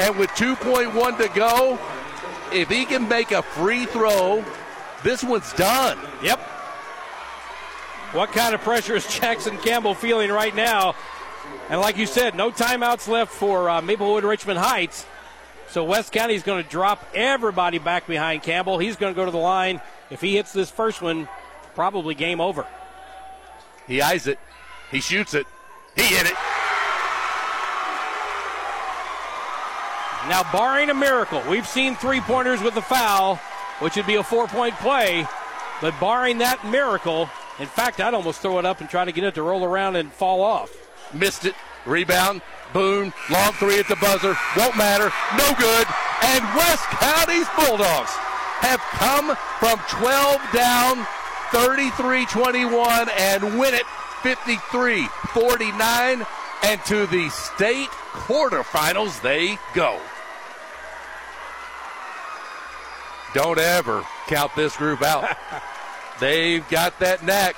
And 0.00 0.18
with 0.18 0.30
2.1 0.30 1.18
to 1.18 1.28
go, 1.34 1.78
if 2.52 2.68
he 2.68 2.84
can 2.84 3.08
make 3.08 3.30
a 3.30 3.42
free 3.42 3.86
throw, 3.86 4.44
this 5.04 5.22
one's 5.22 5.52
done. 5.52 5.98
Yep. 6.22 6.40
What 8.12 8.32
kind 8.32 8.54
of 8.54 8.60
pressure 8.62 8.96
is 8.96 9.06
Jackson 9.06 9.58
Campbell 9.58 9.94
feeling 9.94 10.30
right 10.30 10.54
now? 10.54 10.94
And 11.70 11.80
like 11.80 11.98
you 11.98 12.06
said, 12.06 12.34
no 12.34 12.50
timeouts 12.50 13.08
left 13.08 13.30
for 13.30 13.68
uh, 13.68 13.82
Maplewood 13.82 14.24
Richmond 14.24 14.58
Heights. 14.58 15.04
So 15.68 15.84
West 15.84 16.12
County 16.12 16.34
is 16.34 16.42
going 16.42 16.64
to 16.64 16.68
drop 16.68 17.06
everybody 17.14 17.78
back 17.78 18.06
behind 18.06 18.42
Campbell. 18.42 18.78
He's 18.78 18.96
going 18.96 19.12
to 19.12 19.16
go 19.16 19.26
to 19.26 19.30
the 19.30 19.36
line. 19.36 19.82
If 20.10 20.22
he 20.22 20.36
hits 20.36 20.52
this 20.54 20.70
first 20.70 21.02
one, 21.02 21.28
probably 21.74 22.14
game 22.14 22.40
over. 22.40 22.66
He 23.86 24.00
eyes 24.00 24.26
it. 24.26 24.38
He 24.90 25.00
shoots 25.00 25.34
it. 25.34 25.46
He 25.94 26.02
hit 26.02 26.26
it. 26.26 26.34
Now, 30.30 30.50
barring 30.52 30.88
a 30.88 30.94
miracle, 30.94 31.42
we've 31.48 31.66
seen 31.66 31.96
three 31.96 32.20
pointers 32.20 32.62
with 32.62 32.74
the 32.74 32.82
foul, 32.82 33.36
which 33.80 33.96
would 33.96 34.06
be 34.06 34.16
a 34.16 34.22
four 34.22 34.46
point 34.46 34.74
play. 34.76 35.26
But 35.82 35.98
barring 36.00 36.38
that 36.38 36.66
miracle, 36.66 37.28
in 37.58 37.66
fact, 37.66 38.00
I'd 38.00 38.14
almost 38.14 38.40
throw 38.40 38.58
it 38.58 38.64
up 38.64 38.80
and 38.80 38.88
try 38.88 39.04
to 39.04 39.12
get 39.12 39.24
it 39.24 39.34
to 39.34 39.42
roll 39.42 39.64
around 39.64 39.96
and 39.96 40.10
fall 40.10 40.40
off 40.40 40.87
missed 41.14 41.44
it. 41.44 41.54
Rebound, 41.86 42.42
Boone, 42.72 43.12
long 43.30 43.52
three 43.54 43.78
at 43.78 43.88
the 43.88 43.96
buzzer, 43.96 44.36
won't 44.56 44.76
matter, 44.76 45.10
no 45.38 45.54
good. 45.58 45.86
And 46.22 46.44
West 46.54 46.84
County's 46.84 47.46
Bulldogs 47.56 48.10
have 48.60 48.80
come 48.98 49.36
from 49.58 49.78
12 49.88 50.40
down, 50.52 51.06
33 51.52 52.26
21, 52.26 53.08
and 53.16 53.58
win 53.58 53.74
it 53.74 53.86
53 54.22 55.06
49. 55.32 56.26
And 56.64 56.84
to 56.86 57.06
the 57.06 57.28
state 57.30 57.88
quarterfinals 57.88 59.22
they 59.22 59.58
go. 59.74 59.98
Don't 63.32 63.58
ever 63.58 64.04
count 64.26 64.54
this 64.56 64.76
group 64.76 65.02
out. 65.02 65.36
They've 66.20 66.68
got 66.68 66.98
that 66.98 67.22
knack. 67.24 67.54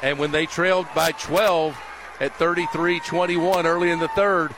And 0.00 0.18
when 0.18 0.30
they 0.30 0.46
trailed 0.46 0.86
by 0.94 1.12
12, 1.12 1.78
at 2.20 2.34
33 2.36 3.00
21 3.00 3.66
early 3.66 3.90
in 3.90 3.98
the 3.98 4.08
third. 4.08 4.54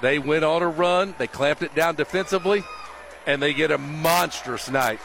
They 0.00 0.18
went 0.18 0.44
on 0.44 0.62
a 0.62 0.68
run, 0.68 1.14
they 1.18 1.26
clamped 1.26 1.62
it 1.62 1.74
down 1.74 1.94
defensively, 1.94 2.64
and 3.26 3.40
they 3.40 3.54
get 3.54 3.70
a 3.70 3.78
monstrous 3.78 4.68
night 4.68 5.00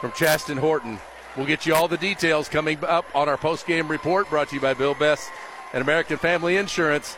from 0.00 0.12
Chasten 0.12 0.58
Horton. 0.58 0.98
We'll 1.36 1.46
get 1.46 1.66
you 1.66 1.74
all 1.74 1.88
the 1.88 1.96
details 1.96 2.48
coming 2.48 2.82
up 2.84 3.06
on 3.14 3.28
our 3.28 3.36
post-game 3.36 3.88
report 3.88 4.28
brought 4.30 4.48
to 4.50 4.54
you 4.54 4.60
by 4.60 4.74
Bill 4.74 4.94
Best 4.94 5.28
and 5.72 5.82
American 5.82 6.16
Family 6.18 6.56
Insurance. 6.56 7.16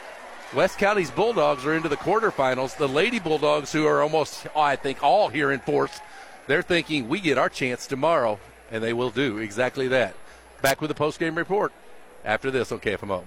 West 0.55 0.79
County's 0.79 1.11
Bulldogs 1.11 1.67
are 1.67 1.75
into 1.75 1.89
the 1.89 1.97
quarterfinals. 1.97 2.77
The 2.77 2.89
Lady 2.89 3.19
Bulldogs, 3.19 3.73
who 3.73 3.87
are 3.87 4.03
almost, 4.03 4.47
I 4.57 4.77
think, 4.77 5.03
all 5.03 5.29
here 5.29 5.53
in 5.53 5.61
force, 5.61 6.01
they're 6.47 6.63
thinking 6.63 7.09
we 7.09 7.21
get 7.21 7.37
our 7.37 7.49
chance 7.49 7.87
tomorrow, 7.87 8.41
and 8.71 8.83
they 8.83 8.93
will 8.93 9.11
do 9.11 9.39
exactly 9.39 9.89
that. 9.89 10.15
Back 10.63 10.81
with 10.81 10.89
the 10.89 10.95
post-game 10.95 11.37
report 11.37 11.73
after 12.25 12.51
this 12.51 12.73
on 12.73 12.81
KFMO. 12.81 13.25